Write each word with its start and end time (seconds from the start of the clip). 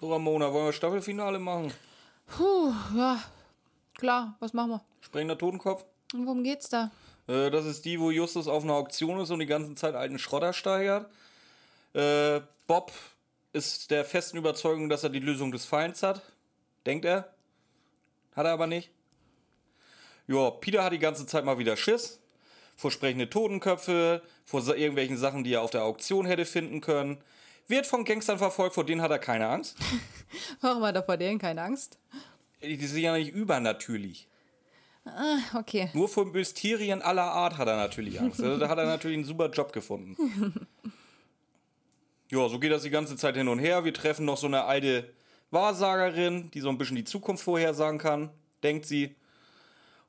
So, 0.00 0.12
Ramona, 0.12 0.52
wollen 0.52 0.66
wir 0.66 0.72
Staffelfinale 0.72 1.40
machen? 1.40 1.72
Puh, 2.26 2.72
ja. 2.96 3.20
Klar, 3.96 4.36
was 4.38 4.52
machen 4.52 4.70
wir? 4.70 4.84
Sprengender 5.00 5.36
Totenkopf? 5.36 5.84
Und 6.14 6.24
worum 6.24 6.44
geht's 6.44 6.68
da? 6.68 6.92
Äh, 7.26 7.50
das 7.50 7.66
ist 7.66 7.84
die, 7.84 7.98
wo 7.98 8.12
Justus 8.12 8.46
auf 8.46 8.62
einer 8.62 8.74
Auktion 8.74 9.18
ist 9.18 9.30
und 9.30 9.40
die 9.40 9.46
ganze 9.46 9.74
Zeit 9.74 9.96
alten 9.96 10.20
Schrotter 10.20 10.52
steigert. 10.52 11.10
Äh, 11.94 12.40
Bob 12.68 12.92
ist 13.52 13.90
der 13.90 14.04
festen 14.04 14.36
Überzeugung, 14.36 14.88
dass 14.88 15.02
er 15.02 15.10
die 15.10 15.18
Lösung 15.18 15.50
des 15.50 15.64
Feinds 15.64 16.04
hat. 16.04 16.22
Denkt 16.86 17.04
er. 17.04 17.32
Hat 18.36 18.46
er 18.46 18.52
aber 18.52 18.68
nicht. 18.68 18.90
Ja, 20.28 20.50
Peter 20.50 20.84
hat 20.84 20.92
die 20.92 21.00
ganze 21.00 21.26
Zeit 21.26 21.44
mal 21.44 21.58
wieder 21.58 21.76
Schiss. 21.76 22.20
Vor 22.76 22.92
sprechende 22.92 23.28
Totenköpfe, 23.28 24.22
vor 24.44 24.60
irgendwelchen 24.76 25.16
Sachen, 25.16 25.42
die 25.42 25.54
er 25.54 25.62
auf 25.62 25.70
der 25.70 25.82
Auktion 25.82 26.24
hätte 26.24 26.44
finden 26.44 26.80
können. 26.80 27.18
Wird 27.68 27.86
von 27.86 28.04
Gangstern 28.04 28.38
verfolgt, 28.38 28.74
vor 28.74 28.84
denen 28.84 29.02
hat 29.02 29.10
er 29.10 29.18
keine 29.18 29.46
Angst. 29.48 29.76
Warum 30.60 30.82
hat 30.84 30.96
er 30.96 31.02
vor 31.02 31.16
denen 31.16 31.38
keine 31.38 31.62
Angst? 31.62 31.98
Die 32.62 32.86
sind 32.86 33.02
ja 33.02 33.16
nicht 33.16 33.32
übernatürlich. 33.32 34.26
Okay. 35.54 35.90
Nur 35.94 36.08
vor 36.08 36.26
Mysterien 36.26 37.00
aller 37.02 37.22
Art 37.22 37.56
hat 37.56 37.68
er 37.68 37.76
natürlich 37.76 38.20
Angst. 38.20 38.42
Also, 38.42 38.58
da 38.58 38.68
hat 38.68 38.78
er 38.78 38.86
natürlich 38.86 39.16
einen 39.16 39.26
super 39.26 39.48
Job 39.50 39.72
gefunden. 39.72 40.66
Ja, 42.30 42.46
so 42.48 42.58
geht 42.58 42.70
das 42.70 42.82
die 42.82 42.90
ganze 42.90 43.16
Zeit 43.16 43.36
hin 43.36 43.48
und 43.48 43.58
her. 43.58 43.86
Wir 43.86 43.94
treffen 43.94 44.26
noch 44.26 44.36
so 44.36 44.46
eine 44.46 44.64
alte 44.64 45.08
Wahrsagerin, 45.50 46.50
die 46.50 46.60
so 46.60 46.68
ein 46.68 46.76
bisschen 46.76 46.96
die 46.96 47.04
Zukunft 47.04 47.42
vorhersagen 47.42 47.98
kann, 47.98 48.28
denkt 48.62 48.84
sie. 48.84 49.16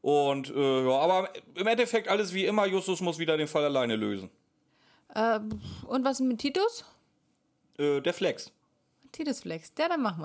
Und 0.01 0.49
äh, 0.49 0.85
ja, 0.85 0.99
aber 0.99 1.29
im 1.55 1.67
Endeffekt 1.67 2.09
alles 2.09 2.33
wie 2.33 2.45
immer. 2.45 2.65
Justus 2.65 2.99
muss 2.99 3.19
wieder 3.19 3.37
den 3.37 3.47
Fall 3.47 3.63
alleine 3.63 3.95
lösen. 3.95 4.29
Äh, 5.15 5.39
und 5.87 6.03
was 6.03 6.19
mit 6.19 6.39
Titus? 6.39 6.83
Äh, 7.79 8.01
der 8.01 8.13
Flex. 8.13 8.51
Titus 9.11 9.39
Flex. 9.39 9.73
Der, 9.73 9.89
dann 9.89 10.01
machen 10.01 10.21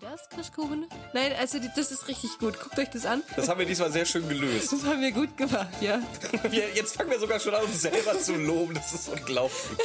wir's. 0.00 0.24
Mathildas 0.24 0.28
Kirschkuchen? 0.28 0.86
Nein, 1.12 1.32
also 1.38 1.58
das 1.76 1.90
ist 1.90 2.08
richtig 2.08 2.38
gut. 2.38 2.60
Guckt 2.60 2.78
euch 2.78 2.90
das 2.90 3.06
an. 3.06 3.22
Das 3.36 3.48
haben 3.48 3.58
wir 3.58 3.66
diesmal 3.66 3.92
sehr 3.92 4.04
schön 4.04 4.28
gelöst. 4.28 4.72
Das 4.72 4.84
haben 4.84 5.00
wir 5.00 5.12
gut 5.12 5.36
gemacht, 5.36 5.68
ja. 5.80 6.00
Wir, 6.50 6.68
jetzt 6.74 6.96
fangen 6.96 7.10
wir 7.10 7.18
sogar 7.18 7.40
schon 7.40 7.54
an, 7.54 7.64
uns 7.64 7.80
selber 7.82 8.18
zu 8.18 8.34
loben. 8.34 8.74
Das 8.74 8.92
ist 8.92 9.08
unglaublich. 9.08 9.78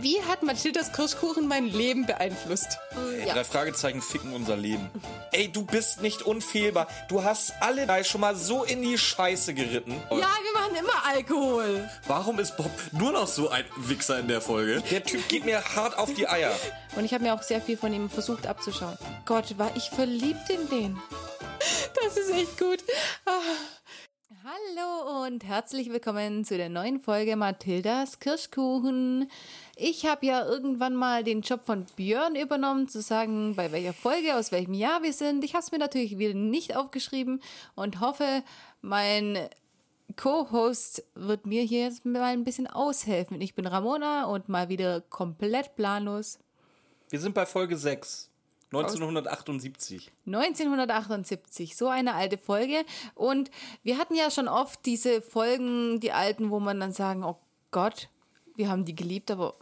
Wie 0.00 0.20
hat 0.22 0.42
Mathildas 0.42 0.92
Kirschkuchen 0.92 1.48
mein 1.48 1.66
Leben 1.66 2.06
beeinflusst? 2.06 2.78
Ey, 3.20 3.28
Drei 3.30 3.44
Fragezeichen 3.44 4.02
ficken 4.02 4.32
unser 4.32 4.56
Leben. 4.56 4.90
Ey, 5.32 5.50
du 5.50 5.64
bist 5.64 6.02
nicht 6.02 6.22
unfehlbar. 6.22 6.88
Du 7.08 7.24
hast 7.24 7.54
alle 7.60 7.86
drei 7.86 8.04
schon 8.04 8.20
mal 8.20 8.36
so 8.36 8.64
in 8.64 8.82
die 8.82 8.98
Scheiße 8.98 9.54
geritten. 9.54 9.92
Ja, 10.10 10.16
wir 10.18 10.60
machen 10.60 10.74
immer 10.78 11.04
Alkohol. 11.06 11.88
Warum 12.06 12.38
ist 12.38 12.56
Bob 12.56 12.70
nur 12.92 13.12
noch 13.12 13.26
so 13.26 13.48
ein 13.48 13.64
Wichser 13.76 14.18
in 14.18 14.28
der 14.28 14.40
Folge? 14.40 14.82
Der 14.90 15.02
Typ 15.02 15.26
geht 15.28 15.44
mir 15.44 15.62
hart 15.76 15.96
auf 15.98 16.12
die 16.14 16.28
Eier. 16.28 16.54
Und 16.96 17.04
ich 17.04 17.12
habe 17.12 17.24
mir 17.24 17.34
auch 17.34 17.42
sehr 17.42 17.60
viel 17.60 17.76
von 17.76 17.92
ihm 17.92 18.08
versucht 18.08 18.46
abzuschauen. 18.46 18.96
Gott, 19.24 19.43
war 19.52 19.76
ich 19.76 19.90
verliebt 19.90 20.48
in 20.48 20.68
den. 20.70 20.98
Das 22.02 22.16
ist 22.16 22.30
echt 22.30 22.58
gut. 22.58 22.82
Ah. 23.26 23.30
Hallo 24.42 25.26
und 25.26 25.44
herzlich 25.44 25.90
willkommen 25.90 26.46
zu 26.46 26.56
der 26.56 26.70
neuen 26.70 26.98
Folge 26.98 27.36
Mathildas 27.36 28.20
Kirschkuchen. 28.20 29.30
Ich 29.76 30.06
habe 30.06 30.24
ja 30.24 30.46
irgendwann 30.46 30.94
mal 30.94 31.24
den 31.24 31.42
Job 31.42 31.66
von 31.66 31.84
Björn 31.94 32.36
übernommen, 32.36 32.88
zu 32.88 33.02
sagen, 33.02 33.54
bei 33.54 33.70
welcher 33.70 33.92
Folge, 33.92 34.34
aus 34.34 34.50
welchem 34.50 34.72
Jahr 34.72 35.02
wir 35.02 35.12
sind. 35.12 35.44
Ich 35.44 35.52
habe 35.52 35.62
es 35.62 35.72
mir 35.72 35.78
natürlich 35.78 36.16
wieder 36.16 36.34
nicht 36.34 36.74
aufgeschrieben 36.76 37.42
und 37.74 38.00
hoffe, 38.00 38.42
mein 38.80 39.38
Co-Host 40.16 41.04
wird 41.14 41.44
mir 41.44 41.62
hier 41.62 41.82
jetzt 41.82 42.06
mal 42.06 42.22
ein 42.22 42.44
bisschen 42.44 42.66
aushelfen. 42.66 43.42
Ich 43.42 43.54
bin 43.54 43.66
Ramona 43.66 44.24
und 44.24 44.48
mal 44.48 44.70
wieder 44.70 45.02
komplett 45.02 45.76
planlos. 45.76 46.38
Wir 47.10 47.20
sind 47.20 47.34
bei 47.34 47.44
Folge 47.44 47.76
6. 47.76 48.30
1978. 48.76 50.10
1978, 50.26 51.76
so 51.76 51.88
eine 51.88 52.14
alte 52.14 52.38
Folge. 52.38 52.84
Und 53.14 53.50
wir 53.82 53.98
hatten 53.98 54.14
ja 54.14 54.30
schon 54.30 54.48
oft 54.48 54.84
diese 54.86 55.22
Folgen, 55.22 56.00
die 56.00 56.12
alten, 56.12 56.50
wo 56.50 56.60
man 56.60 56.80
dann 56.80 56.92
sagen, 56.92 57.24
oh 57.24 57.38
Gott, 57.70 58.08
wir 58.56 58.68
haben 58.68 58.84
die 58.84 58.94
geliebt, 58.94 59.30
aber 59.30 59.54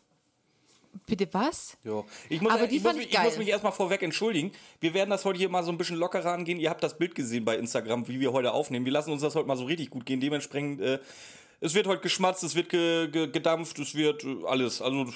bitte 1.07 1.29
was? 1.33 1.77
Ja. 1.85 2.05
Ich 2.29 2.41
muss, 2.41 2.53
Aber 2.53 2.67
die 2.67 2.77
ich, 2.77 2.83
muss 2.83 2.91
fand 2.91 2.99
mich, 2.99 3.09
ich 3.09 3.13
ich 3.15 3.19
muss 3.19 3.31
geil. 3.31 3.39
mich 3.39 3.49
erstmal 3.49 3.73
vorweg 3.73 4.03
entschuldigen. 4.03 4.53
Wir 4.81 4.95
werden 4.95 5.11
das 5.11 5.25
heute 5.25 5.39
hier 5.39 5.49
mal 5.49 5.65
so 5.65 5.71
ein 5.73 5.79
bisschen 5.79 5.97
lockerer 5.97 6.33
angehen. 6.33 6.61
Ihr 6.61 6.71
habt 6.71 6.83
das 6.83 6.97
Bild 6.97 7.15
gesehen 7.15 7.45
bei 7.45 7.57
Instagram, 7.57 8.09
wie 8.09 8.21
wir 8.21 8.33
heute 8.33 8.53
aufnehmen. 8.53 8.85
Wir 8.85 8.93
lassen 8.93 9.11
uns 9.13 9.23
das 9.23 9.35
heute 9.35 9.49
mal 9.49 9.57
so 9.57 9.65
richtig 9.65 9.91
gut 9.91 10.07
gehen. 10.07 10.21
Dementsprechend, 10.21 10.81
äh, 10.81 10.99
es 11.61 11.75
wird 11.75 11.87
heute 11.87 12.03
geschmatzt, 12.03 12.43
es 12.43 12.55
wird 12.55 12.69
ge, 12.69 13.09
ge, 13.09 13.29
gedampft, 13.29 13.79
es 13.79 13.95
wird 13.95 14.25
äh, 14.25 14.37
alles. 14.47 14.83
Also 14.83 15.07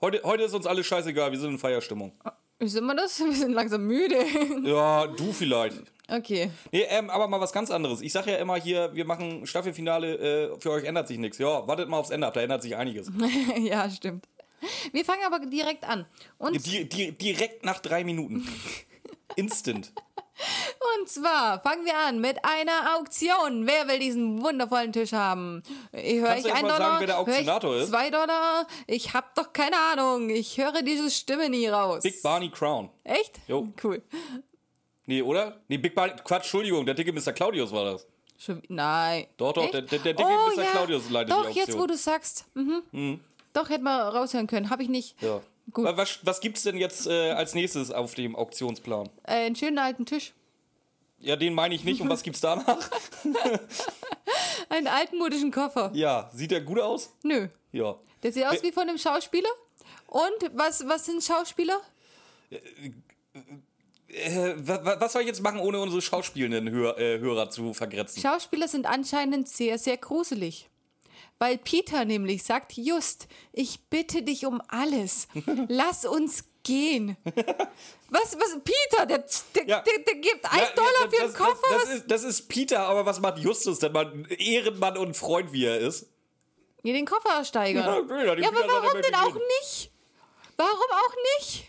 heute, 0.00 0.22
heute 0.24 0.42
ist 0.44 0.54
uns 0.54 0.66
alles 0.66 0.86
scheißegal. 0.86 1.30
Wir 1.30 1.38
sind 1.38 1.50
in 1.50 1.58
Feierstimmung. 1.58 2.12
Wie 2.60 2.68
sind 2.68 2.84
wir 2.84 2.94
das? 2.94 3.18
Wir 3.24 3.32
sind 3.32 3.52
langsam 3.52 3.86
müde. 3.86 4.16
Ja, 4.62 5.06
du 5.06 5.32
vielleicht. 5.32 5.82
Okay. 6.08 6.50
Nee, 6.72 6.84
ähm, 6.88 7.08
aber 7.08 7.26
mal 7.26 7.40
was 7.40 7.52
ganz 7.52 7.70
anderes. 7.70 8.02
Ich 8.02 8.12
sag 8.12 8.26
ja 8.26 8.36
immer 8.36 8.56
hier, 8.56 8.90
wir 8.94 9.04
machen 9.04 9.46
Staffelfinale, 9.46 10.50
äh, 10.52 10.60
für 10.60 10.72
euch 10.72 10.84
ändert 10.84 11.08
sich 11.08 11.18
nichts. 11.18 11.38
Ja, 11.38 11.66
wartet 11.66 11.88
mal 11.88 11.98
aufs 11.98 12.10
Ende 12.10 12.26
ab, 12.26 12.34
da 12.34 12.40
ändert 12.40 12.62
sich 12.62 12.76
einiges. 12.76 13.10
ja, 13.58 13.88
stimmt. 13.88 14.26
Wir 14.92 15.04
fangen 15.04 15.22
aber 15.24 15.38
direkt 15.46 15.84
an. 15.84 16.04
Und, 16.36 16.66
Di 16.66 16.88
di 16.88 17.12
direkt 17.12 17.64
nach 17.64 17.78
drei 17.78 18.04
Minuten. 18.04 18.46
Instant. 19.36 19.92
Und 21.00 21.08
zwar 21.08 21.60
fangen 21.62 21.84
wir 21.84 21.96
an 21.96 22.20
mit 22.20 22.44
einer 22.44 22.96
Auktion. 22.98 23.66
Wer 23.66 23.88
will 23.88 23.98
diesen 23.98 24.42
wundervollen 24.42 24.92
Tisch 24.92 25.12
haben? 25.12 25.62
Höre 25.92 26.26
Kannst 26.28 26.44
du 26.44 26.48
ich 26.48 26.54
einen 26.54 26.62
Dollar? 26.68 26.78
sagen, 26.78 27.00
wer 27.00 27.06
der 27.06 27.14
ich 27.16 27.20
Auktionator 27.20 27.76
ist? 27.76 27.88
Zwei 27.88 28.10
Dollar? 28.10 28.66
Ich 28.86 29.14
hab 29.14 29.34
doch 29.34 29.52
keine 29.52 29.76
Ahnung. 29.76 30.30
Ich 30.30 30.58
höre 30.58 30.82
diese 30.82 31.10
Stimme 31.10 31.48
nie 31.48 31.66
raus. 31.68 32.02
Big 32.02 32.22
Barney 32.22 32.50
Crown. 32.50 32.90
Echt? 33.04 33.38
Jo. 33.48 33.68
Cool. 33.82 34.02
Nee, 35.06 35.22
oder? 35.22 35.60
Nee, 35.68 35.78
Big 35.78 35.94
Barney. 35.94 36.14
Quatsch, 36.24 36.42
Entschuldigung, 36.44 36.84
der 36.86 36.94
dicke 36.94 37.12
Mr. 37.12 37.32
Claudius 37.32 37.72
war 37.72 37.84
das. 37.84 38.06
Schon, 38.38 38.62
nein. 38.68 39.26
Doch, 39.36 39.52
doch, 39.52 39.64
Echt? 39.64 39.74
der- 39.74 39.82
der- 39.82 39.98
der 39.98 40.14
dicke 40.14 40.28
oh, 40.28 40.50
Mr. 40.56 40.62
ja. 40.64 40.70
Claudius 40.70 41.10
leitet 41.10 41.28
die 41.28 41.32
Doch, 41.32 41.46
Auktion. 41.46 41.66
jetzt 41.66 41.78
wo 41.78 41.86
du 41.86 41.96
sagst. 41.96 42.44
Mhm. 42.54 43.20
Doch, 43.52 43.68
hätten 43.68 43.84
wir 43.84 43.98
raushören 44.08 44.46
können. 44.46 44.70
Habe 44.70 44.82
ich 44.82 44.88
nicht. 44.88 45.20
Ja. 45.20 45.40
Gut. 45.72 45.84
Wa- 45.84 45.96
Was, 45.96 46.18
was 46.22 46.40
gibt's 46.40 46.62
denn 46.62 46.76
jetzt 46.78 47.06
äh, 47.06 47.32
als 47.32 47.54
nächstes 47.54 47.90
auf 47.90 48.14
dem 48.14 48.34
Auktionsplan? 48.36 49.08
Äh, 49.24 49.46
einen 49.46 49.56
schönen 49.56 49.78
alten 49.78 50.06
Tisch. 50.06 50.32
Ja, 51.20 51.36
den 51.36 51.54
meine 51.54 51.74
ich 51.74 51.84
nicht. 51.84 52.00
Und 52.00 52.08
was 52.08 52.22
gibt's 52.22 52.40
danach? 52.40 52.88
Einen 54.68 54.86
altmodischen 54.86 55.50
Koffer. 55.50 55.90
ja, 55.94 56.30
sieht 56.32 56.50
der 56.50 56.60
gut 56.62 56.80
aus? 56.80 57.10
Nö. 57.22 57.48
Ja. 57.72 57.96
Der 58.22 58.32
sieht 58.32 58.44
aus 58.46 58.62
wie 58.62 58.72
von 58.72 58.88
einem 58.88 58.98
Schauspieler. 58.98 59.48
Und 60.06 60.50
was, 60.54 60.86
was 60.88 61.06
sind 61.06 61.22
Schauspieler? 61.22 61.80
Äh, 64.08 64.54
wa- 64.56 64.84
wa- 64.84 64.96
was 64.98 65.12
soll 65.12 65.22
ich 65.22 65.28
jetzt 65.28 65.42
machen, 65.42 65.60
ohne 65.60 65.78
unsere 65.80 66.02
schauspielenden 66.02 66.70
Hör 66.70 66.98
äh, 66.98 67.18
Hörer 67.20 67.48
zu 67.50 67.72
vergrätzen? 67.74 68.20
Schauspieler 68.20 68.66
sind 68.66 68.86
anscheinend 68.86 69.48
sehr, 69.48 69.78
sehr 69.78 69.96
gruselig. 69.96 70.68
Weil 71.38 71.56
Peter 71.58 72.04
nämlich 72.04 72.42
sagt, 72.42 72.72
Just, 72.76 73.28
ich 73.52 73.80
bitte 73.88 74.22
dich 74.22 74.46
um 74.46 74.60
alles. 74.68 75.28
Lass 75.68 76.04
uns 76.04 76.44
gehen. 76.62 77.16
Was, 78.12 78.36
was, 78.36 78.58
Peter, 78.64 79.06
der, 79.06 79.24
der, 79.54 79.66
Ja. 79.68 79.80
der, 79.82 79.98
der 80.00 80.14
gibt 80.16 80.44
ein 80.44 80.58
Ja, 80.58 80.66
Dollar 80.74 81.08
für 81.08 81.22
einen 81.22 81.32
Koffer. 81.32 81.62
Das, 81.70 81.82
das, 81.84 81.94
ist, 81.94 82.10
das 82.10 82.24
ist 82.24 82.48
Peter, 82.48 82.80
aber 82.80 83.06
was 83.06 83.20
macht 83.20 83.38
Justus 83.38 83.78
denn? 83.78 83.92
Man, 83.92 84.24
Ehrenmann 84.24 84.96
und 84.96 85.16
Freund, 85.16 85.52
wie 85.52 85.64
er 85.66 85.78
ist. 85.78 86.08
Ja, 86.82 86.92
den 86.92 87.06
Koffer 87.06 87.36
ersteigern. 87.38 87.84
Ja, 88.08 88.24
ja, 88.24 88.34
den 88.34 88.44
aber 88.44 88.60
er 88.62 88.68
warum 88.68 89.00
denn 89.00 89.14
auch 89.14 89.34
nicht? 89.60 89.92
Warum 90.56 90.90
auch 90.90 91.14
nicht? 91.38 91.68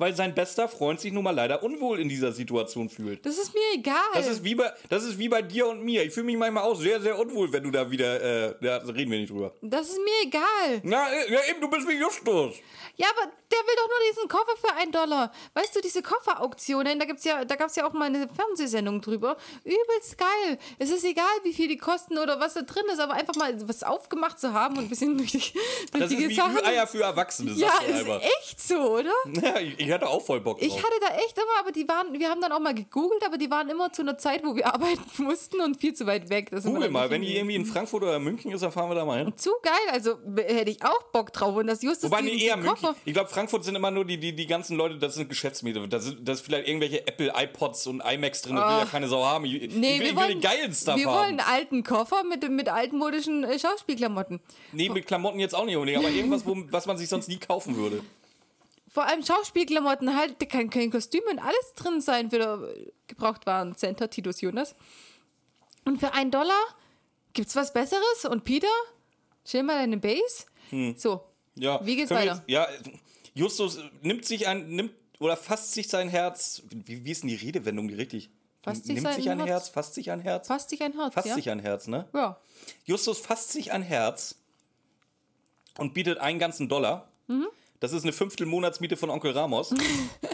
Weil 0.00 0.16
sein 0.16 0.34
bester 0.34 0.66
Freund 0.66 0.98
sich 0.98 1.12
nun 1.12 1.22
mal 1.22 1.30
leider 1.34 1.62
unwohl 1.62 2.00
in 2.00 2.08
dieser 2.08 2.32
Situation 2.32 2.88
fühlt. 2.88 3.24
Das 3.26 3.36
ist 3.36 3.52
mir 3.52 3.60
egal. 3.74 3.94
Das 4.14 4.26
ist 4.26 4.42
wie 4.42 4.54
bei, 4.54 4.72
das 4.88 5.04
ist 5.04 5.18
wie 5.18 5.28
bei 5.28 5.42
dir 5.42 5.66
und 5.68 5.84
mir. 5.84 6.02
Ich 6.04 6.14
fühle 6.14 6.24
mich 6.24 6.36
manchmal 6.38 6.64
auch 6.64 6.74
sehr, 6.74 7.00
sehr 7.02 7.18
unwohl, 7.18 7.52
wenn 7.52 7.62
du 7.62 7.70
da 7.70 7.90
wieder, 7.90 8.20
äh, 8.22 8.54
ja, 8.62 8.78
reden 8.78 9.10
wir 9.10 9.18
nicht 9.18 9.30
drüber. 9.30 9.52
Das 9.60 9.88
ist 9.90 9.98
mir 9.98 10.26
egal. 10.26 10.80
Na, 10.84 11.06
äh, 11.12 11.30
ja, 11.32 11.40
eben, 11.50 11.60
du 11.60 11.68
bist 11.68 11.86
wie 11.86 11.98
Justus. 11.98 12.56
Ja, 12.96 13.06
aber 13.16 13.30
der 13.50 13.58
will 13.58 13.74
doch 13.76 13.88
nur 13.88 13.98
diesen 14.10 14.28
Koffer 14.28 14.56
für 14.60 14.74
einen 14.80 14.92
Dollar. 14.92 15.32
Weißt 15.54 15.74
du, 15.76 15.80
diese 15.80 16.02
Kofferauktionen, 16.02 16.98
da 16.98 17.04
gibt's 17.04 17.24
ja, 17.24 17.44
da 17.44 17.56
gab's 17.56 17.76
ja 17.76 17.86
auch 17.86 17.92
mal 17.92 18.06
eine 18.06 18.28
Fernsehsendung 18.28 19.00
drüber. 19.00 19.36
Übelst 19.64 20.16
geil. 20.18 20.58
Es 20.78 20.90
ist 20.90 21.04
egal, 21.04 21.24
wie 21.42 21.52
viel 21.52 21.68
die 21.68 21.76
kosten 21.78 22.18
oder 22.18 22.40
was 22.40 22.54
da 22.54 22.62
drin 22.62 22.84
ist, 22.92 23.00
aber 23.00 23.14
einfach 23.14 23.34
mal 23.36 23.56
was 23.68 23.82
aufgemacht 23.82 24.38
zu 24.40 24.52
haben 24.52 24.76
und 24.78 24.84
ein 24.84 24.88
bisschen 24.88 25.16
durch 25.18 25.32
die, 25.32 25.38
durch 25.92 26.00
Das 26.04 26.08
die 26.10 26.16
ist 26.16 26.28
wie 26.30 26.34
Sachen. 26.34 26.64
Eier 26.64 26.86
für 26.86 27.02
Erwachsene, 27.02 27.52
Ja, 27.52 27.72
ist 27.86 28.00
einfach. 28.00 28.20
echt 28.22 28.60
so, 28.62 28.76
oder? 28.98 29.12
Ja, 29.42 29.58
ich, 29.58 29.78
ich 29.80 29.89
hatte 29.92 30.08
auch 30.08 30.24
voll 30.24 30.40
Bock 30.40 30.58
drauf. 30.58 30.66
Ich 30.66 30.76
hatte 30.76 30.94
da 31.00 31.14
echt 31.16 31.36
immer, 31.36 31.60
aber 31.60 31.72
die 31.72 31.86
waren, 31.88 32.12
wir 32.18 32.28
haben 32.28 32.40
dann 32.40 32.52
auch 32.52 32.60
mal 32.60 32.74
gegoogelt, 32.74 33.24
aber 33.24 33.38
die 33.38 33.50
waren 33.50 33.68
immer 33.68 33.92
zu 33.92 34.02
einer 34.02 34.18
Zeit, 34.18 34.44
wo 34.44 34.54
wir 34.54 34.66
arbeiten 34.74 35.00
mussten 35.22 35.60
und 35.60 35.80
viel 35.80 35.94
zu 35.94 36.06
weit 36.06 36.30
weg. 36.30 36.50
wir 36.50 36.60
Google 36.60 36.90
mal, 36.90 37.10
wenn 37.10 37.22
die 37.22 37.36
irgendwie 37.36 37.56
in 37.56 37.64
Frankfurt 37.66 38.02
oder 38.02 38.18
München 38.18 38.50
ist, 38.52 38.62
dann 38.62 38.72
fahren 38.72 38.88
wir 38.90 38.94
da 38.94 39.04
mal 39.04 39.18
hin. 39.24 39.32
Zu 39.36 39.50
geil, 39.62 39.72
also 39.92 40.16
b- 40.24 40.42
hätte 40.42 40.70
ich 40.70 40.84
auch 40.84 41.02
Bock 41.12 41.32
drauf. 41.32 41.54
Und 41.56 41.66
das 41.66 41.82
Justus 41.82 42.10
Wobei, 42.10 42.22
nee, 42.22 42.36
eher 42.44 42.56
München. 42.56 42.90
Ich 43.04 43.12
glaube, 43.14 43.28
Frankfurt 43.30 43.64
sind 43.64 43.74
immer 43.76 43.90
nur 43.90 44.04
die, 44.04 44.18
die, 44.18 44.34
die 44.34 44.46
ganzen 44.46 44.76
Leute, 44.76 44.98
das 44.98 45.14
sind 45.14 45.28
Geschäftsmieter. 45.28 45.86
Das 45.86 46.04
sind 46.04 46.28
das 46.28 46.40
vielleicht 46.40 46.68
irgendwelche 46.68 47.06
Apple, 47.06 47.32
iPods 47.36 47.86
und 47.86 48.00
iMacs 48.00 48.42
drin, 48.42 48.56
das 48.56 48.64
will 48.70 48.78
ja 48.78 48.84
keine 48.86 49.08
Sau 49.08 49.24
haben. 49.24 49.44
Ich, 49.44 49.54
ich 49.62 49.74
Nee, 49.74 49.94
will, 49.94 50.00
wir 50.00 50.04
ich 50.06 50.10
will 50.10 50.16
wollen, 50.16 50.28
den 50.28 50.40
geilen 50.40 50.72
Stuff 50.74 50.96
wir 50.96 51.06
haben. 51.06 51.14
wollen 51.18 51.40
einen 51.40 51.40
alten 51.40 51.82
Koffer 51.84 52.22
mit, 52.24 52.48
mit 52.50 52.68
altmodischen 52.68 53.44
äh, 53.44 53.58
Schauspielklamotten. 53.58 54.40
Nee, 54.72 54.88
mit 54.88 55.06
Klamotten 55.06 55.40
jetzt 55.40 55.54
auch 55.54 55.64
nicht 55.64 55.76
unbedingt, 55.76 55.98
aber 56.04 56.12
irgendwas, 56.14 56.44
wo, 56.46 56.56
was 56.70 56.86
man 56.86 56.98
sich 56.98 57.08
sonst 57.08 57.28
nie 57.28 57.38
kaufen 57.38 57.76
würde. 57.76 58.02
Vor 58.90 59.06
allem 59.06 59.24
Schauspielklamotten 59.24 60.16
halt, 60.16 60.42
da 60.42 60.46
kann 60.46 60.68
kein 60.68 60.90
Kostüm 60.90 61.22
und 61.30 61.38
alles 61.38 61.74
drin 61.76 62.00
sein 62.00 62.28
für 62.28 62.38
der 62.38 62.74
Gebrauchtwarencenter 63.06 64.10
Titus 64.10 64.40
Jonas. 64.40 64.74
Und 65.84 65.98
für 65.98 66.12
einen 66.12 66.32
Dollar 66.32 66.60
gibt's 67.32 67.54
was 67.54 67.72
Besseres? 67.72 68.24
Und 68.28 68.42
Peter, 68.42 68.66
chill 69.44 69.62
mal 69.62 69.76
deine 69.78 69.96
Base. 69.96 70.44
So, 70.96 71.24
Ja. 71.54 71.84
Wie 71.86 71.96
geht's 71.96 72.10
weiter? 72.10 72.42
Jetzt, 72.46 72.48
ja, 72.48 72.66
Justus 73.34 73.78
nimmt 74.02 74.24
sich 74.24 74.48
ein, 74.48 74.68
nimmt 74.68 74.92
oder 75.20 75.36
fasst 75.36 75.72
sich 75.72 75.88
sein 75.88 76.08
Herz. 76.08 76.62
Wie, 76.70 77.04
wie 77.04 77.10
ist 77.12 77.22
denn 77.22 77.28
die 77.28 77.36
Redewendung 77.36 77.86
die 77.86 77.94
richtig? 77.94 78.30
Fasst 78.62 78.86
sich 78.86 79.00
nimmt 79.00 79.14
sich 79.14 79.30
ein 79.30 79.38
Herz? 79.38 79.48
Herz, 79.48 79.68
fasst 79.68 79.94
sich 79.94 80.10
ein 80.10 80.20
Herz, 80.20 80.48
fasst 80.48 80.70
sich 80.70 80.82
ein 80.82 80.92
Herz, 80.94 81.14
fasst 81.14 81.28
ja? 81.28 81.34
sich 81.34 81.50
ein 81.50 81.60
Herz, 81.60 81.86
ne? 81.86 82.08
ja. 82.12 82.40
Justus 82.84 83.18
fasst 83.18 83.52
sich 83.52 83.72
ein 83.72 83.82
Herz 83.82 84.34
und 85.78 85.94
bietet 85.94 86.18
einen 86.18 86.38
ganzen 86.38 86.68
Dollar. 86.68 87.08
Mhm. 87.28 87.46
Das 87.80 87.92
ist 87.92 88.02
eine 88.04 88.12
Fünftel 88.12 88.46
Monatsmiete 88.46 88.96
von 88.96 89.10
Onkel 89.10 89.32
Ramos. 89.32 89.74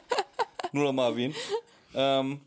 Nur 0.72 0.84
noch 0.84 0.93
mal 0.93 1.10
erwähnen. 1.10 1.34
Ähm, 1.94 2.40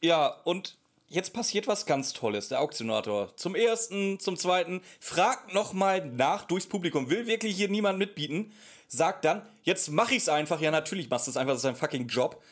ja, 0.00 0.28
und 0.44 0.76
jetzt 1.08 1.32
passiert 1.32 1.66
was 1.66 1.86
ganz 1.86 2.12
Tolles. 2.12 2.48
Der 2.48 2.60
Auktionator 2.60 3.36
zum 3.36 3.54
ersten, 3.54 4.18
zum 4.20 4.36
zweiten 4.36 4.80
fragt 5.00 5.52
noch 5.52 5.72
mal 5.72 6.06
nach 6.06 6.44
durchs 6.46 6.66
Publikum. 6.66 7.10
Will 7.10 7.26
wirklich 7.26 7.56
hier 7.56 7.68
niemand 7.68 7.98
mitbieten? 7.98 8.52
Sagt 8.88 9.24
dann, 9.24 9.42
jetzt 9.64 9.90
mach 9.90 10.10
ich's 10.10 10.28
einfach. 10.28 10.60
Ja, 10.60 10.70
natürlich 10.70 11.10
machst 11.10 11.26
du 11.26 11.32
es 11.32 11.36
einfach. 11.36 11.52
Das 11.54 11.62
ist 11.62 11.66
ein 11.66 11.76
fucking 11.76 12.06
Job. 12.08 12.42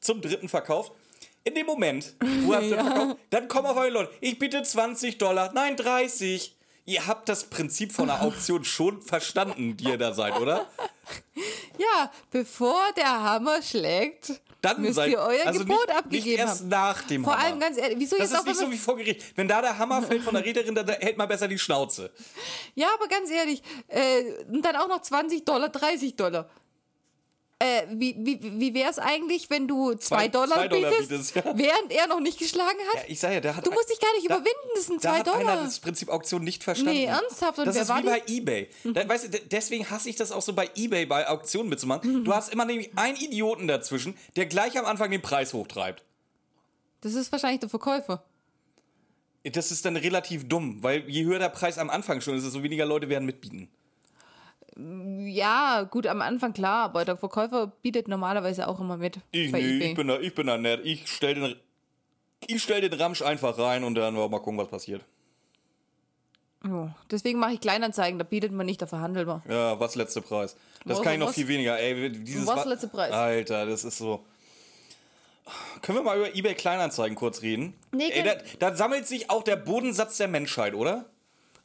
Zum 0.00 0.20
dritten 0.20 0.48
verkauft. 0.48 0.92
In 1.44 1.54
dem 1.54 1.66
Moment, 1.66 2.14
wo 2.44 2.52
er 2.52 2.60
Ja. 2.62 2.84
verkauft, 2.84 3.16
dann 3.30 3.48
kommen 3.48 3.66
auf 3.66 3.76
einmal 3.76 3.90
Leute. 3.90 4.12
Ich 4.20 4.38
biete 4.38 4.62
20 4.62 5.18
Dollar. 5.18 5.52
Nein, 5.54 5.76
30. 5.76 6.54
Ihr 6.84 7.06
habt 7.06 7.28
das 7.28 7.44
Prinzip 7.44 7.92
von 7.92 8.08
der 8.08 8.22
Auktion 8.22 8.64
schon 8.64 9.00
verstanden, 9.02 9.76
die 9.76 9.84
ihr 9.84 9.98
da 9.98 10.12
seid, 10.12 10.38
oder? 10.40 10.66
Ja, 11.78 12.10
bevor 12.30 12.80
der 12.96 13.22
Hammer 13.22 13.62
schlägt, 13.62 14.40
Dann 14.60 14.80
müsst 14.82 14.96
seid 14.96 15.10
ihr 15.10 15.18
euer 15.18 15.46
also 15.46 15.60
Gebot 15.60 15.86
nicht, 15.86 15.96
abgegeben 15.96 16.26
nicht 16.30 16.38
erst 16.38 16.60
haben. 16.60 16.68
nach 16.68 17.02
dem 17.02 17.24
Vor 17.24 17.32
Hammer. 17.34 17.44
allem 17.44 17.60
ganz 17.60 17.76
ehrlich, 17.78 17.98
wieso 17.98 18.16
das 18.18 18.30
jetzt 18.30 18.32
ist 18.34 18.40
auch 18.40 18.46
nicht 18.46 18.58
so 18.60 18.70
wie 18.72 18.78
vor 18.78 18.96
Gericht. 18.96 19.36
Wenn 19.36 19.48
da 19.48 19.60
der 19.60 19.78
Hammer 19.78 20.02
fällt 20.02 20.22
von 20.22 20.34
der 20.34 20.44
Rednerin, 20.44 20.74
dann 20.74 20.88
hält 20.88 21.16
man 21.16 21.28
besser 21.28 21.48
die 21.48 21.58
Schnauze. 21.58 22.10
Ja, 22.74 22.88
aber 22.94 23.08
ganz 23.08 23.30
ehrlich, 23.30 23.62
äh, 23.88 24.24
dann 24.48 24.76
auch 24.76 24.88
noch 24.88 25.02
20 25.02 25.44
Dollar, 25.44 25.68
30 25.68 26.16
Dollar. 26.16 26.48
Äh, 27.62 27.86
wie 27.90 28.16
wie, 28.18 28.40
wie 28.60 28.74
wäre 28.74 28.90
es 28.90 28.98
eigentlich, 28.98 29.48
wenn 29.50 29.68
du 29.68 29.94
2 29.94 29.98
Zwei- 29.98 30.28
Dollar, 30.28 30.56
zwei 30.56 30.68
Dollar 30.68 30.90
bietest, 30.90 31.08
bietest, 31.10 31.36
ja. 31.36 31.42
während 31.56 31.92
er 31.92 32.06
noch 32.08 32.20
nicht 32.20 32.38
geschlagen 32.38 32.78
hat? 32.92 33.02
Ja, 33.02 33.08
ich 33.08 33.20
sage 33.20 33.34
ja, 33.34 33.40
der 33.40 33.56
hat 33.56 33.66
du 33.66 33.70
musst 33.70 33.88
dich 33.90 34.00
gar 34.00 34.12
nicht 34.14 34.28
da- 34.28 34.34
überwinden, 34.36 34.68
das 34.74 34.86
sind 34.86 35.04
Da 35.04 35.10
2 35.10 35.18
hat 35.18 35.28
einer 35.28 35.38
Dollar. 35.38 35.64
das 35.64 35.78
Prinzip 35.80 36.08
Auktion 36.08 36.42
nicht 36.44 36.64
verstanden. 36.64 36.92
Nee, 36.94 37.04
ernsthaft? 37.04 37.58
Und 37.58 37.66
das 37.66 37.76
ist 37.76 37.88
war 37.88 38.02
wie 38.02 38.06
bei 38.06 38.22
Ebay. 38.26 38.68
Da, 38.84 39.08
weißt 39.08 39.24
du, 39.24 39.28
de- 39.30 39.42
deswegen 39.50 39.88
hasse 39.90 40.08
ich 40.08 40.16
das 40.16 40.32
auch 40.32 40.42
so 40.42 40.52
bei 40.54 40.68
Ebay, 40.74 41.06
bei 41.06 41.28
Auktionen 41.28 41.68
mitzumachen. 41.68 42.24
Du 42.24 42.32
hast 42.34 42.52
immer 42.52 42.64
nämlich 42.64 42.90
einen 42.96 43.16
Idioten 43.16 43.68
dazwischen, 43.68 44.16
der 44.36 44.46
gleich 44.46 44.78
am 44.78 44.84
Anfang 44.84 45.10
den 45.10 45.22
Preis 45.22 45.52
hochtreibt. 45.54 46.02
Das 47.02 47.14
ist 47.14 47.30
wahrscheinlich 47.32 47.60
der 47.60 47.68
Verkäufer. 47.68 48.24
Das 49.44 49.72
ist 49.72 49.84
dann 49.84 49.96
relativ 49.96 50.48
dumm, 50.48 50.82
weil 50.82 51.08
je 51.10 51.24
höher 51.24 51.40
der 51.40 51.48
Preis 51.48 51.76
am 51.78 51.90
Anfang 51.90 52.20
schon 52.20 52.36
ist, 52.36 52.44
desto 52.44 52.62
weniger 52.62 52.86
Leute 52.86 53.08
werden 53.08 53.24
mitbieten. 53.26 53.68
Ja, 54.76 55.82
gut, 55.82 56.06
am 56.06 56.22
Anfang 56.22 56.52
klar, 56.54 56.84
aber 56.84 57.04
der 57.04 57.16
Verkäufer 57.16 57.66
bietet 57.82 58.08
normalerweise 58.08 58.68
auch 58.68 58.80
immer 58.80 58.96
mit. 58.96 59.18
Ich, 59.30 59.52
nee, 59.52 59.90
ich, 59.90 59.94
bin 59.94 60.08
da, 60.08 60.18
ich 60.18 60.34
bin 60.34 60.46
da 60.46 60.56
nett. 60.56 60.80
Ich 60.84 61.06
stell 61.08 61.34
den, 61.34 61.56
ich 62.46 62.62
stell 62.62 62.80
den 62.80 62.92
Ramsch 62.94 63.22
einfach 63.22 63.58
rein 63.58 63.84
und 63.84 63.94
dann 63.94 64.14
mal 64.14 64.28
gucken, 64.30 64.58
was 64.58 64.68
passiert. 64.68 65.02
Jo, 66.64 66.90
Deswegen 67.10 67.38
mache 67.40 67.54
ich 67.54 67.60
Kleinanzeigen, 67.60 68.18
da 68.18 68.24
bietet 68.24 68.52
man 68.52 68.66
nicht, 68.66 68.80
da 68.80 68.86
verhandelt 68.86 69.26
man. 69.26 69.42
Ja, 69.48 69.78
was 69.80 69.94
letzte 69.96 70.22
Preis? 70.22 70.56
Das 70.86 70.98
Was- 70.98 71.04
kann 71.04 71.14
ich 71.14 71.18
noch 71.18 71.28
was- 71.28 71.34
viel 71.34 71.48
weniger. 71.48 71.78
Ey, 71.78 72.10
dieses 72.10 72.46
was 72.46 72.64
Wa- 72.64 72.68
letzte 72.70 72.88
Preis? 72.88 73.12
Alter, 73.12 73.66
das 73.66 73.84
ist 73.84 73.98
so. 73.98 74.24
Können 75.82 75.98
wir 75.98 76.02
mal 76.04 76.16
über 76.16 76.34
eBay 76.34 76.54
Kleinanzeigen 76.54 77.16
kurz 77.16 77.42
reden? 77.42 77.74
Nee, 77.90 78.10
Ey, 78.10 78.22
da, 78.22 78.34
da 78.70 78.76
sammelt 78.76 79.06
sich 79.08 79.28
auch 79.28 79.42
der 79.42 79.56
Bodensatz 79.56 80.16
der 80.16 80.28
Menschheit, 80.28 80.74
oder? 80.74 81.06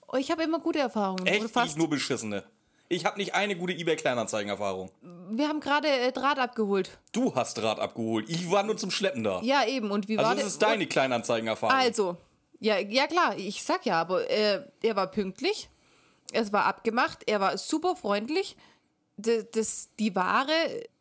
Oh, 0.07 0.18
ich 0.18 0.31
habe 0.31 0.44
immer 0.44 0.60
gute 0.60 0.80
Erfahrungen. 0.80 1.27
Echt? 1.27 1.45
Ich 1.45 1.51
fast. 1.51 1.77
nur 1.77 1.89
beschissene. 1.89 2.44
Ich 2.89 3.06
habe 3.06 3.18
nicht 3.18 3.36
eine 3.36 3.57
gute 3.57 3.74
eBay 3.74 3.98
Kleinanzeigen-Erfahrung. 3.98 4.89
Wir 5.31 5.50
haben 5.50 5.60
gerade 5.60 5.89
äh, 5.89 6.12
Draht 6.12 6.39
abgeholt. 6.39 6.98
Du 7.12 7.36
hast 7.36 7.57
Draht 7.57 7.80
abgeholt. 7.80 8.30
Ich 8.30 8.50
war 8.50 8.63
nur 8.63 8.78
zum 8.78 8.92
Schleppen 8.92 9.24
da. 9.24 9.42
Ja, 9.42 9.66
eben. 9.66 9.92
Und 9.92 10.07
wie 10.07 10.18
also 10.18 10.30
war 10.30 10.36
das 10.36 10.45
ist 10.45 10.62
deine 10.62 10.88
Kleinanzeigen-Erfahrung. 10.88 11.75
Also, 11.75 12.18
ja, 12.60 12.78
ja 12.78 13.07
klar, 13.07 13.38
ich 13.38 13.63
sag 13.63 13.86
ja, 13.86 14.00
aber 14.00 14.30
äh, 14.30 14.62
er 14.81 14.95
war 14.95 15.07
pünktlich, 15.07 15.69
es 16.31 16.54
war 16.54 16.66
abgemacht, 16.66 17.24
er 17.28 17.39
war 17.39 17.57
super 17.57 17.95
freundlich. 17.95 18.56
Das, 19.18 19.45
das, 19.51 19.89
die 20.00 20.16
Ware 20.16 20.54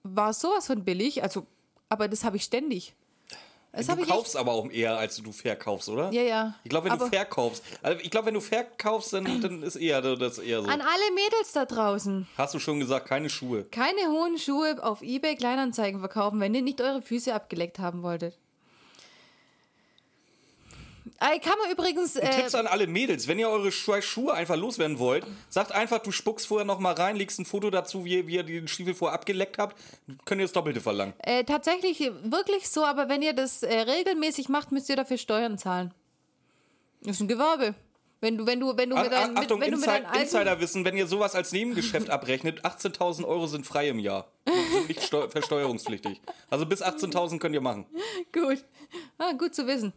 war 0.03 0.33
sowas 0.33 0.67
von 0.67 0.85
billig, 0.85 1.23
also, 1.23 1.47
aber 1.89 2.09
das 2.09 2.25
habe 2.25 2.37
ich 2.37 2.45
ständig. 2.45 2.95
Das 3.77 3.87
du 3.87 4.03
echt, 4.03 4.11
kaufst 4.11 4.37
aber 4.37 4.53
auch 4.53 4.71
eher, 4.71 4.97
als 4.99 5.17
du 5.17 5.33
verkaufst, 5.33 5.89
oder? 5.89 6.11
Ja, 6.13 6.23
ja. 6.23 6.55
Ich 6.65 6.71
glaube, 6.71 6.87
wenn 6.87 6.93
Aber- 6.93 7.05
du 7.07 7.11
verkaufst, 7.11 7.63
also 7.83 8.01
ich 8.03 8.11
glaube, 8.11 8.27
wenn 8.27 8.35
du 8.35 8.41
verkaufst, 8.41 9.13
dann, 9.13 9.41
dann 9.41 9.63
ist 9.63 9.77
eher 9.77 10.01
das 10.03 10.39
eher 10.39 10.63
so. 10.63 10.69
An 10.69 10.81
alle 10.81 11.15
Mädels 11.15 11.53
da 11.53 11.65
draußen, 11.65 12.27
Hast 12.39 12.55
du 12.55 12.59
schon 12.59 12.81
gesagt, 12.81 13.07
keine 13.07 13.29
Schuhe. 13.31 13.65
keine 13.65 14.09
hohen 14.11 14.39
Schuhe 14.39 14.83
auf 14.83 15.03
Ebay 15.03 15.37
Kleinanzeigen 15.37 16.01
verkaufen, 16.01 16.41
wenn 16.41 16.55
ihr 16.55 16.63
nicht 16.63 16.81
eure 16.81 17.03
Füße 17.03 17.35
abgeleckt 17.35 17.79
haben 17.79 18.03
wolltet. 18.03 18.37
Äh, 21.21 21.39
kann 21.39 21.55
man 21.63 21.71
übrigens. 21.71 22.17
Äh, 22.17 22.29
Tipps 22.31 22.55
an 22.55 22.67
alle 22.67 22.87
Mädels, 22.87 23.27
wenn 23.29 23.39
ihr 23.39 23.49
eure 23.49 23.73
Schu 23.73 24.01
Schuhe 24.01 24.35
einfach 24.35 24.57
loswerden 24.57 24.99
wollt, 24.99 25.27
sagt 25.49 25.73
einfach, 25.73 25.99
du 26.01 26.11
spuckst 26.11 26.47
vorher 26.47 26.67
noch 26.67 26.79
mal 26.79 26.93
rein, 26.93 27.17
legst 27.17 27.39
ein 27.39 27.47
Foto 27.47 27.71
dazu, 27.71 28.05
wie 28.05 28.17
ihr, 28.17 28.27
wie 28.27 28.35
ihr 28.35 28.43
den 28.43 28.69
Stiefel 28.69 28.95
vorher 28.95 29.15
abgeleckt 29.15 29.59
habt, 29.59 29.77
könnt 30.25 30.41
ihr 30.41 30.45
das 30.45 30.53
Doppelte 30.53 30.81
verlangen. 30.81 31.15
Äh, 31.19 31.45
tatsächlich 31.45 32.01
wirklich 32.23 32.69
so, 32.69 32.85
aber 32.85 33.09
wenn 33.09 33.23
ihr 33.23 33.33
das 33.33 33.63
äh, 33.63 33.81
regelmäßig 33.81 34.49
macht, 34.49 34.73
müsst 34.73 34.89
ihr 34.91 34.97
dafür 34.97 35.17
Steuern 35.17 35.57
zahlen. 35.57 35.95
Das 37.03 37.17
ist 37.17 37.21
ein 37.21 37.29
Gewerbe. 37.29 37.75
Wenn 38.21 38.39
du, 38.39 38.47
wenn 38.47 38.59
du, 38.61 38.75
wenn 38.77 38.89
du 38.91 38.97
mit 38.97 39.05
mit, 39.11 39.13
Achtung, 39.13 39.61
wenn 39.61 39.73
du 39.73 39.79
mit 39.79 39.89
Insiderwissen, 40.19 40.85
wenn 40.87 40.97
ihr 40.97 41.07
sowas 41.07 41.35
als 41.35 41.53
Nebengeschäft 41.53 42.09
abrechnet, 42.09 42.65
18.000 42.65 43.25
Euro 43.27 43.47
sind 43.47 43.67
frei 43.67 43.89
im 43.89 43.99
Jahr. 43.99 44.29
Sind 44.47 44.89
nicht 44.89 45.01
steu- 45.03 45.29
versteuerungspflichtig. 45.29 46.21
Also 46.49 46.65
bis 46.65 46.83
18.000 46.83 47.39
könnt 47.39 47.55
ihr 47.55 47.61
machen. 47.61 47.85
gut, 48.33 48.65
ah, 49.19 49.33
gut 49.33 49.55
zu 49.55 49.67
wissen. 49.67 49.93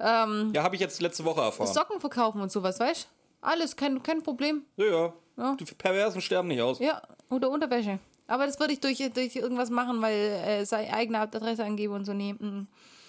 Ähm, 0.00 0.50
Ja, 0.54 0.62
habe 0.64 0.74
ich 0.74 0.80
jetzt 0.80 1.00
letzte 1.00 1.24
Woche 1.24 1.42
erfahren. 1.42 1.72
Socken 1.72 2.00
verkaufen 2.00 2.40
und 2.40 2.50
sowas, 2.50 2.80
weißt? 2.80 3.08
Alles 3.40 3.76
kein, 3.76 4.02
kein 4.02 4.22
Problem. 4.22 4.64
Ja, 4.76 4.84
ja. 4.86 5.12
Ja. 5.36 5.56
Die 5.58 5.64
Perversen 5.64 6.20
sterben 6.20 6.48
nicht 6.48 6.60
aus. 6.60 6.80
Ja, 6.80 7.00
oder 7.30 7.48
Unterwäsche. 7.50 7.98
Aber 8.26 8.46
das 8.46 8.58
würde 8.60 8.72
ich 8.72 8.80
durch, 8.80 8.98
durch 9.14 9.34
irgendwas 9.36 9.70
machen, 9.70 10.02
weil 10.02 10.14
äh, 10.16 10.64
seine 10.66 10.92
eigene 10.92 11.18
Adresse 11.20 11.64
angebe 11.64 11.94
und 11.94 12.04
so. 12.04 12.12
Nee, 12.12 12.34
mm. 12.34 12.66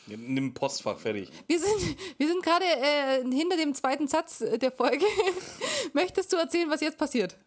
Nimm 0.08 0.54
Postfach, 0.54 0.98
fertig. 0.98 1.30
Wir 1.48 1.60
sind, 1.60 1.98
wir 2.18 2.28
sind 2.28 2.44
gerade 2.44 2.66
äh, 2.66 3.24
hinter 3.34 3.56
dem 3.58 3.74
zweiten 3.76 4.08
Satz 4.08 4.40
der 4.40 4.72
Folge. 4.72 5.06
Möchtest 5.94 6.34
du 6.34 6.38
erzählen, 6.38 6.70
was 6.70 6.82
jetzt 6.82 6.98
passiert? 6.98 7.38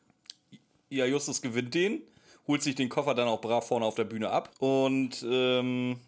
Ja, 0.89 1.05
Justus 1.05 1.43
gewinnt 1.43 1.75
den, 1.75 2.03
holt 2.47 2.63
sich 2.63 2.75
den 2.77 2.89
Koffer 2.89 3.15
dann 3.15 3.27
auch 3.29 3.41
brav 3.41 3.67
vorne 3.67 3.85
auf 3.85 3.97
der 3.97 4.05
Bühne 4.05 4.31
ab. 4.31 4.51
Und 4.61 5.25
ähm, 5.29 5.99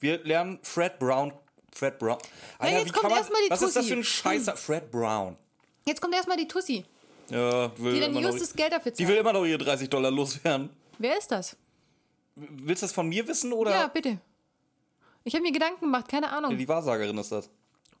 wir 0.00 0.22
lernen 0.24 0.58
Fred 0.62 0.98
Brown. 0.98 1.32
Fred 1.72 1.98
Brown. 1.98 2.18
Alter, 2.58 2.78
jetzt 2.80 2.92
kommt 2.92 3.12
erst 3.16 3.30
mal 3.32 3.38
die 3.46 3.50
Was 3.50 3.62
ist 3.62 3.76
das 3.76 3.84
Tussi. 3.84 3.88
für 3.94 4.00
ein 4.00 4.04
Scheißer? 4.04 4.56
Fred 4.56 4.90
Brown. 4.90 5.36
Jetzt 5.86 6.00
kommt 6.00 6.14
erstmal 6.14 6.36
die 6.36 6.48
Tussi, 6.48 6.84
Ja, 7.30 7.70
will 7.78 7.94
die 7.94 8.00
dann 8.00 8.10
immer 8.10 8.20
noch, 8.22 8.30
Justus 8.32 8.54
Geld 8.54 8.72
dafür 8.72 8.92
die 8.92 8.96
zahlt. 8.98 9.08
will 9.08 9.16
immer 9.16 9.32
noch 9.32 9.44
ihre 9.44 9.58
30 9.58 9.88
Dollar 9.88 10.10
loswerden. 10.10 10.70
Wer 10.98 11.16
ist 11.18 11.30
das? 11.30 11.56
Willst 12.34 12.82
du 12.82 12.86
das 12.86 12.92
von 12.92 13.08
mir 13.08 13.26
wissen 13.28 13.52
oder? 13.52 13.70
Ja, 13.70 13.86
bitte. 13.88 14.18
Ich 15.26 15.34
habe 15.34 15.42
mir 15.42 15.50
Gedanken 15.50 15.80
gemacht, 15.80 16.06
keine 16.06 16.30
Ahnung. 16.30 16.56
Die 16.56 16.68
Wahrsagerin 16.68 17.18
ist 17.18 17.32
das. 17.32 17.50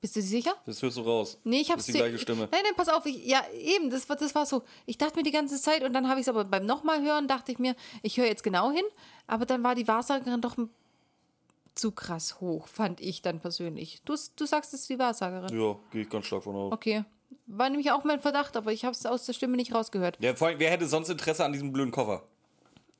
Bist 0.00 0.14
du 0.14 0.22
sicher? 0.22 0.52
Das 0.64 0.80
hörst 0.80 0.96
du 0.96 1.00
raus. 1.00 1.38
Nee, 1.42 1.62
ich 1.62 1.66
Das 1.66 1.72
hab's 1.78 1.88
ist 1.88 1.94
die 1.94 1.98
gleiche 1.98 2.18
Stimme. 2.20 2.48
Nein, 2.52 2.60
nein, 2.62 2.74
pass 2.76 2.88
auf. 2.88 3.04
Ich, 3.04 3.26
ja, 3.26 3.42
eben, 3.52 3.90
das 3.90 4.08
war, 4.08 4.14
das 4.14 4.32
war 4.36 4.46
so. 4.46 4.62
Ich 4.84 4.96
dachte 4.96 5.16
mir 5.16 5.24
die 5.24 5.32
ganze 5.32 5.60
Zeit 5.60 5.82
und 5.82 5.92
dann 5.92 6.08
habe 6.08 6.20
ich 6.20 6.24
es 6.26 6.28
aber 6.28 6.44
beim 6.44 6.64
nochmal 6.64 7.02
hören, 7.02 7.26
dachte 7.26 7.50
ich 7.50 7.58
mir, 7.58 7.74
ich 8.02 8.16
höre 8.16 8.26
jetzt 8.26 8.44
genau 8.44 8.70
hin. 8.70 8.84
Aber 9.26 9.44
dann 9.44 9.64
war 9.64 9.74
die 9.74 9.88
Wahrsagerin 9.88 10.40
doch 10.40 10.54
zu 11.74 11.90
krass 11.90 12.40
hoch, 12.40 12.68
fand 12.68 13.00
ich 13.00 13.22
dann 13.22 13.40
persönlich. 13.40 14.02
Du, 14.04 14.14
du 14.36 14.46
sagst, 14.46 14.72
es 14.72 14.82
ist 14.82 14.90
die 14.90 15.00
Wahrsagerin. 15.00 15.60
Ja, 15.60 15.76
gehe 15.90 16.02
ich 16.02 16.08
ganz 16.08 16.26
stark 16.26 16.44
von 16.44 16.54
aus. 16.54 16.72
Okay. 16.72 17.04
War 17.48 17.68
nämlich 17.70 17.90
auch 17.90 18.04
mein 18.04 18.20
Verdacht, 18.20 18.56
aber 18.56 18.72
ich 18.72 18.84
habe 18.84 18.92
es 18.94 19.04
aus 19.04 19.26
der 19.26 19.32
Stimme 19.32 19.56
nicht 19.56 19.74
rausgehört. 19.74 20.16
Ja, 20.20 20.36
vor 20.36 20.46
allem, 20.46 20.60
wer 20.60 20.70
hätte 20.70 20.86
sonst 20.86 21.08
Interesse 21.08 21.44
an 21.44 21.52
diesem 21.52 21.72
blöden 21.72 21.90
Koffer? 21.90 22.22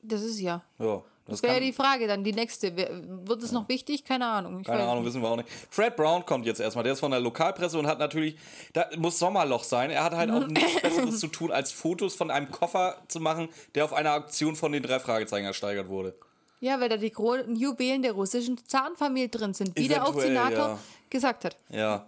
Das 0.03 0.23
ist 0.23 0.41
ja. 0.41 0.65
Ja, 0.81 1.05
Das 1.27 1.41
das 1.41 1.43
wäre 1.43 1.55
kann, 1.55 1.65
die 1.65 1.73
Frage 1.73 2.07
dann, 2.07 2.23
die 2.23 2.33
nächste. 2.33 2.77
Wird 2.77 3.43
es 3.43 3.51
noch 3.51 3.69
wichtig? 3.69 4.05
Keine 4.05 4.27
Ahnung. 4.27 4.61
Ich 4.61 4.67
Keine 4.67 4.85
Ahnung, 4.85 5.05
wissen 5.05 5.21
wir 5.21 5.29
auch 5.29 5.37
nicht. 5.37 5.49
Fred 5.71 5.97
Brown 5.97 6.25
kommt 6.25 6.47
jetzt 6.47 6.61
erstmal. 6.61 6.85
Der 6.85 6.93
ist 6.93 7.01
von 7.01 7.11
der 7.11 7.19
Lokalpresse 7.19 7.79
und 7.79 7.89
hat 7.89 7.99
natürlich, 7.99 8.37
da 8.73 8.87
muss 8.97 9.19
Sommerloch 9.19 9.65
sein. 9.65 9.91
Er 9.91 10.05
hat 10.05 10.15
halt 10.15 10.31
auch 10.31 10.47
nichts 10.47 10.81
Besseres 10.83 11.19
zu 11.19 11.27
tun, 11.27 11.51
als 11.51 11.73
Fotos 11.73 12.15
von 12.15 12.31
einem 12.31 12.51
Koffer 12.53 13.03
zu 13.09 13.19
machen, 13.19 13.49
der 13.75 13.85
auf 13.85 13.93
einer 13.93 14.15
Auktion 14.15 14.55
von 14.55 14.71
den 14.71 14.85
drei 14.85 15.01
Fragezeichen 15.01 15.47
ersteigert 15.47 15.89
wurde. 15.89 16.15
Ja, 16.61 16.81
weil 16.81 16.89
da 16.89 16.97
die 16.97 17.11
Kron 17.11 17.57
Juwelen 17.57 18.03
der 18.03 18.13
russischen 18.13 18.59
Zarenfamilie 18.65 19.29
drin 19.29 19.53
sind, 19.53 19.77
wie 19.77 19.89
der 19.89 20.07
Auktionator 20.07 20.69
ja. 20.69 20.79
gesagt 21.11 21.45
hat. 21.45 21.57
Ja. 21.71 22.07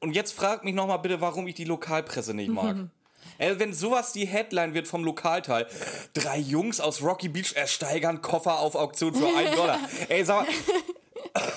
Und 0.00 0.16
jetzt 0.16 0.32
fragt 0.32 0.64
mich 0.64 0.74
nochmal 0.74 0.98
bitte, 0.98 1.20
warum 1.20 1.46
ich 1.46 1.54
die 1.54 1.64
Lokalpresse 1.64 2.34
nicht 2.34 2.50
mag. 2.50 2.76
Ey, 3.38 3.58
wenn 3.58 3.72
sowas 3.72 4.12
die 4.12 4.26
Headline 4.26 4.74
wird 4.74 4.88
vom 4.88 5.04
Lokalteil, 5.04 5.66
drei 6.12 6.38
Jungs 6.38 6.80
aus 6.80 7.02
Rocky 7.02 7.28
Beach 7.28 7.54
ersteigern 7.54 8.20
Koffer 8.20 8.58
auf 8.58 8.74
Auktion 8.74 9.14
für 9.14 9.26
einen 9.26 9.54
Dollar. 9.54 9.78
Ey, 10.08 10.24
sag 10.24 10.46
mal. 10.46 10.54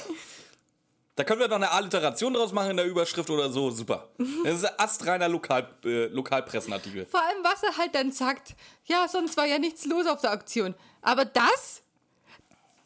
Da 1.15 1.25
können 1.25 1.41
wir 1.41 1.49
doch 1.49 1.57
eine 1.57 1.69
Alliteration 1.69 2.33
draus 2.33 2.51
machen 2.53 2.71
in 2.71 2.77
der 2.77 2.85
Überschrift 2.85 3.29
oder 3.29 3.49
so. 3.51 3.69
Super. 3.69 4.07
Das 4.45 4.55
ist 4.55 4.65
ein 4.65 4.79
astreiner 4.79 5.27
Lokal, 5.27 5.67
äh, 5.83 6.05
Lokalpressenartikel. 6.05 7.05
Vor 7.05 7.21
allem, 7.21 7.43
was 7.43 7.61
er 7.63 7.77
halt 7.77 7.93
dann 7.93 8.11
sagt, 8.11 8.55
ja, 8.85 9.07
sonst 9.07 9.35
war 9.37 9.45
ja 9.45 9.59
nichts 9.59 9.85
los 9.85 10.07
auf 10.07 10.21
der 10.21 10.33
Auktion. 10.33 10.73
Aber 11.01 11.25
das, 11.25 11.81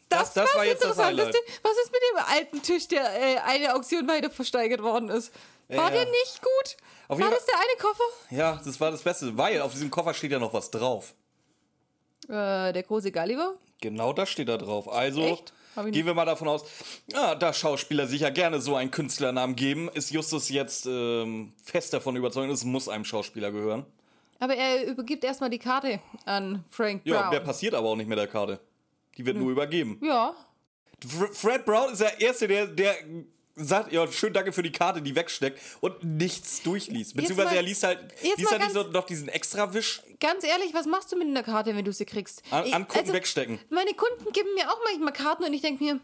Das- 0.10 0.34
das 0.34 0.36
war's 0.48 0.56
war 0.56 0.66
jetzt 0.66 0.84
das 0.84 0.92
Interessantes. 0.92 1.26
Highlight. 1.28 1.36
Was 1.64 1.72
ist 1.84 1.92
mit 1.92 2.02
dem 2.12 2.36
alten 2.36 2.62
Tisch, 2.64 2.88
der 2.88 3.04
äh, 3.22 3.38
eine 3.46 3.76
Auktion 3.76 4.08
weiter 4.08 4.30
versteigert 4.32 4.82
worden 4.82 5.10
ist? 5.10 5.32
War 5.70 5.86
Ja. 5.86 5.90
der 5.90 6.06
nicht 6.06 6.42
gut? 6.42 6.78
Auf 7.08 7.20
war 7.20 7.30
das 7.30 7.46
der 7.46 7.56
eine 7.56 7.82
Koffer? 7.82 8.04
Ja, 8.32 8.62
das 8.64 8.80
war 8.80 8.92
das 8.92 9.02
Beste, 9.02 9.38
weil 9.38 9.62
auf 9.62 9.72
diesem 9.74 9.90
Koffer 9.92 10.14
steht 10.14 10.32
ja 10.32 10.40
noch 10.40 10.54
was 10.54 10.70
drauf. 10.72 11.14
Äh, 12.28 12.74
der 12.74 12.84
große 12.84 13.12
Gulliver? 13.12 13.56
Genau 13.82 14.14
das 14.14 14.30
steht 14.30 14.50
da 14.50 14.58
drauf. 14.58 14.88
Also 14.92 15.38
gehen 15.92 16.06
wir 16.06 16.14
mal 16.14 16.26
davon 16.26 16.48
aus, 16.48 16.64
ja, 17.12 17.36
da 17.36 17.52
Schauspieler 17.54 18.08
sicher 18.08 18.32
gerne 18.32 18.62
so 18.62 18.76
einen 18.76 18.90
Künstlernamen 18.92 19.56
geben, 19.56 19.90
ist 19.94 20.10
Justus 20.12 20.50
jetzt 20.50 20.86
ähm, 20.88 21.54
fest 21.64 21.94
davon 21.94 22.16
überzeugt, 22.16 22.52
es 22.52 22.64
muss 22.64 22.88
einem 22.88 23.04
Schauspieler 23.06 23.52
gehören. 23.52 23.86
Aber 24.40 24.56
er 24.56 24.86
übergibt 24.88 25.24
erstmal 25.24 25.50
die 25.50 25.60
Karte 25.60 26.00
an 26.26 26.64
Frank 26.70 27.02
Ja, 27.06 27.22
Brown. 27.24 27.32
der 27.32 27.40
passiert 27.42 27.74
aber 27.74 27.90
auch 27.90 27.96
nicht 27.96 28.08
mit 28.08 28.18
der 28.18 28.28
Karte. 28.28 28.60
Die 29.18 29.26
wird 29.26 29.38
nur 29.38 29.52
übergeben. 29.52 30.00
ja, 30.04 30.34
Fr 31.06 31.28
Fred 31.34 31.66
Brown 31.66 31.92
ist 31.92 32.02
der 32.02 32.20
Erste, 32.22 32.48
der, 32.48 32.68
der 32.68 32.96
sagt, 33.56 33.92
ja, 33.92 34.10
schön 34.12 34.34
danke 34.34 34.52
für 34.52 34.64
die 34.64 34.72
Karte, 34.72 35.02
die 35.02 35.16
wegsteckt 35.16 35.60
und 35.82 36.04
nichts 36.04 36.62
durchliest. 36.64 37.16
Beziehungsweise 37.16 37.50
mal- 37.50 37.56
er 37.56 37.62
liest 37.62 37.84
halt, 37.84 38.00
liest 38.22 38.52
halt 38.52 38.74
nicht 38.74 38.92
noch 38.94 39.06
diesen 39.06 39.30
Extrawisch 39.30 40.02
ganz 40.20 40.44
ehrlich, 40.44 40.74
was 40.74 40.86
machst 40.86 41.12
du 41.12 41.18
mit 41.18 41.28
einer 41.28 41.44
Karte, 41.44 41.76
wenn 41.76 41.86
du 41.86 41.94
sie 41.94 42.06
kriegst? 42.06 42.42
an, 42.52 42.72
angucken, 42.74 43.00
also, 43.00 43.14
wegstecken. 43.14 43.60
Meine 43.70 43.94
Kunden 43.94 44.32
geben 44.32 44.50
mir 44.56 44.70
auch 44.70 44.80
manchmal 44.84 45.14
Karten 45.14 45.44
und 45.44 45.54
ich 45.54 45.62
denke 45.62 45.84
mir, 45.84 46.00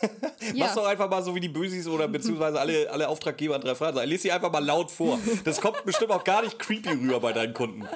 ja. 0.02 0.64
Mach's 0.64 0.74
doch 0.74 0.86
einfach 0.86 1.08
mal 1.08 1.22
so 1.22 1.34
wie 1.34 1.40
die 1.40 1.48
Bösis 1.48 1.86
oder 1.86 2.08
beziehungsweise 2.08 2.58
alle, 2.58 2.90
alle 2.90 3.08
Auftraggeber 3.08 3.54
an 3.54 3.60
drei 3.60 3.74
Fragen. 3.74 3.98
Lies 4.08 4.22
sie 4.22 4.32
einfach 4.32 4.50
mal 4.50 4.64
laut 4.64 4.90
vor. 4.90 5.18
Das 5.44 5.60
kommt 5.60 5.84
bestimmt 5.84 6.10
auch 6.10 6.24
gar 6.24 6.42
nicht 6.42 6.58
creepy 6.58 6.90
rüber 6.90 7.20
bei 7.20 7.32
deinen 7.32 7.54
Kunden. 7.54 7.86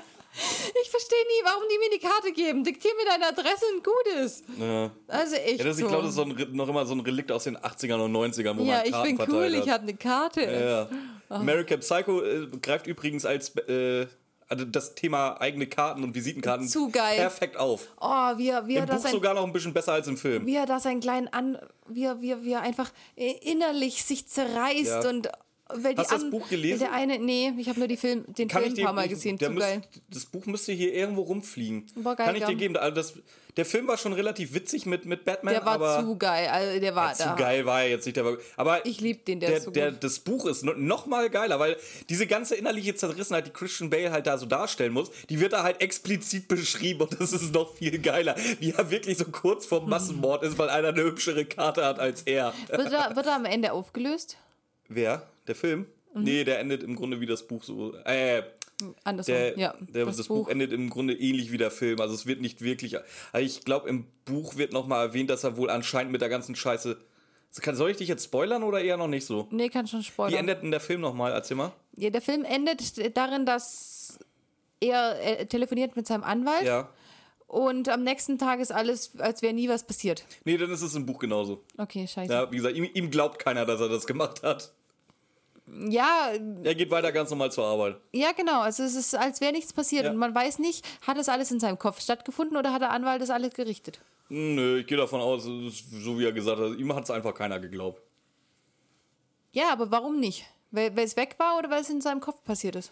Ich 0.83 0.91
verstehe 0.91 1.19
nie, 1.27 1.45
warum 1.45 1.63
die 1.71 1.79
mir 1.79 1.99
die 1.99 2.07
Karte 2.07 2.33
geben. 2.33 2.65
Diktier 2.65 2.91
mir 2.97 3.05
deine 3.11 3.27
Adresse 3.29 3.65
und 3.75 3.83
gut 3.85 4.25
ist. 4.25 4.45
Ja. 4.59 4.91
Also 5.09 5.37
echt 5.37 5.59
Ja, 5.61 5.65
das, 5.65 5.79
ich 5.79 5.87
glaube, 5.87 6.03
das 6.03 6.11
ist 6.11 6.17
so 6.17 6.23
ein, 6.23 6.37
noch 6.53 6.69
immer 6.69 6.85
so 6.87 6.95
ein 6.95 7.01
Relikt 7.01 7.33
aus 7.33 7.45
den 7.45 7.57
80ern 7.57 8.05
und 8.05 8.13
90ern, 8.13 8.57
wo 8.59 8.63
ja, 8.63 8.77
man 8.79 8.87
ich 8.87 8.93
Karten 8.93 9.17
bin 9.17 9.19
cool, 9.21 9.27
verteilt 9.27 9.55
ich 9.55 9.61
hat. 9.63 9.69
habe 9.69 9.83
eine 9.85 9.95
Karte. 9.97 10.41
Ja. 10.43 11.35
American 11.37 11.81
Psycho 11.81 12.23
äh, 12.23 12.47
greift 12.63 12.87
übrigens 12.87 13.25
als 13.27 13.55
äh, 13.57 14.07
also 14.49 14.65
das 14.65 14.95
Thema 14.95 15.41
eigene 15.41 15.67
Karten 15.67 16.05
und 16.05 16.15
Visitenkarten 16.15 16.69
Zu 16.69 16.89
geil. 16.91 17.17
perfekt 17.17 17.57
auf. 17.57 17.89
Oh, 18.01 18.07
wie 18.37 18.51
er, 18.51 18.67
wie, 18.69 18.77
er 18.77 18.83
Im 18.83 18.89
das 18.89 18.99
Buch 19.03 19.07
ein, 19.07 19.13
sogar 19.13 19.35
noch 19.35 19.45
ein 19.45 19.53
bisschen 19.53 19.73
besser 19.73 19.93
als 19.95 20.07
im 20.07 20.17
Film. 20.17 20.47
wie 20.47 20.55
er 20.55 20.67
da 20.67 20.79
seinen 20.79 21.01
kleinen 21.01 21.27
An... 21.29 21.59
Wie 21.89 22.05
er, 22.05 22.21
wie 22.21 22.31
er, 22.31 22.45
wie 22.45 22.53
er 22.53 22.61
einfach 22.61 22.91
äh, 23.17 23.33
innerlich 23.43 24.05
sich 24.05 24.29
zerreißt 24.29 25.03
Ja. 25.05 25.09
und... 25.09 25.29
Weil 25.69 25.97
Hast 25.97 26.13
du 26.13 26.15
das 26.19 26.31
Buch 26.31 26.49
gelesen? 26.49 26.79
Der 26.79 26.93
eine, 26.93 27.19
nee, 27.19 27.53
ich 27.59 27.69
habe 27.69 27.79
nur 27.81 27.89
die 27.89 27.97
Film, 27.97 28.25
den 28.29 28.49
Film 28.49 28.65
ein 28.65 28.85
paar 28.85 28.93
Mal 28.93 29.09
gesehen, 29.09 29.37
der 29.37 29.49
zu 29.49 29.55
müsst-. 29.55 29.81
Das 30.09 30.25
Buch 30.27 30.47
müsste 30.47 30.73
hier 30.73 30.95
irgendwo 30.95 31.23
rumfliegen. 31.23 31.87
Boah, 31.97 32.15
geil, 32.15 32.27
Kann 32.27 32.37
ich 32.37 32.45
dir 32.45 32.53
ja. 32.53 32.57
geben. 32.57 32.77
Also 32.77 32.95
das, 32.95 33.15
der 33.57 33.65
Film 33.67 33.89
war 33.89 33.97
schon 33.97 34.13
relativ 34.13 34.55
witzig 34.55 34.87
mit, 34.87 35.07
mit 35.07 35.25
Batman, 35.25 35.55
Der 35.55 35.65
war 35.65 35.73
aber 35.73 35.99
zu 36.05 36.17
geil, 36.19 36.47
also 36.49 36.79
der 36.79 36.95
war 36.95 37.15
zu 37.15 37.25
da. 37.25 37.35
geil 37.35 37.67
war 37.67 37.83
er 37.83 37.89
jetzt 37.91 38.05
nicht. 38.07 38.17
Der 38.17 38.25
war, 38.25 38.37
aber 38.57 38.87
Ich 38.87 39.01
lieb 39.01 39.25
den, 39.25 39.41
der 39.41 39.49
der, 39.49 39.59
ist 39.59 39.65
so 39.65 39.71
der. 39.73 39.91
Das 39.91 40.21
Buch 40.21 40.47
ist 40.47 40.63
no- 40.63 40.75
noch 40.77 41.07
mal 41.07 41.31
geiler, 41.31 41.59
weil 41.59 41.77
diese 42.11 42.29
ganze 42.29 42.55
innerliche 42.55 42.95
Zerrissenheit, 42.95 43.49
die 43.49 43.51
Christian 43.53 43.91
Bale 43.91 44.13
halt 44.13 44.29
da 44.29 44.39
so 44.39 44.47
darstellen 44.47 44.93
muss, 44.93 45.11
die 45.31 45.41
wird 45.41 45.53
da 45.53 45.65
halt 45.65 45.81
explizit 45.81 46.47
beschrieben 46.47 47.01
und 47.03 47.21
das 47.21 47.33
ist 47.33 47.53
noch 47.53 47.75
viel 47.75 47.99
geiler. 47.99 48.37
Wie 48.61 48.71
er 48.71 48.91
wirklich 48.93 49.19
so 49.19 49.25
kurz 49.25 49.67
vor 49.67 49.85
Massenmord 49.85 50.45
ist, 50.45 50.59
weil 50.59 50.69
einer 50.69 50.89
eine 50.89 51.03
hübschere 51.03 51.45
Karte 51.45 51.85
hat 51.85 51.99
als 51.99 52.23
er. 52.23 52.55
Wird 52.69 52.93
er, 52.93 53.17
wird 53.17 53.27
er 53.27 53.35
am 53.35 53.47
Ende 53.47 53.73
aufgelöst? 53.73 54.37
Wer? 54.89 55.27
Der 55.49 55.55
Film? 55.55 55.87
Mhm. 56.15 56.23
Nee, 56.23 56.45
der 56.45 56.59
endet 56.61 56.83
im 56.83 56.97
Grunde 56.97 57.21
wie 57.21 57.27
das 57.27 57.47
Buch 57.47 57.63
so. 57.63 57.95
Äh, 58.05 58.43
Andersrum, 59.05 59.35
der, 59.35 59.59
ja. 59.59 59.75
der, 59.81 60.05
das, 60.07 60.29
Buch. 60.29 60.49
endet 60.49 60.73
im 60.73 60.91
Grunde 60.91 61.15
ähnlich 61.15 61.51
wie 61.51 61.57
der 61.59 61.71
Film. 61.71 62.01
Also 62.01 62.15
es 62.15 62.27
wird 62.27 62.41
nicht 62.41 62.61
wirklich. 62.61 62.97
Also 63.33 63.47
ich 63.47 63.65
glaube, 63.65 63.89
im 63.89 64.07
Buch 64.25 64.57
wird 64.57 64.73
noch 64.73 64.87
mal 64.87 65.03
erwähnt, 65.03 65.31
dass 65.31 65.45
er 65.45 65.57
wohl 65.57 65.71
anscheinend 65.71 66.13
mit 66.13 66.21
der 66.21 66.29
ganzen 66.29 66.55
Scheiße. 66.55 66.99
Soll 67.73 67.91
ich 67.91 67.97
dich 67.97 68.09
jetzt 68.09 68.25
spoilern 68.25 68.63
oder 68.63 68.81
eher 68.83 68.99
noch 68.99 69.09
nicht 69.09 69.25
so? 69.25 69.49
Nee, 69.51 69.71
kann 69.71 69.87
schon 69.87 70.01
Wie 70.01 70.05
spoilern. 70.05 70.41
endet 70.41 70.63
denn 70.63 70.71
der 70.71 70.81
Film 70.81 71.01
nochmal? 71.01 71.33
Erzähl 71.33 71.57
mal. 71.57 71.73
Ja, 71.97 72.11
der 72.11 72.21
Film 72.21 72.45
endet 72.45 73.17
darin, 73.17 73.47
dass 73.47 74.19
er 74.81 75.19
äh, 75.41 75.47
telefoniert 75.47 75.97
mit 75.97 76.07
seinem 76.07 76.23
Anwalt 76.23 76.65
Ja. 76.67 76.91
und 77.47 77.89
am 77.89 78.03
nächsten 78.05 78.37
Tag 78.37 78.61
ist 78.61 78.73
alles, 78.73 79.19
als 79.19 79.41
wäre 79.41 79.55
nie 79.55 79.71
was 79.71 79.87
passiert. 79.87 80.27
Nee, 80.45 80.59
dann 80.59 80.71
ist 80.71 80.83
es 80.83 80.95
im 80.95 81.07
Buch 81.07 81.19
genauso. 81.19 81.65
Okay, 81.79 82.07
scheiße. 82.07 82.31
Ja, 82.31 82.53
wie 82.53 82.57
gesagt, 82.57 82.77
ihm, 82.77 82.87
ihm 82.93 83.11
glaubt 83.11 83.39
keiner, 83.39 83.65
dass 83.65 83.81
er 83.81 83.89
das 83.89 84.07
gemacht 84.07 84.43
hat. 84.43 84.75
Ja, 85.91 86.31
Er 86.63 86.75
geht 86.75 86.91
weiter 86.91 87.13
ganz 87.13 87.31
normal 87.31 87.53
zur 87.53 87.65
Arbeit. 87.67 87.97
ja, 88.13 88.33
genau. 88.33 88.61
Also 88.61 88.83
es 88.83 88.95
ist, 88.95 89.15
als 89.15 89.41
wäre 89.41 89.53
nichts 89.53 89.73
passiert. 89.73 90.05
Ja. 90.05 90.11
Und 90.11 90.17
man 90.17 90.35
weiß 90.35 90.59
nicht, 90.59 90.85
hat 91.07 91.17
das 91.19 91.29
alles 91.29 91.51
in 91.51 91.61
seinem 91.61 91.79
Kopf 91.79 92.01
stattgefunden 92.01 92.57
oder 92.57 92.73
hat 92.73 92.83
der 92.83 92.91
Anwalt 92.91 93.21
das 93.21 93.31
alles 93.31 93.53
gerichtet? 93.55 94.01
Nö, 94.29 94.79
ich 94.81 94.87
gehe 94.87 94.97
davon 94.99 95.21
aus, 95.21 95.45
so 95.45 96.19
wie 96.19 96.25
er 96.25 96.33
gesagt 96.33 96.59
hat, 96.61 96.77
ihm 96.79 96.95
hat 96.95 97.05
es 97.05 97.11
einfach 97.11 97.35
keiner 97.35 97.61
geglaubt. 97.61 98.01
Ja, 99.53 99.71
aber 99.73 99.91
warum 99.91 100.19
nicht? 100.21 100.45
Weil, 100.71 100.97
weil 100.97 101.05
es 101.05 101.17
weg 101.17 101.37
war 101.39 101.59
oder 101.59 101.71
weil 101.71 101.81
es 101.83 101.91
in 101.91 102.01
seinem 102.01 102.21
Kopf 102.21 102.43
passiert 102.45 102.75
ist? 102.77 102.91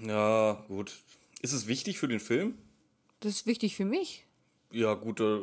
Ja, 0.00 0.52
gut. 0.68 0.92
Ist 1.42 1.52
es 1.52 1.66
wichtig 1.66 1.98
für 1.98 2.08
den 2.08 2.20
Film? 2.20 2.56
Das 3.20 3.32
ist 3.32 3.46
wichtig 3.46 3.76
für 3.76 3.84
mich. 3.84 4.24
Ja, 4.70 4.94
gut. 4.94 5.20
Äh, 5.20 5.40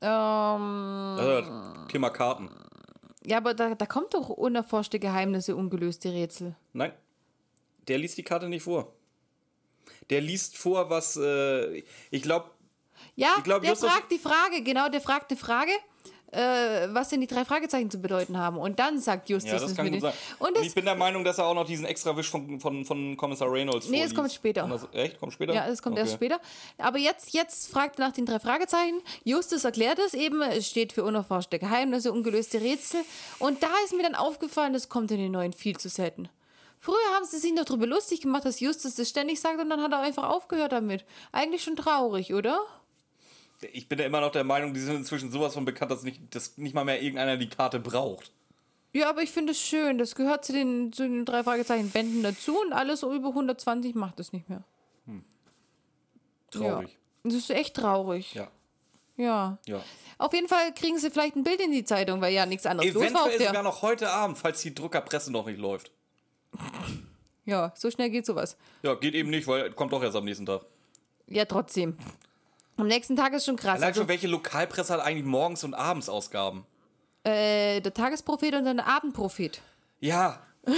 Ähm, 0.00 1.18
äh, 1.18 1.42
Thema 1.90 2.10
Karten. 2.10 2.48
Ja, 3.26 3.38
aber 3.38 3.54
da, 3.54 3.74
da 3.74 3.86
kommt 3.86 4.14
doch 4.14 4.28
unerforschte 4.28 4.98
Geheimnisse, 4.98 5.56
ungelöste 5.56 6.12
Rätsel. 6.12 6.54
Nein, 6.72 6.92
der 7.88 7.98
liest 7.98 8.16
die 8.18 8.22
Karte 8.22 8.48
nicht 8.48 8.62
vor. 8.62 8.92
Der 10.10 10.20
liest 10.20 10.56
vor, 10.56 10.90
was. 10.90 11.16
Äh, 11.16 11.82
ich 12.10 12.22
glaube, 12.22 12.50
Ja, 13.16 13.34
Ich 13.38 13.44
glaub, 13.44 13.62
der 13.62 13.70
Justus- 13.72 13.90
fragt 13.90 14.10
die 14.12 14.18
Frage, 14.18 14.62
genau, 14.62 14.88
der 14.88 15.00
fragt 15.00 15.30
eine 15.30 15.38
Frage, 15.38 15.72
äh, 16.34 16.88
was 16.92 17.08
denn 17.08 17.20
die 17.20 17.26
drei 17.26 17.44
Fragezeichen 17.44 17.90
zu 17.90 17.98
bedeuten 17.98 18.36
haben. 18.38 18.58
Und 18.58 18.78
dann 18.78 18.98
sagt 18.98 19.28
Justus 19.28 19.52
ja, 19.52 19.58
das 19.58 19.74
kann 19.74 19.90
gut 19.90 20.00
sein. 20.00 20.12
Und 20.38 20.56
Und 20.56 20.64
ich 20.64 20.74
bin 20.74 20.84
der 20.84 20.94
Meinung, 20.94 21.24
dass 21.24 21.38
er 21.38 21.46
auch 21.46 21.54
noch 21.54 21.66
diesen 21.66 21.84
extra 21.86 22.16
Wisch 22.16 22.30
von, 22.30 22.60
von, 22.60 22.84
von 22.84 23.16
Kommissar 23.16 23.50
Reynolds 23.50 23.88
Nee, 23.88 24.02
es 24.02 24.14
kommt 24.14 24.32
später. 24.32 24.66
Das, 24.68 24.86
echt? 24.92 25.18
Kommt 25.20 25.32
später? 25.32 25.54
ja, 25.54 25.66
das 25.66 25.80
kommt 25.82 25.98
erst 25.98 26.14
Okay. 26.14 26.26
später. 26.26 26.40
Aber 26.78 26.98
jetzt, 26.98 27.32
jetzt 27.32 27.70
fragt 27.70 27.98
er 27.98 28.06
nach 28.08 28.14
den 28.14 28.26
drei 28.26 28.38
Fragezeichen. 28.38 29.00
Justus 29.24 29.64
erklärt 29.64 29.98
es 29.98 30.14
eben, 30.14 30.42
es 30.42 30.68
steht 30.68 30.92
für 30.92 31.04
unerforschte 31.04 31.58
Geheimnisse, 31.58 32.12
ungelöste 32.12 32.60
Rätsel. 32.60 33.00
Und 33.38 33.62
da 33.62 33.70
ist 33.84 33.94
mir 33.94 34.02
dann 34.02 34.14
aufgefallen, 34.14 34.72
das 34.72 34.88
kommt 34.88 35.10
in 35.10 35.18
den 35.18 35.32
neuen 35.32 35.52
viel 35.52 35.76
zu 35.76 35.88
selten. 35.88 36.28
Früher 36.78 36.96
haben 37.14 37.24
sie 37.24 37.38
sich 37.38 37.54
noch 37.54 37.64
darüber 37.64 37.86
lustig 37.86 38.20
gemacht, 38.20 38.44
dass 38.44 38.60
Justus 38.60 38.94
das 38.96 39.08
ständig 39.08 39.40
sagt 39.40 39.58
und 39.58 39.70
dann 39.70 39.80
hat 39.82 39.92
er 39.92 40.00
einfach 40.00 40.28
aufgehört 40.28 40.72
damit. 40.72 41.04
Eigentlich 41.32 41.62
schon 41.62 41.76
traurig, 41.76 42.34
oder? 42.34 42.60
Ich 43.72 43.88
bin 43.88 43.98
ja 43.98 44.06
immer 44.06 44.20
noch 44.20 44.32
der 44.32 44.44
Meinung, 44.44 44.74
die 44.74 44.80
sind 44.80 44.96
inzwischen 44.96 45.30
sowas 45.30 45.54
von 45.54 45.64
bekannt, 45.64 45.90
dass 45.90 46.02
nicht, 46.02 46.34
dass 46.34 46.56
nicht 46.58 46.74
mal 46.74 46.84
mehr 46.84 47.02
irgendeiner 47.02 47.36
die 47.36 47.48
Karte 47.48 47.80
braucht. 47.80 48.32
Ja, 48.92 49.08
aber 49.08 49.22
ich 49.22 49.30
finde 49.30 49.52
es 49.52 49.60
schön. 49.60 49.98
Das 49.98 50.14
gehört 50.14 50.44
zu 50.44 50.52
den, 50.52 50.92
zu 50.92 51.02
den 51.02 51.24
drei 51.24 51.42
Fragezeichen 51.42 51.90
Bänden 51.90 52.22
dazu 52.22 52.60
und 52.60 52.72
alles 52.72 53.02
über 53.02 53.28
120 53.28 53.94
macht 53.94 54.20
es 54.20 54.32
nicht 54.32 54.48
mehr. 54.48 54.62
Traurig. 56.54 56.90
Ja. 56.90 56.98
Das 57.24 57.34
ist 57.34 57.50
echt 57.50 57.74
traurig. 57.74 58.34
Ja. 58.34 58.48
Ja. 59.16 59.58
ja. 59.66 59.82
Auf 60.18 60.32
jeden 60.32 60.48
Fall 60.48 60.72
kriegen 60.74 60.98
sie 60.98 61.10
vielleicht 61.10 61.36
ein 61.36 61.44
Bild 61.44 61.60
in 61.60 61.72
die 61.72 61.84
Zeitung, 61.84 62.20
weil 62.20 62.32
ja 62.32 62.46
nichts 62.46 62.66
anderes 62.66 62.92
los 62.92 63.02
war 63.12 63.26
Eventuell 63.26 63.48
sogar 63.48 63.62
noch 63.62 63.82
heute 63.82 64.10
Abend, 64.10 64.38
falls 64.38 64.62
die 64.62 64.74
Druckerpresse 64.74 65.32
noch 65.32 65.46
nicht 65.46 65.58
läuft. 65.58 65.90
Ja, 67.44 67.72
so 67.76 67.90
schnell 67.90 68.10
geht 68.10 68.26
sowas. 68.26 68.56
Ja, 68.82 68.94
geht 68.94 69.14
eben 69.14 69.30
nicht, 69.30 69.46
weil 69.46 69.72
kommt 69.72 69.92
doch 69.92 70.02
erst 70.02 70.16
am 70.16 70.24
nächsten 70.24 70.46
Tag. 70.46 70.62
Ja, 71.26 71.44
trotzdem. 71.44 71.96
Am 72.76 72.86
nächsten 72.88 73.14
Tag 73.16 73.32
ist 73.32 73.44
schon 73.44 73.56
krass. 73.56 73.76
Allein 73.76 73.88
Also, 73.88 74.00
schon, 74.02 74.08
welche 74.08 74.26
Lokalpresse 74.26 74.92
hat 74.94 75.00
eigentlich 75.00 75.24
morgens 75.24 75.62
und 75.64 75.74
abends 75.74 76.08
Ausgaben? 76.08 76.66
äh, 77.24 77.80
der 77.80 77.94
Tagesprophet 77.94 78.54
und 78.54 78.64
der 78.64 78.86
Abendprophet. 78.86 79.60
Ja. 80.00 80.40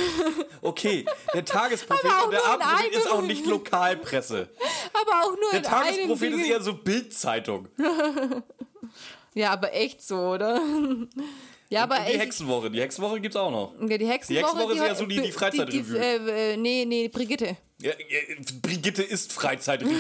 Okay, 0.63 1.05
der 1.33 1.45
Tagesprophet 1.45 2.11
und 2.25 2.33
der 2.33 2.45
Abendprophet 2.45 2.93
ist 2.97 3.09
auch 3.11 3.23
nicht 3.23 3.47
Lokalpresse. 3.47 4.49
Aber 4.93 5.25
auch 5.25 5.31
nur 5.31 5.51
Der 5.53 5.61
in 5.61 5.67
einem 5.67 5.85
Tagesprophet 5.85 6.33
ist 6.35 6.47
eher 6.47 6.61
so 6.61 6.75
Bildzeitung. 6.75 7.69
Ja, 9.35 9.51
aber 9.53 9.75
echt 9.75 10.03
so, 10.03 10.17
oder? 10.17 10.61
ja, 11.69 11.83
aber 11.83 11.97
die 12.01 12.13
echt. 12.13 12.21
Hexenwoche, 12.21 12.71
die 12.71 12.81
Hexenwoche 12.81 13.21
gibt's 13.21 13.37
auch 13.37 13.51
noch. 13.51 13.75
Ja, 13.89 13.99
die 13.99 14.07
Hexenwoche, 14.07 14.27
Die 14.29 14.37
Hexenwoche 14.39 14.73
ist 14.73 14.79
ja 14.89 14.95
so 14.95 15.07
die- 15.07 15.21
die 15.21 15.33
Freizeitrevue. 15.33 15.99
Äh, 15.99 16.53
äh, 16.55 16.57
nee, 16.57 16.85
nee, 16.87 17.09
Brigitte. 17.09 17.57
Ja, 17.81 17.91
ja, 17.93 18.35
Brigitte 18.63 19.03
ist 19.03 19.33
Freizeitrevue. 19.33 19.95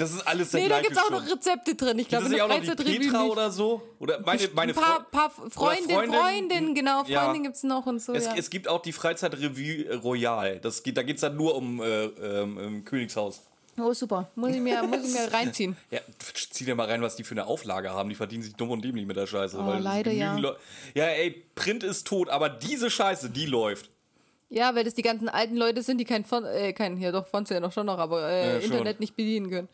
Das 0.00 0.12
ist 0.12 0.26
alles 0.26 0.50
der 0.50 0.60
Nee, 0.62 0.68
da 0.68 0.80
gibt 0.80 0.92
es 0.92 0.98
auch 0.98 1.10
noch. 1.10 1.26
Rezepte 1.30 1.74
drin. 1.74 1.98
Ich 1.98 2.08
glaube, 2.08 2.24
nicht 2.24 2.36
der 2.36 2.44
auch 2.46 2.48
noch 2.48 2.60
die 2.74 2.98
Petra 2.98 3.24
oder 3.24 3.50
so? 3.50 3.82
Oder 3.98 4.20
meine, 4.20 4.48
meine 4.54 4.72
ein 4.72 4.74
paar, 4.74 5.04
paar 5.10 5.30
Freunde, 5.30 5.92
Freundin. 5.92 6.18
Freundin, 6.20 6.74
genau, 6.74 7.04
Ja. 7.06 7.24
Freundin 7.24 7.42
gibt 7.44 7.56
es 7.56 7.62
noch 7.62 7.86
und 7.86 8.00
so. 8.00 8.12
Es, 8.14 8.24
ja. 8.24 8.34
es 8.36 8.48
gibt 8.50 8.66
auch 8.68 8.80
die 8.82 8.92
Freizeitrevue 8.92 9.96
Royal. 10.02 10.58
Das 10.60 10.82
geht, 10.82 10.96
da 10.96 11.02
geht 11.02 11.16
es 11.16 11.20
dann 11.20 11.36
nur 11.36 11.54
um 11.54 11.82
äh, 11.82 12.04
ähm, 12.04 12.58
im 12.58 12.84
Königshaus. 12.84 13.42
oh, 13.78 13.92
super. 13.92 14.30
Muss 14.34 14.50
ich 14.54 14.60
mir, 14.60 14.82
muss 14.84 15.06
ich 15.06 15.12
mir 15.12 15.32
reinziehen. 15.32 15.76
Ja, 15.90 16.00
zieh 16.34 16.64
dir 16.64 16.74
mal 16.74 16.86
rein, 16.88 17.02
was 17.02 17.16
die 17.16 17.24
für 17.24 17.32
eine 17.32 17.46
Auflage 17.46 17.90
haben. 17.90 18.08
Die 18.08 18.14
verdienen 18.14 18.42
sich 18.42 18.54
dumm 18.54 18.70
und 18.70 18.82
dämlich 18.84 19.06
mit 19.06 19.16
der 19.16 19.26
Scheiße. 19.26 19.58
Oh, 19.58 19.74
leider, 19.78 20.12
ja. 20.12 20.36
Leu- 20.36 20.54
Ja, 20.94 21.04
ey, 21.04 21.44
Print 21.54 21.82
ist 21.84 22.06
tot, 22.06 22.28
aber 22.30 22.48
diese 22.48 22.90
Scheiße, 22.90 23.30
die 23.30 23.46
läuft. 23.46 23.90
Ja, 24.50 24.74
weil 24.74 24.84
das 24.84 24.94
die 24.94 25.02
ganzen 25.02 25.28
alten 25.28 25.56
Leute 25.56 25.82
sind, 25.82 25.98
die 25.98 26.04
kein, 26.04 26.24
Fon 26.24 26.44
äh, 26.44 26.72
kein 26.72 26.96
hier 26.96 27.12
doch 27.12 27.26
Fernseher 27.26 27.60
noch 27.60 27.72
schon 27.72 27.86
noch, 27.86 27.98
aber 27.98 28.28
äh, 28.28 28.54
Ja, 28.54 28.60
schon. 28.60 28.72
Internet 28.72 29.00
nicht 29.00 29.16
bedienen 29.16 29.48
können. 29.48 29.68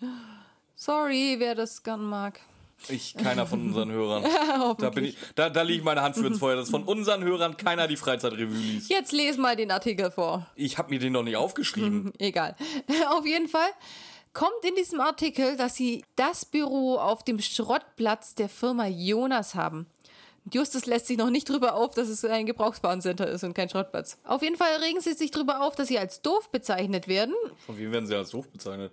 Sorry, 0.74 1.36
wer 1.38 1.54
das 1.54 1.82
gern 1.82 2.04
mag. 2.04 2.40
Ich, 2.88 3.14
keiner 3.14 3.46
von 3.46 3.68
unseren 3.68 3.90
Hörern. 3.90 4.22
da, 4.78 4.90
bin 4.90 5.06
ich, 5.06 5.16
da, 5.34 5.48
da 5.48 5.62
liegt 5.62 5.82
meine 5.82 6.02
Hand 6.02 6.14
für 6.14 6.26
ins 6.26 6.38
Feuer, 6.38 6.56
dass 6.56 6.68
von 6.68 6.84
unseren 6.84 7.24
Hörern 7.24 7.56
keiner 7.56 7.88
die 7.88 7.96
Freizeitrevue 7.96 8.54
liest. 8.54 8.90
Jetzt 8.90 9.12
les 9.12 9.38
mal 9.38 9.56
den 9.56 9.70
Artikel 9.70 10.10
vor. 10.10 10.46
Ich 10.54 10.76
habe 10.76 10.90
mir 10.90 10.98
den 10.98 11.14
noch 11.14 11.22
nicht 11.22 11.36
aufgeschrieben. 11.36 12.12
Egal. 12.18 12.54
Auf 13.10 13.24
jeden 13.24 13.48
Fall 13.48 13.70
kommt 14.34 14.62
in 14.68 14.74
diesem 14.74 15.00
Artikel, 15.00 15.56
dass 15.56 15.76
sie 15.76 16.04
das 16.14 16.44
Büro 16.44 16.96
auf 16.96 17.24
dem 17.24 17.40
Schrottplatz 17.40 18.34
der 18.34 18.50
Firma 18.50 18.86
Jonas 18.86 19.54
haben. 19.54 19.86
Und 20.46 20.54
Justus 20.54 20.86
lässt 20.86 21.08
sich 21.08 21.18
noch 21.18 21.28
nicht 21.28 21.48
drüber 21.48 21.74
auf, 21.74 21.94
dass 21.94 22.08
es 22.08 22.24
ein 22.24 22.46
Gebrauchswarencenter 22.46 23.26
ist 23.26 23.42
und 23.42 23.52
kein 23.52 23.68
Schrottplatz. 23.68 24.16
Auf 24.22 24.42
jeden 24.42 24.56
Fall 24.56 24.76
regen 24.76 25.00
sie 25.00 25.12
sich 25.12 25.32
drüber 25.32 25.60
auf, 25.60 25.74
dass 25.74 25.88
sie 25.88 25.98
als 25.98 26.22
doof 26.22 26.50
bezeichnet 26.50 27.08
werden. 27.08 27.34
Von 27.66 27.76
wem 27.76 27.90
werden 27.90 28.06
sie 28.06 28.14
als 28.14 28.30
doof 28.30 28.48
bezeichnet? 28.48 28.92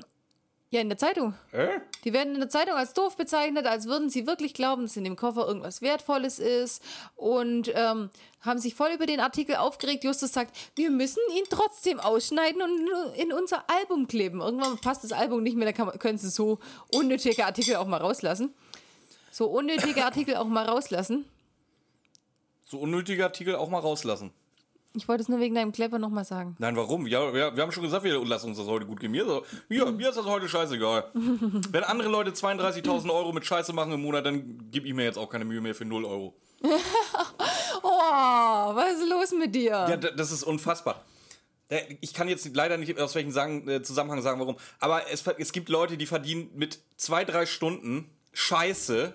Ja, 0.72 0.81
in 0.81 0.89
der 0.89 0.98
Zeitung. 0.98 1.36
Hä? 1.51 1.67
Die 2.05 2.12
werden 2.12 2.33
in 2.33 2.39
der 2.39 2.50
Zeitung 2.50 2.74
als 2.74 2.93
doof 2.93 3.15
bezeichnet, 3.17 3.67
als 3.67 3.86
würden 3.86 4.10
sie 4.10 4.25
wirklich 4.25 4.55
glauben, 4.55 4.81
dass 4.81 4.98
in 4.98 5.03
dem 5.03 5.15
Koffer 5.15 5.45
irgendwas 5.48 5.83
Wertvolles 5.83 6.39
ist 6.39 6.81
und 7.15 7.72
ähm, 7.75 8.10
haben 8.41 8.57
sich 8.57 8.74
voll 8.74 8.89
über 8.89 9.05
den 9.05 9.19
Artikel 9.19 9.57
aufgeregt. 9.57 10.03
Justus 10.03 10.33
sagt, 10.33 10.57
wir 10.74 10.89
müssen 10.89 11.22
ihn 11.38 11.43
trotzdem 11.51 12.00
ausschneiden 12.00 12.63
und 12.63 12.89
in 13.15 13.31
unser 13.31 13.69
Album 13.69 14.07
kleben. 14.07 14.41
Irgendwann 14.41 14.79
passt 14.79 15.03
das 15.03 15.12
Album 15.12 15.43
nicht 15.43 15.55
mehr, 15.55 15.72
da 15.72 15.86
man, 15.86 16.00
können 16.00 16.17
sie 16.17 16.29
so 16.29 16.57
unnötige 16.91 17.45
Artikel 17.45 17.75
auch 17.75 17.86
mal 17.86 17.98
rauslassen. 18.01 18.55
So 19.29 19.45
unnötige 19.45 20.03
Artikel 20.03 20.38
auch 20.38 20.48
mal 20.48 20.65
rauslassen. 20.65 21.25
So 22.65 22.79
unnötige 22.79 23.24
Artikel 23.24 23.55
auch 23.55 23.70
mal 23.70 23.79
rauslassen. 23.79 24.32
Ich 24.96 25.08
wollte 25.08 25.24
es 25.24 25.29
nur 25.29 25.39
wegen 25.39 25.55
deinem 25.55 25.72
Clever 25.72 25.98
nochmal 25.98 26.24
sagen. 26.24 26.55
Nein, 26.60 26.75
warum? 26.75 27.08
Ja, 27.08 27.34
wir, 27.34 27.55
wir 27.55 27.63
haben 27.63 27.72
schon 27.72 27.84
gesagt, 27.84 28.03
wir 28.03 28.24
lassen 28.24 28.50
uns 28.50 28.58
das 28.60 28.67
heute 28.67 28.86
gut 28.86 29.00
gehen. 29.00 29.12
Mir, 29.12 29.41
mir, 29.67 29.91
mir 29.91 30.10
ist 30.10 30.17
das 30.17 30.25
heute 30.25 30.48
scheißegal. 30.48 31.10
Wenn 31.13 31.84
andere 31.84 32.10
Leute 32.10 32.32
32.000 32.32 33.12
Euro 33.12 33.32
mit 33.34 33.43
Scheiße 33.43 33.74
machen 33.74 33.91
im 33.93 34.01
Monat, 34.01 34.25
dann 34.25 34.70
gebe 34.70 34.88
ich 34.88 34.93
mir 34.93 35.03
jetzt 35.03 35.17
auch 35.17 35.29
keine 35.29 35.46
Mühe 35.46 35.62
mehr 35.62 35.74
für 35.74 35.86
0 35.86 36.05
Euro. 36.05 36.36
Oh, 37.86 37.89
was 38.75 38.93
ist 38.93 39.10
los 39.10 39.32
mit 39.38 39.53
dir? 39.53 39.72
Ja, 39.72 39.98
das 39.98 40.32
ist 40.32 40.43
unfassbar. 40.43 41.03
Ich 42.00 42.13
kann 42.13 42.29
jetzt 42.29 42.55
leider 42.55 42.77
nicht 42.77 42.98
aus 42.98 43.13
welchem 43.13 43.67
äh, 43.67 43.82
Zusammenhang 43.84 44.22
sagen, 44.22 44.39
warum. 44.39 44.55
Aber 44.79 45.10
es, 45.12 45.27
es 45.38 45.51
gibt 45.51 45.67
Leute, 45.67 45.98
die 45.98 46.05
verdienen 46.05 46.50
mit 46.55 46.79
zwei, 46.96 47.25
drei 47.25 47.46
Stunden 47.46 48.10
Scheiße 48.32 49.13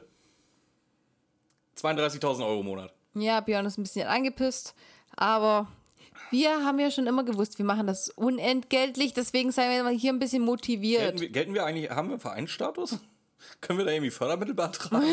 32.000 1.78 2.46
Euro 2.46 2.60
im 2.60 2.66
Monat. 2.66 2.92
Ja, 3.20 3.40
Björn 3.40 3.66
ist 3.66 3.78
ein 3.78 3.82
bisschen 3.82 4.06
angepisst, 4.06 4.74
aber 5.16 5.68
wir 6.30 6.64
haben 6.64 6.78
ja 6.78 6.90
schon 6.90 7.06
immer 7.06 7.24
gewusst, 7.24 7.58
wir 7.58 7.64
machen 7.64 7.86
das 7.86 8.10
unentgeltlich, 8.10 9.14
deswegen 9.14 9.52
seien 9.52 9.84
wir 9.84 9.90
hier 9.92 10.12
ein 10.12 10.18
bisschen 10.18 10.42
motiviert. 10.42 11.02
Gelten 11.02 11.20
wir, 11.20 11.28
gelten 11.30 11.54
wir 11.54 11.64
eigentlich, 11.64 11.90
haben 11.90 12.08
wir 12.08 12.14
einen 12.14 12.20
Vereinsstatus? 12.20 12.98
Können 13.60 13.78
wir 13.78 13.86
da 13.86 13.92
irgendwie 13.92 14.10
Fördermittel 14.10 14.54
beantragen? 14.54 15.04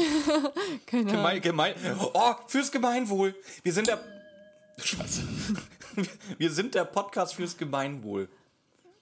Keine 0.86 1.02
Ahnung. 1.10 1.16
Gemein, 1.16 1.42
gemein, 1.42 1.76
oh, 2.14 2.34
fürs 2.48 2.72
Gemeinwohl. 2.72 3.36
Wir 3.64 3.72
sind 3.72 3.88
der. 3.88 4.00
Scheiße. 4.78 5.24
Wir 6.38 6.52
sind 6.52 6.76
der 6.76 6.84
Podcast 6.84 7.36
fürs 7.36 7.56
Gemeinwohl. 7.56 8.28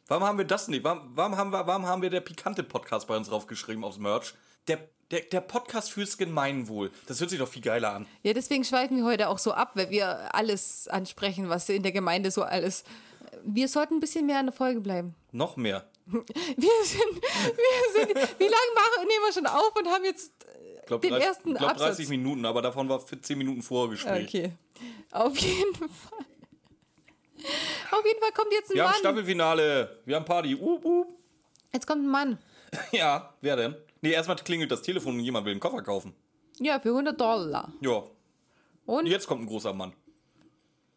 Warum 0.08 0.24
haben 0.24 0.38
wir 0.38 0.46
das 0.46 0.68
nicht? 0.68 0.84
Warum, 0.84 1.10
warum, 1.16 1.38
haben, 1.38 1.52
wir, 1.52 1.66
warum 1.66 1.88
haben 1.88 2.04
wir 2.04 2.12
der 2.12 2.22
pikante 2.22 2.62
Podcast 2.62 3.08
bei 3.08 3.18
uns 3.18 3.30
draufgeschrieben 3.30 3.84
aufs 3.84 3.98
Merch? 3.98 4.36
Der, 4.68 4.88
der, 5.12 5.22
der 5.22 5.42
Podcast 5.42 5.92
fürs 5.92 6.18
Gemeinwohl. 6.18 6.92
Das 7.08 7.20
hört 7.20 7.30
sich 7.30 7.40
doch 7.40 7.48
viel 7.48 7.62
geiler 7.62 7.94
an. 7.94 8.08
Ja, 8.24 8.34
deswegen 8.34 8.64
schweifen 8.64 8.98
wir 8.98 9.06
heute 9.06 9.30
auch 9.30 9.38
so 9.38 9.54
ab, 9.54 9.72
weil 9.76 9.90
wir 9.90 10.34
alles 10.34 10.88
ansprechen, 10.88 11.50
was 11.50 11.70
in 11.70 11.84
der 11.84 11.92
Gemeinde 11.92 12.32
so 12.32 12.44
alles. 12.44 12.84
Wir 13.44 13.68
sollten 13.68 13.96
ein 13.96 14.00
bisschen 14.00 14.26
mehr 14.26 14.40
an 14.40 14.48
der 14.48 14.54
Folge 14.54 14.80
bleiben. 14.82 15.16
Noch 15.32 15.58
mehr. 15.58 15.86
Wir 16.06 16.22
sind, 16.22 17.22
wir 17.22 18.06
sind, 18.06 18.10
wie 18.40 18.44
lange 18.44 18.72
machen, 18.76 19.08
nehmen 19.08 19.24
wir 19.26 19.34
schon 19.34 19.46
auf 19.46 19.74
und 19.78 19.88
haben 19.88 20.04
jetzt 20.04 20.34
Ich 20.82 20.86
glaube 20.86 21.02
den 21.08 21.12
30, 21.12 21.28
ersten 21.28 21.52
ich 21.52 21.58
glaub, 21.58 21.70
Absatz? 21.72 21.98
30 21.98 22.10
Minuten, 22.10 22.46
aber 22.46 22.62
davon 22.62 22.90
war 22.90 23.06
10 23.06 23.38
Minuten 23.38 23.62
Vorgespräch. 23.62 24.28
Okay. 24.28 24.52
Auf 25.12 25.38
jeden 25.38 25.76
Fall. 25.76 26.26
Auf 27.92 28.06
jeden 28.06 28.20
Fall 28.20 28.32
kommt 28.34 28.52
jetzt 28.52 28.72
ein 28.72 28.76
Wir 28.76 28.84
haben 28.84 28.92
Mann. 28.92 29.00
Staffelfinale. 29.00 30.00
Wir 30.06 30.16
haben 30.16 30.26
Party. 30.26 30.56
Uh, 30.56 30.80
uh. 30.84 31.06
Jetzt 31.74 31.88
kommt 31.88 32.04
ein 32.04 32.10
Mann. 32.10 32.38
Ja, 32.92 33.34
wer 33.42 33.56
denn? 33.56 33.76
Nee, 34.04 34.12
erstmal 34.12 34.36
klingelt 34.36 34.70
das 34.70 34.82
Telefon 34.82 35.16
und 35.16 35.22
jemand 35.22 35.46
will 35.46 35.52
einen 35.52 35.62
Koffer 35.62 35.82
kaufen. 35.82 36.14
Ja, 36.60 36.78
für 36.78 36.90
100 36.90 37.20
Dollar. 37.20 37.72
Ja. 37.80 38.04
Und? 38.86 39.08
Jetzt 39.08 39.28
kommt 39.28 39.44
ein 39.44 39.48
großer 39.48 39.72
Mann. 39.72 39.94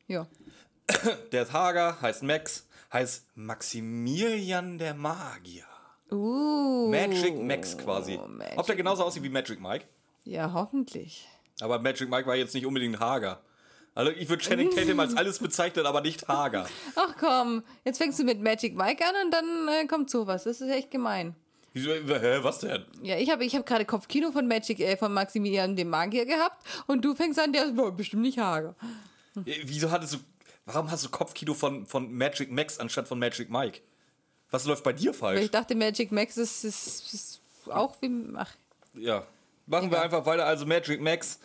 Ja. 0.08 0.26
Der 1.32 1.42
ist 1.44 1.52
hager, 1.52 2.00
heißt 2.02 2.24
Max, 2.24 2.66
heißt 2.92 3.26
Maximilian 3.36 4.78
der 4.78 4.94
Magier. 4.94 5.66
Uh. 6.10 6.90
Magic 6.90 7.40
Max 7.40 7.78
quasi. 7.78 8.18
Magic 8.18 8.58
Ob 8.58 8.66
der 8.66 8.74
genauso 8.74 9.04
aussieht 9.04 9.22
wie 9.22 9.28
Magic 9.28 9.60
Mike? 9.60 9.86
Ja, 10.24 10.52
hoffentlich. 10.52 11.28
Aber 11.60 11.78
Magic 11.78 12.10
Mike 12.10 12.26
war 12.26 12.34
jetzt 12.34 12.54
nicht 12.54 12.66
unbedingt 12.66 12.98
hager. 12.98 13.40
Also 13.94 14.10
ich 14.10 14.28
würde 14.28 14.42
Channing 14.42 14.70
Tatum 14.70 14.98
als 14.98 15.16
alles 15.16 15.38
bezeichnen, 15.38 15.86
aber 15.86 16.00
nicht 16.00 16.26
hager. 16.26 16.68
Ach 16.96 17.14
komm, 17.18 17.62
jetzt 17.84 17.98
fängst 17.98 18.18
du 18.18 18.24
mit 18.24 18.42
Magic 18.42 18.76
Mike 18.76 19.04
an 19.04 19.26
und 19.26 19.30
dann 19.32 19.68
äh, 19.68 19.86
kommt 19.86 20.10
sowas. 20.10 20.42
Das 20.42 20.60
ist 20.60 20.70
echt 20.70 20.90
gemein. 20.90 21.36
Wieso, 21.76 21.90
hä, 21.90 22.38
was 22.40 22.60
denn? 22.60 22.86
Ja, 23.02 23.18
ich 23.18 23.28
habe 23.30 23.44
ich 23.44 23.54
hab 23.54 23.66
gerade 23.66 23.84
Kopfkino 23.84 24.32
von 24.32 24.48
Magic, 24.48 24.80
äh, 24.80 24.96
von 24.96 25.12
Maximilian 25.12 25.76
dem 25.76 25.90
Magier 25.90 26.24
gehabt 26.24 26.64
und 26.86 27.04
du 27.04 27.14
fängst 27.14 27.38
an, 27.38 27.52
der 27.52 27.76
war 27.76 27.92
bestimmt 27.92 28.22
nicht 28.22 28.38
hager. 28.38 28.74
Äh, 29.44 29.60
Wieso 29.64 29.90
hattest 29.90 30.14
du. 30.14 30.18
Warum 30.64 30.90
hast 30.90 31.04
du 31.04 31.10
Kopfkino 31.10 31.52
von, 31.52 31.84
von 31.86 32.10
Magic 32.10 32.50
Max 32.50 32.78
anstatt 32.78 33.06
von 33.06 33.18
Magic 33.18 33.50
Mike? 33.50 33.80
Was 34.50 34.64
läuft 34.64 34.84
bei 34.84 34.94
dir 34.94 35.10
Weil 35.10 35.18
falsch? 35.18 35.40
ich 35.42 35.50
dachte, 35.50 35.74
Magic 35.74 36.12
Max 36.12 36.38
ist, 36.38 36.64
ist, 36.64 37.12
ist 37.12 37.40
auch 37.70 37.94
wie. 38.00 38.10
Ach, 38.36 38.50
Ja. 38.94 39.26
Machen 39.66 39.90
wir 39.90 39.98
Egal. 39.98 40.04
einfach 40.04 40.24
weiter. 40.24 40.46
Also 40.46 40.64
Magic 40.64 41.02
Max 41.02 41.40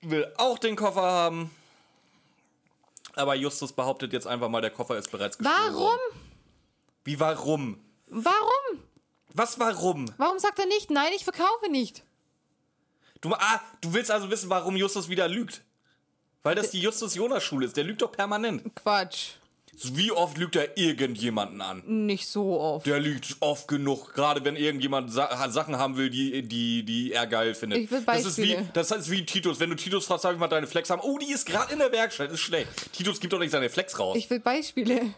will 0.00 0.26
auch 0.36 0.58
den 0.58 0.74
Koffer 0.74 1.02
haben. 1.02 1.50
Aber 3.14 3.36
Justus 3.36 3.72
behauptet 3.72 4.12
jetzt 4.12 4.26
einfach 4.26 4.48
mal, 4.48 4.60
der 4.62 4.70
Koffer 4.70 4.98
ist 4.98 5.12
bereits 5.12 5.38
gestohlen 5.38 5.56
warum? 5.74 5.80
worden. 5.82 6.00
Wie 7.04 7.20
warum? 7.20 7.80
Warum? 8.08 8.82
Was 9.36 9.58
warum? 9.60 10.10
Warum 10.16 10.38
sagt 10.38 10.58
er 10.58 10.66
nicht, 10.66 10.90
nein, 10.90 11.12
ich 11.14 11.24
verkaufe 11.24 11.70
nicht? 11.70 12.02
Du, 13.20 13.34
ah, 13.34 13.60
du 13.82 13.92
willst 13.92 14.10
also 14.10 14.30
wissen, 14.30 14.48
warum 14.48 14.76
Justus 14.76 15.10
wieder 15.10 15.28
lügt. 15.28 15.62
Weil 16.42 16.54
das 16.54 16.70
die 16.70 16.80
Justus-Jonas-Schule 16.80 17.66
ist. 17.66 17.76
Der 17.76 17.84
lügt 17.84 18.00
doch 18.00 18.12
permanent. 18.12 18.74
Quatsch. 18.74 19.32
Wie 19.92 20.10
oft 20.10 20.38
lügt 20.38 20.56
er 20.56 20.78
irgendjemanden 20.78 21.60
an? 21.60 21.82
Nicht 21.84 22.26
so 22.28 22.58
oft. 22.58 22.86
Der 22.86 22.98
lügt 22.98 23.36
oft 23.40 23.68
genug, 23.68 24.14
gerade 24.14 24.42
wenn 24.42 24.56
irgendjemand 24.56 25.12
Sa 25.12 25.50
Sachen 25.50 25.76
haben 25.76 25.98
will, 25.98 26.08
die, 26.08 26.40
die, 26.42 26.82
die 26.82 27.12
er 27.12 27.26
geil 27.26 27.54
findet. 27.54 27.80
Ich 27.80 27.90
will 27.90 28.00
das 28.06 28.24
ist 28.24 28.38
wie 28.38 28.54
Beispiele. 28.54 28.70
Das 28.72 28.90
ist 28.90 29.10
wie 29.10 29.26
Titus. 29.26 29.60
Wenn 29.60 29.68
du 29.68 29.76
Titus 29.76 30.06
fragst, 30.06 30.24
darf 30.24 30.32
ich 30.32 30.38
mal 30.38 30.48
deine 30.48 30.66
Flex 30.66 30.88
haben? 30.88 31.02
Oh, 31.02 31.18
die 31.18 31.30
ist 31.30 31.44
gerade 31.44 31.74
in 31.74 31.78
der 31.78 31.92
Werkstatt, 31.92 32.30
ist 32.30 32.40
schlecht. 32.40 32.70
Titus 32.92 33.20
gibt 33.20 33.34
doch 33.34 33.38
nicht 33.38 33.50
seine 33.50 33.68
Flex 33.68 33.98
raus. 33.98 34.16
Ich 34.16 34.30
will 34.30 34.40
Beispiele. 34.40 35.12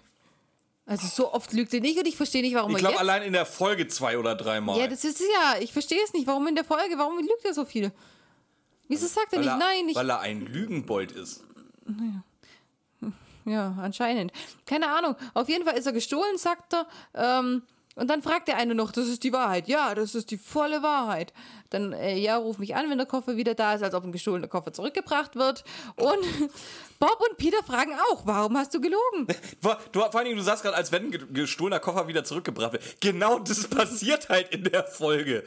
Also 0.88 1.06
so 1.06 1.34
oft 1.34 1.52
lügt 1.52 1.74
er 1.74 1.80
nicht 1.80 1.98
und 1.98 2.06
ich 2.06 2.16
verstehe 2.16 2.40
nicht, 2.40 2.54
warum 2.54 2.72
er 2.72 2.78
glaube 2.78 2.92
jetzt... 2.94 3.00
allein 3.00 3.22
in 3.22 3.34
der 3.34 3.44
Folge 3.44 3.88
zwei 3.88 4.16
oder 4.16 4.34
dreimal. 4.34 4.80
Ja, 4.80 4.86
das 4.86 5.04
ist 5.04 5.20
es 5.20 5.26
ja. 5.26 5.60
Ich 5.60 5.70
verstehe 5.70 6.02
es 6.02 6.14
nicht. 6.14 6.26
Warum 6.26 6.46
in 6.48 6.54
der 6.54 6.64
Folge? 6.64 6.96
Warum 6.96 7.18
lügt 7.18 7.44
er 7.44 7.52
so 7.52 7.66
viel? 7.66 7.92
Wieso 8.88 9.06
sagt 9.06 9.34
er 9.34 9.40
weil, 9.40 9.44
nicht, 9.44 9.52
er, 9.52 9.58
nein, 9.58 9.88
ich... 9.90 9.94
weil 9.94 10.08
er 10.08 10.20
ein 10.20 10.40
Lügenbold 10.40 11.12
ist. 11.12 11.44
Ja, 13.44 13.74
anscheinend. 13.80 14.30
Keine 14.66 14.90
Ahnung. 14.90 15.16
Auf 15.32 15.48
jeden 15.48 15.64
Fall 15.64 15.78
ist 15.78 15.86
er 15.86 15.92
gestohlen, 15.92 16.36
sagt 16.36 16.74
er. 16.74 16.86
Ähm, 17.14 17.62
und 17.94 18.08
dann 18.08 18.20
fragt 18.20 18.48
der 18.48 18.58
eine 18.58 18.74
noch, 18.74 18.92
das 18.92 19.08
ist 19.08 19.24
die 19.24 19.32
Wahrheit. 19.32 19.68
Ja, 19.68 19.94
das 19.94 20.14
ist 20.14 20.30
die 20.30 20.36
volle 20.36 20.82
Wahrheit. 20.82 21.32
Dann, 21.70 21.92
äh, 21.92 22.16
ja, 22.16 22.36
ruf 22.38 22.58
mich 22.58 22.74
an, 22.76 22.88
wenn 22.88 22.96
der 22.96 23.06
Koffer 23.06 23.36
wieder 23.36 23.54
da 23.54 23.74
ist, 23.74 23.82
als 23.82 23.92
ob 23.94 24.02
ein 24.04 24.12
gestohlener 24.12 24.48
Koffer 24.48 24.72
zurückgebracht 24.72 25.36
wird. 25.36 25.64
Und 25.96 26.18
Bob 26.98 27.20
und 27.28 27.36
Peter 27.36 27.62
fragen 27.62 27.92
auch, 28.10 28.22
warum 28.24 28.56
hast 28.56 28.72
du 28.74 28.80
gelogen? 28.80 29.26
Vor, 29.60 29.78
du, 29.92 30.00
vor 30.00 30.14
allen 30.16 30.24
Dingen, 30.24 30.36
du 30.38 30.42
sagst 30.42 30.62
gerade, 30.62 30.76
als 30.76 30.90
wenn 30.92 31.04
ein 31.06 31.10
ge- 31.10 31.26
gestohlener 31.30 31.78
Koffer 31.78 32.08
wieder 32.08 32.24
zurückgebracht 32.24 32.72
wird. 32.72 33.00
Genau 33.00 33.38
das 33.38 33.68
passiert 33.68 34.28
halt 34.30 34.48
in 34.54 34.64
der 34.64 34.84
Folge. 34.84 35.44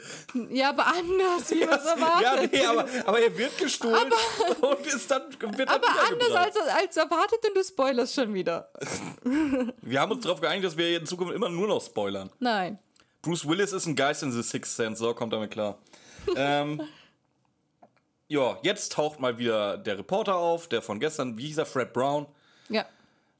Ja, 0.50 0.68
aber 0.70 0.86
anders, 0.86 1.50
wie 1.50 1.64
man 1.64 1.78
es 1.78 1.84
erwartet. 1.86 2.52
Ja, 2.54 2.60
nee, 2.60 2.66
aber, 2.66 2.86
aber 3.04 3.20
er 3.20 3.36
wird 3.36 3.58
gestohlen 3.58 4.12
und 4.60 4.86
ist 4.86 5.10
dann, 5.10 5.22
wird 5.40 5.58
dann 5.58 5.68
aber 5.68 5.86
anders 6.08 6.32
als, 6.34 6.56
als 6.56 6.96
erwartet 6.96 7.40
und 7.48 7.56
du 7.56 7.64
spoilerst 7.64 8.14
schon 8.14 8.32
wieder. 8.32 8.70
Wir 9.82 10.00
haben 10.00 10.12
uns 10.12 10.22
darauf 10.24 10.40
geeinigt, 10.40 10.64
dass 10.66 10.76
wir 10.76 10.98
in 10.98 11.06
Zukunft 11.06 11.34
immer 11.34 11.48
nur 11.48 11.66
noch 11.68 11.84
spoilern. 11.84 12.30
Nein. 12.38 12.78
Bruce 13.22 13.46
Willis 13.48 13.72
ist 13.72 13.86
ein 13.86 13.94
Geist 13.94 14.22
in 14.22 14.32
The 14.32 14.42
Sixth 14.42 14.76
Sense, 14.76 14.98
so 15.02 15.14
kommt 15.14 15.32
damit 15.32 15.50
klar. 15.50 15.78
Ähm, 16.36 16.82
ja, 18.28 18.58
jetzt 18.62 18.92
taucht 18.92 19.20
mal 19.20 19.38
wieder 19.38 19.76
der 19.78 19.98
Reporter 19.98 20.36
auf, 20.36 20.68
der 20.68 20.82
von 20.82 21.00
gestern, 21.00 21.36
wie 21.38 21.46
hieß 21.46 21.58
er, 21.58 21.66
Fred 21.66 21.92
Brown, 21.92 22.26
Ja. 22.68 22.86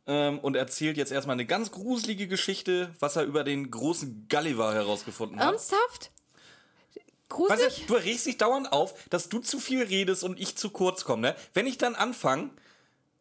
ähm, 0.07 0.39
und 0.41 0.55
erzählt 0.57 0.97
jetzt 0.97 1.13
erstmal 1.13 1.35
eine 1.35 1.47
ganz 1.47 1.71
gruselige 1.71 2.29
Geschichte, 2.29 2.95
was 3.01 3.17
er 3.17 3.25
über 3.25 3.45
den 3.45 3.71
großen 3.71 4.27
Gulliver 4.31 4.75
herausgefunden 4.75 5.39
hat. 5.41 5.47
Ernsthaft? 5.53 6.11
Weißt 6.95 7.03
Gruselig? 7.29 7.87
du, 7.87 7.95
du 7.95 7.99
regst 7.99 8.27
dich 8.27 8.37
dauernd 8.37 8.73
auf, 8.73 8.93
dass 9.09 9.31
du 9.31 9.39
zu 9.39 9.59
viel 9.59 9.83
redest 9.83 10.23
und 10.23 10.39
ich 10.39 10.57
zu 10.57 10.69
kurz 10.69 11.05
komme, 11.05 11.23
ne? 11.23 11.37
Wenn 11.55 11.67
ich 11.67 11.79
dann 11.79 11.95
anfange, 11.95 12.51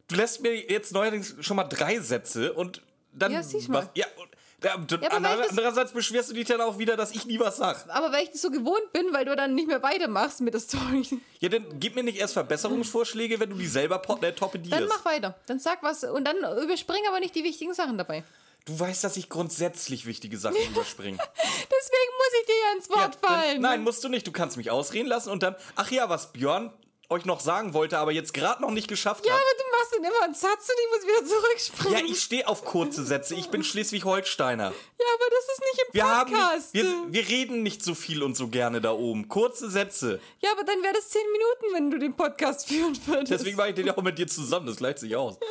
du 0.09 0.15
lässt 0.17 0.41
mir 0.41 0.53
jetzt 0.69 0.91
neuerdings 0.91 1.35
schon 1.39 1.55
mal 1.55 1.63
drei 1.63 1.97
Sätze 2.01 2.51
und 2.51 2.81
dann. 3.13 3.31
Ja, 3.31 3.41
siehst 3.41 3.69
mal. 3.69 3.83
was, 3.83 3.89
ja, 3.95 4.05
und, 4.17 4.27
ja, 4.63 4.73
aber 4.75 5.45
andererseits 5.49 5.91
beschwerst 5.91 6.29
du 6.29 6.33
dich 6.33 6.47
dann 6.47 6.61
auch 6.61 6.77
wieder, 6.77 6.95
dass 6.95 7.11
ich 7.11 7.25
nie 7.25 7.39
was 7.39 7.57
sag. 7.57 7.83
Aber 7.89 8.11
weil 8.11 8.23
ich 8.25 8.31
das 8.31 8.41
so 8.41 8.51
gewohnt 8.51 8.93
bin, 8.93 9.11
weil 9.11 9.25
du 9.25 9.35
dann 9.35 9.55
nicht 9.55 9.67
mehr 9.67 9.81
weitermachst 9.81 10.41
mit 10.41 10.53
der 10.53 10.61
Story. 10.61 11.03
Ja, 11.39 11.49
dann 11.49 11.65
gib 11.79 11.95
mir 11.95 12.03
nicht 12.03 12.19
erst 12.19 12.33
Verbesserungsvorschläge, 12.33 13.39
wenn 13.39 13.49
du 13.49 13.55
die 13.55 13.67
selber 13.67 14.01
äh, 14.21 14.31
torpedierst. 14.31 14.81
Dann 14.81 14.87
mach 14.87 15.03
weiter. 15.05 15.35
Dann 15.47 15.59
sag 15.59 15.81
was 15.83 16.03
und 16.03 16.25
dann 16.25 16.37
überspring 16.63 17.01
aber 17.07 17.19
nicht 17.19 17.33
die 17.35 17.43
wichtigen 17.43 17.73
Sachen 17.73 17.97
dabei. 17.97 18.23
Du 18.65 18.79
weißt, 18.79 19.03
dass 19.03 19.17
ich 19.17 19.27
grundsätzlich 19.27 20.05
wichtige 20.05 20.37
Sachen 20.37 20.57
überspringe. 20.69 21.17
Deswegen 21.37 22.11
muss 22.17 22.39
ich 22.39 22.45
dir 22.45 22.53
ja 22.69 22.77
ins 22.77 22.89
Wort 22.89 23.17
Ja, 23.23 23.27
fallen. 23.27 23.53
dann, 23.53 23.61
nein, 23.63 23.83
musst 23.83 24.03
du 24.03 24.09
nicht. 24.09 24.27
Du 24.27 24.31
kannst 24.31 24.55
mich 24.57 24.69
ausreden 24.69 25.07
lassen 25.07 25.31
und 25.31 25.41
dann, 25.41 25.55
ach 25.75 25.89
ja, 25.89 26.09
was 26.09 26.31
Björn 26.31 26.71
euch 27.11 27.25
noch 27.25 27.39
sagen 27.41 27.73
wollte, 27.73 27.97
aber 27.97 28.11
jetzt 28.11 28.33
gerade 28.33 28.61
noch 28.61 28.71
nicht 28.71 28.87
geschafft 28.87 29.25
Ja, 29.25 29.33
hat. 29.33 29.39
aber 29.39 29.49
du 29.57 29.77
machst 29.77 29.95
dann 29.95 30.03
immer 30.03 30.23
einen 30.23 30.33
Satz 30.33 30.69
und 30.69 30.75
ich 30.79 30.89
muss 30.89 31.07
wieder 31.07 31.27
zurückspringen. 31.27 32.07
Ja, 32.07 32.11
ich 32.13 32.21
stehe 32.21 32.47
auf 32.47 32.63
kurze 32.65 33.03
Sätze. 33.03 33.35
Ich 33.35 33.49
bin 33.49 33.63
Schleswig-Holsteiner. 33.63 34.63
Ja, 34.63 35.05
aber 35.15 35.25
das 35.29 35.53
ist 35.53 35.61
nicht 35.61 35.87
im 35.87 35.93
Wir 35.93 36.05
haben 36.07 36.31
Podcast. 36.31 36.73
nicht, 36.73 36.85
wir, 36.85 37.05
wir 37.13 37.27
reden 37.27 37.63
nicht 37.63 37.83
so 37.83 37.93
viel 37.95 38.23
und 38.23 38.35
so 38.37 38.47
gerne 38.47 38.79
da 38.81 38.93
oben. 38.93 39.27
Kurze 39.27 39.69
Sätze. 39.69 40.19
ja, 40.39 40.51
aber 40.53 40.63
dann 40.63 40.81
wäre 40.81 40.93
das 40.93 41.09
zehn 41.09 41.25
Minuten, 41.31 41.75
wenn 41.75 41.91
du 41.91 41.99
den 41.99 42.15
Podcast 42.15 42.67
führen 42.69 42.97
würdest. 43.05 43.31
Deswegen 43.31 43.57
mache 43.57 43.69
ich 43.69 43.75
den 43.75 43.87
ja 43.87 43.97
auch 43.97 44.01
mit 44.03 44.17
dir 44.17 44.27
zusammen. 44.27 44.65
Das 44.67 44.77
gleicht 44.77 44.99
sich 44.99 45.15
aus. 45.15 45.37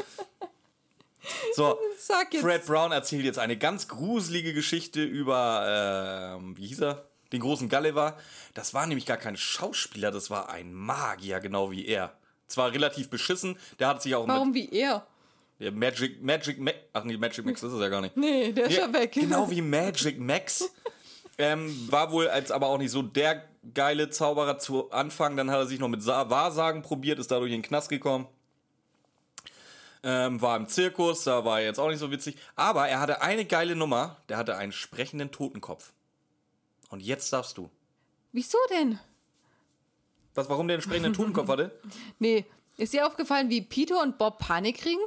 So. 1.54 1.78
Fred 2.40 2.64
Brown 2.64 2.92
erzählt 2.92 3.24
jetzt 3.26 3.38
eine 3.38 3.58
ganz 3.58 3.88
gruselige 3.88 4.54
Geschichte 4.54 5.02
über, 5.04 6.36
ähm, 6.38 6.56
wie 6.56 6.66
hieß 6.68 6.80
er? 6.80 7.09
Den 7.32 7.40
großen 7.40 7.68
Gulliver. 7.68 8.16
Das 8.54 8.74
war 8.74 8.86
nämlich 8.86 9.06
gar 9.06 9.16
kein 9.16 9.36
Schauspieler, 9.36 10.10
das 10.10 10.30
war 10.30 10.50
ein 10.50 10.72
Magier, 10.72 11.40
genau 11.40 11.70
wie 11.70 11.86
er. 11.86 12.12
Zwar 12.46 12.72
relativ 12.72 13.08
beschissen, 13.10 13.56
der 13.78 13.88
hat 13.88 14.02
sich 14.02 14.14
auch 14.14 14.26
Warum 14.26 14.54
wie 14.54 14.68
er? 14.70 15.06
der 15.60 15.72
Magic, 15.72 16.22
Magic, 16.22 16.58
Ma 16.58 16.72
ach 16.92 17.04
nee, 17.04 17.16
Magic 17.16 17.44
Max 17.44 17.62
ist 17.62 17.72
es 17.72 17.80
ja 17.80 17.88
gar 17.88 18.00
nicht. 18.00 18.16
Nee, 18.16 18.52
der 18.52 18.66
ist 18.66 18.76
Ja, 18.76 18.92
weg. 18.92 19.12
Genau 19.12 19.50
wie 19.50 19.60
Magic 19.60 20.18
Max. 20.18 20.70
ähm, 21.38 21.86
war 21.90 22.10
wohl 22.10 22.28
als 22.28 22.50
aber 22.50 22.68
auch 22.68 22.78
nicht 22.78 22.90
so 22.90 23.02
der 23.02 23.44
geile 23.74 24.08
Zauberer 24.08 24.58
zu 24.58 24.90
Anfang. 24.90 25.36
Dann 25.36 25.50
hat 25.50 25.58
er 25.58 25.66
sich 25.66 25.78
noch 25.78 25.88
mit 25.88 26.02
Sa 26.02 26.30
Wahrsagen 26.30 26.82
probiert, 26.82 27.18
ist 27.18 27.30
dadurch 27.30 27.52
in 27.52 27.58
den 27.60 27.68
Knast 27.68 27.90
gekommen. 27.90 28.26
Ähm, 30.02 30.40
war 30.40 30.56
im 30.56 30.66
Zirkus, 30.66 31.24
da 31.24 31.44
war 31.44 31.60
er 31.60 31.66
jetzt 31.66 31.78
auch 31.78 31.88
nicht 31.88 31.98
so 31.98 32.10
witzig. 32.10 32.36
Aber 32.56 32.88
er 32.88 33.00
hatte 33.00 33.20
eine 33.20 33.44
geile 33.44 33.76
Nummer. 33.76 34.16
Der 34.30 34.38
hatte 34.38 34.56
einen 34.56 34.72
sprechenden 34.72 35.30
Totenkopf. 35.30 35.92
Und 36.90 37.00
jetzt 37.00 37.32
darfst 37.32 37.56
du. 37.56 37.70
Wieso 38.32 38.58
denn? 38.70 38.98
Was, 40.34 40.48
warum 40.48 40.68
der 40.68 40.76
einen 40.76 40.82
sprechenden 40.82 41.12
Totenkopf 41.14 41.48
hatte? 41.48 41.80
Nee, 42.18 42.44
ist 42.76 42.92
dir 42.92 43.06
aufgefallen, 43.06 43.48
wie 43.48 43.62
Peter 43.62 44.00
und 44.02 44.18
Bob 44.18 44.38
Panik 44.38 44.78
kriegen? 44.78 45.00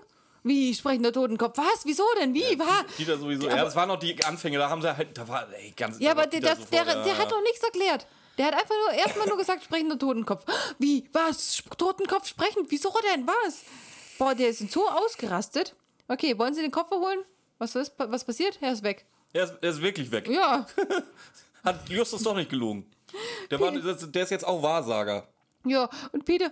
Wie 0.43 0.73
sprechen 0.73 1.03
der 1.03 1.13
Totenkopf? 1.13 1.57
Was? 1.57 1.85
Wieso 1.85 2.03
denn? 2.19 2.33
Wie? 2.33 2.59
war? 2.59 2.83
Peter 2.97 3.17
sowieso. 3.17 3.47
Ja, 3.47 3.63
das 3.63 3.75
waren 3.75 3.87
noch 3.87 3.99
die 3.99 4.21
Anfänge. 4.25 4.57
Da 4.57 4.69
haben 4.69 4.81
sie 4.81 4.95
halt. 4.95 5.17
Da 5.17 5.27
war, 5.27 5.47
ey, 5.53 5.71
ganz. 5.71 5.99
Ja, 5.99 6.11
aber 6.11 6.27
der, 6.27 6.41
das, 6.41 6.69
der, 6.69 6.85
sofort, 6.85 7.05
der 7.05 7.13
ja. 7.13 7.19
hat 7.19 7.31
doch 7.31 7.41
nichts 7.41 7.63
erklärt. 7.63 8.05
Der 8.37 8.47
hat 8.47 8.53
einfach 8.53 8.75
nur 8.87 8.99
erstmal 8.99 9.27
nur 9.27 9.37
gesagt, 9.37 9.63
sprechender 9.63 9.97
Totenkopf. 9.97 10.43
Wie? 10.79 11.07
Was? 11.13 11.63
Totenkopf 11.77 12.27
sprechend? 12.27 12.69
Wieso 12.69 12.93
denn? 13.13 13.25
Was? 13.25 13.63
Boah, 14.17 14.35
der 14.35 14.49
ist 14.49 14.69
so 14.71 14.87
ausgerastet. 14.89 15.75
Okay, 16.07 16.37
wollen 16.37 16.53
Sie 16.53 16.61
den 16.61 16.71
Koffer 16.71 16.97
holen? 16.97 17.19
Was 17.57 17.75
ist 17.75 17.93
was 17.97 18.25
passiert? 18.25 18.59
Er 18.61 18.73
ist 18.73 18.83
weg. 18.83 19.05
Er 19.31 19.45
ist, 19.45 19.53
er 19.61 19.69
ist 19.69 19.81
wirklich 19.81 20.11
weg. 20.11 20.27
Ja, 20.27 20.67
Hat 21.63 21.87
Justus 21.89 22.23
doch 22.23 22.35
nicht 22.35 22.49
gelogen. 22.49 22.89
Der, 23.51 23.59
war, 23.59 23.71
das- 23.71 24.11
der 24.11 24.23
ist 24.23 24.29
jetzt 24.31 24.45
auch 24.45 24.61
Wahrsager. 24.63 25.27
ja. 25.65 25.89
Und 26.11 26.25
Peter, 26.25 26.51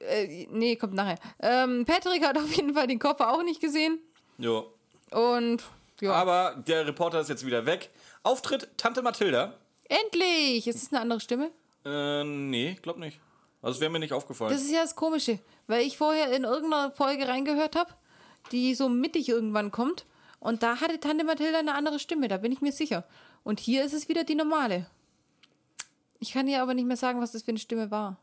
äh, 0.00 0.46
nee, 0.50 0.76
kommt 0.76 0.94
nachher. 0.94 1.18
Ähm, 1.40 1.84
Patrick 1.86 2.24
hat 2.26 2.36
auf 2.36 2.52
jeden 2.54 2.74
Fall 2.74 2.86
den 2.86 2.98
Koffer 2.98 3.32
auch 3.32 3.42
nicht 3.42 3.60
gesehen. 3.60 3.98
Ja. 4.38 4.62
Und 5.10 5.62
ja, 6.00 6.12
Aber 6.12 6.56
der 6.66 6.86
Reporter 6.86 7.20
ist 7.20 7.28
jetzt 7.28 7.46
wieder 7.46 7.64
weg. 7.66 7.90
Auftritt 8.24 8.68
Tante 8.76 9.02
Mathilda. 9.02 9.54
endlich! 9.88 10.66
Ist 10.66 10.82
es 10.82 10.92
eine 10.92 11.00
andere 11.00 11.20
Stimme? 11.20 11.50
Äh, 11.84 12.24
nee, 12.24 12.76
glaub 12.82 12.98
nicht. 12.98 13.20
Also 13.60 13.76
es 13.76 13.80
wäre 13.80 13.90
mir 13.90 13.98
nicht 14.00 14.12
aufgefallen. 14.12 14.52
Das 14.52 14.62
ist 14.62 14.72
ja 14.72 14.82
das 14.82 14.96
Komische, 14.96 15.38
weil 15.68 15.86
ich 15.86 15.96
vorher 15.96 16.32
in 16.34 16.42
irgendeiner 16.44 16.90
Folge 16.92 17.28
reingehört 17.28 17.76
habe, 17.76 17.90
die 18.50 18.74
so 18.74 18.88
mittig 18.88 19.28
irgendwann 19.28 19.70
kommt. 19.70 20.04
Und 20.40 20.64
da 20.64 20.80
hatte 20.80 20.98
Tante 20.98 21.22
Mathilda 21.24 21.60
eine 21.60 21.74
andere 21.74 22.00
Stimme, 22.00 22.26
da 22.26 22.38
bin 22.38 22.50
ich 22.50 22.60
mir 22.60 22.72
sicher. 22.72 23.04
Und 23.44 23.60
hier 23.60 23.84
ist 23.84 23.92
es 23.92 24.08
wieder 24.08 24.24
die 24.24 24.34
normale. 24.34 24.86
Ich 26.18 26.32
kann 26.32 26.46
dir 26.46 26.62
aber 26.62 26.74
nicht 26.74 26.86
mehr 26.86 26.96
sagen, 26.96 27.20
was 27.20 27.32
das 27.32 27.42
für 27.42 27.50
eine 27.50 27.58
Stimme 27.58 27.90
war. 27.90 28.18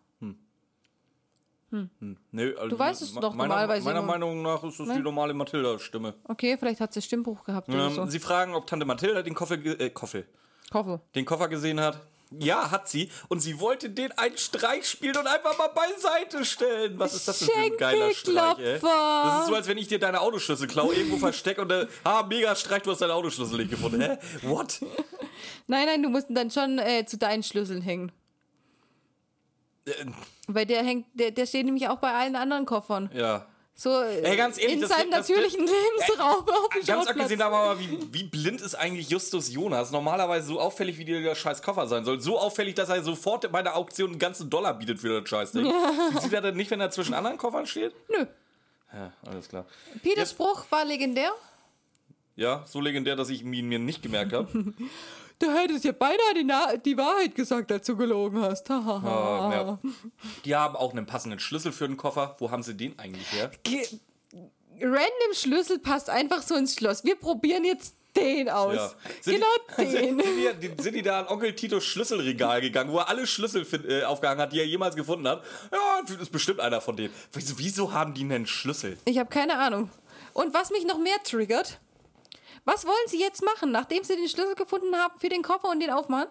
Nö, 2.31 2.55
also 2.57 2.69
Du 2.69 2.79
weißt 2.79 3.01
es 3.03 3.13
doch 3.13 3.35
meiner, 3.35 3.49
normalerweise 3.49 3.85
Meiner 3.85 3.99
immer. 3.99 4.07
Meinung 4.07 4.41
nach 4.41 4.63
ist 4.63 4.79
das 4.79 4.87
die 4.89 4.99
normale 4.99 5.35
Mathilda-Stimme. 5.35 6.15
Okay, 6.23 6.57
vielleicht 6.57 6.81
hat 6.81 6.93
sie 6.93 7.01
Stimmbruch 7.01 7.43
gehabt 7.43 7.69
oder 7.69 7.87
Ähm, 7.87 7.93
so. 7.93 8.05
Sie 8.07 8.17
fragen, 8.19 8.55
ob 8.55 8.65
Tante 8.65 8.85
Mathilda 8.87 9.21
den 9.21 9.35
Koffer, 9.35 9.63
äh, 9.63 9.89
Koffer, 9.91 10.23
Koffer. 10.71 10.99
den 11.13 11.25
Koffer 11.25 11.47
gesehen 11.47 11.79
hat. 11.79 12.01
Ja, 12.31 12.69
hat 12.69 12.87
sie. 12.87 13.09
Und 13.27 13.39
sie 13.39 13.59
wollte 13.59 13.89
den 13.89 14.11
einen 14.11 14.37
Streich 14.37 14.87
spielen 14.87 15.17
und 15.17 15.25
einfach 15.25 15.57
mal 15.57 15.69
beiseite 15.69 16.45
stellen. 16.45 16.99
Was 16.99 17.15
ist 17.15 17.27
das 17.27 17.39
denn 17.39 17.47
für 17.49 17.57
ein 17.57 17.77
geiler 17.77 18.13
Streich, 18.13 18.59
ey? 18.59 18.79
Das 18.79 19.41
ist 19.41 19.47
so, 19.47 19.55
als 19.55 19.67
wenn 19.67 19.79
ich 19.79 19.87
dir 19.87 19.97
deine 19.97 20.21
Autoschlüssel 20.21 20.67
klaue, 20.67 20.93
irgendwo 20.93 21.17
verstecke 21.17 21.61
und 21.61 21.71
äh, 21.71 21.87
ah, 22.03 22.23
mega 22.23 22.55
Streich, 22.55 22.83
du 22.83 22.91
hast 22.91 23.01
deine 23.01 23.15
Autoschlüssel 23.15 23.57
nicht 23.57 23.71
gefunden. 23.71 24.01
Hä? 24.01 24.17
What? 24.43 24.79
Nein, 25.67 25.85
nein, 25.85 26.03
du 26.03 26.09
musst 26.09 26.29
ihn 26.29 26.35
dann 26.35 26.51
schon 26.51 26.79
äh, 26.79 27.05
zu 27.05 27.17
deinen 27.17 27.43
Schlüsseln 27.43 27.81
hängen. 27.81 28.11
Äh, 29.85 29.91
Weil 30.47 30.65
der 30.65 30.83
hängt, 30.83 31.05
der, 31.13 31.31
der 31.31 31.45
steht 31.45 31.65
nämlich 31.65 31.87
auch 31.87 31.97
bei 31.97 32.11
allen 32.13 32.35
anderen 32.35 32.65
Koffern. 32.65 33.09
ja. 33.13 33.45
So 33.81 34.01
äh, 34.01 34.19
Ey, 34.23 34.35
ganz 34.35 34.57
ehrlich, 34.57 34.73
in 34.75 34.81
das- 34.81 34.89
seinem 34.89 35.09
das- 35.09 35.29
natürlichen 35.29 35.61
Lebensraum 35.65 36.49
auf 36.49 36.67
dem 36.75 36.85
Ganz 36.85 37.07
abgesehen 37.07 37.39
davon, 37.39 37.53
aber 37.57 37.79
wie, 37.79 37.97
wie 38.11 38.23
blind 38.23 38.59
ist 38.59 38.75
eigentlich 38.75 39.09
Justus 39.09 39.49
Jonas? 39.53 39.91
Normalerweise 39.91 40.47
so 40.47 40.59
auffällig, 40.59 40.97
wie 40.97 41.05
der 41.05 41.33
scheiß 41.33 41.61
Koffer 41.61 41.87
sein 41.87 42.03
soll. 42.03 42.19
So 42.19 42.37
auffällig, 42.37 42.75
dass 42.75 42.89
er 42.89 43.01
sofort 43.03 43.49
bei 43.53 43.63
der 43.63 43.77
Auktion 43.77 44.09
einen 44.09 44.19
ganzen 44.19 44.49
Dollar 44.49 44.73
bietet 44.73 44.99
für 44.99 45.21
das 45.21 45.29
Scheißding. 45.29 45.63
Wie 45.63 46.19
sieht 46.19 46.33
er 46.33 46.41
denn 46.41 46.57
nicht, 46.57 46.69
wenn 46.71 46.81
er 46.81 46.91
zwischen 46.91 47.13
anderen 47.13 47.37
Koffern 47.37 47.65
steht? 47.67 47.93
Nö. 48.09 48.25
Ja, 48.91 49.13
alles 49.25 49.47
klar. 49.47 49.65
Peters 50.03 50.31
Spruch 50.31 50.65
war 50.71 50.83
legendär. 50.83 51.31
Ja, 52.35 52.65
so 52.67 52.81
legendär, 52.81 53.15
dass 53.15 53.29
ich 53.29 53.43
ihn 53.43 53.49
mir 53.69 53.79
nicht 53.79 54.01
gemerkt 54.01 54.33
habe. 54.33 54.47
Du 55.39 55.49
hättest 55.51 55.85
ja 55.85 55.93
beinahe 55.93 56.33
die, 56.35 56.43
Na 56.43 56.75
die 56.75 56.97
Wahrheit 56.97 57.33
gesagt, 57.33 57.71
als 57.71 57.85
du 57.87 57.95
gelogen 57.95 58.41
hast. 58.41 58.69
Ah, 58.69 59.49
ja. 59.53 59.79
Die 60.43 60.55
haben 60.55 60.75
auch 60.75 60.91
einen 60.91 61.05
passenden 61.05 61.39
Schlüssel 61.39 61.71
für 61.71 61.87
den 61.87 61.95
Koffer. 61.97 62.35
Wo 62.39 62.51
haben 62.51 62.61
sie 62.63 62.75
den 62.75 62.99
eigentlich 62.99 63.31
her? 63.31 63.49
Ge- 63.63 63.87
Random 64.81 65.33
Schlüssel 65.33 65.79
passt 65.79 66.09
einfach 66.09 66.41
so 66.41 66.55
ins 66.55 66.75
Schloss. 66.75 67.03
Wir 67.03 67.15
probieren 67.15 67.63
jetzt 67.65 67.95
den 68.15 68.49
aus. 68.49 68.75
Ja. 68.75 68.91
Genau 69.25 69.45
die, 69.77 69.83
den. 69.85 70.19
Sind, 70.19 70.23
sind, 70.23 70.77
die, 70.77 70.83
sind 70.83 70.93
die 70.95 71.01
da 71.01 71.19
an 71.21 71.27
Onkel 71.27 71.53
Titos 71.55 71.83
Schlüsselregal 71.85 72.59
gegangen, 72.61 72.91
wo 72.91 72.97
er 72.97 73.07
alle 73.09 73.27
Schlüssel 73.27 73.65
äh, 73.87 74.03
aufgehangen 74.03 74.41
hat, 74.41 74.51
die 74.53 74.59
er 74.59 74.65
jemals 74.65 74.95
gefunden 74.95 75.27
hat? 75.27 75.43
Ja, 75.71 76.01
das 76.05 76.15
ist 76.17 76.31
bestimmt 76.31 76.59
einer 76.59 76.81
von 76.81 76.95
denen. 76.97 77.13
Wieso, 77.33 77.57
wieso 77.59 77.93
haben 77.93 78.13
die 78.13 78.23
einen 78.23 78.47
Schlüssel? 78.47 78.97
Ich 79.05 79.17
habe 79.19 79.29
keine 79.29 79.57
Ahnung. 79.57 79.89
Und 80.33 80.53
was 80.53 80.69
mich 80.71 80.85
noch 80.85 80.97
mehr 80.97 81.21
triggert, 81.23 81.79
was 82.69 82.85
wollen 82.85 83.07
sie 83.07 83.19
jetzt 83.19 83.43
machen, 83.43 83.71
nachdem 83.71 84.03
sie 84.03 84.15
den 84.15 84.29
Schlüssel 84.29 84.55
gefunden 84.55 84.95
haben 84.95 85.17
für 85.19 85.29
den 85.29 85.41
Koffer 85.43 85.69
und 85.69 85.79
den 85.79 85.89
aufmachen? 85.91 86.29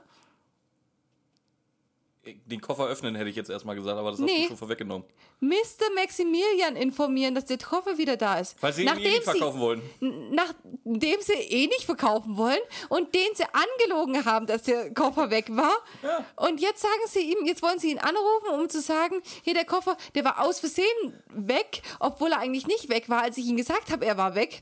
Den 2.45 2.61
Koffer 2.61 2.87
öffnen 2.87 3.15
hätte 3.15 3.31
ich 3.31 3.37
jetzt 3.37 3.49
erstmal 3.49 3.75
gesagt, 3.75 3.97
aber 3.99 4.11
das 4.11 4.21
hast 4.21 4.27
Nee. 4.27 4.43
du 4.43 4.49
schon 4.49 4.57
vorweggenommen. 4.59 5.07
Mr. 5.41 5.55
Maximilian 5.95 6.77
informieren, 6.77 7.35
dass 7.35 7.47
der 7.47 7.57
Koffer 7.57 7.97
wieder 7.97 8.19
da 8.19 8.39
ist. 8.39 8.61
Weil 8.63 8.75
sie 8.75 8.83
ihn 8.83 8.89
eh 8.89 9.09
nicht 9.09 9.23
verkaufen 9.25 9.61
wollen. 9.61 9.81
N- 10.03 10.35
Nachdem 10.35 11.21
sie 11.23 11.33
eh 11.33 11.69
nicht 11.69 11.85
verkaufen 11.85 12.37
wollen 12.37 12.59
und 12.91 13.15
den 13.15 13.29
sie 13.35 13.45
angelogen 13.45 14.27
haben, 14.27 14.47
dass 14.47 14.65
der 14.65 14.93
Koffer 14.93 15.31
weg 15.31 15.57
war. 15.57 15.73
Ja. 16.03 16.23
Und 16.37 16.61
jetzt 16.61 16.83
sagen 16.83 17.01
sie 17.07 17.21
ihm, 17.33 17.47
jetzt 17.47 17.63
wollen 17.63 17.79
sie 17.79 17.93
ihn 17.93 17.99
anrufen, 17.99 18.61
um 18.61 18.69
zu 18.69 18.83
sagen, 18.83 19.23
hier 19.43 19.55
der 19.55 19.65
Koffer, 19.65 19.97
der 20.15 20.25
war 20.27 20.45
aus 20.45 20.61
Versehen 20.61 20.87
weg, 21.29 21.81
obwohl 21.99 22.33
er 22.33 22.41
eigentlich 22.41 22.67
nicht 22.67 22.91
weg 22.91 23.09
war, 23.09 23.23
als 23.23 23.39
ich 23.39 23.47
ihm 23.47 23.57
gesagt 23.57 23.91
habe, 23.91 24.05
er 24.05 24.19
war 24.19 24.35
weg. 24.35 24.61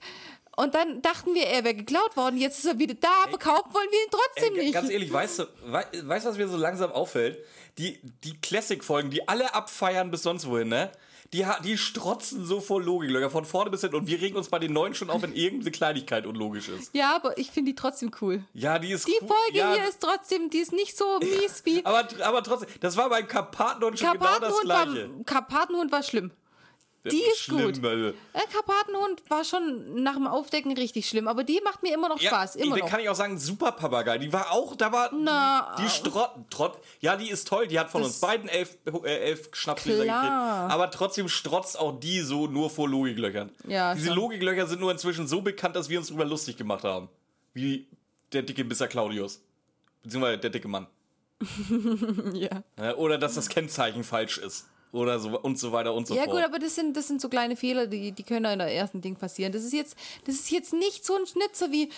Und 0.56 0.74
dann 0.74 1.02
dachten 1.02 1.34
wir, 1.34 1.44
er 1.44 1.64
wäre 1.64 1.74
geklaut 1.74 2.16
worden. 2.16 2.38
Jetzt 2.38 2.58
ist 2.58 2.64
er 2.64 2.78
wieder 2.78 2.94
da. 2.94 3.28
Verkaufen 3.28 3.72
wollen 3.74 3.88
wir 3.90 3.98
ihn 3.98 4.10
trotzdem 4.10 4.54
Ey, 4.56 4.64
nicht. 4.64 4.74
ganz 4.74 4.90
ehrlich, 4.90 5.12
weißt 5.12 5.40
du, 5.40 5.44
wei 5.66 5.84
weißt 6.02 6.24
du, 6.26 6.30
was 6.30 6.36
mir 6.38 6.48
so 6.48 6.56
langsam 6.56 6.92
auffällt? 6.92 7.38
Die, 7.78 8.00
die 8.24 8.40
Classic-Folgen, 8.40 9.10
die 9.10 9.28
alle 9.28 9.54
abfeiern 9.54 10.10
bis 10.10 10.22
sonst 10.22 10.48
wohin, 10.48 10.68
ne? 10.68 10.90
die, 11.32 11.44
die 11.64 11.78
strotzen 11.78 12.44
so 12.44 12.60
vor 12.60 12.80
Logiklöcher 12.80 13.30
von 13.30 13.44
vorne 13.44 13.70
bis 13.70 13.80
hinten 13.80 13.96
und 13.96 14.06
wir 14.06 14.20
regen 14.20 14.36
uns 14.36 14.48
bei 14.48 14.58
den 14.58 14.72
neuen 14.72 14.94
schon 14.94 15.10
auf, 15.10 15.22
wenn 15.22 15.34
irgendeine 15.34 15.70
Kleinigkeit 15.70 16.26
unlogisch 16.26 16.68
ist. 16.68 16.94
Ja, 16.94 17.14
aber 17.16 17.36
ich 17.38 17.50
finde 17.50 17.72
die 17.72 17.74
trotzdem 17.74 18.10
cool. 18.20 18.44
Ja, 18.54 18.78
die 18.78 18.92
ist 18.92 19.06
Die 19.06 19.12
cool. 19.20 19.28
Folge 19.28 19.58
ja, 19.58 19.74
hier 19.74 19.88
ist 19.88 20.00
trotzdem, 20.00 20.50
die 20.50 20.58
ist 20.58 20.72
nicht 20.72 20.96
so 20.96 21.18
mies 21.18 21.62
wie 21.64 21.84
aber, 21.84 22.08
aber 22.24 22.42
trotzdem, 22.42 22.68
das 22.80 22.96
war 22.96 23.08
beim 23.10 23.26
Karpatenhund 23.26 23.98
schon 23.98 24.12
genau 24.12 24.24
das 24.38 24.54
Karpatenhund. 24.54 24.68
War, 24.68 24.86
gleiche. 24.86 25.24
Karpatenhund 25.24 25.92
war 25.92 26.02
schlimm. 26.02 26.30
Die 27.12 27.22
ist 27.22 27.38
Schlimm, 27.38 27.72
gut. 27.72 27.84
Alter. 27.84 28.08
Äh, 28.32 28.40
Karpatenhund 28.52 29.22
war 29.28 29.44
schon 29.44 30.02
nach 30.02 30.14
dem 30.14 30.26
Aufdecken 30.26 30.72
richtig 30.76 31.08
schlimm, 31.08 31.28
aber 31.28 31.44
die 31.44 31.60
macht 31.62 31.82
mir 31.82 31.94
immer 31.94 32.08
noch 32.08 32.20
Spaß. 32.20 32.56
Immer 32.56 32.76
ich, 32.76 32.82
noch. 32.82 32.90
kann 32.90 33.00
ich 33.00 33.08
auch 33.08 33.14
sagen, 33.14 33.38
super 33.38 33.72
Papagei. 33.72 34.18
Die 34.18 34.32
war 34.32 34.52
auch, 34.52 34.76
da 34.76 34.92
war 34.92 35.10
Na. 35.12 35.74
die, 35.78 35.82
die 35.82 35.88
Strott, 35.88 36.30
Trott, 36.50 36.78
ja, 37.00 37.16
die 37.16 37.30
ist 37.30 37.48
toll. 37.48 37.66
Die 37.66 37.78
hat 37.78 37.90
von 37.90 38.02
uns 38.02 38.20
beiden 38.20 38.48
elf, 38.48 38.76
äh, 39.04 39.08
elf 39.08 39.48
Schnapsgläser 39.52 40.04
gekriegt. 40.04 40.22
Aber 40.22 40.90
trotzdem 40.90 41.28
strotzt 41.28 41.78
auch 41.78 41.98
die 41.98 42.20
so 42.20 42.46
nur 42.46 42.70
vor 42.70 42.88
Logiklöchern. 42.88 43.50
Ja, 43.66 43.94
Diese 43.94 44.08
schon. 44.08 44.16
Logiklöcher 44.16 44.66
sind 44.66 44.80
nur 44.80 44.92
inzwischen 44.92 45.26
so 45.26 45.42
bekannt, 45.42 45.76
dass 45.76 45.88
wir 45.88 45.98
uns 45.98 46.08
darüber 46.08 46.24
lustig 46.24 46.56
gemacht 46.56 46.84
haben. 46.84 47.08
Wie 47.54 47.88
der 48.32 48.42
dicke 48.42 48.64
Bisser 48.64 48.88
Claudius. 48.88 49.40
Beziehungsweise 50.02 50.38
der 50.38 50.50
dicke 50.50 50.68
Mann. 50.68 50.86
ja. 52.32 52.62
Ja, 52.78 52.94
Oder 52.96 53.18
dass 53.18 53.34
das 53.34 53.48
Kennzeichen 53.48 54.04
falsch 54.04 54.38
ist. 54.38 54.66
Oder 54.92 55.18
so 55.18 55.38
und 55.40 55.58
so 55.58 55.72
weiter 55.72 55.92
und 55.92 56.06
so 56.06 56.14
Ja 56.14 56.24
fort. 56.24 56.36
gut, 56.36 56.44
aber 56.44 56.58
das 56.58 56.74
sind, 56.74 56.96
das 56.96 57.08
sind 57.08 57.20
so 57.20 57.28
kleine 57.28 57.56
Fehler, 57.56 57.86
die, 57.86 58.12
die 58.12 58.22
können 58.22 58.50
in 58.52 58.58
der 58.58 58.72
ersten 58.72 59.00
Ding 59.00 59.16
passieren. 59.16 59.52
Das 59.52 59.62
ist 59.62 59.72
jetzt, 59.72 59.96
das 60.24 60.36
ist 60.36 60.50
jetzt 60.50 60.72
nicht 60.72 61.04
so 61.04 61.16
ein 61.16 61.26
Schnitzer 61.26 61.70
wie, 61.72 61.90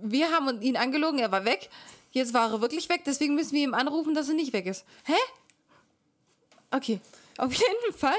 wir 0.00 0.30
haben 0.30 0.62
ihn 0.62 0.76
angelogen, 0.76 1.18
er 1.18 1.32
war 1.32 1.44
weg, 1.44 1.68
jetzt 2.12 2.32
war 2.34 2.50
er 2.52 2.60
wirklich 2.60 2.88
weg, 2.88 3.02
deswegen 3.04 3.34
müssen 3.34 3.52
wir 3.52 3.64
ihm 3.64 3.74
anrufen, 3.74 4.14
dass 4.14 4.28
er 4.28 4.34
nicht 4.34 4.52
weg 4.52 4.66
ist. 4.66 4.84
Hä? 5.04 5.12
Okay, 6.70 7.00
auf 7.36 7.52
jeden 7.52 7.94
Fall. 7.96 8.16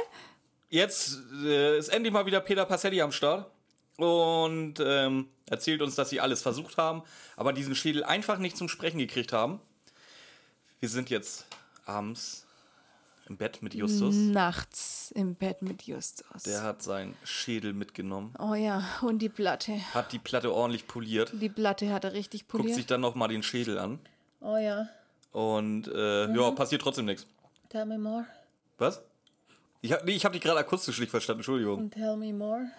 Jetzt 0.70 1.18
äh, 1.44 1.78
ist 1.78 1.90
endlich 1.90 2.14
mal 2.14 2.26
wieder 2.26 2.42
Peter 2.42 2.66
Passetti 2.66 3.02
am 3.02 3.12
Start 3.12 3.50
und 3.98 4.76
ähm, 4.80 5.30
erzählt 5.50 5.82
uns, 5.82 5.96
dass 5.96 6.10
sie 6.10 6.20
alles 6.20 6.42
versucht 6.42 6.78
haben, 6.78 7.02
aber 7.36 7.54
diesen 7.54 7.76
Schädel 7.76 8.04
einfach 8.04 8.38
nicht 8.38 8.56
zum 8.56 8.70
Sprechen 8.70 9.00
gekriegt 9.00 9.34
haben. 9.34 9.60
Wir 10.80 10.90
sind 10.90 11.10
jetzt 11.10 11.46
abends 11.86 12.46
im 13.30 13.38
Bett 13.38 13.62
mit 13.62 13.74
Justus. 13.74 14.16
Nachts 14.16 15.12
im 15.16 15.36
Bett 15.36 15.62
mit 15.62 15.84
Justus. 15.84 16.44
Der 16.44 16.64
hat 16.64 16.82
seinen 16.82 17.16
Schädel 17.24 17.74
mitgenommen, 17.74 18.34
oh 18.40 18.56
ja, 18.56 18.84
und 19.02 19.20
die 19.20 19.30
Platte. 19.30 19.74
hat 19.94 20.12
die 20.12 20.20
Platte 20.20 20.54
ordentlich 20.54 20.88
poliert, 20.88 21.32
Die 21.34 21.50
Platte 21.50 21.92
hat 21.94 22.04
er 22.04 22.14
richtig 22.14 22.48
guckt 22.48 22.64
poliert. 22.64 22.76
sich 22.76 22.86
dann 22.88 23.02
nochmal 23.02 23.30
den 23.30 23.44
Schädel 23.44 23.78
an 23.78 24.00
oh 24.42 24.58
ja. 24.58 24.90
und 25.32 25.88
äh, 25.88 26.34
ja, 26.34 26.52
passiert 26.52 26.82
trotzdem 26.82 27.06
nichts. 27.06 27.28
Tell 27.70 27.86
me 27.86 27.98
more. 28.00 28.26
Was? 28.78 29.02
Ich 29.82 29.92
habe 29.94 30.04
nee, 30.06 30.14
ich 30.14 30.26
hab 30.26 30.34
dich 30.34 30.42
gerade 30.42 30.60
akustisch 30.60 31.00
nicht 31.00 31.12
verstanden, 31.12 31.40
Entschuldigung. 31.40 31.92
Tell 31.92 32.18
me 32.18 32.34
more. 32.34 32.70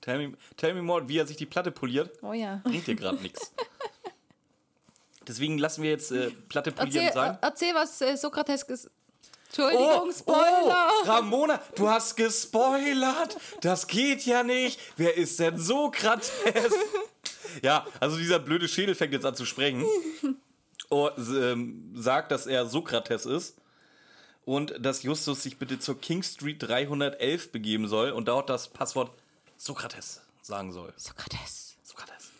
Tell 0.00 0.18
me, 0.18 0.36
tell 0.56 0.74
me 0.74 0.82
more, 0.82 1.08
wie 1.08 1.18
er 1.18 1.26
sich 1.26 1.36
die 1.36 1.46
Platte 1.46 1.70
poliert. 1.70 2.10
Oh 2.22 2.32
ja. 2.32 2.60
bringt 2.64 2.86
dir 2.86 2.96
gerade 2.96 3.18
nichts. 3.18 3.52
Deswegen 5.28 5.58
lassen 5.58 5.82
wir 5.82 5.90
jetzt 5.90 6.10
äh, 6.10 6.30
Platte 6.48 6.72
polieren 6.72 7.06
Erzähl, 7.06 7.12
sein. 7.12 7.38
erzähl 7.40 7.74
was 7.74 8.00
äh, 8.00 8.16
Sokrates 8.16 8.66
Entschuldigung, 9.52 10.08
Oh, 10.08 10.12
Spoiler. 10.12 10.90
oh, 11.02 11.06
Ramona, 11.06 11.60
du 11.74 11.88
hast 11.88 12.16
gespoilert. 12.16 13.36
Das 13.62 13.88
geht 13.88 14.24
ja 14.24 14.44
nicht. 14.44 14.78
Wer 14.96 15.16
ist 15.16 15.40
denn 15.40 15.58
Sokrates? 15.58 16.30
ja, 17.62 17.84
also 17.98 18.16
dieser 18.16 18.38
blöde 18.38 18.68
Schädel 18.68 18.94
fängt 18.94 19.12
jetzt 19.12 19.26
an 19.26 19.34
zu 19.34 19.44
sprechen. 19.44 19.84
Und 20.88 21.12
ähm, 21.18 21.92
sagt, 21.96 22.30
dass 22.30 22.46
er 22.46 22.66
Sokrates 22.66 23.26
ist. 23.26 23.56
Und 24.44 24.74
dass 24.84 25.02
Justus 25.02 25.42
sich 25.42 25.58
bitte 25.58 25.78
zur 25.78 26.00
King 26.00 26.22
Street 26.22 26.62
311 26.62 27.50
begeben 27.52 27.88
soll 27.88 28.10
und 28.10 28.28
dort 28.28 28.48
das 28.50 28.68
Passwort 28.68 29.10
Sokrates 29.56 30.22
sagen 30.42 30.72
soll. 30.72 30.92
Sokrates. 30.96 31.76
Sokrates. 31.82 32.30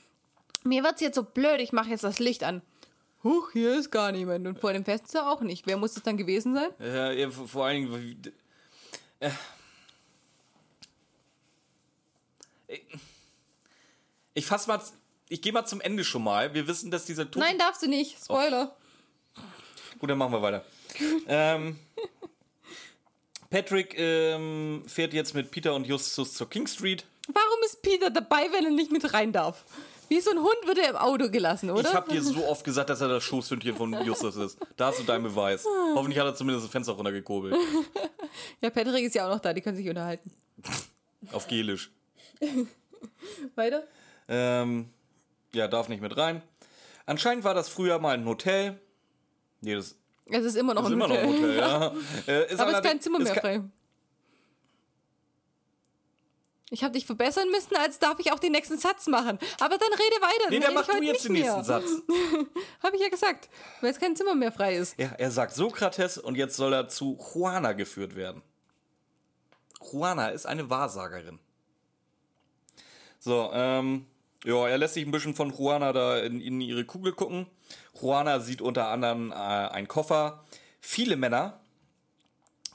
Mir 0.62 0.82
wird's 0.84 1.00
jetzt 1.00 1.16
so 1.16 1.22
blöd, 1.24 1.60
ich 1.60 1.72
mache 1.72 1.90
jetzt 1.90 2.04
das 2.04 2.18
Licht 2.20 2.44
an. 2.44 2.62
Huch, 3.22 3.50
hier 3.52 3.78
ist 3.78 3.90
gar 3.90 4.12
niemand. 4.12 4.46
Und 4.46 4.58
vor 4.58 4.72
dem 4.72 4.84
Fenster 4.84 5.30
auch 5.30 5.40
nicht. 5.42 5.66
Wer 5.66 5.76
muss 5.76 5.96
es 5.96 6.02
dann 6.02 6.16
gewesen 6.16 6.54
sein? 6.54 6.70
Ja, 6.78 7.12
ja, 7.12 7.30
vor 7.30 7.66
allen 7.66 7.90
Dingen. 7.92 8.34
Äh, 9.20 9.30
ich- 14.34 14.46
fass 14.46 14.66
mal. 14.66 14.80
Ich 15.28 15.42
gehe 15.42 15.52
mal 15.52 15.64
zum 15.64 15.80
Ende 15.80 16.02
schon 16.04 16.24
mal. 16.24 16.54
Wir 16.54 16.66
wissen, 16.66 16.90
dass 16.90 17.04
dieser 17.04 17.30
Tod. 17.30 17.40
Nein, 17.42 17.56
darfst 17.58 17.82
du 17.82 17.88
nicht. 17.88 18.16
Spoiler. 18.24 18.74
Gut, 19.98 20.10
dann 20.10 20.18
machen 20.18 20.32
wir 20.32 20.42
weiter. 20.42 20.64
ähm, 21.28 21.78
Patrick 23.48 23.96
ähm, 23.98 24.82
fährt 24.86 25.12
jetzt 25.12 25.34
mit 25.34 25.50
Peter 25.50 25.74
und 25.74 25.86
Justus 25.86 26.34
zur 26.34 26.48
King 26.50 26.66
Street. 26.66 27.04
Warum 27.28 27.60
ist 27.66 27.82
Peter 27.82 28.10
dabei, 28.10 28.48
wenn 28.52 28.64
er 28.64 28.70
nicht 28.70 28.90
mit 28.90 29.12
rein 29.12 29.32
darf? 29.32 29.64
Wie 30.10 30.20
so 30.20 30.32
ein 30.32 30.38
Hund 30.40 30.56
wird 30.66 30.78
er 30.78 30.90
im 30.90 30.96
Auto 30.96 31.30
gelassen, 31.30 31.70
oder? 31.70 31.88
Ich 31.88 31.94
habe 31.94 32.10
dir 32.10 32.20
so 32.20 32.44
oft 32.48 32.64
gesagt, 32.64 32.90
dass 32.90 33.00
er 33.00 33.06
das 33.06 33.22
Schoßhündchen 33.22 33.76
von 33.76 33.92
Justus 34.04 34.34
ist. 34.34 34.58
Da 34.76 34.88
hast 34.88 34.98
du 34.98 35.04
deinen 35.04 35.22
Beweis. 35.22 35.64
Hoffentlich 35.94 36.18
hat 36.18 36.26
er 36.26 36.34
zumindest 36.34 36.64
das 36.66 36.72
Fenster 36.72 36.94
runtergekurbelt. 36.94 37.54
ja, 38.60 38.70
Patrick 38.70 39.04
ist 39.04 39.14
ja 39.14 39.26
auch 39.28 39.32
noch 39.34 39.38
da, 39.38 39.52
die 39.54 39.60
können 39.60 39.76
sich 39.76 39.88
unterhalten. 39.88 40.32
Auf 41.32 41.46
Gelisch. 41.46 41.92
Weiter? 43.54 43.84
Ähm, 44.26 44.90
ja, 45.54 45.68
darf 45.68 45.88
nicht 45.88 46.02
mit 46.02 46.16
rein. 46.16 46.42
Anscheinend 47.06 47.44
war 47.44 47.54
das 47.54 47.68
früher 47.68 48.00
mal 48.00 48.14
ein 48.14 48.24
Hotel. 48.24 48.80
Nee, 49.60 49.76
das 49.76 49.94
Es 50.26 50.44
ist 50.44 50.56
immer 50.56 50.74
noch 50.74 50.82
ist 50.82 50.88
ein 50.88 50.92
immer 50.94 51.06
noch 51.06 51.22
Hotel. 51.22 51.28
ein 51.28 51.40
Hotel, 51.40 51.56
ja. 51.56 51.86
Äh, 52.26 52.54
Aber 52.56 52.70
es 52.72 52.76
ist 52.78 52.82
kein 52.82 53.00
Zimmer 53.00 53.20
mehr 53.20 53.34
frei. 53.36 53.62
Ich 56.72 56.84
habe 56.84 56.92
dich 56.92 57.04
verbessern 57.04 57.50
müssen, 57.50 57.74
als 57.76 57.98
darf 57.98 58.20
ich 58.20 58.32
auch 58.32 58.38
den 58.38 58.52
nächsten 58.52 58.78
Satz 58.78 59.08
machen. 59.08 59.38
Aber 59.58 59.76
dann 59.76 59.92
rede 59.92 60.22
weiter. 60.22 60.50
Nee, 60.50 60.60
dann 60.60 60.74
mach 60.74 60.86
du 60.86 61.02
jetzt 61.02 61.24
den 61.24 61.32
nächsten 61.32 61.64
Satz. 61.64 61.84
Habe 62.82 62.94
ich 62.94 63.02
ja 63.02 63.08
gesagt, 63.08 63.48
weil 63.80 63.90
es 63.90 63.98
kein 63.98 64.14
Zimmer 64.14 64.36
mehr 64.36 64.52
frei 64.52 64.76
ist. 64.76 64.96
Ja, 64.96 65.10
er 65.18 65.32
sagt 65.32 65.52
Sokrates 65.52 66.16
und 66.16 66.36
jetzt 66.36 66.56
soll 66.56 66.72
er 66.72 66.88
zu 66.88 67.18
Juana 67.18 67.72
geführt 67.72 68.14
werden. 68.14 68.42
Juana 69.90 70.28
ist 70.28 70.46
eine 70.46 70.70
Wahrsagerin. 70.70 71.40
So, 73.18 73.50
ähm, 73.52 74.06
ja, 74.44 74.68
er 74.68 74.78
lässt 74.78 74.94
sich 74.94 75.04
ein 75.04 75.10
bisschen 75.10 75.34
von 75.34 75.50
Juana 75.50 75.92
da 75.92 76.18
in, 76.18 76.40
in 76.40 76.60
ihre 76.60 76.84
Kugel 76.84 77.12
gucken. 77.12 77.46
Juana 78.00 78.38
sieht 78.38 78.62
unter 78.62 78.88
anderem 78.88 79.32
äh, 79.32 79.34
einen 79.34 79.88
Koffer, 79.88 80.44
viele 80.80 81.16
Männer, 81.16 81.60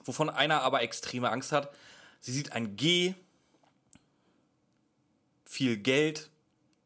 wovon 0.04 0.30
einer 0.30 0.62
aber 0.64 0.82
extreme 0.82 1.32
Angst 1.32 1.54
hat. 1.54 1.72
Sie 2.20 2.32
sieht 2.32 2.54
ein 2.54 2.76
G, 2.76 3.16
viel 5.46 5.78
Geld. 5.78 6.30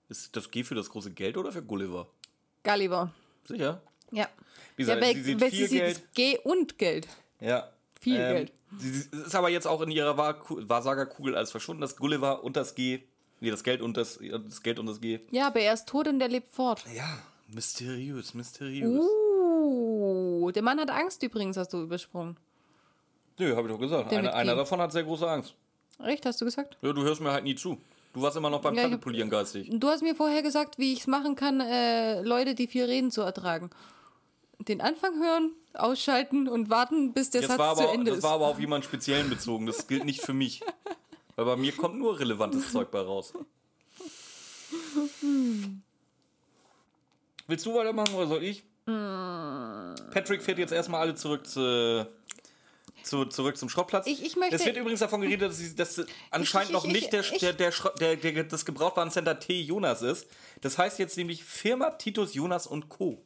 Ist 0.09 0.35
das 0.35 0.49
G 0.49 0.63
für 0.63 0.75
das 0.75 0.89
große 0.89 1.11
Geld 1.11 1.37
oder 1.37 1.51
für 1.51 1.61
Gulliver? 1.61 2.07
Gulliver. 2.63 3.11
Sicher. 3.43 3.81
Ja. 4.11 4.27
Wie 4.75 4.83
ja, 4.83 4.95
gesagt, 4.95 5.01
weil, 5.01 5.15
sie 5.15 5.23
sieht 5.23 5.43
viel 5.43 5.67
sie 5.67 5.77
Geld. 5.77 5.95
sieht 5.95 6.13
G 6.13 6.37
und 6.43 6.77
Geld. 6.77 7.07
Ja. 7.39 7.69
Viel 7.99 8.15
ähm, 8.15 8.35
Geld. 8.35 8.53
Sie 8.77 8.89
ist 9.11 9.35
aber 9.35 9.49
jetzt 9.49 9.67
auch 9.67 9.81
in 9.81 9.91
ihrer 9.91 10.17
Wahr 10.17 10.39
Wahrsagerkugel 10.47 11.35
als 11.35 11.51
verschwunden, 11.51 11.81
das 11.81 11.95
Gulliver 11.95 12.43
und 12.43 12.55
das 12.55 12.75
G. 12.75 13.01
Nee, 13.39 13.51
das 13.51 13.63
Geld 13.63 13.81
und 13.81 13.97
das, 13.97 14.19
das 14.19 14.61
Geld 14.61 14.79
und 14.79 14.85
das 14.85 14.99
G. 14.99 15.19
Ja, 15.31 15.47
aber 15.47 15.61
er 15.61 15.73
ist 15.73 15.87
tot 15.87 16.07
und 16.07 16.21
er 16.21 16.27
lebt 16.27 16.49
fort. 16.49 16.83
Ja, 16.93 17.19
mysteriös, 17.47 18.33
mysteriös. 18.33 19.01
Uh, 19.01 20.51
der 20.51 20.61
Mann 20.61 20.79
hat 20.79 20.89
Angst 20.89 21.23
übrigens, 21.23 21.57
hast 21.57 21.73
du 21.73 21.81
übersprungen. 21.81 22.37
Nö, 23.37 23.55
hab 23.55 23.65
ich 23.65 23.71
doch 23.71 23.79
gesagt. 23.79 24.11
Der 24.11 24.35
Einer, 24.35 24.55
davon 24.55 24.81
hat 24.81 24.91
sehr 24.91 25.03
große 25.03 25.29
Angst. 25.29 25.55
Recht, 25.99 26.25
hast 26.25 26.41
du 26.41 26.45
gesagt? 26.45 26.77
Ja, 26.81 26.91
du 26.93 27.01
hörst 27.03 27.21
mir 27.21 27.31
halt 27.31 27.45
nie 27.45 27.55
zu. 27.55 27.77
Du 28.13 28.21
warst 28.21 28.35
immer 28.37 28.49
noch 28.49 28.61
beim 28.61 28.73
Ja, 28.73 28.81
ich 28.81 28.87
Platte 28.87 28.95
hab- 28.95 29.01
polieren 29.03 29.29
geistig. 29.29 29.69
Du 29.71 29.87
hast 29.87 30.01
mir 30.01 30.15
vorher 30.15 30.41
gesagt, 30.41 30.77
wie 30.79 30.93
ich 30.93 31.01
es 31.01 31.07
machen 31.07 31.35
kann, 31.35 31.59
äh, 31.61 32.21
Leute, 32.21 32.55
die 32.55 32.67
viel 32.67 32.85
reden, 32.85 33.11
zu 33.11 33.21
ertragen. 33.21 33.69
Den 34.59 34.81
Anfang 34.81 35.13
hören, 35.21 35.51
ausschalten 35.73 36.47
und 36.47 36.69
warten, 36.69 37.13
bis 37.13 37.29
der 37.29 37.41
Jetzt 37.41 37.49
Satz 37.51 37.59
war 37.59 37.75
zu 37.75 37.83
aber, 37.83 37.93
Ende 37.93 38.11
das 38.11 38.17
ist. 38.17 38.23
war 38.23 38.33
aber 38.33 38.47
auf 38.47 38.59
jemanden 38.59 38.85
speziellen 38.85 39.29
bezogen. 39.29 39.65
Das 39.67 39.87
gilt 39.87 40.05
nicht 40.05 40.21
für 40.21 40.33
mich. 40.33 40.61
Weil 41.35 41.45
bei 41.45 41.55
mir 41.55 41.71
kommt 41.71 41.97
nur 41.97 42.19
relevantes 42.19 42.71
Zeug 42.71 42.91
bei 42.91 42.99
raus. 42.99 43.31
Willst 47.47 47.65
du 47.65 47.73
weitermachen 47.75 48.13
oder 48.15 48.27
soll 48.27 48.43
ich? 48.43 48.63
Patrick 48.85 50.41
fährt 50.43 50.57
jetzt 50.57 50.73
erstmal 50.73 51.01
alle 51.01 51.15
zurück 51.15 51.45
zu, 51.47 52.07
zu, 53.03 53.25
zurück 53.25 53.57
zum 53.57 53.69
Schrottplatz. 53.69 54.07
Ich- 54.07 54.23
ich 54.23 54.35
möchte- 54.35 54.55
es 54.55 54.65
wird 54.65 54.77
übrigens 54.77 54.99
davon 54.99 55.21
geredet, 55.21 55.49
dass, 55.51 55.75
dass 55.75 56.05
anscheinend 56.31 56.69
ich- 56.69 56.73
noch 56.73 56.85
ich- 56.85 56.91
nicht 56.93 57.13
der, 57.13 57.23
der, 57.23 57.53
der, 57.53 58.15
der, 58.15 58.31
der, 58.33 58.43
das 58.43 58.65
Gebrauchtwarencenter 58.65 59.39
T. 59.39 59.59
Jonas 59.61 60.01
ist. 60.01 60.27
Das 60.61 60.77
heißt 60.77 60.99
jetzt 60.99 61.17
nämlich 61.17 61.43
Firma 61.43 61.91
Titus 61.91 62.33
Jonas 62.33 62.67
und 62.67 62.89
Co. 62.89 63.21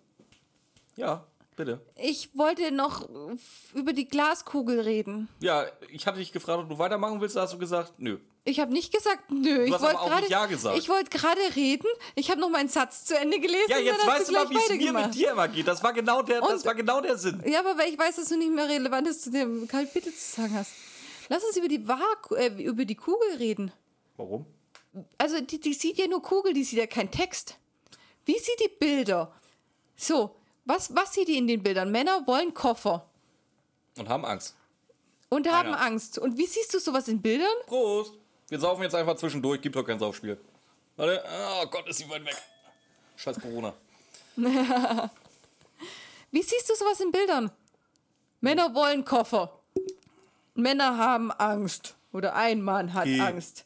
Ja, 0.95 1.25
bitte. 1.55 1.81
Ich 1.95 2.29
wollte 2.35 2.71
noch 2.71 3.07
über 3.73 3.93
die 3.93 4.07
Glaskugel 4.07 4.79
reden. 4.79 5.29
Ja, 5.41 5.65
ich 5.89 6.07
hatte 6.07 6.19
dich 6.19 6.31
gefragt, 6.31 6.63
ob 6.63 6.69
du 6.69 6.77
weitermachen 6.77 7.19
willst, 7.21 7.35
da 7.35 7.41
hast 7.41 7.53
du 7.53 7.57
gesagt, 7.57 7.93
nö. 7.97 8.19
Ich 8.45 8.59
habe 8.59 8.73
nicht 8.73 8.93
gesagt, 8.93 9.31
nö. 9.31 9.63
ich 9.63 9.73
hast 9.73 9.81
wollte 9.81 9.95
gerade, 9.97 10.27
Ja 10.27 10.45
gesagt. 10.47 10.77
Ich 10.77 10.89
wollte 10.89 11.09
gerade 11.17 11.39
reden. 11.55 11.87
Ich 12.15 12.29
habe 12.29 12.41
noch 12.41 12.49
meinen 12.49 12.67
Satz 12.67 13.05
zu 13.05 13.17
Ende 13.17 13.39
gelesen. 13.39 13.69
Ja, 13.69 13.77
jetzt 13.77 14.05
weißt 14.05 14.29
du 14.29 14.33
mal, 14.33 14.49
wie 14.49 14.57
es 14.57 14.69
mir 14.69 14.91
mit 14.91 15.15
dir 15.15 15.31
immer 15.31 15.47
geht. 15.47 15.67
Das 15.67 15.81
war 15.81 15.93
genau 15.93 16.21
der, 16.21 16.41
das 16.41 16.51
Und- 16.51 16.65
war 16.65 16.75
genau 16.75 16.99
der 16.99 17.17
Sinn. 17.17 17.41
Ja, 17.45 17.59
aber 17.61 17.77
weil 17.77 17.89
ich 17.93 17.97
weiß, 17.97 18.17
dass 18.17 18.27
du 18.29 18.37
nicht 18.37 18.51
mehr 18.51 18.67
Relevantes 18.67 19.21
zu 19.21 19.31
dem 19.31 19.67
Kapitel 19.67 20.13
zu 20.13 20.41
sagen 20.41 20.53
hast. 20.55 20.71
Lass 21.29 21.43
uns 21.43 21.55
über 21.55 21.69
die, 21.69 21.87
Wahr 21.87 22.01
äh, 22.35 22.47
über 22.63 22.83
die 22.83 22.95
Kugel 22.95 23.37
reden. 23.37 23.71
Warum? 24.17 24.45
Also, 25.17 25.39
die, 25.41 25.59
die 25.59 25.73
sieht 25.73 25.97
ja 25.97 26.07
nur 26.07 26.21
Kugel, 26.21 26.53
die 26.53 26.63
sieht 26.65 26.79
ja 26.79 26.85
keinen 26.85 27.11
Text. 27.11 27.57
Wie 28.25 28.37
sieht 28.37 28.59
die 28.59 28.69
Bilder? 28.77 29.33
So, 29.95 30.35
was, 30.65 30.93
was 30.95 31.13
sieht 31.13 31.27
die 31.27 31.37
in 31.37 31.47
den 31.47 31.61
Bildern? 31.63 31.91
Männer 31.91 32.25
wollen 32.25 32.53
Koffer 32.53 33.05
Und 33.97 34.09
haben 34.09 34.25
Angst. 34.25 34.55
und 35.29 35.47
haben 35.51 35.69
Einer. 35.69 35.81
Angst. 35.81 36.17
Und 36.19 36.37
wie 36.37 36.45
siehst 36.45 36.73
du 36.73 36.79
sowas 36.79 37.07
in 37.07 37.21
Bildern? 37.21 37.47
Prost! 37.67 38.13
Wir 38.49 38.59
saufen 38.59 38.83
jetzt 38.83 38.95
einfach 38.95 39.15
zwischendurch, 39.15 39.61
gibt 39.61 39.75
doch 39.75 39.83
kein 39.83 39.97
Saufspiel. 39.99 40.37
Warte, 40.95 41.23
oh 41.25 41.65
Gott, 41.67 41.87
ist 41.89 41.97
sie 41.97 42.09
weit 42.09 42.23
weg. 42.25 42.35
Scheiß 43.15 43.39
Corona. 43.41 43.73
Wie 46.31 46.41
siehst 46.41 46.69
du 46.69 46.75
sowas 46.75 46.99
in 46.99 47.11
Bildern? 47.11 47.51
Männer 48.41 48.73
wollen 48.73 49.05
Koffer. 49.05 49.59
Männer 50.55 50.97
haben 50.97 51.31
Angst. 51.31 51.95
Oder 52.11 52.35
ein 52.35 52.61
Mann 52.61 52.93
hat 52.93 53.05
G. 53.05 53.19
Angst. 53.19 53.65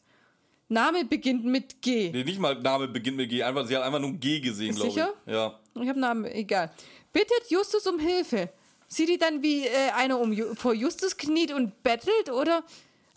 Name 0.69 1.05
beginnt 1.05 1.45
mit 1.45 1.81
G. 1.81 2.11
Nee, 2.11 2.23
nicht 2.23 2.39
mal 2.39 2.55
Name 2.61 2.87
beginnt 2.87 3.17
mit 3.17 3.29
G, 3.29 3.41
einfach, 3.43 3.65
sie 3.65 3.75
hat 3.75 3.83
einfach 3.83 3.99
nur 3.99 4.09
ein 4.09 4.19
G 4.19 4.39
gesehen, 4.41 4.75
glaube 4.75 4.89
ich. 4.89 4.93
Sicher? 4.95 5.13
Ja. 5.25 5.59
Ich 5.81 5.89
habe 5.89 5.99
Namen, 5.99 6.25
egal. 6.25 6.71
Bittet 7.13 7.49
Justus 7.49 7.85
um 7.87 7.99
Hilfe. 7.99 8.49
Sieht 8.87 9.09
die 9.09 9.17
dann 9.17 9.41
wie 9.43 9.65
äh, 9.67 9.91
einer 9.95 10.19
um 10.19 10.31
Ju 10.31 10.55
vor 10.55 10.73
Justus 10.73 11.17
kniet 11.17 11.51
und 11.51 11.83
bettelt 11.83 12.29
oder? 12.31 12.63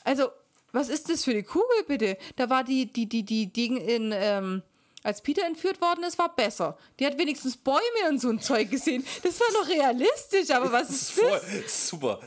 Also, 0.05 0.29
was 0.73 0.89
ist 0.89 1.09
das 1.09 1.25
für 1.25 1.31
eine 1.33 1.43
Kugel 1.45 1.85
bitte? 1.87 2.17
Da 2.37 2.51
war 2.51 2.65
die, 2.65 2.87
die, 2.87 3.07
die, 3.07 3.23
die 3.23 3.53
Ding 3.53 3.77
in, 3.77 4.13
ähm, 4.15 4.63
als 5.03 5.21
Peter 5.23 5.45
entführt 5.45 5.81
worden 5.81 6.05
ist, 6.05 6.19
war 6.19 6.35
besser. 6.35 6.77
Die 6.99 7.07
hat 7.07 7.19
wenigstens 7.19 7.57
Bäume 7.57 7.81
und 8.09 8.21
so 8.21 8.29
ein 8.31 8.41
Zeug 8.41 8.71
gesehen. 8.71 9.05
Das 9.23 9.39
war 9.41 9.63
noch 9.63 9.69
realistisch, 9.69 10.51
aber 10.51 10.73
was 10.73 10.91
ist 10.91 11.11
Voll, 11.21 11.41
das? 11.63 11.89
super. 11.89 12.21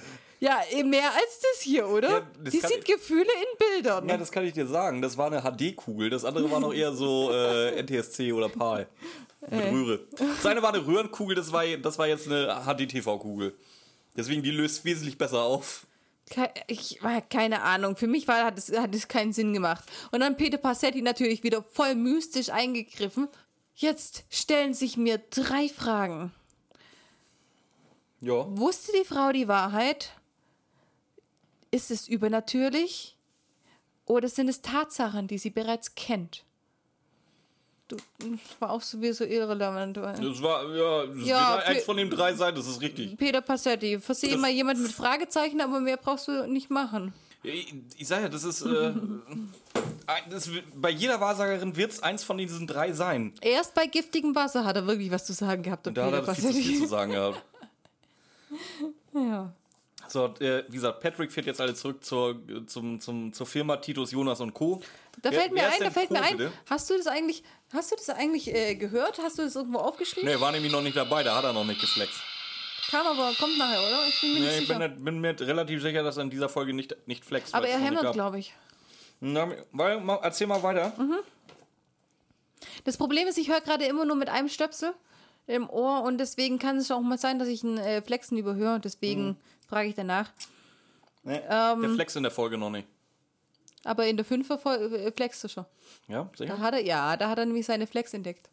Ja, 0.44 0.60
eh, 0.72 0.84
mehr 0.84 1.10
als 1.10 1.40
das 1.40 1.62
hier, 1.62 1.88
oder? 1.88 2.10
Ja, 2.10 2.28
das 2.44 2.52
die 2.52 2.60
sieht 2.60 2.80
ich- 2.80 2.84
Gefühle 2.84 3.24
in 3.24 3.58
Bildern. 3.58 4.10
Ja, 4.10 4.18
das 4.18 4.30
kann 4.30 4.46
ich 4.46 4.52
dir 4.52 4.68
sagen. 4.68 5.02
Das 5.02 5.18
war 5.18 5.28
eine 5.28 5.42
HD-Kugel. 5.42 6.10
Das 6.10 6.26
andere 6.26 6.52
war 6.52 6.60
noch 6.60 6.74
eher 6.74 6.92
so 6.92 7.32
äh, 7.32 7.82
NTSC 7.82 8.34
oder 8.34 8.50
PAL. 8.50 8.88
Mit 9.50 9.64
Röhre. 9.72 10.02
Das 10.12 10.46
eine 10.46 10.62
war 10.62 10.74
eine 10.74 10.86
Röhrenkugel, 10.86 11.34
das 11.34 11.54
war, 11.54 11.66
das 11.78 11.98
war 11.98 12.08
jetzt 12.08 12.28
eine 12.28 12.62
HD-TV-Kugel. 12.66 13.54
Deswegen, 14.18 14.44
die 14.44 14.52
löst 14.52 14.84
wesentlich 14.84 15.18
besser 15.18 15.44
auf. 15.44 15.88
Ich 16.68 17.02
war 17.02 17.22
keine 17.22 17.62
Ahnung. 17.62 17.96
Für 17.96 18.08
mich 18.08 18.28
war, 18.28 18.44
hat, 18.44 18.58
es, 18.58 18.78
hat 18.78 18.94
es 18.94 19.08
keinen 19.08 19.32
Sinn 19.32 19.54
gemacht. 19.54 19.86
Und 20.12 20.20
dann 20.20 20.36
Peter 20.36 20.58
Passetti 20.58 21.02
natürlich 21.02 21.44
wieder 21.44 21.64
voll 21.64 21.96
mystisch 21.96 22.50
eingegriffen. 22.50 23.30
Jetzt 23.76 24.26
stellen 24.30 24.74
sich 24.74 24.98
mir 24.98 25.22
drei 25.30 25.70
Fragen. 25.70 26.34
Ja. 28.20 28.46
Wusste 28.58 28.92
die 28.92 29.06
Frau 29.06 29.32
die 29.32 29.48
Wahrheit? 29.48 30.12
Ist 31.74 31.90
es 31.92 32.08
übernatürlich? 32.08 33.18
Oder 34.06 34.30
sind 34.30 34.48
es 34.48 34.62
Tatsachen, 34.62 35.28
die 35.28 35.38
sie 35.38 35.50
bereits 35.50 35.96
kennt? 35.96 36.44
Du, 37.88 37.96
das 38.20 38.40
war 38.60 38.70
auch 38.72 38.82
sowieso 38.82 39.24
irrelevant. 39.24 39.98
Das 39.98 40.42
war, 40.42 40.74
ja, 40.76 41.06
das 41.08 41.26
Ja, 41.26 41.56
wird 41.58 41.66
eins 41.68 41.80
Pe- 41.80 41.86
von 41.86 41.98
den 41.98 42.10
drei 42.10 42.34
sein, 42.36 42.54
das 42.54 42.68
ist 42.68 42.80
richtig. 42.82 43.18
Peter 43.18 43.42
Passetti, 43.42 44.00
versehe 44.00 44.32
Das- 44.34 44.40
mal 44.40 44.52
jemand 44.52 44.80
mit 44.82 44.92
Fragezeichen, 44.92 45.60
aber 45.62 45.80
mehr 45.80 45.98
brauchst 45.98 46.28
du 46.28 46.48
nicht 46.48 46.70
machen. 46.70 47.14
Ich, 47.42 47.74
ich 47.98 48.08
sag 48.08 48.22
ja, 48.22 48.30
das 48.30 48.44
ist. 48.44 48.62
Äh, 48.62 48.94
das, 50.30 50.50
bei 50.76 50.92
jeder 50.92 51.20
Wahrsagerin 51.20 51.76
wird 51.76 51.92
es 51.92 52.02
eins 52.04 52.24
von 52.24 52.38
diesen 52.38 52.68
drei 52.68 52.94
sein. 52.94 53.34
Erst 53.42 53.74
bei 53.74 53.86
giftigem 53.88 54.34
Wasser 54.36 54.64
hat 54.64 54.76
er 54.78 54.86
wirklich 54.88 55.10
was 55.12 55.26
zu 55.26 55.34
sagen 55.34 55.64
gehabt. 55.64 55.88
Und 55.88 55.96
da 55.98 56.06
hat 56.06 56.14
er 56.14 56.36
viel 56.36 56.52
zu 56.52 56.54
viel 56.54 56.80
zu 56.82 56.88
sagen 56.88 57.12
gehabt. 57.14 57.44
Ja. 59.14 59.54
So, 60.14 60.28
äh, 60.40 60.64
wie 60.68 60.76
gesagt, 60.76 61.00
Patrick 61.00 61.32
fährt 61.32 61.48
jetzt 61.48 61.60
alle 61.60 61.74
zurück 61.74 62.04
zur, 62.04 62.40
zum, 62.68 63.00
zum, 63.02 63.34
zur 63.34 63.48
Firma 63.48 63.78
Titus, 63.78 64.12
Jonas 64.12 64.42
und 64.42 64.54
Co. 64.54 64.80
Da 65.24 65.32
Wer- 65.32 65.40
fällt 65.42 65.52
mir 65.54 65.64
ein, 65.68 65.80
da 65.80 65.90
fällt 65.90 66.12
mir 66.12 66.20
Co, 66.20 66.26
ein. 66.26 66.38
bitte? 66.38 66.52
Hast 66.70 66.88
du 66.88 66.96
das 66.96 67.08
eigentlich, 67.08 67.44
hast 67.74 67.92
du 67.92 67.96
das 67.96 68.10
eigentlich 68.12 68.54
äh, 68.54 68.76
gehört? 68.76 69.18
Hast 69.18 69.40
du 69.40 69.42
das 69.42 69.56
irgendwo 69.56 69.80
aufgeschrieben? 69.80 70.30
Nee, 70.30 70.40
war 70.40 70.52
nämlich 70.52 70.72
noch 70.72 70.84
nicht 70.84 70.96
dabei, 70.96 71.24
da 71.24 71.36
hat 71.36 71.46
er 71.46 71.54
noch 71.54 71.66
nicht 71.66 71.82
geflext. 71.82 72.22
Kam 72.92 73.08
aber, 73.08 73.34
kommt 73.40 73.58
nachher, 73.58 73.80
oder? 73.80 74.08
Ich 74.08 74.22
bin 74.22 74.34
mir 74.34 74.40
Nee, 74.42 74.46
nicht 74.46 74.62
ich 74.62 74.68
sicher. 74.68 74.88
bin, 74.88 75.04
bin 75.04 75.20
mir 75.20 75.40
relativ 75.40 75.82
sicher, 75.82 76.04
dass 76.04 76.18
er 76.18 76.24
in 76.24 76.30
dieser 76.30 76.48
Folge 76.48 76.74
nicht, 76.76 76.96
nicht 77.08 77.26
flext. 77.26 77.56
aber 77.56 77.68
er 77.68 77.80
hämmert, 77.80 78.14
glaube 78.14 78.38
ich. 78.38 78.54
Na, 79.20 79.50
weil, 79.72 80.00
erzähl 80.22 80.46
mal 80.46 80.62
weiter. 80.62 80.94
Mhm. 81.00 81.18
Das 82.84 82.98
Problem 82.98 83.28
ist, 83.28 83.40
ich 83.40 83.50
höre 83.50 83.62
gerade 83.62 83.86
immer 83.86 84.06
nur 84.06 84.16
mit 84.16 84.30
einem 84.30 84.48
Stöpsel 84.50 84.94
im 85.48 85.70
Ohr 85.70 86.04
und 86.04 86.18
deswegen 86.20 86.60
kann 86.60 86.78
es 86.78 86.90
auch 86.92 87.02
mal 87.02 87.18
sein, 87.18 87.40
dass 87.40 87.48
ich 87.48 87.64
ein 87.64 87.78
äh, 87.78 88.02
Flexen 88.02 88.38
überhöre. 88.38 88.80
Deswegen 88.80 89.28
Mhm. 89.30 89.36
frage 89.68 89.90
ich 89.90 89.96
danach. 89.96 90.32
Nee, 91.24 91.42
Ähm. 91.50 91.82
der 91.82 91.90
flext 91.92 92.16
in 92.16 92.24
der 92.24 92.32
Folge 92.32 92.58
noch 92.58 92.70
nicht. 92.70 92.88
Aber 93.86 94.06
in 94.08 94.16
der 94.16 94.26
Fünfer 94.26 94.58
Fol- 94.58 94.94
äh, 94.94 95.12
flext 95.12 95.44
er 95.44 95.50
schon. 95.50 95.66
Ja, 96.08 96.30
sicher? 96.36 96.56
Da 96.56 96.62
hat 96.62 96.74
er, 96.74 96.82
ja, 96.84 97.18
da 97.18 97.30
hat 97.30 97.38
er 97.38 97.46
nämlich 97.46 97.66
seine 97.66 97.86
Flex 97.88 98.14
entdeckt. 98.14 98.50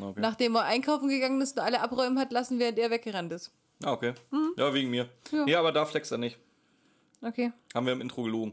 Okay. 0.00 0.20
Nachdem 0.20 0.54
er 0.56 0.64
einkaufen 0.64 1.08
gegangen 1.08 1.40
ist 1.40 1.56
und 1.58 1.64
alle 1.64 1.80
abräumen 1.80 2.18
hat 2.18 2.30
lassen, 2.30 2.58
während 2.58 2.78
er 2.78 2.90
weggerannt 2.90 3.32
ist. 3.32 3.50
Ah, 3.82 3.92
okay. 3.92 4.12
Ja, 4.56 4.72
wegen 4.74 4.90
mir. 4.90 5.08
Ja. 5.32 5.46
Ja. 5.46 5.58
aber 5.60 5.72
da 5.72 5.84
flext 5.86 6.12
er 6.12 6.18
nicht. 6.18 6.38
Okay. 7.22 7.52
Haben 7.74 7.86
wir 7.86 7.92
im 7.94 8.00
Intro 8.00 8.22
gelogen. 8.22 8.52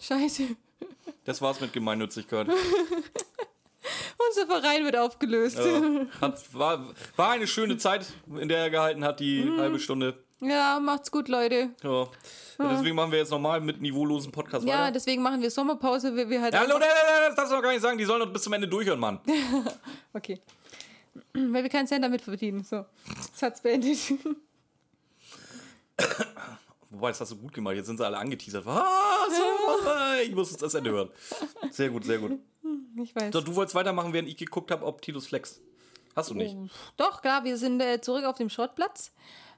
Scheiße. 0.00 0.56
Das 1.24 1.40
war's 1.42 1.60
mit 1.60 1.72
Gemeinnützigkeit. 1.72 2.48
Unser 4.28 4.46
Verein 4.46 4.84
wird 4.84 4.96
aufgelöst. 4.96 5.58
Ja, 5.58 5.82
hat, 6.20 6.54
war, 6.54 6.94
war 7.16 7.30
eine 7.30 7.46
schöne 7.46 7.76
Zeit, 7.78 8.06
in 8.38 8.48
der 8.48 8.58
er 8.58 8.70
gehalten 8.70 9.04
hat, 9.04 9.20
die 9.20 9.42
Mhm. 9.44 9.58
halbe 9.60 9.78
Stunde. 9.78 10.22
Ja, 10.40 10.80
macht's 10.80 11.10
gut, 11.10 11.28
Leute. 11.28 11.70
Ja. 11.82 12.08
Deswegen 12.58 12.96
machen 12.96 13.12
wir 13.12 13.18
jetzt 13.18 13.30
nochmal 13.30 13.60
mit 13.60 13.80
niveaulosen 13.80 14.32
Podcast 14.32 14.66
Ja, 14.66 14.80
weiter. 14.84 14.92
deswegen 14.92 15.22
machen 15.22 15.40
wir 15.42 15.50
Sommerpause, 15.50 16.16
weil 16.16 16.28
wir 16.30 16.40
halt. 16.40 16.54
Ja, 16.54 16.60
hallo, 16.60 16.78
nee, 16.78 16.84
nee, 16.84 16.90
nee, 17.20 17.26
das 17.28 17.36
darfst 17.36 17.52
du 17.52 17.56
noch 17.56 17.62
gar 17.62 17.72
nicht 17.72 17.82
sagen. 17.82 17.98
Die 17.98 18.04
sollen 18.04 18.22
uns 18.22 18.32
bis 18.32 18.42
zum 18.42 18.52
Ende 18.54 18.66
durchhören, 18.68 19.00
Mann. 19.00 19.20
Okay. 20.12 20.40
Weil 21.34 21.62
wir 21.62 21.68
keinen 21.68 21.86
Cent 21.86 22.02
damit 22.04 22.22
verdienen. 22.22 22.64
So. 22.64 22.84
Satz 23.34 23.60
beendet. 23.60 23.98
Wobei, 26.90 27.08
das 27.10 27.20
hast 27.20 27.30
du 27.32 27.36
gut 27.36 27.52
gemacht. 27.52 27.76
Jetzt 27.76 27.86
sind 27.86 27.98
sie 27.98 28.04
alle 28.04 28.16
angeteasert. 28.18 28.66
Ah, 28.66 29.26
so, 29.28 29.42
ich 30.22 30.34
muss 30.34 30.56
das 30.56 30.74
Ende 30.74 30.90
hören. 30.90 31.10
Sehr 31.70 31.88
gut, 31.90 32.04
sehr 32.04 32.18
gut. 32.18 32.38
Ich 32.96 33.14
weiß. 33.14 33.32
So, 33.32 33.40
du 33.40 33.54
wolltest 33.54 33.74
weitermachen, 33.74 34.12
während 34.12 34.28
ich 34.28 34.36
geguckt 34.36 34.70
habe, 34.70 34.84
ob 34.84 35.00
Titus 35.02 35.26
flext. 35.28 35.60
Hast 36.16 36.30
du 36.30 36.34
nicht. 36.34 36.56
Doch, 36.96 37.22
klar, 37.22 37.44
wir 37.44 37.56
sind 37.56 37.80
äh, 37.80 38.00
zurück 38.00 38.24
auf 38.24 38.36
dem 38.36 38.50
Schrottplatz. 38.50 39.12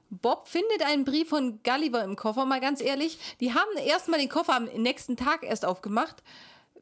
Bob 0.09 0.47
findet 0.47 0.83
einen 0.85 1.05
Brief 1.05 1.29
von 1.29 1.59
Gulliver 1.63 2.03
im 2.03 2.15
Koffer. 2.15 2.45
Mal 2.45 2.59
ganz 2.61 2.81
ehrlich, 2.81 3.17
die 3.39 3.53
haben 3.53 3.75
erstmal 3.83 4.19
den 4.19 4.29
Koffer 4.29 4.55
am 4.55 4.65
nächsten 4.65 5.17
Tag 5.17 5.43
erst 5.43 5.65
aufgemacht. 5.65 6.21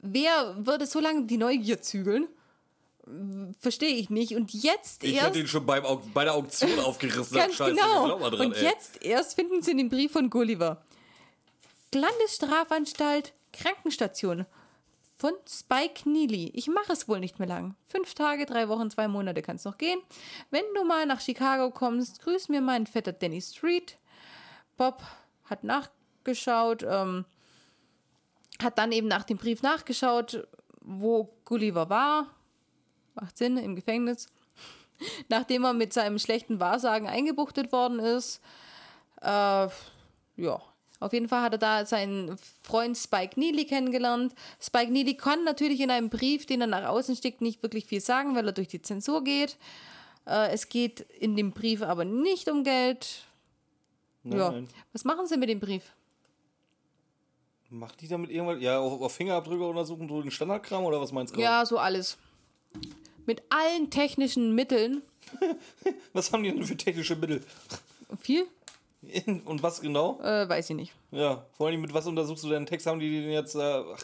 Wer 0.01 0.57
würde 0.65 0.85
so 0.85 0.99
lange 0.99 1.25
die 1.25 1.37
Neugier 1.37 1.81
zügeln? 1.81 2.27
Verstehe 3.59 3.95
ich 3.95 4.09
nicht. 4.09 4.35
Und 4.35 4.51
jetzt 4.53 5.03
Ich 5.03 5.15
erst. 5.15 5.27
hätte 5.27 5.39
ihn 5.39 5.47
schon 5.47 5.65
beim, 5.65 5.83
bei 6.13 6.25
der 6.25 6.33
Auktion 6.33 6.77
aufgerissen. 6.83 7.37
Ganz 7.37 7.55
Scheiße, 7.55 7.75
genau. 7.75 8.19
dran, 8.19 8.47
Und 8.47 8.55
ey. 8.57 8.63
jetzt 8.63 9.01
erst 9.03 9.35
finden 9.35 9.61
sie 9.61 9.75
den 9.75 9.87
Brief 9.89 10.11
von 10.11 10.29
Gulliver. 10.29 10.83
Landesstrafanstalt, 11.93 13.33
Krankenstation 13.53 14.45
von 15.21 15.33
Spike 15.47 16.09
Neely. 16.09 16.49
Ich 16.55 16.67
mache 16.67 16.93
es 16.93 17.07
wohl 17.07 17.19
nicht 17.19 17.37
mehr 17.37 17.47
lang. 17.47 17.75
Fünf 17.85 18.15
Tage, 18.15 18.47
drei 18.47 18.67
Wochen, 18.69 18.89
zwei 18.89 19.07
Monate 19.07 19.43
kann 19.43 19.57
es 19.57 19.65
noch 19.65 19.77
gehen. 19.77 20.01
Wenn 20.49 20.65
du 20.73 20.83
mal 20.83 21.05
nach 21.05 21.21
Chicago 21.21 21.69
kommst, 21.69 22.23
grüß 22.23 22.49
mir 22.49 22.59
meinen 22.59 22.87
Vetter 22.87 23.13
Danny 23.13 23.39
Street. 23.39 23.99
Bob 24.77 25.03
hat 25.45 25.63
nachgeschaut, 25.63 26.81
ähm, 26.81 27.25
hat 28.63 28.79
dann 28.79 28.91
eben 28.91 29.07
nach 29.07 29.23
dem 29.23 29.37
Brief 29.37 29.61
nachgeschaut, 29.61 30.47
wo 30.81 31.31
Gulliver 31.45 31.87
war. 31.87 32.25
Macht 33.13 33.37
Sinn, 33.37 33.57
im 33.57 33.75
Gefängnis 33.75 34.27
nachdem 35.29 35.65
er 35.65 35.73
mit 35.73 35.93
seinem 35.93 36.17
schlechten 36.17 36.59
Wahrsagen 36.59 37.07
eingebuchtet 37.07 37.71
worden 37.71 37.99
ist. 37.99 38.41
Äh, 39.21 39.67
ja, 40.37 40.61
auf 41.01 41.13
jeden 41.13 41.27
Fall 41.27 41.41
hat 41.41 41.53
er 41.53 41.57
da 41.57 41.85
seinen 41.85 42.37
Freund 42.61 42.95
Spike 42.95 43.39
Neely 43.39 43.65
kennengelernt. 43.65 44.35
Spike 44.61 44.91
Neely 44.91 45.15
kann 45.15 45.43
natürlich 45.43 45.81
in 45.81 45.89
einem 45.89 46.09
Brief, 46.09 46.45
den 46.45 46.61
er 46.61 46.67
nach 46.67 46.87
außen 46.87 47.15
schickt, 47.15 47.41
nicht 47.41 47.63
wirklich 47.63 47.87
viel 47.87 47.99
sagen, 47.99 48.35
weil 48.35 48.45
er 48.45 48.51
durch 48.53 48.67
die 48.67 48.83
Zensur 48.83 49.23
geht. 49.23 49.57
Äh, 50.27 50.51
es 50.51 50.69
geht 50.69 51.01
in 51.01 51.35
dem 51.35 51.51
Brief 51.51 51.81
aber 51.81 52.05
nicht 52.05 52.49
um 52.49 52.63
Geld. 52.63 53.25
Ja. 54.23 54.51
Nein. 54.51 54.69
Was 54.93 55.03
machen 55.03 55.25
sie 55.25 55.37
mit 55.37 55.49
dem 55.49 55.59
Brief? 55.59 55.83
Macht 57.71 57.99
die 58.01 58.07
damit 58.07 58.29
irgendwas? 58.29 58.61
Ja, 58.61 58.79
auf, 58.79 59.01
auf 59.01 59.15
Fingerabdrücke 59.15 59.65
untersuchen, 59.65 60.07
so 60.07 60.21
den 60.21 60.29
Standardkram 60.29 60.85
oder 60.85 61.01
was 61.01 61.11
meinst 61.11 61.35
du? 61.35 61.39
Ja, 61.41 61.65
so 61.65 61.79
alles. 61.79 62.17
Mit 63.25 63.41
allen 63.49 63.89
technischen 63.89 64.53
Mitteln. 64.53 65.01
Was 66.13 66.31
haben 66.33 66.43
die 66.43 66.51
denn 66.51 66.65
für 66.65 66.75
technische 66.75 67.15
Mittel? 67.15 67.43
Viel? 68.19 68.45
Und 69.45 69.63
was 69.63 69.81
genau? 69.81 70.19
Äh, 70.21 70.47
weiß 70.47 70.69
ich 70.69 70.75
nicht. 70.75 70.93
Ja, 71.11 71.45
vor 71.53 71.67
allem 71.67 71.81
mit 71.81 71.93
was 71.93 72.05
untersuchst 72.05 72.43
du 72.43 72.49
deinen 72.49 72.65
Text? 72.65 72.85
Haben 72.85 72.99
die 72.99 73.09
den 73.09 73.31
jetzt. 73.31 73.55
Äh, 73.55 73.59
ach, 73.59 74.03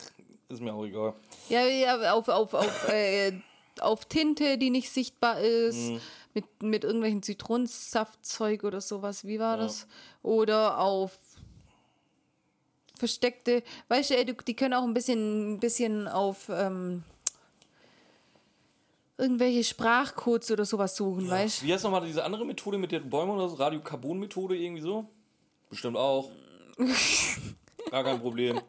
ist 0.49 0.61
mir 0.61 0.73
auch 0.73 0.85
egal. 0.85 1.13
Ja, 1.49 1.65
ja 1.65 2.13
auf, 2.13 2.27
auf, 2.27 2.53
auf, 2.53 2.89
äh, 2.91 3.33
auf 3.79 4.05
Tinte, 4.05 4.57
die 4.57 4.69
nicht 4.71 4.89
sichtbar 4.89 5.39
ist, 5.39 5.91
mit, 6.33 6.63
mit 6.63 6.83
irgendwelchen 6.83 7.21
Zitronensaftzeug 7.21 8.63
oder 8.63 8.81
sowas. 8.81 9.25
Wie 9.25 9.39
war 9.39 9.57
das? 9.57 9.87
Oder 10.23 10.79
auf 10.79 11.11
versteckte, 12.97 13.63
weißt 13.89 14.09
du, 14.09 14.17
ey, 14.17 14.25
du, 14.25 14.33
die 14.33 14.55
können 14.55 14.73
auch 14.73 14.83
ein 14.83 14.93
bisschen, 14.93 15.53
ein 15.53 15.59
bisschen 15.59 16.07
auf 16.07 16.49
ähm, 16.49 17.03
irgendwelche 19.17 19.63
Sprachcodes 19.63 20.51
oder 20.51 20.65
sowas 20.65 20.95
suchen, 20.95 21.29
weißt 21.29 21.61
du? 21.61 21.65
Wie 21.65 21.73
heißt 21.73 21.83
nochmal 21.83 22.05
diese 22.05 22.23
andere 22.23 22.45
Methode 22.45 22.77
mit 22.77 22.91
den 22.91 23.09
Bäumen 23.09 23.31
oder 23.31 23.49
so? 23.49 23.55
Radiokarbon-Methode 23.55 24.55
irgendwie 24.57 24.81
so? 24.81 25.05
Bestimmt 25.69 25.97
auch. 25.97 26.29
Gar 27.91 28.03
kein 28.03 28.19
Problem. 28.21 28.59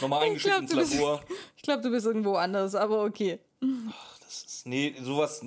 Nochmal 0.00 0.24
eingeschickt 0.24 0.58
ins 0.58 0.70
du 0.70 0.76
bist- 0.76 0.94
Labor. 0.94 1.22
Ich 1.56 1.62
glaube, 1.62 1.82
du 1.82 1.90
bist 1.90 2.06
irgendwo 2.06 2.34
anders, 2.34 2.74
aber 2.74 3.04
okay. 3.04 3.38
Das 3.60 4.42
ist, 4.44 4.66
nee, 4.66 4.94
sowas. 5.00 5.40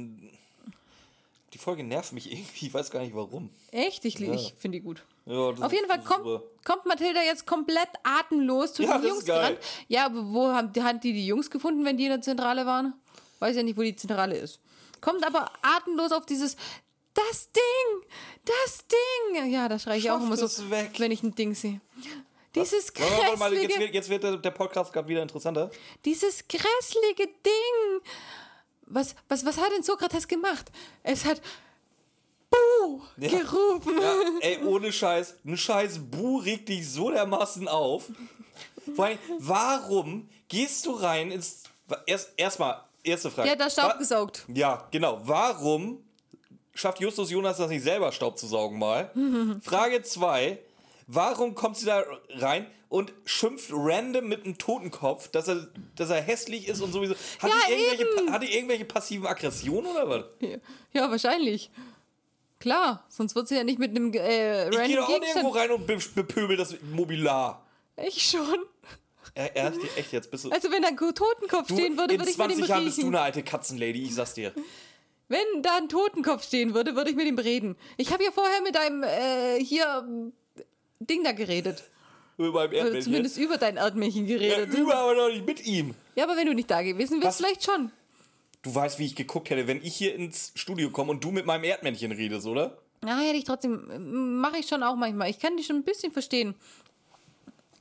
Die 1.53 1.57
Folge 1.57 1.83
nervt 1.83 2.13
mich 2.13 2.31
irgendwie, 2.31 2.67
ich 2.67 2.73
weiß 2.73 2.89
gar 2.91 3.01
nicht 3.01 3.13
warum. 3.15 3.49
Echt? 3.71 4.05
Ich, 4.05 4.19
ich 4.21 4.53
finde 4.57 4.77
die 4.79 4.83
gut. 4.83 5.03
Ja, 5.25 5.35
Auf 5.49 5.73
jeden 5.73 5.87
Fall 5.89 6.01
kommt, 6.03 6.23
super. 6.23 6.43
kommt 6.63 6.85
Mathilda 6.85 7.21
jetzt 7.23 7.45
komplett 7.47 7.89
atemlos 8.03 8.73
zu 8.73 8.83
Ja, 8.83 8.97
den 8.97 9.09
Jungs 9.09 9.25
geil. 9.25 9.39
gerannt. 9.39 9.57
Ja, 9.89 10.05
aber 10.05 10.23
wo 10.33 10.47
haben 10.53 10.71
haben 10.83 10.99
die 11.01 11.13
die 11.13 11.25
Jungs 11.27 11.49
gefunden, 11.49 11.83
wenn 11.83 11.97
die 11.97 12.03
in 12.05 12.11
der 12.11 12.21
Zentrale 12.21 12.65
waren? 12.65 12.93
Weiß 13.45 13.55
ja 13.55 13.61
nicht, 13.61 13.77
wo 13.77 13.83
die 13.83 13.95
Zentrale 13.95 14.35
ist. 14.35 14.59
Kommt 15.01 15.23
aber 15.23 15.51
atemlos 15.61 16.11
auf 16.11 16.25
dieses 16.25 16.55
das 17.13 17.51
Ding, 17.51 18.09
das 18.43 18.85
Ding. 18.87 19.51
Ja, 19.51 19.69
da 19.69 19.77
schreie 19.77 19.99
ich 19.99 20.09
auch 20.09 20.15
Schafft 20.19 20.25
immer 20.25 20.47
so, 20.47 20.69
weg. 20.71 20.93
wenn 20.97 21.11
ich 21.11 21.21
ein 21.21 21.35
Ding 21.35 21.53
sehe. 21.53 21.79
Dieses 22.55 22.91
Warte, 22.95 23.39
warte 23.39 23.55
jetzt 23.55 23.67
grässliche, 23.67 23.79
wird, 23.79 23.93
jetzt 23.93 24.09
wird 24.09 24.45
der, 24.45 24.51
Podcast 24.51 24.91
gerade 24.91 25.07
wieder 25.07 25.21
interessanter. 25.21 25.69
dieses 26.05 26.47
grässliche 26.47 27.27
Ding. 27.45 28.01
Was, 28.87 29.13
was, 29.27 29.45
was 29.45 29.57
hat 29.57 29.71
denn 29.75 29.83
Sokrates 29.83 30.27
gemacht? 30.27 30.71
Es 31.03 31.23
hat 31.23 31.39
Buh 32.49 33.01
gerufen. 33.17 34.01
Ja, 34.01 34.15
ey, 34.39 34.57
ohne 34.65 34.91
Scheiß, 34.91 35.35
ein 35.45 35.55
scheiß 35.55 35.99
Bu 36.09 36.37
regt 36.39 36.69
dich 36.69 36.89
so 36.89 37.11
dermaßen 37.11 37.67
auf. 37.67 38.09
Vor 38.95 39.05
allem, 39.05 39.19
warum 39.37 40.29
gehst 40.47 40.87
du 40.87 40.93
rein 40.93 41.29
ins. 41.29 41.65
Erst, 42.07 42.33
erstmal, 42.37 42.83
erste 43.05 43.29
Frage. 43.31 43.47
Der 43.49 43.53
hat 43.53 43.59
da 43.61 43.69
Staub 43.69 43.93
Wa- 43.93 43.97
gesaugt. 43.97 44.45
Ja, 44.53 44.87
genau. 44.91 45.19
Warum 45.23 46.03
schafft 46.73 46.99
Justus 46.99 47.31
Jonas 47.31 47.57
das 47.57 47.69
nicht 47.69 47.83
selber, 47.83 48.11
Staub 48.11 48.37
zu 48.37 48.47
saugen 48.47 48.77
mal? 48.79 49.11
Frage 49.63 50.01
2. 50.01 50.59
Warum 51.07 51.53
kommt 51.55 51.77
sie 51.77 51.85
da 51.85 52.03
rein 52.29 52.65
und 52.89 53.13
schimpft 53.25 53.69
random 53.71 54.27
mit 54.27 54.45
einem 54.45 54.57
Totenkopf, 54.57 55.27
dass 55.29 55.47
er, 55.47 55.67
dass 55.95 56.09
er 56.09 56.21
hässlich 56.21 56.67
ist 56.67 56.81
und 56.81 56.91
sowieso. 56.93 57.13
Hat, 57.39 57.49
Ja, 57.49 57.55
die 57.67 57.73
irgendwelche, 57.73 58.31
hat 58.31 58.43
die 58.43 58.53
irgendwelche 58.55 58.85
passiven 58.85 59.25
Aggressionen 59.27 59.91
oder 59.91 60.09
was? 60.09 60.23
Ja, 60.93 61.09
wahrscheinlich. 61.11 61.69
Klar, 62.59 63.03
sonst 63.09 63.35
wird 63.35 63.47
sie 63.47 63.55
ja 63.55 63.63
nicht 63.63 63.79
mit 63.79 63.91
einem 63.91 64.13
äh, 64.13 64.69
Ich 64.69 64.71
gehe 64.71 64.79
random 64.79 64.95
doch 64.95 65.03
auch 65.03 65.09
nirgendwo 65.09 65.51
Gegenstand. 65.51 65.55
rein 65.55 65.71
und 65.71 65.87
be 65.87 65.97
bepöbel 66.15 66.57
das 66.57 66.75
Mobilar. 66.93 67.65
Ich 67.97 68.21
schon. 68.29 68.57
Er, 69.35 69.55
er, 69.55 69.73
echt 69.97 70.11
jetzt 70.13 70.31
bist 70.31 70.45
du. 70.45 70.49
Also 70.51 70.71
wenn 70.71 70.81
da 70.81 70.87
ein 70.87 70.97
Totenkopf 70.97 71.67
Du, 71.67 71.75
stehen 71.75 71.97
würde, 71.97 72.13
in 72.13 72.19
würde 72.21 72.31
ich 72.31 72.37
mit 72.37 72.47
20 72.47 72.59
ihm 72.59 72.65
Jahren 72.69 72.85
bist 72.85 72.97
du 72.97 73.01
reden. 73.01 73.15
eine 73.15 73.23
alte 73.25 73.43
Katzenlady, 73.43 74.03
ich 74.03 74.15
sag's 74.15 74.33
dir. 74.33 74.53
Wenn 75.27 75.61
da 75.61 75.77
ein 75.77 75.89
Totenkopf 75.89 76.43
stehen 76.43 76.73
würde, 76.73 76.95
würde 76.95 77.09
ich 77.09 77.15
mit 77.15 77.25
ihm 77.27 77.37
reden. 77.37 77.75
Ich 77.97 78.11
habe 78.13 78.23
ja 78.23 78.31
vorher 78.31 78.61
mit 78.61 78.77
einem 78.77 79.03
äh, 79.03 79.59
hier 79.63 80.07
Ding 80.99 81.23
da 81.23 81.33
geredet. 81.33 81.83
Über 82.37 82.51
meinem 82.51 82.69
Oder 82.69 82.77
Erdmännchen. 82.77 83.01
zumindest 83.03 83.37
über 83.37 83.57
dein 83.57 83.77
Erdmännchen 83.77 84.25
Ja, 84.27 84.37
geredet. 84.37 84.73
über, 84.73 84.95
aber 84.95 85.15
noch 85.15 85.29
nicht 85.29 85.45
mit 85.45 85.65
ihm. 85.65 85.95
Ja, 86.15 86.23
aber 86.25 86.35
wenn 86.37 86.47
du 86.47 86.53
nicht 86.53 86.69
da 86.71 86.81
gewesen 86.81 87.21
wärst, 87.21 87.37
vielleicht 87.37 87.63
schon. 87.65 87.91
Du 88.61 88.73
weißt, 88.73 88.99
wie 88.99 89.05
ich 89.05 89.15
geguckt 89.15 89.49
hätte, 89.49 89.67
wenn 89.67 89.81
ich 89.83 89.95
hier 89.95 90.15
ins 90.15 90.51
Studio 90.55 90.89
komme 90.91 91.11
und 91.11 91.23
du 91.23 91.31
mit 91.31 91.45
meinem 91.45 91.63
Erdmännchen 91.65 92.11
redest, 92.11 92.47
oder? 92.47 92.77
Ja, 93.05 93.19
hätte 93.19 93.37
ich 93.37 93.43
trotzdem, 93.43 94.39
mache 94.41 94.57
ich 94.59 94.67
schon 94.67 94.81
auch 94.83 94.95
manchmal. 94.95 95.29
Ich 95.29 95.39
kann 95.39 95.55
die 95.57 95.63
schon 95.63 95.75
ein 95.77 95.83
bisschen 95.83 96.11
verstehen. 96.11 96.55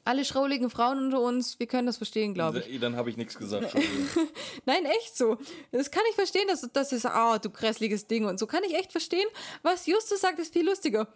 Alle 0.06 0.24
schrauligen 0.26 0.68
Frauen 0.68 0.98
unter 0.98 1.20
uns, 1.20 1.58
wir 1.58 1.66
können 1.66 1.86
das 1.86 1.96
verstehen, 1.96 2.34
glaube 2.34 2.60
ich. 2.60 2.78
Dann 2.78 2.94
habe 2.96 3.08
ich 3.08 3.16
nichts 3.16 3.38
gesagt. 3.38 3.74
Nein, 4.66 4.84
echt 4.84 5.16
so. 5.16 5.38
Das 5.72 5.90
kann 5.90 6.02
ich 6.10 6.14
verstehen, 6.14 6.46
dass 6.46 6.68
das 6.72 6.92
ist, 6.92 7.06
ah, 7.06 7.38
du 7.38 7.48
grässliches 7.48 8.06
Ding 8.06 8.26
und 8.26 8.38
so. 8.38 8.46
Kann 8.46 8.62
ich 8.64 8.74
echt 8.74 8.92
verstehen. 8.92 9.26
Was 9.62 9.86
Justus 9.86 10.20
sagt, 10.20 10.38
ist 10.38 10.52
viel 10.52 10.66
lustiger. 10.66 11.08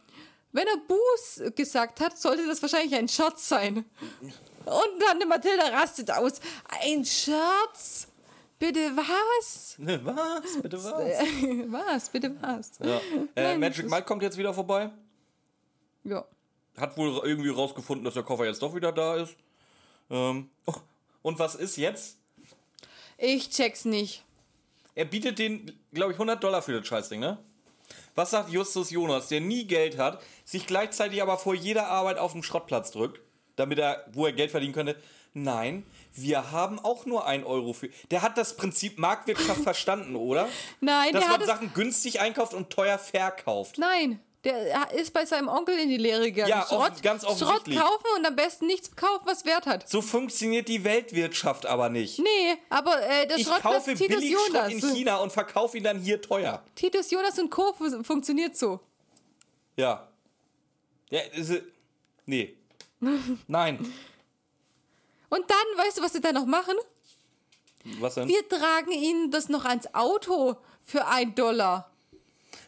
Wenn 0.52 0.66
er 0.66 0.78
Buß 0.78 1.54
gesagt 1.54 2.00
hat, 2.00 2.18
sollte 2.18 2.46
das 2.46 2.62
wahrscheinlich 2.62 2.94
ein 2.94 3.08
Scherz 3.08 3.46
sein. 3.48 3.84
Und 4.64 5.02
dann 5.06 5.28
Mathilda 5.28 5.68
rastet 5.68 6.10
aus. 6.10 6.40
Ein 6.82 7.04
Scherz? 7.04 8.08
Bitte 8.58 8.90
was? 8.96 9.76
Ne, 9.78 10.00
was? 10.02 10.62
Bitte 10.62 10.82
was? 10.82 10.92
was? 11.68 12.08
Bitte 12.08 12.36
was? 12.40 12.72
Ja. 12.80 12.96
Äh, 13.34 13.42
Nein, 13.42 13.60
Magic 13.60 13.88
Mike 13.88 14.04
kommt 14.04 14.22
jetzt 14.22 14.36
wieder 14.36 14.52
vorbei. 14.52 14.90
Ja. 16.04 16.24
Hat 16.78 16.96
wohl 16.96 17.20
irgendwie 17.24 17.50
rausgefunden, 17.50 18.04
dass 18.04 18.14
der 18.14 18.22
Koffer 18.22 18.46
jetzt 18.46 18.62
doch 18.62 18.74
wieder 18.74 18.92
da 18.92 19.16
ist. 19.16 19.36
Ähm, 20.10 20.50
oh, 20.66 20.74
und 21.22 21.38
was 21.38 21.54
ist 21.54 21.76
jetzt? 21.76 22.16
Ich 23.16 23.50
check's 23.50 23.84
nicht. 23.84 24.22
Er 24.94 25.04
bietet 25.04 25.38
den, 25.38 25.78
glaube 25.92 26.12
ich, 26.12 26.16
100 26.16 26.42
Dollar 26.42 26.62
für 26.62 26.78
das 26.78 26.86
Scheißding, 26.86 27.20
ne? 27.20 27.38
Was 28.14 28.32
sagt 28.32 28.50
Justus 28.50 28.90
Jonas, 28.90 29.28
der 29.28 29.40
nie 29.40 29.64
Geld 29.64 29.96
hat, 29.96 30.20
sich 30.44 30.66
gleichzeitig 30.66 31.22
aber 31.22 31.38
vor 31.38 31.54
jeder 31.54 31.88
Arbeit 31.88 32.18
auf 32.18 32.32
den 32.32 32.42
Schrottplatz 32.42 32.90
drückt, 32.90 33.20
damit 33.56 33.78
er, 33.78 34.04
wo 34.12 34.26
er 34.26 34.32
Geld 34.32 34.50
verdienen 34.50 34.72
könnte? 34.72 34.96
Nein, 35.34 35.84
wir 36.14 36.50
haben 36.50 36.80
auch 36.80 37.06
nur 37.06 37.26
ein 37.26 37.44
Euro 37.44 37.72
für. 37.72 37.88
Der 38.10 38.22
hat 38.22 38.36
das 38.36 38.56
Prinzip 38.56 38.98
Marktwirtschaft 38.98 39.60
verstanden, 39.62 40.16
oder? 40.16 40.48
Nein, 40.80 41.12
Dass 41.12 41.22
der 41.22 41.30
man 41.30 41.40
hat 41.40 41.46
Sachen 41.46 41.72
günstig 41.74 42.20
einkauft 42.20 42.54
und 42.54 42.70
teuer 42.70 42.98
verkauft. 42.98 43.78
Nein, 43.78 44.20
der 44.52 44.92
ist 44.92 45.12
bei 45.12 45.24
seinem 45.26 45.48
Onkel 45.48 45.78
in 45.78 45.88
die 45.88 45.96
Lehre 45.96 46.24
gegangen. 46.32 46.48
Ja, 46.50 46.66
offen- 46.70 47.00
ganz 47.02 47.22
Schrott 47.22 47.40
offensichtlich. 47.42 47.78
kaufen 47.78 48.06
und 48.16 48.26
am 48.26 48.34
besten 48.36 48.66
nichts 48.66 48.94
kaufen, 48.96 49.22
was 49.26 49.44
Wert 49.44 49.66
hat. 49.66 49.88
So 49.88 50.00
funktioniert 50.02 50.68
die 50.68 50.82
Weltwirtschaft 50.84 51.66
aber 51.66 51.88
nicht. 51.88 52.18
Nee, 52.18 52.56
aber 52.70 53.00
äh, 53.02 53.26
der 53.26 53.36
Ich 53.38 53.46
Schrottplatz 53.46 53.84
kaufe 53.86 53.94
Titus 53.94 54.16
billig 54.20 54.34
Schrott 54.34 54.48
Jonas. 54.70 54.72
in 54.72 54.80
China 54.94 55.16
und 55.18 55.32
verkaufe 55.32 55.76
ihn 55.78 55.84
dann 55.84 55.98
hier 56.00 56.20
teuer. 56.22 56.62
Titus 56.74 57.10
Jonas 57.10 57.38
und 57.38 57.50
Co. 57.50 57.72
fun- 57.72 58.04
funktioniert 58.04 58.56
so. 58.56 58.80
Ja. 59.76 60.08
Ja, 61.10 61.20
ist, 61.34 61.52
nee. 62.26 62.56
Nein. 63.46 63.78
Und 65.30 65.44
dann, 65.50 65.84
weißt 65.86 65.98
du, 65.98 66.02
was 66.02 66.12
sie 66.12 66.20
da 66.20 66.32
noch 66.32 66.46
machen? 66.46 66.74
Was 68.00 68.14
denn? 68.14 68.28
Wir 68.28 68.46
tragen 68.48 68.90
ihnen 68.92 69.30
das 69.30 69.48
noch 69.48 69.64
ans 69.64 69.94
Auto 69.94 70.56
für 70.82 71.06
ein 71.06 71.34
Dollar. 71.34 71.90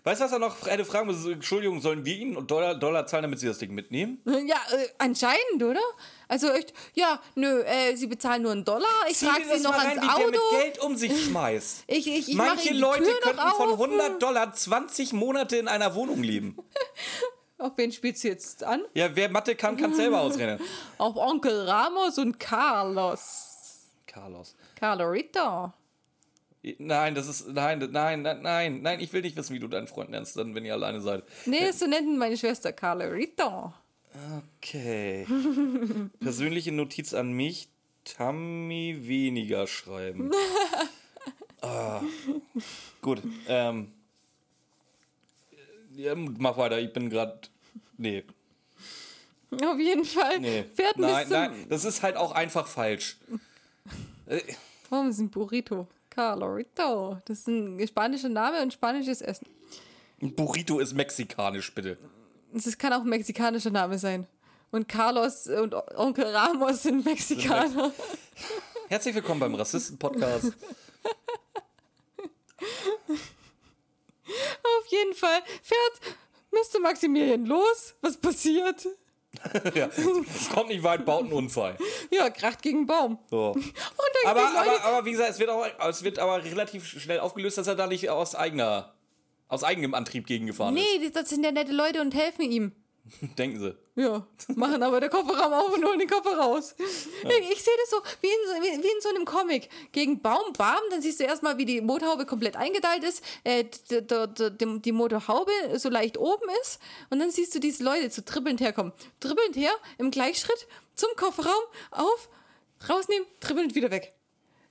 Weißt 0.02 0.20
du, 0.20 0.24
was 0.24 0.32
er 0.32 0.38
noch 0.38 0.66
hätte 0.66 0.84
fragen 0.84 1.08
müssen? 1.08 1.32
Entschuldigung, 1.32 1.80
sollen 1.80 2.04
wir 2.04 2.16
ihnen 2.16 2.46
Dollar, 2.46 2.74
Dollar 2.74 3.06
zahlen, 3.06 3.22
damit 3.22 3.38
sie 3.38 3.46
das 3.46 3.58
Ding 3.58 3.74
mitnehmen? 3.74 4.20
Ja, 4.24 4.56
äh, 4.72 4.88
anscheinend, 4.98 5.62
oder? 5.62 5.80
Also 6.26 6.48
echt, 6.50 6.72
ja, 6.94 7.20
nö, 7.34 7.60
äh, 7.62 7.94
sie 7.96 8.06
bezahlen 8.06 8.42
nur 8.42 8.52
einen 8.52 8.64
Dollar, 8.64 8.88
ich 9.10 9.18
Zieh 9.18 9.26
trage 9.26 9.42
dir 9.42 9.56
sie 9.58 9.62
noch 9.62 9.72
mal 9.72 9.86
rein, 9.86 9.98
ans 9.98 10.14
wie 10.14 10.18
der 10.18 10.30
mit 10.30 10.40
Auto. 10.40 10.56
Geld 10.56 10.78
um 10.78 10.96
sich 10.96 11.24
schmeißt. 11.24 11.84
Ich, 11.86 12.06
ich, 12.06 12.28
ich 12.28 12.34
Manche 12.34 12.72
Leute 12.72 13.02
könnten 13.04 13.38
von 13.56 13.68
auf. 13.70 13.80
100 13.80 14.22
Dollar 14.22 14.52
20 14.54 15.12
Monate 15.12 15.56
in 15.56 15.68
einer 15.68 15.94
Wohnung 15.94 16.22
leben. 16.22 16.56
Auf 17.58 17.72
wen 17.76 17.92
spielst 17.92 18.24
du 18.24 18.28
jetzt 18.28 18.64
an? 18.64 18.82
Ja, 18.94 19.14
wer 19.14 19.28
Mathe 19.28 19.54
kann, 19.54 19.76
kann 19.76 19.92
selber 19.94 20.22
ausrechnen. 20.22 20.58
Auf 20.96 21.16
Onkel 21.16 21.68
Ramos 21.68 22.16
und 22.16 22.40
Carlos. 22.40 23.86
Carlos. 24.06 24.54
Carlorito. 24.76 25.70
Nein, 26.62 27.14
das 27.14 27.26
ist. 27.26 27.48
Nein, 27.48 27.78
nein, 27.78 28.22
nein, 28.22 28.42
nein, 28.42 28.82
nein, 28.82 29.00
ich 29.00 29.12
will 29.12 29.22
nicht 29.22 29.36
wissen, 29.36 29.54
wie 29.54 29.58
du 29.60 29.68
deinen 29.68 29.86
Freund 29.86 30.10
nennst, 30.10 30.36
dann, 30.36 30.54
wenn 30.54 30.64
ihr 30.64 30.74
alleine 30.74 31.00
seid. 31.00 31.24
Nee, 31.46 31.70
so 31.72 31.86
nennt 31.86 32.18
meine 32.18 32.36
Schwester 32.36 32.72
Carlorito. 32.72 33.72
Okay. 34.58 35.26
Persönliche 36.20 36.72
Notiz 36.72 37.14
an 37.14 37.32
mich: 37.32 37.68
Tammy 38.04 38.98
weniger 39.00 39.66
schreiben. 39.66 40.30
ah. 41.62 42.02
Gut. 43.00 43.22
Ähm. 43.48 43.92
Ja, 45.96 46.14
mach 46.14 46.58
weiter, 46.58 46.78
ich 46.78 46.92
bin 46.92 47.08
gerade. 47.08 47.40
Nee. 47.96 48.24
Auf 49.62 49.78
jeden 49.78 50.04
Fall. 50.04 50.40
Nee. 50.40 50.64
Fährt 50.74 50.98
nein, 50.98 51.26
nein, 51.28 51.66
das 51.68 51.84
ist 51.84 52.02
halt 52.02 52.16
auch 52.16 52.32
einfach 52.32 52.66
falsch. 52.66 53.18
Äh, 54.26 54.40
Warum 54.90 55.08
ist 55.08 55.18
ein 55.18 55.30
Burrito? 55.30 55.88
Carlorito. 56.10 57.18
Das 57.24 57.38
ist 57.38 57.48
ein 57.48 57.86
spanischer 57.86 58.28
Name 58.28 58.60
und 58.62 58.72
spanisches 58.72 59.22
Essen. 59.22 59.46
Ein 60.20 60.34
Burrito 60.34 60.80
ist 60.80 60.92
mexikanisch, 60.92 61.74
bitte. 61.74 61.96
Das 62.52 62.76
kann 62.76 62.92
auch 62.92 63.00
ein 63.00 63.08
mexikanischer 63.08 63.70
Name 63.70 63.98
sein. 63.98 64.26
Und 64.72 64.88
Carlos 64.88 65.46
und 65.46 65.74
Onkel 65.96 66.26
Ramos 66.26 66.82
sind 66.82 67.04
Mexikaner. 67.04 67.92
Herzlich 68.88 69.14
willkommen 69.14 69.40
beim 69.40 69.54
Rassisten-Podcast. 69.54 70.52
Auf 74.26 74.86
jeden 74.88 75.14
Fall 75.14 75.42
fährt 75.62 76.16
Mr. 76.52 76.80
Maximilian 76.80 77.46
los. 77.46 77.94
Was 78.00 78.16
passiert? 78.16 78.86
ja, 79.74 79.86
es 79.86 80.50
kommt 80.50 80.68
nicht 80.68 80.82
weit, 80.82 81.04
baut 81.04 81.24
einen 81.24 81.32
Unfall. 81.32 81.76
Ja, 82.10 82.30
kracht 82.30 82.62
gegen 82.62 82.78
einen 82.78 82.86
Baum. 82.86 83.18
So. 83.30 83.56
Aber, 84.26 84.40
aber, 84.40 84.84
aber 84.84 85.04
wie 85.06 85.12
gesagt, 85.12 85.30
es 85.30 85.38
wird, 85.38 85.50
auch, 85.50 85.66
es 85.88 86.02
wird 86.02 86.18
aber 86.18 86.44
relativ 86.44 86.86
schnell 86.86 87.20
aufgelöst, 87.20 87.58
dass 87.58 87.66
er 87.66 87.74
da 87.74 87.86
nicht 87.86 88.10
aus 88.10 88.34
eigener, 88.34 88.94
aus 89.48 89.64
eigenem 89.64 89.94
Antrieb 89.94 90.26
gegengefahren 90.26 90.76
ist. 90.76 90.82
Nee, 90.82 91.10
das 91.10 91.30
sind 91.30 91.44
ja 91.44 91.52
nette 91.52 91.72
Leute 91.72 92.00
und 92.00 92.14
helfen 92.14 92.42
ihm. 92.42 92.72
Denken 93.38 93.58
sie. 93.58 93.76
Ja, 94.00 94.26
machen 94.54 94.82
aber 94.82 95.00
der 95.00 95.08
Kofferraum 95.10 95.52
auf 95.52 95.72
und 95.74 95.84
holen 95.84 95.98
den 95.98 96.08
Koffer 96.08 96.36
raus. 96.38 96.74
Ich, 96.78 97.50
ich 97.50 97.62
sehe 97.62 97.74
das 97.80 97.90
so 97.90 97.96
wie 98.20 98.28
in, 98.28 98.32
so- 98.46 98.62
wie, 98.62 98.82
wie 98.84 98.88
in 98.88 99.00
so 99.00 99.08
einem 99.08 99.24
Comic. 99.24 99.68
Gegen 99.92 100.20
Baum, 100.22 100.52
Bam, 100.56 100.78
dann 100.90 101.02
siehst 101.02 101.18
du 101.20 101.24
erstmal, 101.24 101.58
wie 101.58 101.64
die 101.64 101.80
Motorhaube 101.80 102.24
komplett 102.24 102.56
eingedeilt 102.56 103.02
ist, 103.04 103.22
äh, 103.44 103.64
d- 103.64 104.02
d- 104.02 104.26
d- 104.28 104.50
die, 104.50 104.80
die 104.80 104.92
Motorhaube 104.92 105.50
so 105.76 105.88
leicht 105.88 106.18
oben 106.18 106.48
ist 106.62 106.78
und 107.10 107.18
dann 107.18 107.30
siehst 107.30 107.54
du 107.54 107.58
diese 107.60 107.82
Leute 107.84 108.10
so 108.10 108.22
trippelnd 108.22 108.60
herkommen. 108.60 108.92
Trippelnd 109.18 109.56
her, 109.56 109.72
im 109.98 110.10
Gleichschritt, 110.10 110.66
zum 110.94 111.10
Kofferraum, 111.16 111.62
auf, 111.90 112.28
rausnehmen, 112.88 113.26
trippelnd 113.40 113.74
wieder 113.74 113.90
weg. 113.90 114.14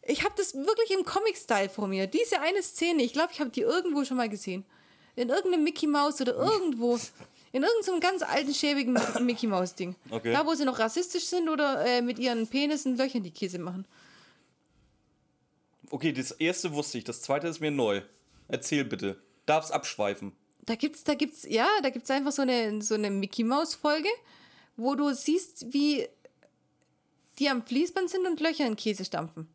Ich 0.04 0.24
habe 0.24 0.34
das 0.38 0.56
wirklich 0.56 0.92
im 0.92 1.04
Comic-Style 1.06 1.70
vor 1.70 1.88
mir. 1.88 2.08
Diese 2.08 2.40
eine 2.40 2.64
Szene, 2.64 3.04
ich 3.04 3.14
glaube, 3.14 3.30
ich 3.34 3.40
habe 3.42 3.50
die 3.52 3.62
irgendwo 3.62 4.06
schon 4.06 4.18
mal 4.18 4.30
gesehen. 4.30 4.66
In 5.16 5.30
irgendeinem 5.30 5.64
Mickey 5.66 5.86
Mouse 5.88 6.22
oder 6.22 6.36
irgendwo. 6.36 6.98
In 7.52 7.64
irgendeinem 7.64 8.00
ganz 8.00 8.22
alten, 8.22 8.54
schäbigen 8.54 8.98
Mickey 9.22 9.48
Mouse-Ding. 9.48 9.96
Okay. 10.10 10.32
Da, 10.32 10.46
wo 10.46 10.54
sie 10.54 10.66
noch 10.66 10.80
rassistisch 10.80 11.26
sind 11.26 11.50
oder 11.50 11.86
äh, 11.86 12.02
mit 12.02 12.20
ihren 12.20 12.48
Penissen 12.48 12.98
Löchern 12.98 13.24
die 13.24 13.32
Käse 13.32 13.60
machen. 13.60 13.86
Okay, 15.90 16.14
das 16.14 16.32
erste 16.32 16.74
wusste 16.74 17.00
ich, 17.00 17.04
das 17.04 17.22
zweite 17.22 17.48
ist 17.48 17.60
mir 17.60 17.72
neu. 17.72 18.02
Erzähl 18.48 18.86
bitte. 18.86 19.22
Darf's 19.46 19.72
abschweifen. 19.72 20.34
Da 20.62 20.76
gibt's, 20.76 21.04
da 21.04 21.16
gibt's, 21.16 21.46
ja, 21.50 21.68
da 21.82 21.90
gibt's 21.90 22.12
einfach 22.12 22.32
so 22.32 22.44
eine, 22.44 22.82
so 22.84 22.94
eine 22.94 23.10
Mickey 23.10 23.44
Mouse-Folge, 23.44 24.10
wo 24.78 24.94
du 24.94 25.14
siehst, 25.14 25.74
wie 25.74 26.08
die 27.40 27.50
am 27.50 27.64
Fließband 27.64 28.10
sind 28.10 28.28
und 28.28 28.40
Löcher 28.40 28.68
in 28.68 28.76
Käse 28.76 29.06
stampfen. 29.06 29.48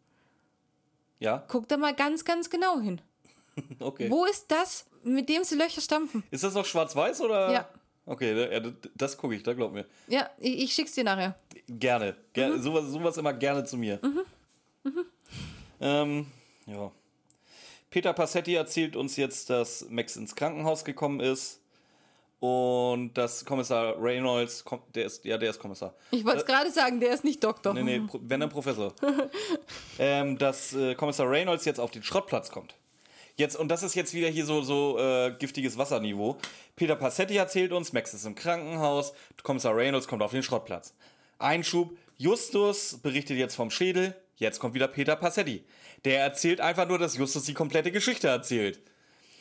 Ja? 1.21 1.45
Guck 1.49 1.69
da 1.69 1.77
mal 1.77 1.95
ganz, 1.95 2.25
ganz 2.25 2.51
genau 2.51 2.81
hin. 2.81 3.01
Okay. 3.79 4.11
Wo 4.11 4.25
ist 4.25 4.51
das, 4.51 4.85
mit 5.05 5.29
dem 5.29 5.45
sie 5.45 5.55
Löcher 5.55 5.81
stampfen? 5.81 6.25
Ist 6.33 6.43
das 6.43 6.55
noch 6.55 6.65
schwarz-weiß 6.65 7.21
oder? 7.21 7.53
Ja. 7.53 7.69
Okay, 8.07 8.35
da- 8.35 8.53
ja, 8.53 8.73
das, 8.95 9.17
gucke 9.17 9.35
ich, 9.35 9.43
da 9.43 9.55
glaub 9.55 9.73
mir. 9.73 9.87
Ja, 10.09 10.29
ich, 10.39 10.65
ich 10.65 10.75
schick's 10.75 10.93
dir 10.93 11.05
nachher. 11.05 11.35
Gerne. 11.69 12.15
Ger 12.35 12.49
Mhm. 12.51 12.63
sowas, 12.63 12.85
sowas 12.87 13.17
immer 13.17 13.33
gerne 13.33 13.65
zu 13.65 13.77
mir. 13.79 13.99
Ähm, 15.81 16.27
ja. 16.67 16.91
Peter 17.91 18.13
Passetti 18.13 18.55
erzählt 18.55 18.97
uns 18.97 19.17
jetzt, 19.17 19.51
dass 19.51 19.87
Max 19.89 20.17
ins 20.17 20.35
Krankenhaus 20.35 20.85
gekommen 20.85 21.21
ist 21.21 21.61
und 22.41 23.15
dass 23.15 23.45
Kommissar 23.45 23.95
Reynolds, 24.03 24.65
der 24.95 25.07
ist, 25.07 25.25
ja, 25.25 25.39
der 25.39 25.51
ist 25.51 25.59
Kommissar. 25.59 25.95
Ich 26.11 26.25
wollte 26.25 26.41
es 26.41 26.47
gerade 26.47 26.71
sagen, 26.71 27.01
der 27.01 27.13
ist 27.15 27.25
nicht 27.25 27.43
Doktor. 27.43 27.73
Nee, 27.73 27.83
nee, 27.83 28.03
wenn 28.21 28.41
dann 28.41 28.51
Professor. 28.51 28.93
ähm, 29.99 30.37
dass 30.37 30.75
äh, 30.75 30.95
Kommissar 30.95 31.31
Reynolds 31.31 31.65
jetzt 31.65 31.81
auf 31.81 31.91
den 31.91 32.03
Schrottplatz 32.03 32.51
kommt. 32.51 32.75
Jetzt, 33.37 33.57
und 33.57 33.69
das 33.69 33.83
ist 33.83 33.95
jetzt 33.95 34.15
wieder 34.15 34.29
hier 34.29 34.47
so, 34.47 34.63
so 34.63 34.99
äh, 34.99 35.33
giftiges 35.39 35.77
Wasserniveau. 35.77 36.37
Peter 36.77 36.95
Passetti 36.95 37.37
erzählt 37.37 37.73
uns, 37.73 37.93
Max 37.93 38.15
ist 38.15 38.25
im 38.27 38.35
Krankenhaus, 38.37 39.13
Kommissar 39.43 39.77
Reynolds 39.77 40.07
kommt 40.07 40.23
auf 40.23 40.31
den 40.31 40.43
Schrottplatz. 40.43 40.95
Einschub, 41.39 41.97
Justus 42.17 42.99
berichtet 43.03 43.37
jetzt 43.37 43.57
vom 43.57 43.71
Schädel, 43.71 44.15
jetzt 44.37 44.61
kommt 44.61 44.75
wieder 44.75 44.87
Peter 44.87 45.17
Passetti. 45.17 45.65
Der 46.05 46.21
erzählt 46.21 46.61
einfach 46.61 46.87
nur, 46.87 46.99
dass 46.99 47.17
Justus 47.17 47.45
die 47.45 47.55
komplette 47.55 47.91
Geschichte 47.91 48.29
erzählt. 48.29 48.81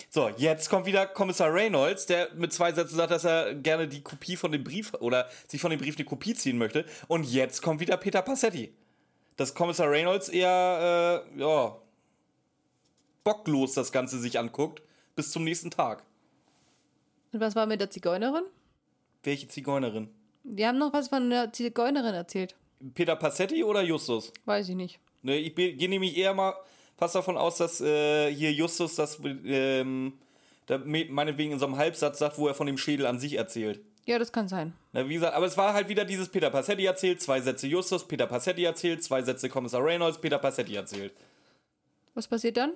So, 0.09 0.29
jetzt 0.37 0.69
kommt 0.69 0.85
wieder 0.85 1.05
Kommissar 1.05 1.53
Reynolds, 1.53 2.05
der 2.07 2.29
mit 2.35 2.53
zwei 2.53 2.71
Sätzen 2.71 2.95
sagt, 2.95 3.11
dass 3.11 3.25
er 3.25 3.53
gerne 3.53 3.87
die 3.87 4.01
Kopie 4.01 4.35
von 4.35 4.51
dem 4.51 4.63
Brief 4.63 4.93
oder 4.99 5.29
sich 5.47 5.61
von 5.61 5.71
dem 5.71 5.79
Brief 5.79 5.95
eine 5.97 6.05
Kopie 6.05 6.33
ziehen 6.33 6.57
möchte. 6.57 6.85
Und 7.07 7.23
jetzt 7.23 7.61
kommt 7.61 7.79
wieder 7.79 7.97
Peter 7.97 8.21
Passetti. 8.21 8.73
Dass 9.37 9.55
Kommissar 9.55 9.89
Reynolds 9.89 10.29
eher, 10.29 11.25
äh, 11.35 11.39
ja, 11.39 11.75
bocklos 13.23 13.73
das 13.73 13.91
Ganze 13.91 14.19
sich 14.19 14.39
anguckt, 14.39 14.81
bis 15.15 15.31
zum 15.31 15.43
nächsten 15.43 15.71
Tag. 15.71 16.03
Und 17.31 17.39
was 17.39 17.55
war 17.55 17.65
mit 17.65 17.79
der 17.81 17.89
Zigeunerin? 17.89 18.43
Welche 19.23 19.47
Zigeunerin? 19.47 20.09
Die 20.43 20.65
haben 20.65 20.77
noch 20.77 20.93
was 20.93 21.07
von 21.07 21.29
der 21.29 21.51
Zigeunerin 21.53 22.13
erzählt. 22.13 22.55
Peter 22.93 23.15
Passetti 23.15 23.63
oder 23.63 23.81
Justus? 23.81 24.31
Weiß 24.45 24.67
ich 24.69 24.75
nicht. 24.75 24.99
Ne, 25.21 25.37
ich 25.37 25.55
gehe 25.55 25.89
nämlich 25.89 26.17
eher 26.17 26.33
mal 26.33 26.53
fast 26.97 27.15
davon 27.15 27.37
aus, 27.37 27.57
dass 27.57 27.79
äh, 27.79 28.29
hier 28.33 28.51
Justus 28.51 28.95
das 28.95 29.19
ähm, 29.23 30.13
da, 30.65 30.77
me- 30.79 31.05
meinetwegen 31.09 31.53
in 31.53 31.59
so 31.59 31.65
einem 31.65 31.77
Halbsatz 31.77 32.19
sagt, 32.19 32.37
wo 32.37 32.47
er 32.47 32.53
von 32.53 32.67
dem 32.67 32.77
Schädel 32.77 33.05
an 33.05 33.19
sich 33.19 33.35
erzählt. 33.37 33.79
Ja, 34.05 34.19
das 34.19 34.33
kann 34.33 34.49
sein. 34.49 34.73
Na, 34.91 35.07
wie 35.07 35.13
gesagt, 35.13 35.33
aber 35.33 35.45
es 35.45 35.55
war 35.55 35.73
halt 35.73 35.87
wieder 35.87 36.03
dieses 36.03 36.27
Peter 36.27 36.49
Passetti 36.49 36.85
erzählt, 36.85 37.21
zwei 37.21 37.39
Sätze 37.39 37.67
Justus, 37.67 38.05
Peter 38.05 38.27
Passetti 38.27 38.65
erzählt, 38.65 39.01
zwei 39.01 39.21
Sätze 39.21 39.47
Kommissar 39.47 39.81
Reynolds, 39.81 40.19
Peter 40.19 40.39
Passetti 40.39 40.75
erzählt. 40.75 41.13
Was 42.13 42.27
passiert 42.27 42.57
dann? 42.57 42.73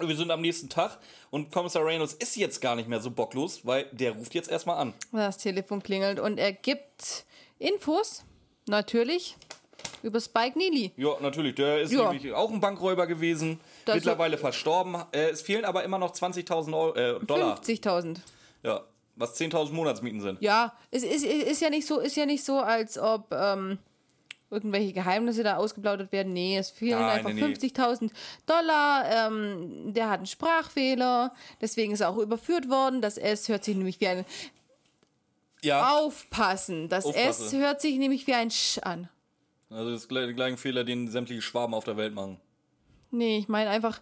Wir 0.00 0.16
sind 0.16 0.30
am 0.30 0.40
nächsten 0.40 0.68
Tag 0.68 0.98
und 1.30 1.50
Kommissar 1.50 1.84
Reynolds 1.84 2.14
ist 2.14 2.36
jetzt 2.36 2.60
gar 2.60 2.76
nicht 2.76 2.88
mehr 2.88 3.00
so 3.00 3.10
bocklos, 3.10 3.60
weil 3.66 3.86
der 3.92 4.12
ruft 4.12 4.34
jetzt 4.34 4.48
erstmal 4.50 4.78
an. 4.78 4.94
Das 5.12 5.38
Telefon 5.38 5.82
klingelt 5.82 6.20
und 6.20 6.38
er 6.38 6.52
gibt 6.52 7.24
Infos, 7.58 8.22
natürlich, 8.66 9.36
über 10.02 10.20
Spike 10.20 10.56
Neely. 10.56 10.92
Ja, 10.96 11.16
natürlich, 11.20 11.56
der 11.56 11.80
ist 11.80 11.92
Ja. 11.92 12.12
nämlich 12.12 12.32
auch 12.32 12.50
ein 12.50 12.60
Bankräuber 12.60 13.06
gewesen, 13.08 13.58
Das- 13.84 13.96
mittlerweile 13.96 14.38
verstorben. 14.38 14.94
Äh, 15.12 15.30
es 15.30 15.42
fehlen 15.42 15.64
aber 15.64 15.82
immer 15.82 15.98
noch 15.98 16.12
20.000 16.12 16.74
Euro- 16.76 16.94
äh, 16.94 17.18
Dollar. 17.24 17.56
50.000. 17.56 18.20
Ja, 18.62 18.82
was 19.16 19.34
10.000 19.34 19.74
Monatsmieten 19.74 20.20
sind. 20.20 20.40
Ja, 20.40 20.76
es 20.92 21.02
ist, 21.02 21.24
ist, 21.24 21.42
ist, 21.48 21.60
ja 21.60 21.70
nicht 21.70 21.86
so, 21.88 21.98
ist 21.98 22.16
ja 22.16 22.26
nicht 22.26 22.44
so, 22.44 22.58
als 22.60 22.96
ob 22.98 23.32
ähm, 23.32 23.78
irgendwelche 24.50 24.92
Geheimnisse 24.92 25.42
da 25.42 25.56
ausgeplaudert 25.56 26.10
werden. 26.12 26.32
Nee, 26.32 26.56
es 26.56 26.70
fehlen 26.70 27.00
Nein, 27.00 27.18
einfach 27.18 27.32
nee, 27.32 27.40
nee. 27.40 27.54
50.000 27.54 28.10
Dollar. 28.46 29.04
Ähm, 29.28 29.92
der 29.92 30.08
hat 30.10 30.18
einen 30.18 30.26
Sprachfehler, 30.26 31.32
deswegen 31.60 31.92
ist 31.92 32.00
er 32.00 32.10
auch 32.10 32.18
überführt 32.18 32.68
worden. 32.70 33.00
Das 33.02 33.18
S 33.18 33.48
hört 33.48 33.64
sich 33.64 33.76
nämlich 33.76 34.00
wie 34.00 34.08
ein 34.08 34.24
Ja, 35.62 35.96
Aufpassen. 35.98 36.88
Das 36.88 37.04
S 37.04 37.10
Aufpasse. 37.40 37.58
hört 37.58 37.80
sich 37.80 37.98
nämlich 37.98 38.26
wie 38.26 38.34
ein 38.34 38.50
Sch 38.50 38.78
an. 38.78 39.08
also 39.70 39.90
das 39.90 40.02
ist 40.02 40.08
gleiche 40.08 40.56
Fehler, 40.56 40.84
den 40.84 41.08
sämtliche 41.08 41.42
Schwaben 41.42 41.74
auf 41.74 41.84
der 41.84 41.96
Welt 41.96 42.14
machen. 42.14 42.40
Nee, 43.10 43.38
ich 43.38 43.48
meine 43.48 43.70
einfach, 43.70 43.98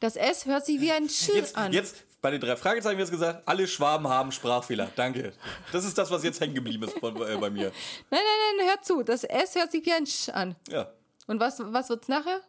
das 0.00 0.16
S 0.16 0.46
hört 0.46 0.64
sich 0.66 0.80
wie 0.80 0.92
ein 0.92 1.08
Sch 1.08 1.28
Jetzt, 1.34 1.56
an. 1.56 1.72
jetzt 1.72 2.04
bei 2.24 2.30
den 2.30 2.40
drei 2.40 2.56
Fragezeichen 2.56 2.96
wird 2.96 3.10
gesagt, 3.10 3.42
alle 3.46 3.68
Schwaben 3.68 4.08
haben 4.08 4.32
Sprachfehler. 4.32 4.90
Danke. 4.96 5.34
Das 5.72 5.84
ist 5.84 5.98
das, 5.98 6.10
was 6.10 6.22
jetzt 6.24 6.40
hängen 6.40 6.54
geblieben 6.54 6.84
ist 6.84 6.98
von, 6.98 7.14
äh, 7.20 7.36
bei 7.36 7.50
mir. 7.50 7.70
Nein, 8.10 8.20
nein, 8.22 8.56
nein, 8.56 8.66
hört 8.68 8.82
zu. 8.86 9.02
Das 9.02 9.24
S 9.24 9.54
hört 9.56 9.70
sich 9.70 9.84
wie 9.84 9.92
ein 9.92 10.06
Sch 10.06 10.30
an. 10.30 10.56
Ja, 10.68 10.90
Und 11.26 11.38
was, 11.38 11.58
was 11.60 11.90
wird's 11.90 12.08
nachher? 12.08 12.40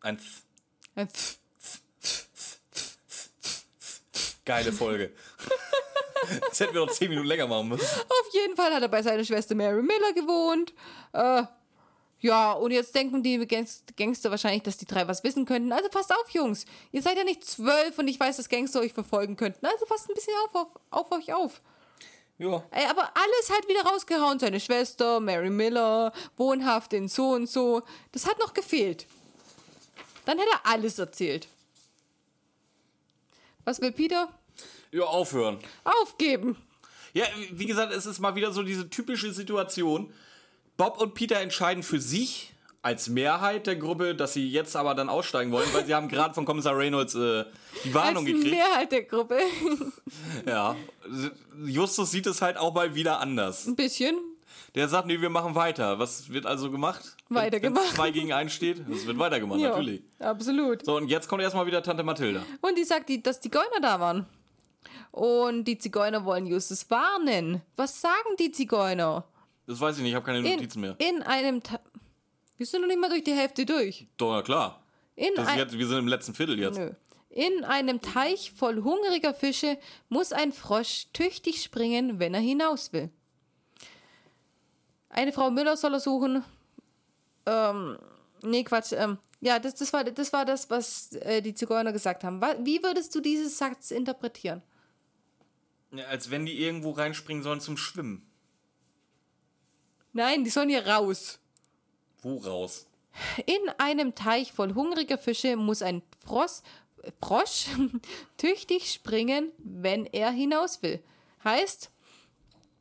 ein 0.00 0.16
F- 0.16 0.42
Ein 0.94 1.08
Pf. 1.10 1.38
geile 4.46 4.72
Folge. 4.72 5.12
Das 6.48 6.60
hätten 6.60 6.72
wir 6.74 6.80
noch 6.86 6.90
10 6.92 7.10
Minuten 7.10 7.28
länger 7.28 7.46
machen 7.46 7.68
müssen. 7.68 7.84
Auf 7.84 8.28
jeden 8.32 8.56
Fall 8.56 8.72
hat 8.72 8.80
er 8.82 8.88
bei 8.88 9.02
seiner 9.02 9.24
Schwester 9.24 9.54
Mary 9.54 9.82
Miller 9.82 10.12
gewohnt. 10.14 10.72
Äh, 11.12 11.42
ja, 12.24 12.52
und 12.52 12.70
jetzt 12.70 12.94
denken 12.94 13.22
die 13.22 13.36
Gangs- 13.46 13.82
Gangster 13.98 14.30
wahrscheinlich, 14.30 14.62
dass 14.62 14.78
die 14.78 14.86
drei 14.86 15.06
was 15.06 15.22
wissen 15.24 15.44
könnten. 15.44 15.72
Also 15.72 15.90
passt 15.90 16.10
auf, 16.10 16.30
Jungs. 16.30 16.64
Ihr 16.90 17.02
seid 17.02 17.18
ja 17.18 17.24
nicht 17.24 17.44
zwölf 17.44 17.98
und 17.98 18.08
ich 18.08 18.18
weiß, 18.18 18.38
dass 18.38 18.48
Gangster 18.48 18.80
euch 18.80 18.94
verfolgen 18.94 19.36
könnten. 19.36 19.66
Also 19.66 19.84
passt 19.84 20.08
ein 20.08 20.14
bisschen 20.14 20.32
auf, 20.46 20.54
auf, 20.54 20.68
auf 20.90 21.12
euch 21.12 21.34
auf. 21.34 21.60
Ja, 22.38 22.64
Ey, 22.70 22.86
aber 22.86 23.12
alles 23.14 23.50
halt 23.52 23.68
wieder 23.68 23.82
rausgehauen. 23.82 24.38
Seine 24.38 24.58
Schwester, 24.58 25.20
Mary 25.20 25.50
Miller, 25.50 26.12
wohnhaft 26.38 26.94
in 26.94 27.08
so 27.08 27.32
und 27.32 27.46
so. 27.48 27.82
Das 28.12 28.26
hat 28.26 28.38
noch 28.38 28.54
gefehlt. 28.54 29.06
Dann 30.24 30.38
hätte 30.38 30.50
er 30.50 30.72
alles 30.72 30.98
erzählt. 30.98 31.46
Was 33.64 33.80
will 33.82 33.92
Peter? 33.92 34.28
ja, 34.92 35.02
aufhören. 35.04 35.58
Aufgeben. 35.84 36.56
Ja, 37.12 37.26
wie 37.52 37.66
gesagt, 37.66 37.92
es 37.92 38.06
ist 38.06 38.18
mal 38.18 38.34
wieder 38.34 38.50
so 38.52 38.62
diese 38.62 38.88
typische 38.88 39.30
Situation. 39.32 40.12
Bob 40.76 41.00
und 41.00 41.14
Peter 41.14 41.40
entscheiden 41.40 41.82
für 41.82 42.00
sich 42.00 42.52
als 42.82 43.08
Mehrheit 43.08 43.66
der 43.66 43.76
Gruppe, 43.76 44.14
dass 44.14 44.34
sie 44.34 44.46
jetzt 44.48 44.76
aber 44.76 44.94
dann 44.94 45.08
aussteigen 45.08 45.52
wollen, 45.52 45.66
weil 45.72 45.86
sie 45.86 45.94
haben 45.94 46.08
gerade 46.08 46.34
von 46.34 46.44
Kommissar 46.44 46.76
Reynolds 46.76 47.14
äh, 47.14 47.44
die 47.84 47.88
Als 47.88 47.94
Warnung 47.94 48.24
gekriegt. 48.26 48.50
Mehrheit 48.50 48.92
der 48.92 49.02
Gruppe. 49.04 49.38
Ja. 50.46 50.76
Justus 51.64 52.10
sieht 52.10 52.26
es 52.26 52.42
halt 52.42 52.56
auch 52.56 52.74
mal 52.74 52.94
wieder 52.94 53.20
anders. 53.20 53.66
Ein 53.66 53.76
bisschen. 53.76 54.16
Der 54.74 54.88
sagt, 54.88 55.06
nee, 55.06 55.20
wir 55.20 55.30
machen 55.30 55.54
weiter. 55.54 55.98
Was 55.98 56.28
wird 56.30 56.46
also 56.46 56.70
gemacht? 56.70 57.16
Weitergemacht. 57.28 57.86
Wenn 57.88 57.94
zwei 57.94 58.10
gegen 58.10 58.32
einen 58.32 58.50
steht? 58.50 58.86
Es 58.88 59.06
wird 59.06 59.18
weitergemacht, 59.18 59.60
Ja, 59.60 59.70
natürlich. 59.70 60.02
absolut. 60.18 60.84
So, 60.84 60.96
und 60.96 61.08
jetzt 61.08 61.28
kommt 61.28 61.42
erstmal 61.42 61.66
wieder 61.66 61.82
Tante 61.82 62.02
Mathilda. 62.02 62.42
Und 62.60 62.76
die 62.76 62.84
sagt, 62.84 63.08
die, 63.08 63.22
dass 63.22 63.40
Zigeuner 63.40 63.80
da 63.80 64.00
waren. 64.00 64.26
Und 65.12 65.64
die 65.64 65.78
Zigeuner 65.78 66.24
wollen 66.24 66.46
Justus 66.46 66.90
warnen. 66.90 67.62
Was 67.76 68.00
sagen 68.00 68.36
die 68.38 68.50
Zigeuner? 68.50 69.24
Das 69.66 69.80
weiß 69.80 69.96
ich 69.96 70.02
nicht, 70.02 70.10
ich 70.10 70.16
habe 70.16 70.26
keine 70.26 70.38
In, 70.38 70.56
Notizen 70.56 70.80
mehr. 70.80 70.96
in 70.98 71.22
einem... 71.22 71.62
Ta 71.62 71.80
wir 72.56 72.66
sind 72.66 72.82
noch 72.82 72.88
nicht 72.88 73.00
mal 73.00 73.10
durch 73.10 73.24
die 73.24 73.32
Hälfte 73.32 73.66
durch. 73.66 74.06
Doch, 74.16 74.30
na 74.30 74.42
klar. 74.42 74.82
In 75.16 75.34
Das 75.34 75.46
ist 75.46 75.52
ein, 75.52 75.58
jetzt, 75.58 75.78
wir 75.78 75.86
sind 75.86 75.98
im 75.98 76.08
letzten 76.08 76.34
Viertel 76.34 76.58
jetzt. 76.58 76.78
Nö. 76.78 76.92
In 77.30 77.64
einem 77.64 78.00
Teich 78.00 78.52
voll 78.52 78.82
hungriger 78.82 79.34
Fische 79.34 79.76
muss 80.08 80.32
ein 80.32 80.52
Frosch 80.52 81.06
tüchtig 81.12 81.62
springen, 81.62 82.20
wenn 82.20 82.32
er 82.32 82.40
hinaus 82.40 82.92
will. 82.92 83.10
Eine 85.08 85.32
Frau 85.32 85.50
Müller 85.50 85.76
soll 85.76 85.94
er 85.94 86.00
suchen. 86.00 86.44
Ähm, 87.46 87.98
nee, 88.42 88.62
Quatsch. 88.62 88.92
Ähm, 88.92 89.18
ja, 89.40 89.58
das, 89.58 89.74
das, 89.74 89.92
war, 89.92 90.04
das 90.04 90.32
war 90.32 90.44
das, 90.44 90.70
was 90.70 91.12
äh, 91.14 91.42
die 91.42 91.54
Zigeuner 91.54 91.92
gesagt 91.92 92.22
haben. 92.22 92.40
Wie 92.60 92.82
würdest 92.82 93.14
du 93.14 93.20
diesen 93.20 93.48
Satz 93.48 93.90
interpretieren? 93.90 94.62
Ja, 95.92 96.04
als 96.06 96.30
wenn 96.30 96.46
die 96.46 96.60
irgendwo 96.60 96.92
reinspringen 96.92 97.42
sollen 97.42 97.60
zum 97.60 97.76
Schwimmen. 97.76 98.26
Nein, 100.14 100.44
die 100.44 100.50
sollen 100.50 100.70
hier 100.70 100.86
raus. 100.86 101.38
Wo 102.22 102.38
raus? 102.38 102.86
In 103.46 103.68
einem 103.78 104.14
Teich 104.14 104.52
voll 104.52 104.74
hungriger 104.74 105.18
Fische 105.18 105.56
muss 105.56 105.82
ein 105.82 106.02
Frosch, 106.24 106.62
Frosch 107.20 107.66
tüchtig 108.38 108.90
springen, 108.92 109.52
wenn 109.58 110.06
er 110.06 110.30
hinaus 110.30 110.82
will. 110.82 111.02
Heißt, 111.44 111.90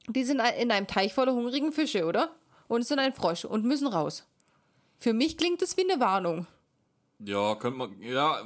die 0.08 0.24
sind 0.24 0.40
in 0.60 0.72
einem 0.72 0.88
Teich 0.88 1.14
voller 1.14 1.34
hungrigen 1.34 1.72
Fische, 1.74 2.06
oder? 2.06 2.34
Und 2.68 2.82
es 2.82 2.88
sind 2.88 3.00
ein 3.00 3.14
Frosch 3.14 3.46
und 3.46 3.66
müssen 3.66 3.88
raus. 3.88 4.26
Für 4.98 5.14
mich 5.14 5.38
klingt 5.38 5.62
es 5.62 5.76
wie 5.76 5.90
eine 5.90 6.00
Warnung. 6.00 6.48
Ja, 7.20 7.56
könnte 7.56 7.78
man. 7.78 8.02
Ja. 8.02 8.42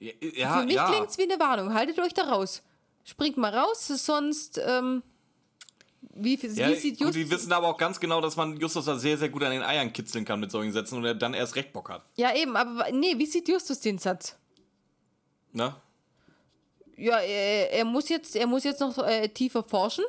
Ja, 0.00 0.58
Für 0.58 0.64
mich 0.64 0.74
ja. 0.74 0.90
klingt 0.90 1.10
es 1.10 1.18
wie 1.18 1.30
eine 1.30 1.38
Warnung. 1.38 1.74
Haltet 1.74 1.98
euch 2.00 2.12
da 2.12 2.22
raus. 2.22 2.62
Springt 3.04 3.36
mal 3.36 3.56
raus, 3.56 3.86
sonst. 3.86 4.58
Ähm, 4.58 5.02
wie, 6.14 6.40
wie 6.42 6.46
Ja, 6.48 6.74
sieht 6.74 6.98
gut, 6.98 7.08
Just 7.08 7.18
die 7.18 7.30
wissen 7.30 7.52
aber 7.52 7.68
auch 7.68 7.76
ganz 7.76 7.98
genau, 8.00 8.20
dass 8.20 8.36
man 8.36 8.58
Justus 8.58 8.84
da 8.84 8.98
sehr, 8.98 9.16
sehr 9.16 9.28
gut 9.28 9.42
an 9.42 9.52
den 9.52 9.62
Eiern 9.62 9.92
kitzeln 9.92 10.24
kann 10.24 10.40
mit 10.40 10.50
solchen 10.50 10.72
Sätzen 10.72 10.98
und 10.98 11.04
er 11.04 11.14
dann 11.14 11.34
erst 11.34 11.56
recht 11.56 11.72
Bock 11.72 11.88
hat. 11.88 12.04
Ja, 12.16 12.34
eben, 12.34 12.56
aber 12.56 12.90
nee, 12.92 13.16
wie 13.16 13.26
sieht 13.26 13.48
Justus 13.48 13.80
den 13.80 13.98
Satz? 13.98 14.36
Ne? 15.52 15.74
Ja, 16.96 17.18
er, 17.18 17.72
er, 17.72 17.84
muss, 17.84 18.08
jetzt, 18.08 18.36
er 18.36 18.46
muss 18.46 18.64
jetzt 18.64 18.80
noch 18.80 18.98
äh, 18.98 19.28
tiefer 19.28 19.62
forschen, 19.62 20.04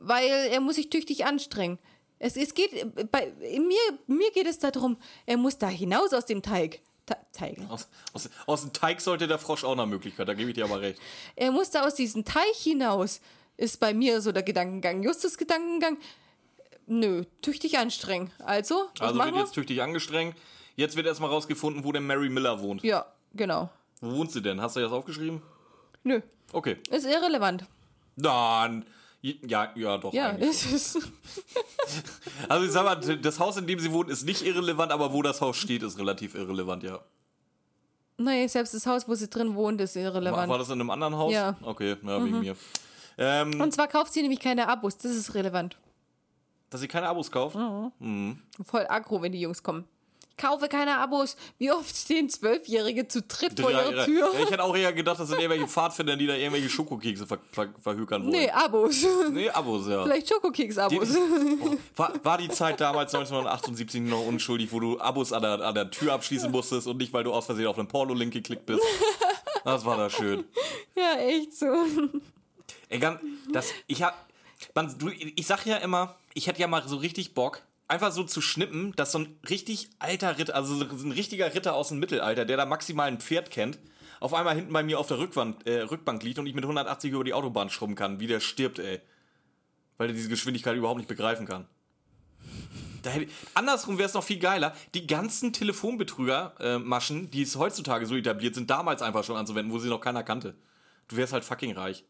weil 0.00 0.28
er 0.28 0.60
muss 0.60 0.76
sich 0.76 0.90
tüchtig 0.90 1.24
anstrengen. 1.26 1.78
Es, 2.18 2.36
es 2.36 2.54
geht, 2.54 2.72
äh, 2.72 3.04
bei, 3.10 3.32
mir, 3.40 3.98
mir 4.06 4.30
geht 4.32 4.46
es 4.46 4.58
darum, 4.58 4.96
er 5.26 5.36
muss 5.36 5.58
da 5.58 5.68
hinaus 5.68 6.12
aus 6.12 6.26
dem 6.26 6.42
Teig. 6.42 6.80
Teig. 7.32 7.58
Aus, 7.70 7.88
aus, 8.12 8.28
aus 8.46 8.60
dem 8.62 8.72
Teig 8.74 9.00
sollte 9.00 9.26
der 9.26 9.38
Frosch 9.38 9.64
auch 9.64 9.72
eine 9.72 9.86
Möglichkeit, 9.86 10.28
da 10.28 10.34
gebe 10.34 10.50
ich 10.50 10.56
dir 10.56 10.64
aber 10.64 10.80
recht. 10.80 11.00
Er 11.36 11.50
muss 11.52 11.70
da 11.70 11.86
aus 11.86 11.94
diesem 11.94 12.24
Teich 12.24 12.58
hinaus, 12.58 13.20
ist 13.58 13.78
bei 13.80 13.92
mir 13.92 14.22
so 14.22 14.32
der 14.32 14.42
Gedankengang. 14.42 15.02
Justus 15.02 15.36
Gedankengang, 15.36 15.98
nö, 16.86 17.24
tüchtig 17.42 17.76
anstrengen. 17.76 18.30
Also, 18.44 18.86
was 18.98 19.08
Also 19.08 19.18
wird 19.20 19.34
wir? 19.34 19.40
jetzt 19.40 19.52
tüchtig 19.52 19.82
angestrengt. 19.82 20.34
Jetzt 20.76 20.96
wird 20.96 21.06
erstmal 21.06 21.28
rausgefunden, 21.28 21.84
wo 21.84 21.92
denn 21.92 22.06
Mary 22.06 22.30
Miller 22.30 22.60
wohnt. 22.62 22.82
Ja, 22.82 23.04
genau. 23.34 23.68
Wo 24.00 24.16
wohnt 24.16 24.30
sie 24.32 24.40
denn? 24.40 24.60
Hast 24.62 24.76
du 24.76 24.80
das 24.80 24.92
aufgeschrieben? 24.92 25.42
Nö, 26.04 26.22
Okay. 26.52 26.76
ist 26.90 27.04
irrelevant. 27.04 27.66
Dann. 28.16 28.86
Ja, 29.20 29.72
ja, 29.74 29.98
doch. 29.98 30.14
Ja, 30.14 30.28
eigentlich. 30.30 30.48
es 30.48 30.72
ist. 30.72 30.98
Also 32.48 32.64
ich 32.64 32.70
sag 32.72 32.84
mal, 32.84 32.96
das 33.18 33.40
Haus, 33.40 33.56
in 33.56 33.66
dem 33.66 33.80
sie 33.80 33.90
wohnt, 33.92 34.08
ist 34.10 34.24
nicht 34.24 34.42
irrelevant, 34.42 34.92
aber 34.92 35.12
wo 35.12 35.22
das 35.22 35.40
Haus 35.40 35.56
steht, 35.56 35.82
ist 35.82 35.98
relativ 35.98 36.34
irrelevant, 36.36 36.82
ja. 36.84 37.00
Nein, 38.16 38.48
selbst 38.48 38.74
das 38.74 38.86
Haus, 38.86 39.08
wo 39.08 39.14
sie 39.14 39.28
drin 39.28 39.54
wohnt, 39.54 39.80
ist 39.80 39.96
irrelevant. 39.96 40.48
war 40.48 40.58
das 40.58 40.68
in 40.68 40.74
einem 40.80 40.90
anderen 40.90 41.16
Haus? 41.16 41.32
Ja. 41.32 41.56
Okay, 41.62 41.96
ja, 42.02 42.24
wegen 42.24 42.40
mir. 42.40 42.56
Ähm, 43.18 43.60
Und 43.60 43.72
zwar 43.74 43.88
kauft 43.88 44.12
sie 44.12 44.22
nämlich 44.22 44.40
keine 44.40 44.68
Abos, 44.68 44.96
das 44.96 45.12
ist 45.12 45.34
relevant. 45.34 45.76
dass 46.70 46.80
sie 46.80 46.88
keine 46.88 47.08
Abos 47.08 47.30
kauft? 47.30 47.56
Voll 47.56 48.86
aggro, 48.88 49.22
wenn 49.22 49.32
die 49.32 49.40
Jungs 49.40 49.62
kommen. 49.62 49.84
Ich 50.30 50.36
kaufe 50.44 50.68
keine 50.68 50.98
Abos. 50.98 51.36
Wie 51.58 51.72
oft 51.72 51.96
stehen 51.96 52.28
Zwölfjährige 52.28 53.08
zu 53.08 53.22
dritt 53.22 53.58
vor 53.58 53.72
ihrer 53.72 54.04
Tür? 54.04 54.30
Ja, 54.32 54.40
ich 54.40 54.50
hätte 54.52 54.62
auch 54.62 54.76
eher 54.76 54.92
gedacht, 54.94 55.18
das 55.18 55.26
sind 55.28 55.38
irgendwelche 55.40 55.66
Pfadfinder, 55.66 56.16
die 56.16 56.28
da 56.28 56.34
irgendwelche 56.34 56.68
Schokokekse 56.68 57.26
ver 57.26 57.38
ver 57.50 57.70
verhökern 57.82 58.22
wollen. 58.22 58.30
Nee, 58.32 58.48
Abos. 58.50 59.04
Nee, 59.32 59.50
Abos, 59.50 59.88
ja. 59.88 60.04
Vielleicht 60.04 60.28
Schokokeks-Abos. 60.28 61.08
Oh, 61.60 61.76
war, 61.96 62.12
war 62.24 62.38
die 62.38 62.48
Zeit 62.50 62.80
damals 62.80 63.12
1978 63.12 64.02
noch 64.02 64.24
unschuldig, 64.24 64.70
wo 64.72 64.78
du 64.78 65.00
Abos 65.00 65.32
an 65.32 65.42
der, 65.42 65.60
an 65.60 65.74
der 65.74 65.90
Tür 65.90 66.12
abschließen 66.12 66.52
musstest 66.52 66.86
und 66.86 66.98
nicht, 66.98 67.12
weil 67.12 67.24
du 67.24 67.32
aus 67.32 67.46
Versehen 67.46 67.66
auf 67.66 67.76
einen 67.78 67.88
Porno-Link 67.88 68.32
geklickt 68.32 68.64
bist? 68.66 68.82
Das 69.64 69.84
war 69.84 69.96
da 69.96 70.08
schön. 70.08 70.44
ja, 70.94 71.14
echt 71.18 71.52
so. 71.58 71.66
Ey, 72.88 72.98
ganz, 72.98 73.20
das, 73.52 73.72
ich 73.86 74.02
hab, 74.02 74.28
man, 74.74 74.96
du, 74.98 75.10
ich 75.10 75.46
sag 75.46 75.66
ja 75.66 75.76
immer, 75.76 76.16
ich 76.34 76.46
hätte 76.46 76.60
ja 76.60 76.66
mal 76.66 76.86
so 76.86 76.96
richtig 76.96 77.34
Bock, 77.34 77.62
einfach 77.86 78.12
so 78.12 78.24
zu 78.24 78.40
schnippen, 78.40 78.92
dass 78.96 79.12
so 79.12 79.20
ein 79.20 79.38
richtig 79.48 79.90
alter 79.98 80.38
Ritter, 80.38 80.54
also 80.54 80.74
so 80.74 80.84
ein 80.84 81.12
richtiger 81.12 81.54
Ritter 81.54 81.74
aus 81.74 81.88
dem 81.88 81.98
Mittelalter, 81.98 82.44
der 82.44 82.56
da 82.56 82.66
maximal 82.66 83.08
ein 83.08 83.20
Pferd 83.20 83.50
kennt, 83.50 83.78
auf 84.20 84.34
einmal 84.34 84.54
hinten 84.54 84.72
bei 84.72 84.82
mir 84.82 84.98
auf 84.98 85.06
der 85.06 85.18
Rückwand, 85.18 85.66
äh, 85.66 85.82
Rückbank 85.82 86.22
liegt 86.22 86.38
und 86.38 86.46
ich 86.46 86.54
mit 86.54 86.64
180 86.64 87.12
über 87.12 87.24
die 87.24 87.34
Autobahn 87.34 87.70
schrubben 87.70 87.94
kann, 87.94 88.20
wie 88.20 88.26
der 88.26 88.40
stirbt, 88.40 88.78
ey. 88.78 89.00
Weil 89.96 90.08
er 90.08 90.14
diese 90.14 90.28
Geschwindigkeit 90.28 90.76
überhaupt 90.76 90.98
nicht 90.98 91.08
begreifen 91.08 91.46
kann. 91.46 91.66
Hätte, 93.04 93.30
andersrum 93.54 93.96
wäre 93.98 94.08
es 94.08 94.14
noch 94.14 94.24
viel 94.24 94.38
geiler. 94.38 94.74
Die 94.94 95.06
ganzen 95.06 95.52
Telefonbetrüger-Maschen, 95.52 97.30
die 97.30 97.42
es 97.42 97.56
heutzutage 97.56 98.06
so 98.06 98.16
etabliert 98.16 98.54
sind, 98.54 98.70
damals 98.70 99.02
einfach 99.02 99.24
schon 99.24 99.36
anzuwenden, 99.36 99.72
wo 99.72 99.78
sie 99.78 99.88
noch 99.88 100.00
keiner 100.00 100.22
kannte. 100.22 100.54
Du 101.08 101.16
wärst 101.16 101.32
halt 101.32 101.44
fucking 101.44 101.72
reich. 101.72 102.04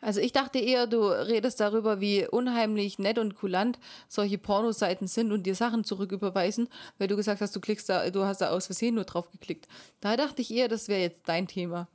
Also 0.00 0.20
ich 0.20 0.32
dachte 0.32 0.58
eher, 0.58 0.86
du 0.86 1.06
redest 1.06 1.58
darüber, 1.58 2.00
wie 2.00 2.26
unheimlich 2.28 2.98
nett 2.98 3.18
und 3.18 3.34
kulant 3.34 3.78
solche 4.08 4.38
Pornoseiten 4.38 5.06
sind 5.06 5.32
und 5.32 5.44
dir 5.44 5.54
Sachen 5.54 5.84
zurücküberweisen, 5.84 6.68
weil 6.98 7.08
du 7.08 7.16
gesagt 7.16 7.40
hast, 7.40 7.56
du 7.56 7.60
klickst 7.60 7.88
da, 7.88 8.08
du 8.10 8.24
hast 8.24 8.40
da 8.40 8.50
aus 8.50 8.66
Versehen 8.66 8.94
nur 8.94 9.04
drauf 9.04 9.30
geklickt. 9.30 9.66
Da 10.00 10.16
dachte 10.16 10.42
ich 10.42 10.52
eher, 10.52 10.68
das 10.68 10.88
wäre 10.88 11.00
jetzt 11.00 11.22
dein 11.26 11.48
Thema. 11.48 11.88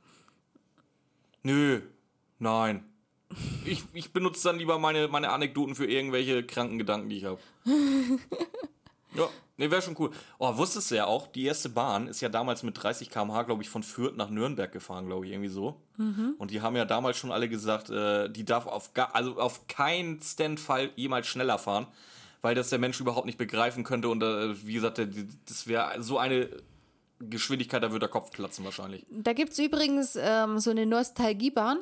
Nö, 1.42 1.80
nein. 2.38 2.84
Ich, 3.64 3.84
ich 3.94 4.12
benutze 4.12 4.48
dann 4.48 4.58
lieber 4.58 4.78
meine, 4.78 5.08
meine 5.08 5.30
Anekdoten 5.30 5.74
für 5.74 5.86
irgendwelche 5.86 6.44
kranken 6.44 6.78
Gedanken, 6.78 7.08
die 7.08 7.18
ich 7.18 7.24
habe. 7.24 7.40
ja, 9.14 9.28
nee, 9.62 9.70
wäre 9.70 9.82
schon 9.82 9.96
cool. 9.98 10.10
Oh, 10.38 10.56
wusstest 10.56 10.90
du 10.90 10.96
ja 10.96 11.06
auch, 11.06 11.26
die 11.26 11.44
erste 11.44 11.68
Bahn 11.68 12.08
ist 12.08 12.20
ja 12.20 12.28
damals 12.28 12.62
mit 12.62 12.82
30 12.82 13.10
km/h, 13.10 13.42
glaube 13.42 13.62
ich, 13.62 13.68
von 13.68 13.82
Fürth 13.82 14.16
nach 14.16 14.30
Nürnberg 14.30 14.70
gefahren, 14.70 15.06
glaube 15.06 15.26
ich, 15.26 15.32
irgendwie 15.32 15.48
so. 15.48 15.80
Und 16.38 16.50
die 16.50 16.60
haben 16.60 16.76
ja 16.76 16.84
damals 16.84 17.16
schon 17.16 17.32
alle 17.32 17.48
gesagt, 17.48 17.90
äh, 17.90 18.28
die 18.28 18.44
darf 18.44 18.66
auf, 18.66 18.92
gar, 18.94 19.14
also 19.14 19.38
auf 19.38 19.66
keinen 19.68 20.20
Stand-Fall 20.20 20.90
jemals 20.96 21.26
schneller 21.26 21.58
fahren, 21.58 21.86
weil 22.40 22.54
das 22.54 22.70
der 22.70 22.78
Mensch 22.78 23.00
überhaupt 23.00 23.26
nicht 23.26 23.38
begreifen 23.38 23.84
könnte. 23.84 24.08
Und 24.08 24.22
äh, 24.22 24.66
wie 24.66 24.74
gesagt, 24.74 25.00
das 25.46 25.66
wäre 25.66 26.02
so 26.02 26.18
eine 26.18 26.48
Geschwindigkeit, 27.20 27.82
da 27.82 27.90
würde 27.90 28.06
der 28.06 28.08
Kopf 28.08 28.30
platzen 28.32 28.64
wahrscheinlich. 28.64 29.06
Da 29.10 29.32
gibt 29.32 29.52
es 29.52 29.58
übrigens 29.58 30.18
ähm, 30.20 30.58
so 30.58 30.70
eine 30.70 30.86
Nostalgiebahn, 30.86 31.78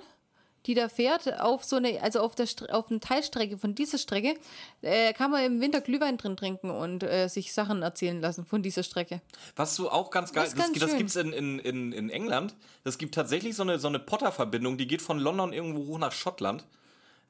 die 0.67 0.75
da 0.75 0.89
fährt 0.89 1.41
auf 1.41 1.65
so 1.65 1.77
eine, 1.77 2.03
also 2.03 2.21
auf 2.21 2.35
der 2.35 2.47
auf 2.71 2.91
eine 2.91 3.01
Teilstrecke 3.01 3.57
von 3.59 3.75
dieser 3.75 3.99
Strecke, 3.99 4.35
äh, 4.83 5.13
kann 5.15 5.31
man 5.31 5.45
im 5.45 5.61
Winter 5.61 5.81
Glühwein 5.81 6.19
drin 6.19 6.37
trinken 6.37 6.71
und 6.71 7.03
äh, 7.03 7.29
sich 7.29 7.53
Sachen 7.53 7.83
erzählen 7.83 8.21
lassen 8.21 8.45
von 8.45 8.63
dieser 8.63 8.83
Strecke. 8.83 9.21
Was 9.57 9.77
du 9.77 9.89
auch 9.89 10.11
ganz 10.11 10.33
geil, 10.33 10.45
Das 10.45 10.55
ist 10.55 10.77
das, 10.77 10.91
das 10.91 10.97
gibt's 10.97 11.17
in, 11.17 11.33
in, 11.33 11.59
in, 11.59 11.93
in 11.93 12.11
England. 12.11 12.55
Das 12.85 12.99
gibt 12.99 13.15
tatsächlich 13.15 13.57
so 13.57 13.63
eine, 13.63 13.79
so 13.79 13.89
eine 13.89 13.99
Potter-Verbindung, 13.99 14.77
die 14.77 14.87
geht 14.87 15.03
von 15.03 15.19
London 15.19 15.53
irgendwo 15.53 15.87
hoch 15.87 15.99
nach 15.99 16.13
Schottland, 16.13 16.65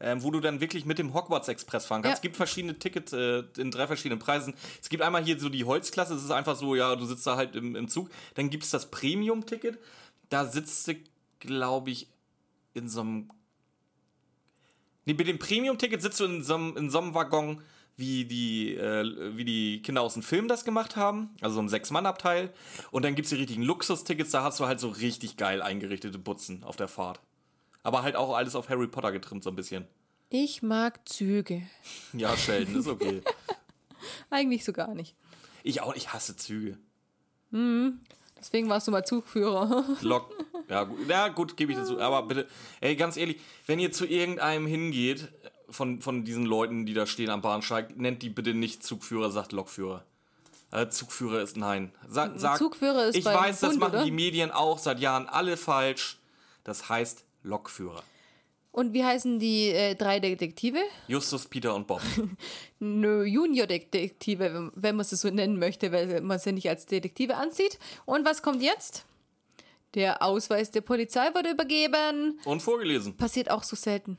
ähm, 0.01 0.23
wo 0.23 0.31
du 0.31 0.41
dann 0.41 0.61
wirklich 0.61 0.85
mit 0.85 0.99
dem 0.99 1.15
Hogwarts 1.15 1.49
Express 1.49 1.87
fahren 1.87 2.03
kannst. 2.03 2.15
Ja. 2.15 2.19
Es 2.19 2.23
gibt 2.23 2.37
verschiedene 2.37 2.79
Tickets 2.79 3.13
äh, 3.13 3.45
in 3.59 3.71
drei 3.71 3.87
verschiedenen 3.87 4.19
Preisen. 4.19 4.55
Es 4.83 4.89
gibt 4.89 5.03
einmal 5.03 5.23
hier 5.23 5.39
so 5.39 5.49
die 5.49 5.65
Holzklasse, 5.65 6.15
das 6.15 6.25
ist 6.25 6.31
einfach 6.31 6.57
so, 6.57 6.75
ja, 6.75 6.97
du 6.97 7.05
sitzt 7.05 7.27
da 7.27 7.37
halt 7.37 7.55
im, 7.55 7.77
im 7.77 7.89
Zug. 7.89 8.11
Dann 8.35 8.51
gibt 8.51 8.65
es 8.65 8.71
das 8.71 8.91
Premium-Ticket, 8.91 9.79
da 10.31 10.47
sitzt 10.47 10.89
du, 10.89 10.95
glaube 11.39 11.91
ich, 11.91 12.09
in 12.75 12.89
so 12.89 13.01
einem. 13.01 13.31
Nee, 15.05 15.15
mit 15.15 15.27
dem 15.27 15.39
Premium-Ticket 15.39 16.03
sitzt 16.03 16.21
du 16.21 16.25
in 16.25 16.43
so 16.43 16.55
einem, 16.55 16.77
in 16.77 16.91
so 16.91 16.99
einem 17.01 17.15
Waggon, 17.15 17.63
wie 17.97 18.25
die, 18.25 18.75
äh, 18.75 19.37
wie 19.37 19.45
die 19.45 19.83
Kinder 19.83 20.03
aus 20.03 20.15
dem 20.15 20.23
Film 20.23 20.47
das 20.47 20.65
gemacht 20.65 20.97
haben. 20.97 21.31
Also 21.41 21.57
so 21.57 21.63
ein 21.63 21.69
Sechs-Mann-Abteil. 21.69 22.53
Und 22.91 23.05
dann 23.05 23.15
gibt 23.15 23.27
es 23.27 23.31
die 23.31 23.37
richtigen 23.37 23.63
Luxus-Tickets, 23.63 24.31
da 24.31 24.43
hast 24.43 24.61
du 24.61 24.67
halt 24.67 24.81
so 24.81 24.89
richtig 24.89 25.37
geil 25.37 25.63
eingerichtete 25.63 26.19
Butzen 26.19 26.65
auf 26.65 26.77
der 26.77 26.89
Fahrt. 26.89 27.21
Aber 27.83 28.03
halt 28.03 28.17
auch 28.17 28.35
alles 28.35 28.55
auf 28.55 28.69
Harry 28.69 28.87
Potter 28.87 29.11
getrimmt, 29.13 29.43
so 29.43 29.51
ein 29.51 29.57
bisschen. 29.57 29.87
Ich 30.29 30.63
mag 30.63 31.09
Züge. 31.09 31.63
Ja, 32.13 32.37
Sheldon, 32.37 32.77
ist 32.77 32.87
okay. 32.87 33.23
Eigentlich 34.31 34.65
so 34.65 34.73
gar 34.73 34.95
nicht. 34.95 35.17
Ich 35.63 35.81
auch, 35.81 35.95
ich 35.95 36.13
hasse 36.13 36.37
Züge. 36.37 36.79
Deswegen 38.39 38.69
warst 38.69 38.87
du 38.87 38.93
mal 38.93 39.05
Zugführer. 39.05 39.85
Lok. 40.03 40.33
Ja, 40.71 40.85
gut, 40.85 40.99
ja, 41.09 41.29
gut 41.29 41.57
gebe 41.57 41.73
ich 41.73 41.79
dazu. 41.79 42.01
Aber 42.01 42.23
bitte, 42.23 42.47
ey, 42.81 42.97
ganz 42.97 43.17
ehrlich, 43.17 43.39
wenn 43.67 43.79
ihr 43.81 43.93
zu 43.93 44.07
irgendeinem 44.07 44.67
hingeht, 44.67 45.29
von, 45.69 46.01
von 46.01 46.25
diesen 46.25 46.47
Leuten, 46.47 46.87
die 46.87 46.95
da 46.95 47.07
stehen 47.07 47.31
am 47.31 47.43
Bahnsteig, 47.43 47.97
nennt 47.99 48.23
die 48.23 48.29
bitte 48.31 48.55
nicht 48.55 48.83
Zugführer, 48.83 49.31
sagt 49.31 49.53
Lokführer. 49.53 50.05
Äh, 50.73 50.89
Zugführer 50.89 51.41
ist 51.43 51.57
nein. 51.57 51.93
Sag, 52.09 52.33
sag, 52.37 52.59
Zugführer 52.59 53.07
ist 53.07 53.17
Ich 53.17 53.25
weiß, 53.25 53.61
das 53.61 53.71
Bund, 53.71 53.81
machen 53.81 53.95
oder? 53.97 54.05
die 54.05 54.11
Medien 54.13 54.51
auch 54.53 54.79
seit 54.79 55.01
Jahren 55.01 55.29
alle 55.29 55.57
falsch. 55.57 56.19
Das 56.65 56.89
heißt 56.89 57.25
Lokführer. 57.43 58.03
Und 58.73 58.93
wie 58.93 59.05
heißen 59.05 59.41
die 59.41 59.69
äh, 59.71 59.97
drei 59.97 60.21
Detektive? 60.21 60.79
Justus, 61.09 61.47
Peter 61.47 61.75
und 61.75 61.89
Bob. 61.89 62.01
Nö, 62.79 63.25
Junior-Detektive, 63.25 64.55
wenn- 64.55 64.73
wenn 64.75 64.97
man 64.97 65.05
sie 65.05 65.17
so 65.17 65.29
nennen 65.31 65.59
möchte, 65.59 65.91
weil 65.93 66.21
man 66.21 66.39
sie 66.39 66.53
nicht 66.53 66.69
als 66.69 66.87
Detektive 66.87 67.37
ansieht. 67.37 67.79
Und 68.07 68.25
was 68.25 68.43
kommt 68.43 68.63
jetzt? 68.63 69.05
Der 69.95 70.23
Ausweis 70.23 70.71
der 70.71 70.83
Polizei 70.83 71.35
wurde 71.35 71.51
übergeben. 71.51 72.39
Und 72.45 72.63
vorgelesen. 72.63 73.17
Passiert 73.17 73.51
auch 73.51 73.63
so 73.65 73.75
selten. 73.77 74.19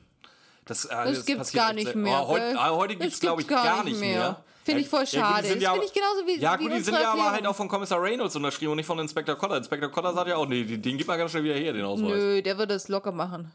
Das, 0.66 0.84
äh, 0.84 0.90
Das 0.90 1.24
gibt's 1.24 1.50
passiert 1.50 1.64
gar 1.64 1.72
nicht 1.72 1.94
mehr, 1.94 2.22
Oh, 2.24 2.28
heute 2.28 2.58
ah, 2.58 2.70
heute 2.70 2.94
Das 2.94 3.00
gibt 3.02 3.12
es, 3.14 3.20
glaube 3.20 3.42
ich, 3.42 3.48
gibt's 3.48 3.62
gar 3.62 3.82
nicht 3.84 3.98
mehr. 3.98 4.44
Finde 4.64 4.80
ich 4.82 4.88
voll 4.88 5.00
gut, 5.00 5.12
die 5.12 5.16
schade. 5.16 5.46
sind 5.48 5.56
Das 5.56 5.62
ja 5.64 5.70
finde 5.72 5.86
ich 5.86 5.92
genauso 5.92 6.26
wie 6.26 6.38
Ja, 6.38 6.58
wie 6.60 6.64
gut, 6.64 6.72
die 6.76 6.80
sind 6.82 6.94
ja 6.94 7.12
aber 7.12 7.32
halt 7.32 7.44
auch 7.46 7.56
von 7.56 7.66
Kommissar 7.66 8.00
Reynolds 8.00 8.36
unterschrieben 8.36 8.70
und 8.70 8.76
nicht 8.76 8.86
von 8.86 8.98
Inspector 9.00 9.34
Cotter. 9.34 9.56
Inspector 9.56 9.90
Cotter 9.90 10.12
sagt 10.14 10.28
ja 10.28 10.36
auch, 10.36 10.46
nee, 10.46 10.62
den 10.62 10.96
gibt 10.98 11.08
man 11.08 11.18
ganz 11.18 11.32
schnell 11.32 11.42
wieder 11.42 11.54
her, 11.54 11.72
den 11.72 11.84
Ausweis. 11.84 12.10
Nö, 12.10 12.42
der 12.42 12.58
würde 12.58 12.74
es 12.74 12.86
locker 12.86 13.10
machen. 13.10 13.50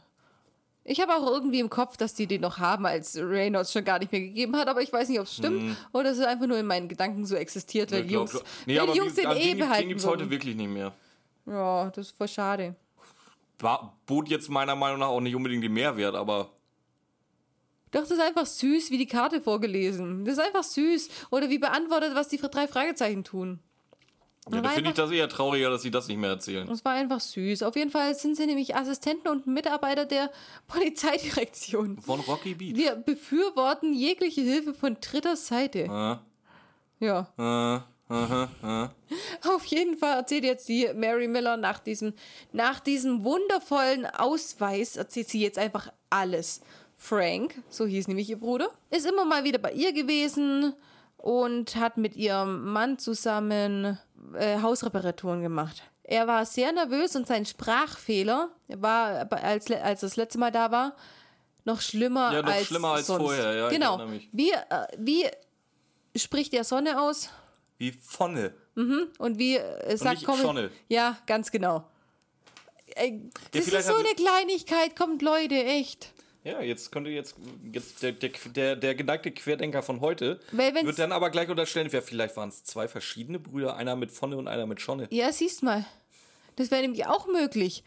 Ich 0.83 0.99
habe 0.99 1.13
auch 1.15 1.25
irgendwie 1.31 1.59
im 1.59 1.69
Kopf, 1.69 1.95
dass 1.97 2.13
die 2.13 2.27
den 2.27 2.41
noch 2.41 2.57
haben, 2.59 2.85
als 2.85 3.15
Reynolds 3.17 3.71
schon 3.71 3.85
gar 3.85 3.99
nicht 3.99 4.11
mehr 4.11 4.21
gegeben 4.21 4.55
hat, 4.57 4.67
aber 4.67 4.81
ich 4.81 4.91
weiß 4.91 5.07
nicht, 5.07 5.19
ob 5.19 5.27
es 5.27 5.35
stimmt 5.35 5.77
oder 5.93 6.11
es 6.11 6.17
ist 6.17 6.25
einfach 6.25 6.47
nur 6.47 6.57
in 6.57 6.65
meinen 6.65 6.87
Gedanken 6.89 7.25
so 7.25 7.35
existiert, 7.35 7.91
weil 7.91 8.03
die 8.03 8.09
glaub 8.09 8.29
Jungs, 8.29 8.31
schon. 8.31 8.41
weil 8.77 8.87
die 8.93 8.97
Jungs 8.97 9.15
wie- 9.17 9.21
den 9.21 9.27
also 9.27 9.39
eh 9.39 9.43
den, 9.43 9.57
den 9.57 9.59
behalten 9.67 9.87
gibt's 9.89 10.05
heute 10.05 10.29
wirklich 10.29 10.55
nicht 10.55 10.69
mehr. 10.69 10.93
Ja, 11.47 11.89
das 11.91 12.07
ist 12.07 12.17
voll 12.17 12.27
schade. 12.27 12.75
War, 13.59 13.97
bot 14.05 14.27
jetzt 14.29 14.49
meiner 14.49 14.75
Meinung 14.75 14.99
nach 14.99 15.07
auch 15.07 15.21
nicht 15.21 15.35
unbedingt 15.35 15.63
den 15.63 15.73
Mehrwert, 15.73 16.13
aber 16.15 16.51
Doch, 17.91 18.01
das 18.01 18.11
ist 18.11 18.19
einfach 18.19 18.45
süß, 18.45 18.91
wie 18.91 18.97
die 18.97 19.07
Karte 19.07 19.41
vorgelesen. 19.41 20.25
Das 20.25 20.33
ist 20.37 20.43
einfach 20.43 20.63
süß. 20.63 21.09
Oder 21.31 21.49
wie 21.49 21.57
beantwortet, 21.57 22.13
was 22.13 22.27
die 22.27 22.37
drei 22.37 22.67
Fragezeichen 22.67 23.23
tun. 23.23 23.59
ja, 24.51 24.61
da 24.61 24.69
finde 24.69 24.89
ich 24.91 24.95
das 24.95 25.09
eher 25.09 25.27
trauriger, 25.29 25.69
dass 25.71 25.81
sie 25.81 25.89
das 25.89 26.07
nicht 26.07 26.17
mehr 26.17 26.29
erzählen. 26.31 26.67
Das 26.67 26.83
war 26.85 26.91
einfach 26.91 27.19
süß. 27.21 27.63
Auf 27.63 27.75
jeden 27.75 27.89
Fall 27.89 28.13
sind 28.13 28.35
sie 28.35 28.45
nämlich 28.45 28.75
Assistenten 28.75 29.29
und 29.29 29.47
Mitarbeiter 29.47 30.05
der 30.05 30.29
Polizeidirektion. 30.67 31.97
Von 31.99 32.19
Rocky 32.19 32.53
Beach. 32.55 32.75
Wir 32.75 32.95
befürworten 32.95 33.93
jegliche 33.93 34.41
Hilfe 34.41 34.73
von 34.73 34.97
dritter 35.01 35.35
Seite. 35.35 35.79
Äh, 36.99 37.05
Ja. 37.05 37.27
äh, 37.37 37.81
aha, 38.09 38.49
äh. 38.63 39.47
Auf 39.49 39.65
jeden 39.65 39.97
Fall 39.97 40.17
erzählt 40.17 40.43
jetzt 40.43 40.67
die 40.69 40.89
Mary 40.95 41.27
Miller 41.27 41.57
nach 41.57 41.79
diesem, 41.79 42.13
nach 42.51 42.79
diesem 42.79 43.23
wundervollen 43.23 44.05
Ausweis, 44.05 44.95
erzählt 44.95 45.29
sie 45.29 45.41
jetzt 45.41 45.57
einfach 45.57 45.91
alles. 46.09 46.61
Frank, 46.97 47.53
so 47.69 47.85
hieß 47.85 48.07
nämlich 48.07 48.29
ihr 48.29 48.39
Bruder, 48.39 48.69
ist 48.89 49.05
immer 49.05 49.23
mal 49.23 49.43
wieder 49.43 49.59
bei 49.59 49.71
ihr 49.71 49.93
gewesen 49.93 50.73
und 51.17 51.75
hat 51.75 51.97
mit 51.97 52.15
ihrem 52.15 52.71
Mann 52.71 52.97
zusammen 52.97 53.99
äh, 54.33 54.61
Hausreparaturen 54.61 55.41
gemacht. 55.41 55.83
Er 56.03 56.25
war 56.25 56.45
sehr 56.45 56.71
nervös 56.71 57.15
und 57.15 57.27
sein 57.27 57.45
Sprachfehler 57.45 58.49
war, 58.69 59.31
als, 59.31 59.69
als 59.69 60.01
das 60.01 60.15
letzte 60.15 60.39
Mal 60.39 60.51
da 60.51 60.71
war, 60.71 60.95
noch 61.65 61.81
schlimmer 61.81 62.33
Ja, 62.33 62.41
noch 62.41 62.51
als 62.51 62.67
schlimmer 62.67 62.91
als 62.93 63.07
sonst. 63.07 63.23
vorher, 63.23 63.53
ja, 63.53 63.69
genau. 63.69 64.01
Wie, 64.31 64.51
äh, 64.51 64.87
wie 64.97 65.25
spricht 66.15 66.53
der 66.53 66.63
Sonne 66.63 66.99
aus? 67.01 67.29
Wie 67.77 67.91
Vonne. 67.91 68.53
Und 68.75 69.37
wie 69.37 69.57
äh, 69.57 69.97
sagt 69.97 70.21
Schonne. 70.21 70.71
Ja, 70.87 71.17
ganz 71.25 71.51
genau. 71.51 71.87
Äh, 72.95 73.13
das 73.51 73.65
vielleicht 73.65 73.79
ist 73.81 73.87
so 73.87 73.95
eine 73.95 74.13
Kleinigkeit, 74.15 74.95
kommt 74.95 75.21
Leute, 75.21 75.55
echt. 75.55 76.13
Ja, 76.43 76.61
jetzt 76.61 76.91
könnte 76.91 77.09
jetzt, 77.09 77.35
jetzt 77.73 78.01
der, 78.01 78.13
der, 78.13 78.31
der, 78.55 78.75
der 78.77 78.95
geneigte 78.95 79.31
Querdenker 79.31 79.83
von 79.83 79.99
heute 79.99 80.39
wird 80.51 80.97
dann 80.97 81.11
aber 81.11 81.29
gleich 81.29 81.49
unterstellen, 81.49 81.89
ja, 81.91 81.99
vielleicht 81.99 82.37
waren 82.37 82.49
es 82.49 82.63
zwei 82.63 82.87
verschiedene 82.87 83.37
Brüder, 83.37 83.75
einer 83.75 83.97
mit 83.97 84.11
Vonne 84.11 84.37
und 84.37 84.47
einer 84.47 84.65
mit 84.65 84.79
Schonne. 84.79 85.07
Ja, 85.11 85.31
siehst 85.31 85.61
mal. 85.61 85.85
Das 86.55 86.71
wäre 86.71 86.81
nämlich 86.81 87.05
auch 87.05 87.27
möglich. 87.27 87.83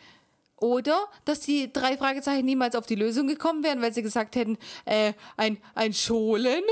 Oder, 0.57 1.09
dass 1.25 1.41
die 1.41 1.73
drei 1.73 1.97
Fragezeichen 1.97 2.45
niemals 2.45 2.75
auf 2.77 2.85
die 2.85 2.97
Lösung 2.97 3.27
gekommen 3.27 3.65
wären, 3.65 3.81
weil 3.81 3.95
sie 3.95 4.03
gesagt 4.03 4.37
hätten, 4.37 4.59
äh, 4.85 5.15
ein, 5.39 5.57
ein 5.75 5.95
Scholen? 5.95 6.63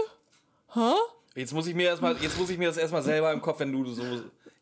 Hä? 0.74 0.92
Jetzt 1.38 1.52
muss 1.52 1.68
ich 1.68 1.74
mir 1.76 1.86
erstmal, 1.86 2.16
jetzt 2.20 2.36
muss 2.36 2.50
ich 2.50 2.58
mir 2.58 2.66
das 2.66 2.76
erstmal 2.76 3.02
selber 3.02 3.32
im 3.32 3.40
Kopf, 3.40 3.60
wenn 3.60 3.70
du 3.72 3.84
so, 3.92 4.02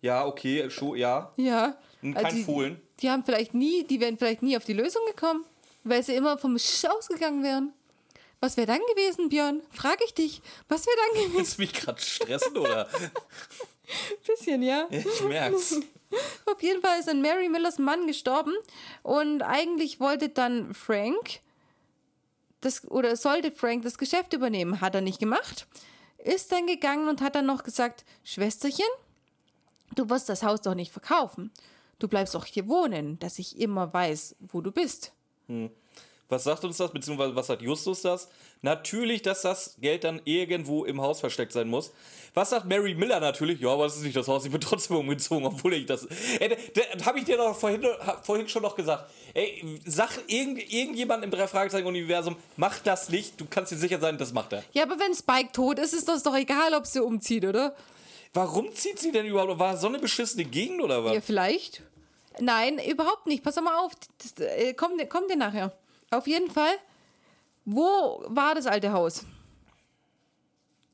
ja, 0.03 0.27
okay, 0.27 0.69
Scho, 0.69 0.95
ja, 0.95 1.33
Ja. 1.37 1.79
und 2.03 2.15
Also 2.17 2.29
kein 2.29 2.37
die, 2.37 2.45
Fohlen. 2.45 2.81
Die 3.01 3.11
haben 3.11 3.25
vielleicht 3.25 3.55
nie, 3.55 3.85
die 3.85 3.99
wären 3.99 4.19
vielleicht 4.19 4.43
nie 4.43 4.57
auf 4.59 4.65
die 4.65 4.75
Lösung 4.75 5.01
gekommen, 5.07 5.45
weil 5.85 6.03
sie 6.03 6.15
immer 6.15 6.37
vom 6.37 6.59
Sch 6.59 6.85
ausgegangen 6.85 7.43
wären. 7.43 7.73
Was 8.41 8.59
wäre 8.59 8.67
dann 8.67 8.81
gewesen, 8.95 9.31
Björn? 9.31 9.63
Frag 9.71 9.99
ich 10.05 10.13
dich. 10.13 10.43
Was 10.69 10.87
wäre 10.87 10.97
dann 10.97 11.23
gewesen? 11.23 11.39
Willst 11.39 11.57
du 11.57 11.63
mich 11.63 11.73
gerade 11.73 12.01
stressen 12.03 12.57
oder? 12.59 12.87
Bisschen, 14.27 14.63
ja. 14.63 14.87
Ich 14.91 15.23
merk's. 15.23 15.81
Auf 16.45 16.63
jeden 16.63 16.83
Fall 16.83 16.99
ist 16.99 17.09
dann 17.09 17.23
Mary 17.23 17.49
Millers 17.49 17.79
Mann 17.79 18.07
gestorben 18.07 18.53
und 19.03 19.41
eigentlich 19.43 19.99
wollte 19.99 20.29
dann 20.29 20.75
Frank 20.75 21.41
das 22.61 22.87
oder 22.91 23.17
sollte 23.17 23.51
Frank 23.51 23.83
das 23.83 23.97
Geschäft 23.97 24.35
übernehmen, 24.35 24.81
hat 24.83 24.95
er 24.95 25.01
nicht 25.01 25.19
gemacht. 25.19 25.67
Ist 26.27 26.51
dann 26.51 26.67
gegangen 26.67 27.09
und 27.09 27.21
hat 27.21 27.37
dann 27.37 27.47
noch 27.47 27.63
gesagt, 27.63 28.05
Schwesterchen, 28.25 28.85
du 29.95 30.11
wirst 30.11 30.29
das 30.29 30.43
Haus 30.43 30.61
doch 30.61 30.75
nicht 30.75 30.91
verkaufen. 30.91 31.53
Du 32.01 32.09
bleibst 32.09 32.35
doch 32.35 32.45
hier 32.45 32.67
wohnen, 32.67 33.17
dass 33.21 33.39
ich 33.39 33.61
immer 33.61 33.95
weiß, 33.95 34.35
wo 34.41 34.61
du 34.61 34.73
bist. 34.73 35.13
Was 36.29 36.45
sagt 36.45 36.65
uns 36.65 36.77
das, 36.77 36.91
beziehungsweise 36.91 37.37
was 37.37 37.47
sagt 37.47 37.63
Justus 37.63 38.03
das? 38.03 38.29
Natürlich, 38.63 39.23
dass 39.23 39.43
das 39.43 39.77
Geld 39.81 40.03
dann 40.03 40.21
irgendwo 40.25 40.85
im 40.85 41.01
Haus 41.01 41.21
versteckt 41.21 41.53
sein 41.53 41.69
muss. 41.69 41.93
Was 42.35 42.51
sagt 42.51 42.67
Mary 42.67 42.95
Miller 42.95 43.21
natürlich? 43.21 43.61
Ja, 43.61 43.71
aber 43.71 43.85
das 43.85 43.97
ist 43.97 44.03
nicht 44.03 44.17
das 44.17 44.27
Haus, 44.27 44.45
ich 44.45 44.51
bin 44.51 44.61
trotzdem 44.61 44.97
umgezogen, 44.97 45.47
obwohl 45.47 45.75
ich 45.75 45.87
das. 45.87 46.07
Ey, 46.41 46.57
das 46.75 47.07
habe 47.07 47.21
ich 47.21 47.25
dir 47.25 47.37
doch 47.37 47.55
vorhin, 47.57 47.87
vorhin 48.23 48.49
schon 48.49 48.63
noch 48.63 48.75
gesagt. 48.75 49.11
Ey, 49.35 49.81
sag 49.85 50.11
irgend, 50.27 50.73
irgendjemand 50.73 51.23
im 51.23 51.31
Drei-Fragezeichen-Universum, 51.31 52.37
mach 52.57 52.79
das 52.81 53.09
nicht, 53.09 53.41
du 53.41 53.47
kannst 53.49 53.71
dir 53.71 53.77
sicher 53.77 54.01
sein, 54.01 54.19
das 54.19 54.33
macht 54.33 54.53
er. 54.53 54.65
Ja, 54.73 54.83
aber 54.83 54.99
wenn 54.99 55.15
Spike 55.15 55.53
tot 55.53 55.79
ist, 55.79 55.95
ist 55.95 56.09
das 56.09 56.25
doch 56.25 56.35
egal, 56.35 56.75
ob 56.75 56.87
sie 56.87 57.03
umzieht, 57.03 57.45
oder? 57.45 57.77
Warum 58.35 58.75
zieht 58.75 58.99
sie 58.99 59.13
denn 59.13 59.27
überhaupt? 59.27 59.59
War 59.59 59.77
so 59.77 59.87
eine 59.87 59.99
beschissene 59.99 60.45
Gegend 60.45 60.83
oder 60.83 61.05
was? 61.05 61.15
Ja, 61.15 61.21
vielleicht. 61.21 61.83
Nein, 62.41 62.79
überhaupt 62.87 63.27
nicht. 63.27 63.43
Pass 63.43 63.55
doch 63.55 63.63
mal 63.63 63.79
auf. 63.79 63.93
Das, 64.19 64.47
äh, 64.47 64.75
kommt, 64.75 65.09
kommt 65.09 65.31
dir 65.31 65.37
nachher. 65.37 65.73
Auf 66.11 66.27
jeden 66.27 66.51
Fall. 66.51 66.73
Wo 67.65 68.23
war 68.29 68.55
das 68.55 68.67
alte 68.67 68.93
Haus? 68.93 69.25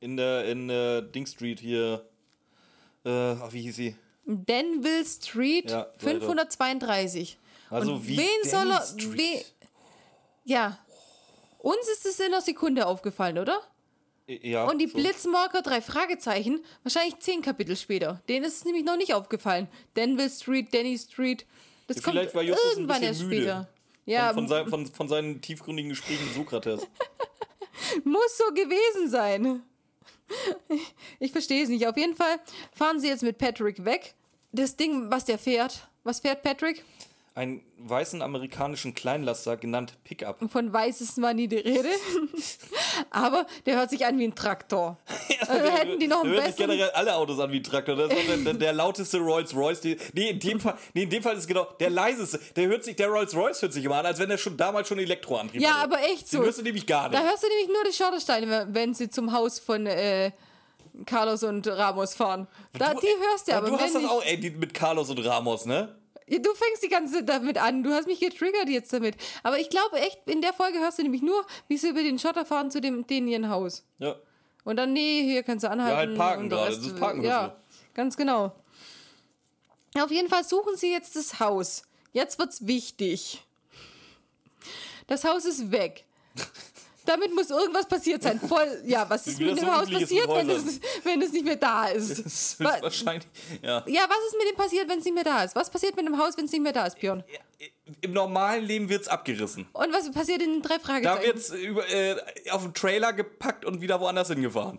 In 0.00 0.16
der, 0.16 0.46
in 0.46 0.68
der 0.68 1.02
Ding 1.02 1.26
Street 1.26 1.60
hier. 1.60 2.04
Äh, 3.04 3.10
wie 3.10 3.62
hieß 3.62 3.76
sie? 3.76 3.96
Denville 4.24 5.04
Street 5.04 5.70
Ja, 5.70 5.78
weiter. 5.80 5.92
532. 5.98 7.38
Also 7.70 7.94
Und 7.94 8.08
wie 8.08 8.18
wen 8.18 8.50
soll 8.50 8.70
er. 8.70 8.80
Denny 8.80 9.12
We, 9.12 9.16
Street. 9.16 9.54
ja. 10.44 10.78
Uns 11.58 11.88
ist 11.92 12.06
es 12.06 12.18
in 12.18 12.26
einer 12.26 12.40
Sekunde 12.40 12.86
aufgefallen, 12.86 13.38
oder? 13.38 13.60
Ja. 14.26 14.64
Und 14.68 14.78
die 14.78 14.88
schon. 14.88 15.00
Blitzmarker, 15.00 15.62
drei 15.62 15.80
Fragezeichen, 15.80 16.64
wahrscheinlich 16.82 17.18
zehn 17.20 17.42
Kapitel 17.42 17.76
später. 17.76 18.20
Denen 18.28 18.44
ist 18.44 18.56
es 18.58 18.64
nämlich 18.64 18.84
noch 18.84 18.96
nicht 18.96 19.14
aufgefallen. 19.14 19.68
Denville 19.94 20.30
Street, 20.30 20.72
Denny 20.72 20.98
Street. 20.98 21.46
Das 21.86 21.98
Ja, 21.98 22.02
kommt 22.02 22.16
irgendwann 22.34 23.02
erst 23.02 23.20
später. 23.22 23.68
Ja, 24.04 24.34
von, 24.34 24.48
von, 24.48 24.68
von, 24.68 24.86
von 24.86 25.08
seinen 25.08 25.40
tiefgründigen 25.40 25.90
Gesprächen 25.90 26.24
mit 26.24 26.34
Sokrates. 26.34 26.86
Muss 28.04 28.38
so 28.38 28.52
gewesen 28.52 29.08
sein. 29.08 29.62
Ich 31.18 31.32
verstehe 31.32 31.62
es 31.62 31.68
nicht. 31.68 31.86
Auf 31.86 31.96
jeden 31.96 32.16
Fall 32.16 32.40
fahren 32.74 33.00
sie 33.00 33.08
jetzt 33.08 33.22
mit 33.22 33.38
Patrick 33.38 33.84
weg. 33.84 34.14
Das 34.52 34.76
Ding, 34.76 35.10
was 35.10 35.24
der 35.24 35.38
fährt. 35.38 35.88
Was 36.04 36.20
fährt 36.20 36.42
Patrick? 36.42 36.84
Einen 37.34 37.62
weißen 37.78 38.20
amerikanischen 38.20 38.92
Kleinlaster 38.94 39.56
genannt 39.56 39.94
Pickup. 40.04 40.38
Von 40.50 40.70
weiß 40.70 41.00
ist 41.00 41.16
mal 41.16 41.32
nie 41.32 41.48
die 41.48 41.56
Rede. 41.56 41.88
Aber 43.10 43.46
der 43.66 43.76
hört 43.76 43.88
sich 43.90 44.04
an 44.04 44.18
wie 44.18 44.24
ein 44.24 44.34
Traktor. 44.34 44.98
Also 45.48 45.70
hätten 45.70 45.98
die 45.98 46.06
noch 46.06 46.22
einen 46.22 46.34
Da 46.34 46.38
hört 46.42 46.46
sich 46.46 46.56
besseren. 46.56 46.76
generell 46.78 46.90
alle 46.94 47.16
Autos 47.16 47.40
an 47.40 47.50
wie 47.50 47.56
ein 47.56 47.62
Traktor. 47.64 47.96
Das 47.96 48.12
ist 48.12 48.28
der, 48.28 48.36
der, 48.38 48.54
der 48.54 48.72
lauteste 48.72 49.18
Rolls 49.18 49.54
Royce. 49.56 49.80
Die, 49.80 49.96
nee, 50.14 50.30
in 50.30 50.38
dem 50.38 50.60
Fall, 50.60 50.76
nee, 50.94 51.02
in 51.02 51.10
dem 51.10 51.22
Fall 51.22 51.34
ist 51.34 51.40
es 51.40 51.46
genau 51.48 51.64
der 51.80 51.90
leiseste. 51.90 52.38
Der 52.54 52.68
hört 52.68 52.84
sich, 52.84 52.94
der 52.96 53.08
Rolls 53.08 53.34
Royce 53.34 53.60
hört 53.62 53.72
sich 53.72 53.84
immer 53.84 53.96
an, 53.96 54.06
als 54.06 54.18
wenn 54.20 54.30
er 54.30 54.38
schon 54.38 54.56
damals 54.56 54.86
schon 54.88 54.98
Elektroantrieb 55.00 55.60
Ja, 55.60 55.80
hatte. 55.80 55.82
aber 55.96 56.00
echt 56.04 56.28
so. 56.28 56.38
Den 56.38 56.44
hörst 56.46 56.58
du 56.58 56.62
nämlich 56.62 56.86
gar 56.86 57.08
nicht. 57.08 57.20
Da 57.20 57.26
hörst 57.26 57.42
du 57.42 57.48
nämlich 57.48 57.68
nur 57.68 57.84
die 57.90 57.92
Schottersteine, 57.96 58.68
wenn 58.70 58.94
sie 58.94 59.10
zum 59.10 59.32
Haus 59.32 59.58
von 59.58 59.84
äh, 59.86 60.30
Carlos 61.06 61.42
und 61.42 61.66
Ramos 61.66 62.14
fahren. 62.14 62.46
Da, 62.78 62.94
Du- 62.94 63.00
die 63.00 63.06
hörst 63.30 63.48
du 63.48 63.52
Ja, 63.52 63.58
aber. 63.58 63.68
du 63.68 63.78
hast 63.78 63.94
das 63.96 64.04
auch, 64.04 64.22
ey, 64.24 64.38
mit 64.56 64.72
Carlos 64.74 65.10
und 65.10 65.18
Ramos, 65.18 65.66
ne? 65.66 65.96
Du 66.40 66.54
fängst 66.54 66.82
die 66.82 66.88
ganze 66.88 67.14
Zeit 67.14 67.28
damit 67.28 67.58
an. 67.58 67.82
Du 67.82 67.90
hast 67.90 68.06
mich 68.06 68.20
getriggert 68.20 68.68
jetzt 68.68 68.92
damit. 68.92 69.16
Aber 69.42 69.58
ich 69.58 69.68
glaube 69.68 69.98
echt, 70.00 70.18
in 70.26 70.40
der 70.40 70.52
Folge 70.52 70.78
hörst 70.78 70.98
du 70.98 71.02
nämlich 71.02 71.22
nur, 71.22 71.44
wie 71.68 71.76
sie 71.76 71.88
über 71.90 72.02
den 72.02 72.18
Schotter 72.18 72.46
fahren 72.46 72.70
zu 72.70 72.80
dem 72.80 73.06
denen 73.06 73.28
ihren 73.28 73.48
Haus. 73.50 73.84
Ja. 73.98 74.16
Und 74.64 74.76
dann, 74.76 74.92
nee, 74.92 75.22
hier 75.24 75.42
kannst 75.42 75.64
du 75.64 75.70
anhalten. 75.70 75.90
Ja, 75.92 75.96
halt 75.98 76.16
parken 76.16 76.48
gerade. 76.48 76.68
Rest- 76.70 76.80
Das 76.80 76.86
ist 76.86 76.98
Parken 76.98 77.22
Ja, 77.24 77.56
ganz 77.94 78.16
genau. 78.16 78.52
Auf 80.00 80.10
jeden 80.10 80.28
Fall 80.28 80.44
suchen 80.44 80.76
sie 80.76 80.90
jetzt 80.90 81.16
das 81.16 81.38
Haus. 81.40 81.82
Jetzt 82.12 82.38
wird's 82.38 82.66
wichtig. 82.66 83.42
Das 85.06 85.24
Haus 85.24 85.44
ist 85.44 85.70
weg. 85.72 86.04
Damit 87.04 87.34
muss 87.34 87.50
irgendwas 87.50 87.86
passiert 87.86 88.22
sein. 88.22 88.38
Voll, 88.40 88.82
ja, 88.84 89.08
was 89.08 89.26
ist 89.26 89.40
mit 89.40 89.50
dem 89.58 89.64
so 89.66 89.72
Haus 89.72 89.90
passiert, 89.90 90.28
wenn 90.28 90.50
es, 90.50 90.80
wenn 91.04 91.20
es 91.22 91.32
nicht 91.32 91.44
mehr 91.44 91.56
da 91.56 91.86
ist? 91.88 92.10
Das 92.24 92.26
ist 92.26 92.60
Wa- 92.60 92.78
wahrscheinlich. 92.80 93.26
Ja. 93.62 93.82
Ja, 93.86 94.02
was 94.08 94.18
ist 94.28 94.36
mit 94.38 94.48
dem 94.48 94.56
passiert, 94.56 94.88
wenn 94.88 94.98
es 94.98 95.04
nicht 95.04 95.14
mehr 95.14 95.24
da 95.24 95.42
ist? 95.44 95.54
Was 95.56 95.70
passiert 95.70 95.96
mit 95.96 96.06
dem 96.06 96.18
Haus, 96.18 96.36
wenn 96.36 96.44
es 96.44 96.52
nicht 96.52 96.62
mehr 96.62 96.72
da 96.72 96.86
ist, 96.86 96.98
Björn? 96.98 97.24
Im 98.00 98.12
normalen 98.12 98.64
Leben 98.64 98.88
wird's 98.88 99.08
abgerissen. 99.08 99.66
Und 99.72 99.92
was 99.92 100.10
passiert 100.10 100.42
in 100.42 100.52
den 100.54 100.62
drei 100.62 100.78
Da 100.78 100.84
Fragezeichen? 100.84 101.24
wird's 101.26 101.50
über, 101.50 101.88
äh, 101.90 102.16
auf 102.50 102.62
den 102.62 102.74
Trailer 102.74 103.12
gepackt 103.12 103.64
und 103.64 103.80
wieder 103.80 104.00
woanders 104.00 104.28
hingefahren. 104.28 104.78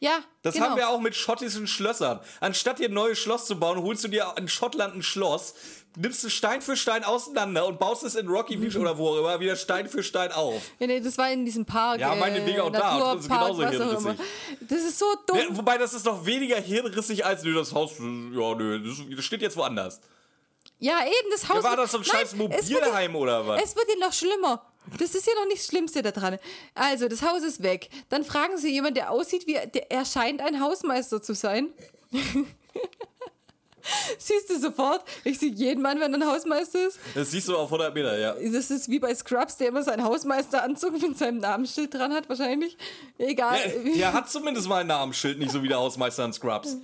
ja, 0.00 0.18
Das 0.42 0.54
genau. 0.54 0.66
haben 0.70 0.76
wir 0.76 0.88
auch 0.88 1.00
mit 1.00 1.14
schottischen 1.14 1.66
Schlössern. 1.66 2.20
Anstatt 2.40 2.78
dir 2.78 2.88
ein 2.88 2.94
neues 2.94 3.18
Schloss 3.18 3.46
zu 3.46 3.58
bauen, 3.58 3.82
holst 3.82 4.04
du 4.04 4.08
dir 4.08 4.34
in 4.36 4.48
Schottland 4.48 4.94
ein 4.94 5.02
Schloss, 5.02 5.54
nimmst 5.96 6.24
es 6.24 6.32
Stein 6.32 6.62
für 6.62 6.76
Stein 6.76 7.04
auseinander 7.04 7.66
und 7.66 7.78
baust 7.78 8.02
es 8.04 8.14
in 8.14 8.28
Rocky 8.28 8.56
Beach 8.56 8.76
oder 8.76 8.96
wo 8.96 9.08
auch 9.08 9.18
immer 9.18 9.40
wieder 9.40 9.56
Stein 9.56 9.88
für 9.88 10.02
Stein 10.02 10.32
auf. 10.32 10.62
Ja, 10.78 10.86
nee, 10.86 11.00
das 11.00 11.18
war 11.18 11.30
in 11.30 11.44
diesem 11.44 11.64
Park. 11.64 12.00
Ja, 12.00 12.14
meinetwegen 12.14 12.60
auch 12.60 12.70
da. 12.70 13.14
Das 13.14 13.22
ist 13.22 13.28
genauso 13.28 13.66
hirnrissig. 13.66 14.18
Das 14.60 14.78
ist 14.80 14.98
so 14.98 15.06
dumm. 15.26 15.38
Ja, 15.38 15.44
wobei 15.50 15.78
das 15.78 15.94
ist 15.94 16.06
noch 16.06 16.24
weniger 16.24 16.56
hirnrissig 16.56 17.24
als 17.24 17.42
nö, 17.42 17.54
das 17.54 17.74
Haus. 17.74 17.98
Ja, 17.98 18.54
nö, 18.54 18.80
das, 19.16 19.24
steht 19.24 19.42
jetzt 19.42 19.56
woanders. 19.56 20.00
Ja, 20.78 21.00
eben, 21.04 21.30
das 21.30 21.48
Haus. 21.48 21.62
Ja, 21.62 21.70
war 21.70 21.76
das 21.76 21.92
so 21.92 21.98
ein 21.98 22.04
scheiß 22.04 22.34
Mobilheim 22.34 23.14
oder 23.14 23.46
was? 23.46 23.62
Es 23.62 23.76
wird 23.76 23.86
ja 23.88 24.06
noch 24.06 24.12
schlimmer. 24.12 24.66
Das 24.98 25.14
ist 25.14 25.26
ja 25.26 25.34
noch 25.34 25.46
nicht 25.46 25.60
das 25.60 25.66
Schlimmste 25.66 26.02
daran. 26.02 26.38
Also, 26.74 27.06
das 27.06 27.22
Haus 27.22 27.42
ist 27.42 27.62
weg. 27.62 27.88
Dann 28.08 28.24
fragen 28.24 28.58
sie 28.58 28.72
jemanden, 28.72 28.96
der 28.96 29.10
aussieht 29.12 29.46
wie. 29.46 29.52
Der, 29.52 29.90
er 29.90 30.04
scheint 30.04 30.40
ein 30.40 30.60
Hausmeister 30.60 31.22
zu 31.22 31.34
sein. 31.34 31.68
Siehst 34.18 34.50
du 34.50 34.58
sofort? 34.58 35.02
Ich 35.24 35.38
sehe 35.38 35.50
jeden 35.52 35.82
Mann, 35.82 35.98
wenn 36.00 36.12
er 36.14 36.20
ein 36.20 36.26
Hausmeister 36.26 36.86
ist. 36.86 36.98
Das 37.14 37.30
siehst 37.30 37.48
du 37.48 37.56
auf 37.56 37.68
100 37.72 37.94
Meter, 37.94 38.18
ja. 38.18 38.34
Das 38.52 38.70
ist 38.70 38.88
wie 38.88 38.98
bei 38.98 39.14
Scrubs, 39.14 39.56
der 39.56 39.68
immer 39.68 39.82
seinen 39.82 40.04
Hausmeisteranzug 40.04 41.00
mit 41.00 41.18
seinem 41.18 41.38
Namensschild 41.38 41.92
dran 41.94 42.12
hat, 42.12 42.28
wahrscheinlich. 42.28 42.76
Egal. 43.18 43.58
Der, 43.84 43.92
der 43.94 44.12
hat 44.12 44.30
zumindest 44.30 44.68
mal 44.68 44.80
ein 44.82 44.86
Namensschild, 44.86 45.38
nicht 45.38 45.50
so 45.50 45.62
wie 45.62 45.68
der 45.68 45.78
Hausmeister 45.78 46.24
in 46.24 46.32
Scrubs. 46.32 46.76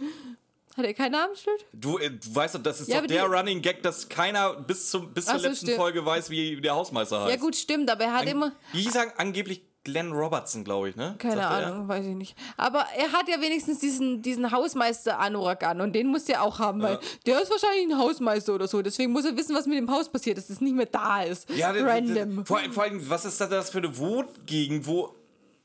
Hat 0.76 0.84
er 0.84 0.94
kein 0.94 1.10
Namensschild? 1.10 1.66
Du, 1.72 1.98
äh, 1.98 2.08
du 2.10 2.34
weißt 2.34 2.54
doch, 2.54 2.62
das 2.62 2.80
ist 2.80 2.88
Ja, 2.88 3.00
doch 3.00 3.08
der 3.08 3.26
die- 3.26 3.34
Running 3.34 3.60
Gag, 3.62 3.82
dass 3.82 4.08
keiner 4.08 4.54
bis, 4.54 4.90
zum, 4.90 5.12
bis 5.12 5.24
zur 5.26 5.38
so, 5.40 5.48
letzten 5.48 5.66
stimmt. 5.66 5.78
Folge 5.80 6.06
weiß, 6.06 6.30
wie 6.30 6.60
der 6.60 6.74
Hausmeister 6.76 7.22
heißt. 7.22 7.30
Ja, 7.34 7.36
gut, 7.40 7.56
stimmt, 7.56 7.90
aber 7.90 8.04
er 8.04 8.12
hat 8.14 8.26
immer. 8.28 8.52
Wie 8.72 8.82
hieß 8.82 8.94
er 8.94 9.18
angeblich 9.18 9.62
Glenn 9.90 10.12
Robertson, 10.12 10.64
glaube 10.64 10.90
ich, 10.90 10.96
ne? 10.96 11.14
Keine 11.18 11.36
Sagte 11.36 11.62
er? 11.62 11.72
Ahnung, 11.72 11.88
weiß 11.88 12.04
ich 12.06 12.14
nicht. 12.14 12.36
Aber 12.56 12.84
er 12.96 13.10
hat 13.12 13.28
ja 13.28 13.40
wenigstens 13.40 13.78
diesen, 13.78 14.22
diesen 14.22 14.50
Hausmeister-Anorak 14.52 15.64
an 15.64 15.80
und 15.80 15.92
den 15.94 16.08
muss 16.08 16.28
er 16.28 16.42
auch 16.42 16.58
haben, 16.58 16.82
weil 16.82 16.98
der 17.26 17.40
ist 17.42 17.50
wahrscheinlich 17.50 17.86
ein 17.92 17.98
Hausmeister 17.98 18.54
oder 18.54 18.68
so. 18.68 18.82
Deswegen 18.82 19.12
muss 19.12 19.24
er 19.24 19.36
wissen, 19.36 19.54
was 19.56 19.66
mit 19.66 19.78
dem 19.78 19.90
Haus 19.90 20.08
passiert, 20.10 20.36
dass 20.38 20.50
es 20.50 20.60
nicht 20.60 20.74
mehr 20.76 20.86
da 20.86 21.22
ist. 21.22 21.48
Ja, 21.50 21.72
das- 21.72 21.82
Random. 21.82 22.44
Vor, 22.46 22.60
vor 22.70 22.82
allem, 22.84 23.08
was 23.10 23.24
ist 23.24 23.40
das 23.40 23.70
für 23.70 23.78
eine 23.78 23.96
Wohngegend, 23.98 24.86
wo, 24.86 25.14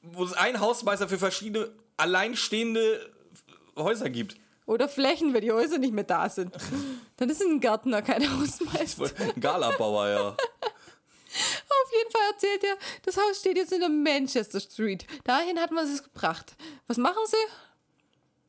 wo 0.01 0.23
es 0.23 0.33
einen 0.33 0.59
Hausmeister 0.59 1.07
für 1.09 1.17
verschiedene 1.17 1.69
alleinstehende 1.97 3.11
Häuser 3.77 4.09
gibt? 4.09 4.37
Oder 4.65 4.87
Flächen, 4.87 5.33
wenn 5.33 5.41
die 5.41 5.51
Häuser 5.51 5.77
nicht 5.77 5.93
mehr 5.93 6.05
da 6.05 6.29
sind. 6.29 6.53
Dann 7.17 7.29
ist 7.29 7.41
ein 7.41 7.59
Gärtner, 7.59 8.01
kein 8.01 8.23
Hausmeister. 8.39 9.09
Ein 9.35 9.41
Galabauer, 9.41 10.07
ja. 10.07 10.37
Auf 11.33 11.91
jeden 11.91 12.11
Fall 12.11 12.21
erzählt 12.31 12.63
er, 12.63 12.77
das 13.03 13.17
Haus 13.17 13.39
steht 13.39 13.57
jetzt 13.57 13.71
in 13.73 13.79
der 13.79 13.89
Manchester 13.89 14.59
Street. 14.59 15.05
Dahin 15.23 15.59
hat 15.59 15.71
man 15.71 15.85
es 15.85 16.03
gebracht. 16.03 16.55
Was 16.87 16.97
machen 16.97 17.21
sie? 17.25 17.37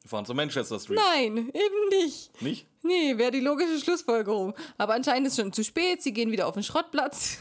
Wir 0.03 0.11
fahren 0.11 0.27
zur 0.27 0.35
Manchester 0.35 0.79
Street. 0.79 0.99
Nein, 0.99 1.37
eben 1.39 1.89
nicht. 2.03 2.43
Nicht? 2.43 2.67
Nee, 2.83 3.17
wäre 3.17 3.31
die 3.31 3.41
logische 3.41 3.79
Schlussfolgerung. 3.81 4.55
Aber 4.77 4.93
anscheinend 4.93 5.27
ist 5.27 5.33
es 5.33 5.41
schon 5.41 5.53
zu 5.53 5.65
spät. 5.65 6.03
Sie 6.03 6.13
gehen 6.13 6.31
wieder 6.31 6.47
auf 6.47 6.53
den 6.55 6.63
Schrottplatz. 6.63 7.39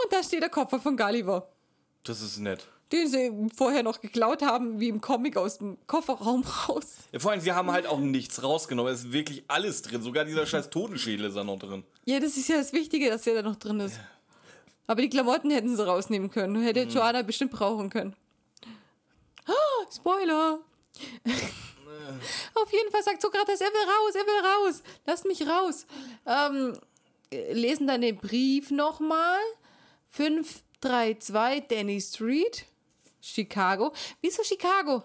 Und 0.00 0.12
da 0.12 0.22
steht 0.22 0.42
der 0.42 0.48
Koffer 0.48 0.78
von 0.78 0.96
Gulliver. 0.96 1.48
Das 2.04 2.20
ist 2.20 2.38
nett. 2.38 2.68
Den 2.92 3.08
sie 3.08 3.32
vorher 3.56 3.82
noch 3.82 4.00
geklaut 4.00 4.42
haben, 4.42 4.78
wie 4.78 4.88
im 4.88 5.00
Comic 5.00 5.36
aus 5.36 5.58
dem 5.58 5.76
Kofferraum 5.88 6.44
raus. 6.68 6.98
Ja, 7.10 7.18
vor 7.18 7.32
allem, 7.32 7.40
sie 7.40 7.50
haben 7.50 7.72
halt 7.72 7.88
auch 7.88 7.98
nichts 7.98 8.44
rausgenommen. 8.44 8.92
Es 8.92 9.00
ist 9.00 9.12
wirklich 9.12 9.42
alles 9.48 9.82
drin. 9.82 10.00
Sogar 10.00 10.24
dieser 10.24 10.46
scheiß 10.46 10.70
Totenschädel 10.70 11.26
ist 11.26 11.36
da 11.36 11.42
noch 11.42 11.58
drin. 11.58 11.82
Ja, 12.04 12.20
das 12.20 12.36
ist 12.36 12.48
ja 12.48 12.58
das 12.58 12.72
Wichtige, 12.72 13.10
dass 13.10 13.22
der 13.22 13.34
da 13.34 13.42
noch 13.42 13.56
drin 13.56 13.80
ist. 13.80 13.98
Aber 14.86 15.00
die 15.00 15.08
Klamotten 15.08 15.50
hätten 15.50 15.76
sie 15.76 15.86
rausnehmen 15.86 16.30
können. 16.30 16.62
Hätte 16.62 16.82
Joanna 16.82 17.22
bestimmt 17.22 17.52
brauchen 17.52 17.90
können. 17.90 18.14
Ah, 19.46 19.86
Spoiler! 19.94 20.60
Auf 22.54 22.72
jeden 22.72 22.90
Fall 22.90 23.02
sagt 23.02 23.22
Sokrates, 23.22 23.60
er 23.60 23.68
will 23.68 23.88
raus, 23.88 24.14
er 24.14 24.26
will 24.26 24.46
raus. 24.46 24.82
Lasst 25.06 25.24
mich 25.26 25.46
raus. 25.46 25.86
Ähm, 26.26 26.78
äh, 27.30 27.52
lesen 27.52 27.86
dann 27.86 28.02
den 28.02 28.16
Brief 28.18 28.70
nochmal. 28.70 29.40
532 30.10 31.64
Danny 31.68 32.00
Street, 32.00 32.66
Chicago. 33.20 33.92
Wieso 34.20 34.44
Chicago? 34.44 35.02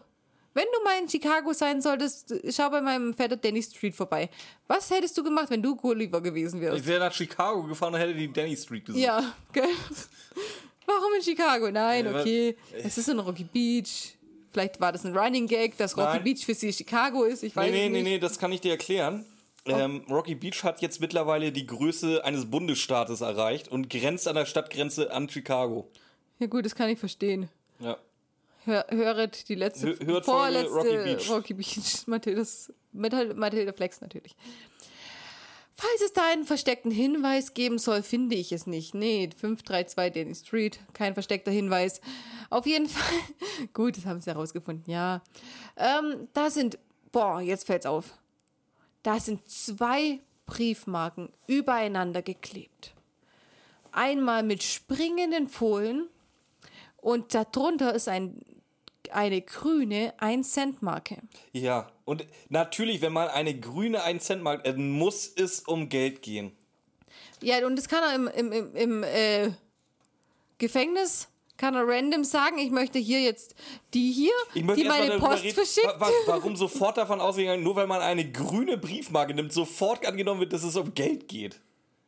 Wenn 0.59 0.67
du 0.73 0.83
mal 0.83 1.01
in 1.01 1.07
Chicago 1.07 1.53
sein 1.53 1.81
solltest, 1.81 2.33
schau 2.49 2.69
bei 2.69 2.81
meinem 2.81 3.13
Vetter 3.13 3.37
Danny 3.37 3.63
Street 3.63 3.95
vorbei. 3.95 4.29
Was 4.67 4.89
hättest 4.91 5.17
du 5.17 5.23
gemacht, 5.23 5.49
wenn 5.49 5.63
du 5.63 5.73
Gulliver 5.73 6.19
gewesen 6.19 6.59
wärst? 6.59 6.79
Ich 6.79 6.85
wäre 6.85 6.99
nach 6.99 7.13
Chicago 7.13 7.63
gefahren 7.63 7.93
und 7.93 7.99
hätte 8.01 8.13
die 8.13 8.27
Danny 8.33 8.57
Street 8.57 8.85
gesehen. 8.85 9.01
Ja, 9.01 9.33
gell? 9.53 9.63
Warum 10.85 11.13
in 11.15 11.23
Chicago? 11.23 11.71
Nein, 11.71 12.13
okay. 12.13 12.57
Es 12.73 12.97
ist 12.97 13.07
in 13.07 13.19
Rocky 13.19 13.45
Beach. 13.45 14.17
Vielleicht 14.51 14.81
war 14.81 14.91
das 14.91 15.05
ein 15.05 15.15
Running 15.15 15.47
Gag, 15.47 15.77
dass 15.77 15.95
Rocky 15.95 16.15
Nein. 16.17 16.23
Beach 16.25 16.45
für 16.45 16.53
sie 16.53 16.73
Chicago 16.73 17.23
ist. 17.23 17.41
Ich 17.43 17.55
weiß 17.55 17.71
Nee, 17.71 17.71
nee, 17.71 17.85
es 17.85 17.91
nee, 17.91 17.97
nicht. 17.99 18.03
nee, 18.03 18.19
das 18.19 18.37
kann 18.37 18.51
ich 18.51 18.59
dir 18.59 18.71
erklären. 18.71 19.25
Ähm, 19.65 20.03
Rocky 20.09 20.35
Beach 20.35 20.65
hat 20.65 20.81
jetzt 20.81 20.99
mittlerweile 20.99 21.53
die 21.53 21.67
Größe 21.67 22.25
eines 22.25 22.51
Bundesstaates 22.51 23.21
erreicht 23.21 23.69
und 23.69 23.89
grenzt 23.89 24.27
an 24.27 24.35
der 24.35 24.45
Stadtgrenze 24.45 25.13
an 25.13 25.29
Chicago. 25.29 25.89
Ja 26.39 26.47
gut, 26.47 26.65
das 26.65 26.75
kann 26.75 26.89
ich 26.89 26.99
verstehen. 26.99 27.47
Ja. 27.79 27.97
Hör, 28.69 28.85
höret 28.91 29.49
die 29.49 29.55
letzte, 29.55 29.87
Hö- 29.93 30.05
hört 30.05 30.25
vorletzte 30.25 30.71
Rocky 30.75 30.97
Beach. 31.03 31.29
Rocky 31.29 31.53
Beach. 31.55 31.77
Mathildas, 32.05 32.71
Mathilda, 32.91 33.33
Mathilda 33.33 33.73
Flex 33.73 33.99
natürlich. 34.01 34.35
Falls 35.73 36.01
es 36.05 36.13
da 36.13 36.27
einen 36.31 36.43
versteckten 36.43 36.91
Hinweis 36.91 37.53
geben 37.53 37.79
soll, 37.79 38.03
finde 38.03 38.35
ich 38.35 38.51
es 38.51 38.67
nicht. 38.67 38.93
Nee, 38.93 39.29
532 39.35 40.13
Danny 40.13 40.35
Street, 40.35 40.79
kein 40.93 41.13
versteckter 41.13 41.51
Hinweis. 41.51 42.01
Auf 42.49 42.65
jeden 42.65 42.87
Fall, 42.89 43.17
gut, 43.73 43.97
das 43.97 44.05
haben 44.05 44.19
sie 44.21 44.29
herausgefunden, 44.29 44.91
ja. 44.91 45.21
Ähm, 45.77 46.27
da 46.33 46.49
sind, 46.51 46.77
boah, 47.11 47.41
jetzt 47.41 47.65
fällt's 47.65 47.85
auf. 47.85 48.13
Da 49.03 49.19
sind 49.19 49.49
zwei 49.49 50.19
Briefmarken 50.45 51.29
übereinander 51.47 52.21
geklebt. 52.21 52.93
Einmal 53.93 54.43
mit 54.43 54.61
springenden 54.61 55.47
Fohlen 55.47 56.07
und 56.97 57.33
darunter 57.33 57.95
ist 57.95 58.09
ein, 58.09 58.41
eine 59.11 59.41
grüne 59.41 60.13
1-Cent-Marke. 60.19 61.17
Ja, 61.53 61.91
und 62.05 62.25
natürlich, 62.49 63.01
wenn 63.01 63.13
man 63.13 63.27
eine 63.29 63.57
grüne 63.59 64.03
1 64.03 64.23
Cent 64.23 64.43
mag, 64.43 64.65
äh, 64.65 64.73
muss 64.73 65.27
es 65.35 65.61
um 65.61 65.89
Geld 65.89 66.21
gehen. 66.21 66.51
Ja, 67.41 67.65
und 67.65 67.75
das 67.75 67.87
kann 67.87 68.03
er 68.03 68.15
im, 68.15 68.27
im, 68.27 68.51
im, 68.51 68.75
im 68.75 69.03
äh, 69.03 69.51
Gefängnis, 70.57 71.27
kann 71.57 71.75
er 71.75 71.85
random 71.87 72.23
sagen, 72.23 72.57
ich 72.57 72.71
möchte 72.71 72.99
hier 72.99 73.21
jetzt 73.21 73.53
die 73.93 74.11
hier, 74.11 74.31
die 74.53 74.63
meine 74.63 75.19
Post 75.19 75.43
reden, 75.43 75.55
verschickt. 75.55 75.87
wa- 75.87 75.99
wa- 75.99 76.11
warum 76.25 76.55
sofort 76.55 76.97
davon 76.97 77.19
ausgegangen, 77.21 77.63
nur 77.63 77.75
weil 77.75 77.87
man 77.87 78.01
eine 78.01 78.29
grüne 78.31 78.77
Briefmarke 78.77 79.33
nimmt, 79.33 79.51
sofort 79.53 80.05
angenommen 80.05 80.39
wird, 80.41 80.53
dass 80.53 80.63
es 80.63 80.75
um 80.75 80.93
Geld 80.93 81.27
geht. 81.27 81.59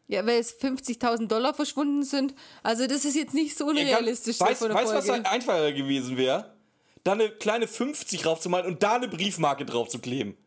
Ja, 0.07 0.25
weil 0.25 0.39
es 0.39 0.57
50.000 0.59 1.27
Dollar 1.27 1.53
verschwunden 1.53 2.03
sind. 2.03 2.33
Also 2.63 2.85
das 2.87 3.05
ist 3.05 3.15
jetzt 3.15 3.33
nicht 3.33 3.57
so 3.57 3.65
unrealistisch. 3.67 4.39
Ja, 4.39 4.47
weißt 4.47 4.63
du, 4.63 4.69
was 4.73 5.09
einfacher 5.09 5.71
gewesen 5.71 6.17
wäre? 6.17 6.53
Da 7.03 7.13
eine 7.13 7.29
kleine 7.29 7.67
50 7.67 8.21
draufzumalen 8.21 8.67
und 8.67 8.83
da 8.83 8.95
eine 8.95 9.07
Briefmarke 9.07 9.65
drauf 9.65 9.89
zu 9.89 9.99
kleben. 9.99 10.37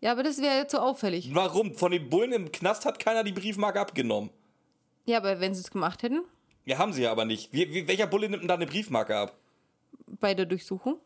Ja, 0.00 0.12
aber 0.12 0.22
das 0.22 0.38
wäre 0.40 0.56
jetzt 0.56 0.72
so 0.72 0.78
auffällig. 0.78 1.30
Warum? 1.34 1.74
Von 1.74 1.92
den 1.92 2.08
Bullen 2.10 2.32
im 2.32 2.52
Knast 2.52 2.84
hat 2.84 2.98
keiner 2.98 3.24
die 3.24 3.32
Briefmarke 3.32 3.80
abgenommen. 3.80 4.30
Ja, 5.04 5.18
aber 5.18 5.40
wenn 5.40 5.54
sie 5.54 5.60
es 5.60 5.70
gemacht 5.70 6.02
hätten, 6.02 6.22
Ja, 6.64 6.78
haben 6.78 6.92
sie 6.92 7.02
ja 7.02 7.12
aber 7.12 7.24
nicht. 7.24 7.52
Wie, 7.52 7.72
wie, 7.72 7.86
welcher 7.88 8.06
Bulle 8.06 8.28
nimmt 8.28 8.42
denn 8.42 8.48
da 8.48 8.54
eine 8.54 8.66
Briefmarke 8.66 9.16
ab? 9.16 9.36
bei 10.20 10.34
der 10.34 10.46
Durchsuchung. 10.46 10.98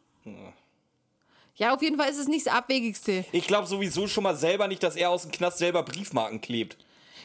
Ja, 1.57 1.75
auf 1.75 1.83
jeden 1.83 1.97
Fall 1.99 2.09
ist 2.11 2.19
es 2.19 2.29
nicht 2.29 2.47
das 2.47 2.53
Abwegigste. 2.55 3.25
Ich 3.33 3.47
glaube 3.47 3.67
sowieso 3.67 4.07
schon 4.07 4.25
mal 4.25 4.37
selber 4.37 4.69
nicht, 4.69 4.83
dass 4.83 4.97
er 4.97 5.11
aus 5.11 5.23
dem 5.23 5.33
Knast 5.33 5.59
selber 5.59 5.83
Briefmarken 5.83 6.41
klebt. 6.41 6.77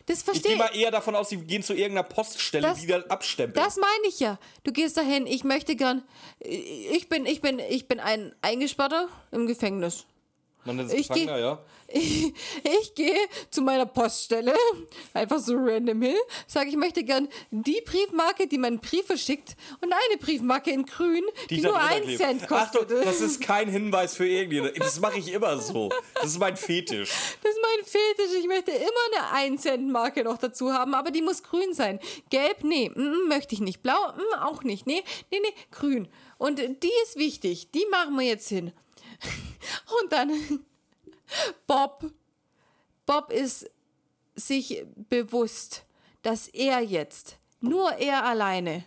Das 0.07 0.19
Ich 0.19 0.25
gehe 0.25 0.33
verstehe 0.33 0.55
mal 0.57 0.75
eher 0.75 0.91
davon 0.91 1.15
aus, 1.15 1.29
sie 1.29 1.37
gehen 1.37 1.63
zu 1.63 1.73
irgendeiner 1.73 2.07
Poststelle, 2.07 2.67
Das- 2.67 2.79
die 2.79 2.87
dann 2.87 3.03
abstempeln. 3.05 3.55
Das 3.63 3.77
meine 3.77 4.07
ich 4.07 4.19
ja. 4.19 4.37
Du 4.63 4.71
gehst 4.71 4.97
dahin, 4.97 5.25
ich 5.25 5.43
möchte 5.43 5.75
gern. 5.75 6.03
Ich 6.39 7.09
bin, 7.09 7.25
ich 7.25 7.41
bin, 7.41 7.57
ich 7.59 7.87
bin 7.87 7.99
ein 7.99 8.35
Eingesperrter 8.41 9.07
im 9.31 9.47
Gefängnis. 9.47 10.05
Man 10.65 10.79
ist 10.79 10.93
ich 10.93 11.07
Gefangener, 11.07 11.35
geh- 11.35 11.41
ja. 11.41 11.65
Ich, 11.87 12.33
ich 12.81 12.95
gehe 12.95 13.15
zu 13.51 13.61
meiner 13.61 13.85
Poststelle, 13.85 14.53
einfach 15.13 15.37
so 15.39 15.53
random 15.55 16.01
hin, 16.01 16.15
sage, 16.47 16.69
ich 16.69 16.75
möchte 16.75 17.03
gern 17.03 17.29
die 17.51 17.81
Briefmarke, 17.85 18.47
die 18.47 18.57
meinen 18.57 18.79
Brief 18.79 19.05
verschickt 19.05 19.55
und 19.81 19.93
eine 19.93 20.17
Briefmarke 20.19 20.71
in 20.71 20.85
grün, 20.85 21.23
die, 21.51 21.61
da 21.61 21.69
nur 21.69 21.77
drunter 21.77 21.93
ein 21.95 22.03
klebt. 22.03 22.17
Cent 22.19 22.51
Achtung, 22.51 22.81
kostet. 22.87 23.05
das 23.05 23.21
ist 23.21 23.41
kein 23.41 23.69
Hinweis 23.75 24.15
für 24.15 24.27
irgendjemanden. 24.27 24.79
Das 24.79 24.99
mache 24.99 25.19
ich 25.19 25.31
immer 25.31 25.59
so. 25.59 25.89
Das 26.15 26.25
ist 26.25 26.39
mein 26.39 26.57
Fetisch. 26.57 27.11
Das 27.43 27.51
ist 27.51 27.59
mein 27.61 27.85
Fetisch. 27.85 28.39
Ich 28.39 28.47
möchte 28.47 28.71
immer 28.71 29.31
eine 29.37 29.53
1-Cent-Marke 29.55 30.23
noch 30.23 30.39
dazu 30.39 30.73
haben, 30.73 30.95
aber 30.95 31.11
die 31.11 31.21
muss 31.21 31.43
grün 31.43 31.73
sein. 31.73 31.99
Gelb, 32.31 32.63
nee, 32.63 32.89
mm, 32.89 33.27
möchte 33.27 33.53
ich 33.53 33.61
nicht. 33.61 33.83
Blau, 33.83 33.93
mm, 33.93 34.39
auch 34.43 34.63
nicht. 34.63 34.87
Nee, 34.87 35.03
nee, 35.31 35.39
nee, 35.39 35.53
grün. 35.71 36.07
Und 36.39 36.59
die 36.59 36.91
ist 37.03 37.15
wichtig. 37.17 37.69
Die 37.71 37.85
machen 37.91 38.15
wir 38.17 38.25
jetzt 38.25 38.49
hin. 38.49 38.71
Und 40.01 40.11
dann 40.11 40.31
Bob. 41.67 42.11
Bob 43.05 43.31
ist 43.31 43.69
sich 44.35 44.83
bewusst, 45.09 45.85
dass 46.21 46.47
er 46.47 46.81
jetzt, 46.81 47.37
nur 47.61 47.93
er 47.93 48.25
alleine, 48.25 48.83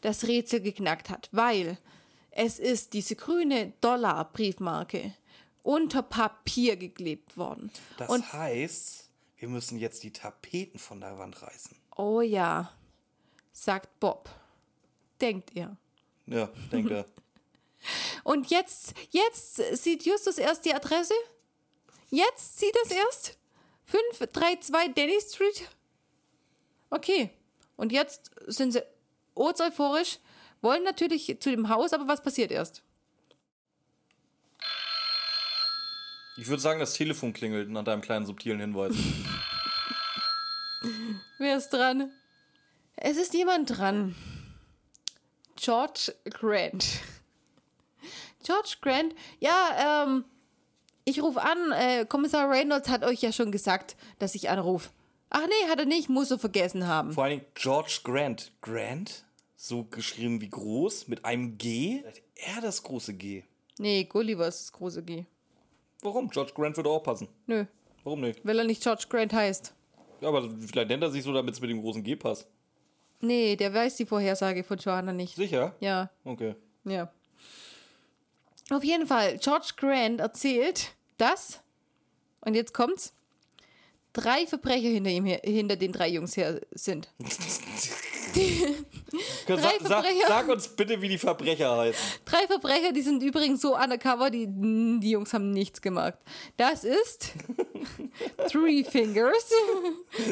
das 0.00 0.24
Rätsel 0.24 0.60
geknackt 0.60 1.08
hat, 1.08 1.28
weil 1.32 1.78
es 2.30 2.58
ist 2.58 2.92
diese 2.92 3.16
grüne 3.16 3.72
Dollar-Briefmarke 3.80 5.14
unter 5.62 6.02
Papier 6.02 6.76
geklebt 6.76 7.36
worden. 7.36 7.70
Das 7.96 8.10
Und 8.10 8.32
heißt, 8.32 9.08
wir 9.38 9.48
müssen 9.48 9.78
jetzt 9.78 10.02
die 10.02 10.12
Tapeten 10.12 10.78
von 10.78 11.00
der 11.00 11.16
Wand 11.18 11.40
reißen. 11.42 11.76
oh 11.96 12.20
ja, 12.20 12.72
sagt 13.52 13.98
Bob. 14.00 14.28
Denkt 15.20 15.56
er. 15.56 15.76
Ja, 16.26 16.50
denkt 16.72 16.90
er. 16.90 17.06
Und 18.22 18.50
jetzt, 18.50 18.94
jetzt 19.10 19.56
sieht 19.82 20.04
Justus 20.04 20.38
erst 20.38 20.64
die 20.64 20.74
Adresse? 20.74 21.14
Jetzt 22.10 22.58
sieht 22.58 22.76
es 22.84 22.90
erst? 22.90 23.38
532 23.86 24.94
Denny 24.94 25.18
Street? 25.20 25.68
Okay. 26.90 27.30
Und 27.76 27.92
jetzt 27.92 28.30
sind 28.46 28.72
sie. 28.72 28.82
Oz 29.36 29.60
euphorisch, 29.60 30.20
wollen 30.60 30.84
natürlich 30.84 31.36
zu 31.40 31.50
dem 31.50 31.68
Haus, 31.68 31.92
aber 31.92 32.06
was 32.06 32.22
passiert 32.22 32.52
erst? 32.52 32.82
Ich 36.36 36.46
würde 36.48 36.62
sagen, 36.62 36.80
das 36.80 36.94
Telefon 36.94 37.32
klingelt 37.32 37.68
nach 37.68 37.84
deinem 37.84 38.00
kleinen 38.00 38.26
subtilen 38.26 38.60
Hinweis. 38.60 38.94
Wer 41.38 41.56
ist 41.56 41.70
dran? 41.70 42.12
Es 42.96 43.16
ist 43.16 43.34
jemand 43.34 43.76
dran. 43.76 44.14
George 45.56 46.14
Grant. 46.24 46.84
George 48.44 48.76
Grant, 48.80 49.14
ja, 49.40 50.04
ähm, 50.06 50.24
ich 51.04 51.20
rufe 51.22 51.40
an. 51.42 51.72
Äh, 51.72 52.06
Kommissar 52.06 52.48
Reynolds 52.48 52.88
hat 52.88 53.04
euch 53.04 53.20
ja 53.22 53.32
schon 53.32 53.50
gesagt, 53.52 53.96
dass 54.18 54.34
ich 54.34 54.48
anrufe. 54.50 54.90
Ach 55.30 55.46
nee, 55.46 55.68
hat 55.68 55.80
er 55.80 55.86
nicht, 55.86 56.08
muss 56.08 56.30
er 56.30 56.38
vergessen 56.38 56.86
haben. 56.86 57.12
Vor 57.12 57.24
allen 57.24 57.38
Dingen 57.40 57.50
George 57.54 58.00
Grant. 58.04 58.52
Grant? 58.62 59.24
So 59.56 59.84
geschrieben 59.84 60.40
wie 60.40 60.50
groß, 60.50 61.08
mit 61.08 61.24
einem 61.24 61.58
G? 61.58 62.02
Er 62.36 62.60
das 62.60 62.82
große 62.82 63.14
G. 63.14 63.42
Nee, 63.78 64.04
Gulliver 64.04 64.46
ist 64.46 64.60
das 64.60 64.72
große 64.72 65.02
G. 65.02 65.24
Warum? 66.02 66.28
George 66.30 66.52
Grant 66.54 66.76
würde 66.76 66.90
auch 66.90 67.02
passen. 67.02 67.28
Nö, 67.46 67.64
Warum 68.04 68.20
nicht? 68.20 68.44
weil 68.46 68.58
er 68.58 68.64
nicht 68.64 68.82
George 68.82 69.06
Grant 69.08 69.32
heißt. 69.32 69.72
Ja, 70.20 70.28
aber 70.28 70.42
vielleicht 70.60 70.88
nennt 70.88 71.02
er 71.02 71.10
sich 71.10 71.22
so, 71.24 71.32
damit 71.32 71.54
es 71.54 71.60
mit 71.60 71.70
dem 71.70 71.80
großen 71.80 72.02
G 72.04 72.14
passt. 72.14 72.46
Nee, 73.20 73.56
der 73.56 73.72
weiß 73.72 73.96
die 73.96 74.06
Vorhersage 74.06 74.62
von 74.64 74.76
Johanna 74.78 75.12
nicht. 75.12 75.34
Sicher? 75.34 75.74
Ja, 75.80 76.10
Okay. 76.24 76.54
ja. 76.84 77.10
Auf 78.70 78.82
jeden 78.84 79.06
Fall, 79.06 79.38
George 79.38 79.72
Grant 79.76 80.20
erzählt, 80.20 80.92
dass, 81.18 81.60
und 82.40 82.54
jetzt 82.54 82.72
kommt's, 82.74 83.12
drei 84.12 84.46
Verbrecher 84.46 84.88
hinter 84.88 85.10
ihm 85.10 85.24
her, 85.26 85.40
hinter 85.44 85.76
den 85.76 85.92
drei 85.92 86.08
Jungs 86.08 86.36
her 86.36 86.60
sind. 86.72 87.12
Drei 89.46 89.56
sag, 89.56 89.72
Verbrecher. 89.80 90.26
sag 90.26 90.48
uns 90.48 90.66
bitte, 90.68 91.00
wie 91.00 91.08
die 91.08 91.18
Verbrecher 91.18 91.76
heißen. 91.76 92.00
Drei 92.24 92.46
Verbrecher, 92.48 92.90
die 92.92 93.02
sind 93.02 93.22
übrigens 93.22 93.60
so 93.60 93.76
undercover, 93.76 94.28
die, 94.30 94.48
die 94.48 95.10
Jungs 95.10 95.32
haben 95.32 95.50
nichts 95.52 95.80
gemacht. 95.80 96.14
Das 96.56 96.82
ist 96.82 97.32
Three 98.50 98.82
Fingers. 98.82 99.52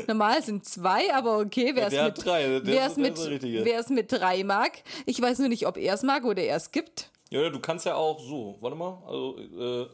Normal 0.08 0.42
sind 0.42 0.64
zwei, 0.64 1.14
aber 1.14 1.38
okay, 1.38 1.72
wer 1.74 1.86
es 1.88 1.92
mit, 1.92 2.24
drei, 2.24 2.44
ist- 2.56 2.64
es 2.92 2.96
mit, 2.96 3.16
wer 3.64 3.78
es 3.78 3.88
mit 3.88 4.10
drei 4.10 4.42
mag. 4.42 4.72
Ich 5.06 5.20
weiß 5.20 5.38
nur 5.38 5.48
nicht, 5.48 5.66
ob 5.66 5.76
er 5.76 5.94
es 5.94 6.02
mag 6.02 6.24
oder 6.24 6.42
er 6.42 6.56
es 6.56 6.72
gibt. 6.72 7.10
Ja, 7.32 7.50
du 7.50 7.60
kannst 7.60 7.86
ja 7.86 7.94
auch 7.94 8.20
so. 8.20 8.56
Warte 8.60 8.76
mal. 8.76 9.02
Also, 9.06 9.38
äh, 9.38 9.86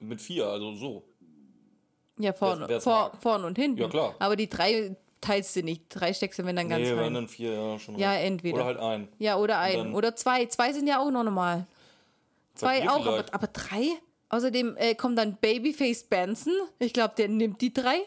mit 0.00 0.20
vier, 0.20 0.46
also 0.46 0.74
so. 0.74 1.02
Ja, 2.18 2.32
vorne, 2.32 2.68
wer 2.68 2.80
vor, 2.80 3.12
vorne 3.20 3.46
und 3.46 3.58
hinten. 3.58 3.80
Ja, 3.80 3.88
klar. 3.88 4.14
Aber 4.18 4.36
die 4.36 4.48
drei 4.48 4.96
teilst 5.20 5.56
du 5.56 5.62
nicht. 5.62 5.84
Drei 5.88 6.12
steckst 6.12 6.38
du, 6.38 6.44
wenn 6.44 6.56
dann 6.56 6.68
ganz 6.68 6.82
nee, 6.82 6.92
rein. 6.92 7.06
wenn 7.06 7.14
dann 7.14 7.28
vier, 7.28 7.52
ja, 7.52 7.78
schon. 7.78 7.98
Ja, 7.98 8.12
recht. 8.12 8.24
entweder. 8.24 8.56
Oder 8.56 8.64
halt 8.64 8.78
ein. 8.78 9.08
Ja, 9.18 9.36
oder 9.36 9.58
ein. 9.58 9.94
Oder 9.94 10.14
zwei. 10.14 10.46
Zwei 10.46 10.72
sind 10.72 10.86
ja 10.86 11.00
auch 11.00 11.10
noch 11.10 11.24
normal. 11.24 11.66
Zwei 12.54 12.88
auch, 12.88 13.04
aber, 13.04 13.24
aber 13.32 13.46
drei? 13.48 13.88
Außerdem 14.28 14.76
äh, 14.76 14.94
kommt 14.94 15.18
dann 15.18 15.36
Babyface 15.36 16.04
Benson. 16.04 16.52
Ich 16.78 16.92
glaube, 16.92 17.14
der 17.16 17.28
nimmt 17.28 17.60
die 17.60 17.72
drei. 17.72 17.98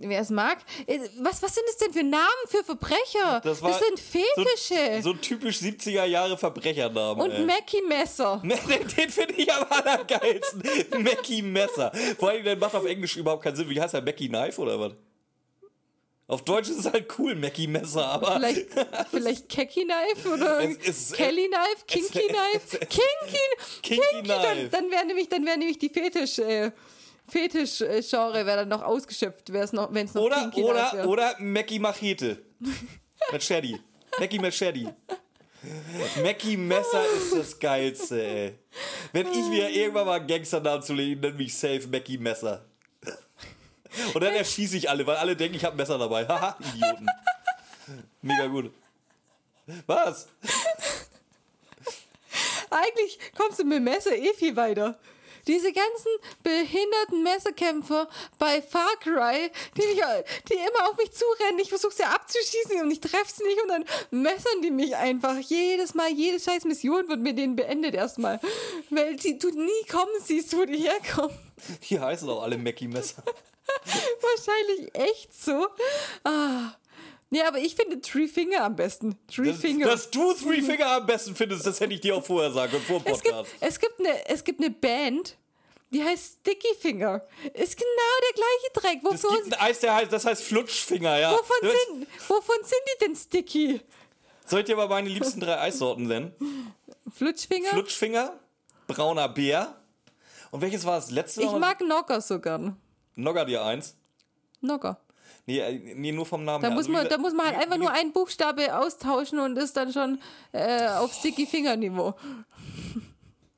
Wer 0.00 0.20
es 0.20 0.30
mag. 0.30 0.58
Äh, 0.86 1.00
Was, 1.18 1.42
was 1.42 1.54
sind 1.54 1.64
das 1.66 1.76
denn 1.78 1.92
für 1.92 2.04
Namen 2.04 2.24
für 2.46 2.62
Verbrecher? 2.62 3.40
Das 3.42 3.60
war 3.62 3.72
sind 3.72 3.98
Fetische. 3.98 5.02
So 5.02 5.12
typisch 5.14 5.56
70er 5.58 6.04
Jahre 6.04 6.38
Verbrechername. 6.38 7.20
Und 7.22 7.30
ey. 7.32 7.44
Mackie 7.44 7.82
Messer. 7.82 8.40
Den, 8.44 8.86
den 8.96 9.10
finde 9.10 9.34
ich 9.34 9.52
am 9.52 9.64
allergeilsten. 9.68 10.62
Mackie 11.02 11.42
Messer. 11.42 11.90
Vor 12.18 12.28
allem, 12.30 12.44
der 12.44 12.56
macht 12.56 12.74
auf 12.76 12.84
Englisch 12.84 13.16
überhaupt 13.16 13.42
keinen 13.42 13.56
Sinn. 13.56 13.68
Wie 13.68 13.80
heißt 13.80 13.94
er? 13.94 14.02
Mackie 14.02 14.28
Knife 14.28 14.60
oder 14.60 14.78
was? 14.78 14.92
Auf 16.28 16.44
Deutsch 16.44 16.68
ist 16.68 16.80
es 16.80 16.84
halt 16.92 17.08
cool, 17.18 17.34
Mackie 17.34 17.66
Messer, 17.66 18.04
aber. 18.04 18.32
Vielleicht, 18.38 18.66
vielleicht 19.10 19.48
Kecky 19.48 19.84
Knife 19.86 20.28
oder 20.28 20.60
Es 20.62 20.76
ist- 20.86 21.14
Kelly 21.14 21.48
Knife, 21.48 21.84
Kinky 21.86 22.18
es- 22.18 22.26
Knife, 22.26 22.78
Kinky, 22.86 23.38
Kinky 23.82 24.02
Kinky, 24.12 24.28
dann, 24.28 24.42
Knife. 24.42 24.68
dann 24.70 24.90
wäre 24.90 25.06
nämlich, 25.06 25.28
dann 25.30 25.46
wär 25.46 25.56
nämlich 25.56 25.78
die 25.78 25.88
Fetisch, 25.88 26.38
äh, 26.38 26.70
Fetisch-Genre 27.28 28.46
wäre 28.46 28.58
dann 28.58 28.68
noch 28.68 28.82
ausgeschöpft, 28.82 29.52
wäre 29.52 29.64
es 29.64 29.72
noch, 29.72 29.92
wenn 29.92 30.06
es 30.06 30.14
noch 30.14 30.22
Oder, 30.22 30.50
oder, 30.56 31.08
oder 31.08 31.34
Mackie 31.38 31.78
Machete. 31.78 32.42
Machete. 33.30 33.80
Mackie 34.18 34.38
Machete. 34.38 34.94
Mackie 36.22 36.56
Messer 36.56 37.04
ist 37.16 37.34
das 37.34 37.58
Geilste, 37.58 38.22
ey. 38.22 38.58
Wenn 39.12 39.26
ich 39.26 39.46
mir 39.48 39.68
irgendwann 39.70 40.06
mal 40.06 40.18
einen 40.18 40.26
Gangsternamen 40.26 40.82
zulegen, 40.82 41.20
nenn 41.20 41.36
mich 41.36 41.56
safe 41.56 41.86
Mackie 41.88 42.18
Messer. 42.18 42.64
Und 44.14 44.22
dann 44.22 44.34
erschieße 44.34 44.76
ich 44.76 44.88
alle, 44.88 45.06
weil 45.06 45.16
alle 45.16 45.34
denken, 45.34 45.56
ich 45.56 45.64
habe 45.64 45.74
ein 45.74 45.78
Messer 45.78 45.98
dabei. 45.98 46.26
Haha, 46.26 46.56
Idioten. 46.60 47.06
Mega 48.22 48.46
gut. 48.46 48.72
Was? 49.86 50.28
Eigentlich 52.70 53.18
kommst 53.36 53.58
du 53.58 53.64
mit 53.64 53.78
dem 53.78 53.84
Messer 53.84 54.14
eh 54.14 54.32
viel 54.34 54.54
weiter. 54.56 54.98
Diese 55.48 55.72
ganzen 55.72 56.12
behinderten 56.42 57.22
Messerkämpfer 57.22 58.06
bei 58.38 58.60
Far 58.60 58.94
Cry, 59.00 59.50
die, 59.76 59.80
mich, 59.80 59.98
die 60.48 60.54
immer 60.54 60.90
auf 60.90 60.96
mich 60.98 61.10
zurennen, 61.12 61.58
ich 61.58 61.70
versuche 61.70 61.94
sie 61.94 62.04
abzuschießen 62.04 62.82
und 62.82 62.90
ich 62.90 63.00
treffe 63.00 63.32
sie 63.34 63.44
nicht 63.44 63.62
und 63.62 63.68
dann 63.68 63.84
messern 64.10 64.60
die 64.62 64.70
mich 64.70 64.94
einfach. 64.94 65.38
Jedes 65.38 65.94
Mal, 65.94 66.10
jede 66.10 66.38
scheiß 66.38 66.64
Mission 66.64 67.08
wird 67.08 67.20
mit 67.20 67.38
denen 67.38 67.56
beendet 67.56 67.94
erstmal. 67.94 68.40
Weil 68.90 69.16
die, 69.16 69.38
du 69.38 69.48
nie 69.48 69.84
kommen 69.90 70.12
siehst, 70.22 70.54
wo 70.54 70.66
die 70.66 70.86
herkommen. 70.86 71.36
Die 71.88 71.98
heißen 71.98 72.28
auch 72.28 72.42
alle 72.42 72.58
Mackie 72.58 72.86
Messer. 72.86 73.22
Wahrscheinlich 74.20 74.94
echt 74.94 75.32
so. 75.32 75.66
Ah. 76.24 76.74
Nee, 77.30 77.42
aber 77.42 77.58
ich 77.58 77.74
finde 77.74 78.00
Three 78.00 78.26
Finger 78.26 78.64
am 78.64 78.74
besten. 78.76 79.14
Three 79.28 79.50
Dass, 79.52 79.60
Finger. 79.60 79.86
dass 79.86 80.10
du 80.10 80.32
Three 80.32 80.62
Finger 80.62 80.86
am 80.92 81.06
besten 81.06 81.36
findest, 81.36 81.66
das 81.66 81.78
hätte 81.80 81.92
ich 81.92 82.00
dir 82.00 82.16
auch 82.16 82.24
vorher 82.24 82.50
sagen 82.50 82.72
können, 82.72 82.84
vor 82.84 83.00
dem 83.00 83.12
Es 83.14 83.22
gibt, 83.22 83.34
Podcast. 83.34 83.56
es, 83.60 83.78
gibt 83.80 84.00
eine, 84.00 84.26
es 84.28 84.44
gibt 84.44 84.60
eine 84.60 84.70
Band, 84.70 85.36
die 85.90 86.02
heißt 86.02 86.38
Sticky 86.40 86.74
Finger. 86.80 87.20
Ist 87.52 87.76
genau 87.76 88.14
der 88.22 88.34
gleiche 88.34 88.72
Dreck. 88.74 89.04
Wovon, 89.04 89.42
gibt 89.44 89.54
ein 89.54 89.60
Eis, 89.60 89.80
der 89.80 89.94
heißt, 89.94 90.12
das 90.12 90.24
heißt 90.24 90.42
Flutschfinger, 90.42 91.18
ja. 91.18 91.32
wovon, 91.32 91.56
Das- 91.60 91.72
sind, 91.86 92.06
wovon 92.28 92.56
sind 92.62 92.80
die 92.94 93.04
denn 93.04 93.14
Sticky? 93.16 93.80
Soll 94.46 94.60
ich 94.60 94.66
dir 94.66 94.76
mal 94.76 94.88
meine 94.88 95.10
liebsten 95.10 95.40
drei 95.40 95.58
Eissorten 95.60 96.06
nennen? 96.06 96.32
Flutschfinger? 97.14 97.68
Flutschfinger, 97.70 98.38
brauner 98.86 99.28
Bär. 99.28 99.76
Und 100.50 100.62
welches 100.62 100.86
war 100.86 100.96
das 100.96 101.10
letzte? 101.10 101.42
ich 101.42 101.52
mag 101.52 101.80
Nocker 101.82 102.22
so 102.22 102.40
gern. 102.40 102.76
Nogger 103.16 103.44
dir 103.44 103.62
eins. 103.64 103.94
Nocker. 104.62 104.98
Nee, 105.48 105.60
äh, 105.60 105.94
nee, 105.94 106.12
nur 106.12 106.26
vom 106.26 106.44
Namen 106.44 106.60
Da, 106.60 106.68
her. 106.68 106.74
muss 106.74 106.84
Also 106.84 106.92
man, 106.92 107.08
da 107.08 107.16
muss 107.16 107.32
man 107.32 107.46
halt 107.46 107.56
einfach 107.56 107.78
nur 107.78 107.90
einen 107.90 108.12
Buchstabe 108.12 108.76
austauschen 108.78 109.38
und 109.38 109.56
ist 109.56 109.74
dann 109.78 109.90
schon 109.90 110.20
äh, 110.52 110.88
auf 110.88 111.14
Sticky 111.14 111.46
Finger 111.46 111.74
Niveau. 111.76 112.14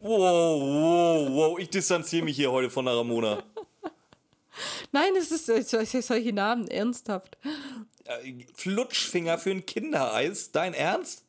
Wow, 0.03 0.19
wow, 0.63 1.29
wow. 1.31 1.59
Ich 1.59 1.69
distanziere 1.69 2.25
mich 2.25 2.35
hier 2.35 2.51
heute 2.51 2.71
von 2.71 2.87
der 2.87 2.97
Ramona. 2.97 3.43
Nein, 4.93 5.15
es 5.15 5.31
ist 5.31 5.45
solche, 5.45 6.01
solche 6.01 6.33
Namen, 6.33 6.69
ernsthaft. 6.69 7.37
Äh, 8.05 8.47
Flutschfinger 8.55 9.37
für 9.37 9.51
ein 9.51 9.67
Kindereis? 9.67 10.53
Dein 10.53 10.73
Ernst? 10.73 11.23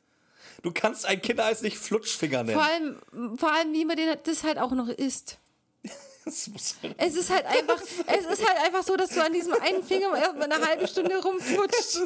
Du 0.63 0.71
kannst 0.71 1.05
ein 1.05 1.21
Kindereis 1.21 1.61
nicht 1.63 1.77
Flutschfinger 1.79 2.43
nennen. 2.43 2.57
Vor 2.57 2.65
allem, 2.65 3.37
vor 3.37 3.51
allem, 3.51 3.73
wie 3.73 3.83
man 3.83 3.97
den, 3.97 4.15
das 4.23 4.45
halt 4.45 4.57
auch 4.57 4.71
noch 4.71 4.87
isst. 4.87 5.37
Das 6.23 6.49
halt 6.83 6.95
Es 6.97 7.15
ist 7.15 7.29
halt 7.29 7.45
einfach, 7.47 7.81
es 7.81 8.25
ist 8.25 8.47
halt 8.47 8.65
einfach 8.65 8.83
so, 8.83 8.95
dass 8.95 9.09
du 9.09 9.23
an 9.23 9.33
diesem 9.33 9.53
einen 9.53 9.83
Finger 9.83 10.15
erst 10.15 10.37
mal 10.37 10.51
eine 10.51 10.65
halbe 10.65 10.87
Stunde 10.87 11.21
rumflutscht. 11.21 11.97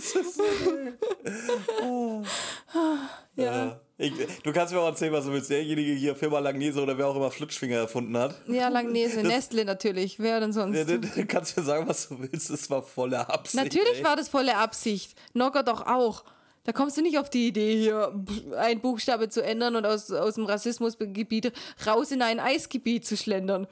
Ja. 3.35 3.81
Ich, 3.97 4.13
du 4.43 4.51
kannst 4.51 4.73
mir 4.73 4.79
auch 4.79 4.87
erzählen, 4.87 5.13
was 5.13 5.25
du 5.25 5.31
willst. 5.31 5.49
Derjenige 5.49 5.93
hier, 5.93 6.15
Firma 6.15 6.39
Langnese 6.39 6.81
oder 6.81 6.97
wer 6.97 7.07
auch 7.07 7.15
immer 7.15 7.31
Flutschfinger 7.31 7.77
erfunden 7.77 8.17
hat. 8.17 8.35
Ja, 8.47 8.67
Langnese, 8.67 9.23
Nestle 9.23 9.63
natürlich. 9.63 10.19
Wer 10.19 10.39
denn 10.39 10.53
sonst? 10.53 10.77
Du, 10.89 10.99
du 10.99 11.25
kannst 11.25 11.55
mir 11.55 11.63
sagen, 11.63 11.87
was 11.87 12.09
du 12.09 12.19
willst. 12.19 12.49
Das 12.49 12.69
war 12.69 12.83
volle 12.83 13.27
Absicht. 13.29 13.63
Natürlich 13.63 13.99
ey. 13.99 14.03
war 14.03 14.15
das 14.15 14.29
volle 14.29 14.55
Absicht. 14.57 15.17
Nocker 15.33 15.63
doch 15.63 15.85
auch. 15.87 16.23
Da 16.65 16.71
kommst 16.71 16.97
du 16.97 17.01
nicht 17.01 17.19
auf 17.19 17.29
die 17.29 17.47
Idee, 17.47 17.77
hier 17.77 18.13
einen 18.57 18.81
Buchstabe 18.81 19.29
zu 19.29 19.43
ändern 19.43 19.75
und 19.75 19.85
aus, 19.85 20.11
aus 20.11 20.35
dem 20.35 20.45
Rassismusgebiet 20.45 21.53
raus 21.85 22.11
in 22.11 22.21
ein 22.21 22.39
Eisgebiet 22.39 23.05
zu 23.05 23.15
schlendern. 23.15 23.67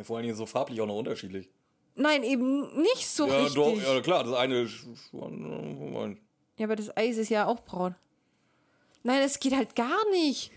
Ja, 0.00 0.04
vor 0.04 0.16
allen 0.16 0.24
Dingen 0.24 0.34
so 0.36 0.46
farblich 0.46 0.80
auch 0.80 0.86
noch 0.86 0.96
unterschiedlich. 0.96 1.50
Nein, 1.94 2.22
eben 2.22 2.80
nicht 2.80 3.06
so 3.06 3.26
Ja, 3.26 3.40
richtig. 3.42 3.54
doch, 3.56 3.76
ja, 3.76 4.00
klar, 4.00 4.24
das 4.24 4.32
eine. 4.32 4.62
ist 4.62 4.72
schon- 5.10 6.16
Ja, 6.56 6.64
aber 6.66 6.74
das 6.76 6.96
Eis 6.96 7.18
ist 7.18 7.28
ja 7.28 7.46
auch 7.46 7.60
braun. 7.60 7.94
Nein, 9.02 9.20
das 9.22 9.38
geht 9.40 9.54
halt 9.54 9.76
gar 9.76 10.08
nicht. 10.10 10.52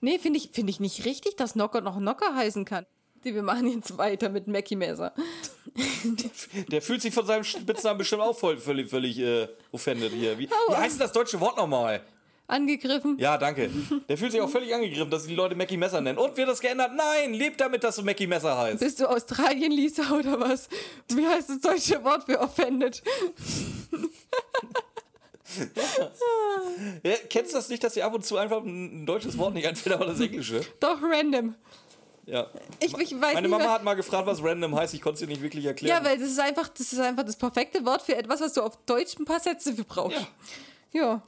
Nee, 0.00 0.20
finde 0.20 0.38
ich, 0.38 0.50
find 0.52 0.70
ich 0.70 0.78
nicht 0.78 1.04
richtig, 1.04 1.36
dass 1.36 1.56
Nocker 1.56 1.80
noch 1.80 1.98
Nocker 1.98 2.36
heißen 2.36 2.64
kann. 2.64 2.86
Die, 3.24 3.34
Wir 3.34 3.42
machen 3.42 3.66
jetzt 3.72 3.98
weiter 3.98 4.28
mit 4.28 4.46
Mackie 4.46 4.76
Messer. 4.76 5.12
Der 6.68 6.80
fühlt 6.80 7.02
sich 7.02 7.12
von 7.12 7.26
seinem 7.26 7.42
Spitznamen 7.42 7.98
bestimmt 7.98 8.22
auch 8.22 8.38
voll, 8.38 8.58
völlig, 8.58 8.88
völlig 8.88 9.18
äh, 9.18 9.48
offended 9.72 10.12
hier. 10.12 10.38
Wie, 10.38 10.48
wie 10.48 10.74
heißt 10.76 10.92
denn 10.94 11.00
das 11.00 11.12
deutsche 11.12 11.40
Wort 11.40 11.56
nochmal? 11.56 12.02
Angegriffen. 12.48 13.18
Ja, 13.18 13.36
danke. 13.38 13.70
Der 14.08 14.16
fühlt 14.16 14.30
sich 14.32 14.40
auch 14.40 14.48
völlig 14.48 14.72
angegriffen, 14.74 15.10
dass 15.10 15.26
die 15.26 15.34
Leute 15.34 15.54
Mackie 15.56 15.76
Messer 15.76 16.00
nennen. 16.00 16.18
Und 16.18 16.36
wird 16.36 16.48
das 16.48 16.60
geändert? 16.60 16.92
Nein, 16.94 17.34
lebt 17.34 17.60
damit, 17.60 17.82
dass 17.82 17.96
du 17.96 18.02
Mackie 18.02 18.26
Messer 18.28 18.56
heißt. 18.56 18.78
Bist 18.80 19.00
du 19.00 19.06
Australien, 19.08 19.72
Lisa, 19.72 20.10
oder 20.12 20.38
was? 20.38 20.68
Wie 21.12 21.26
heißt 21.26 21.50
das 21.50 21.60
deutsche 21.60 22.02
Wort 22.04 22.24
für 22.24 22.38
offended? 22.40 23.02
Ja, 27.02 27.12
kennst 27.30 27.52
du 27.52 27.56
das 27.56 27.68
nicht, 27.68 27.82
dass 27.82 27.94
dir 27.94 28.04
ab 28.04 28.14
und 28.14 28.24
zu 28.24 28.36
einfach 28.36 28.62
ein 28.62 29.06
deutsches 29.06 29.38
Wort 29.38 29.54
nicht 29.54 29.66
einfällt, 29.66 29.94
aber 29.94 30.06
das 30.06 30.20
Englische? 30.20 30.60
Doch, 30.80 31.00
random. 31.02 31.54
Ja. 32.26 32.48
Ich, 32.80 32.92
ich 32.98 33.12
weiß 33.12 33.34
Meine 33.34 33.42
nicht 33.48 33.50
Mama 33.58 33.70
hat 33.72 33.84
mal 33.84 33.94
gefragt, 33.94 34.26
was 34.26 34.42
random 34.42 34.74
heißt. 34.74 34.94
Ich 34.94 35.00
konnte 35.00 35.14
es 35.14 35.20
dir 35.20 35.28
nicht 35.28 35.42
wirklich 35.42 35.62
Ja, 35.64 35.70
erklären. 35.70 36.04
weil 36.04 36.18
das 36.18 36.28
ist 36.28 36.40
einfach 36.40 36.68
das 36.68 36.92
ist 36.92 36.98
einfach 36.98 37.22
das 37.24 37.36
perfekte 37.36 37.84
Wort 37.86 38.02
für 38.02 38.16
etwas, 38.16 38.40
was 38.40 38.52
du 38.54 38.62
auf 38.62 38.76
Deutsch 38.84 39.16
ein 39.18 39.24
paar 39.24 39.38
Sätze 39.40 39.74
für 39.74 39.84
brauchst. 39.84 40.18
Ja. 40.92 41.00
Ja. 41.00 41.22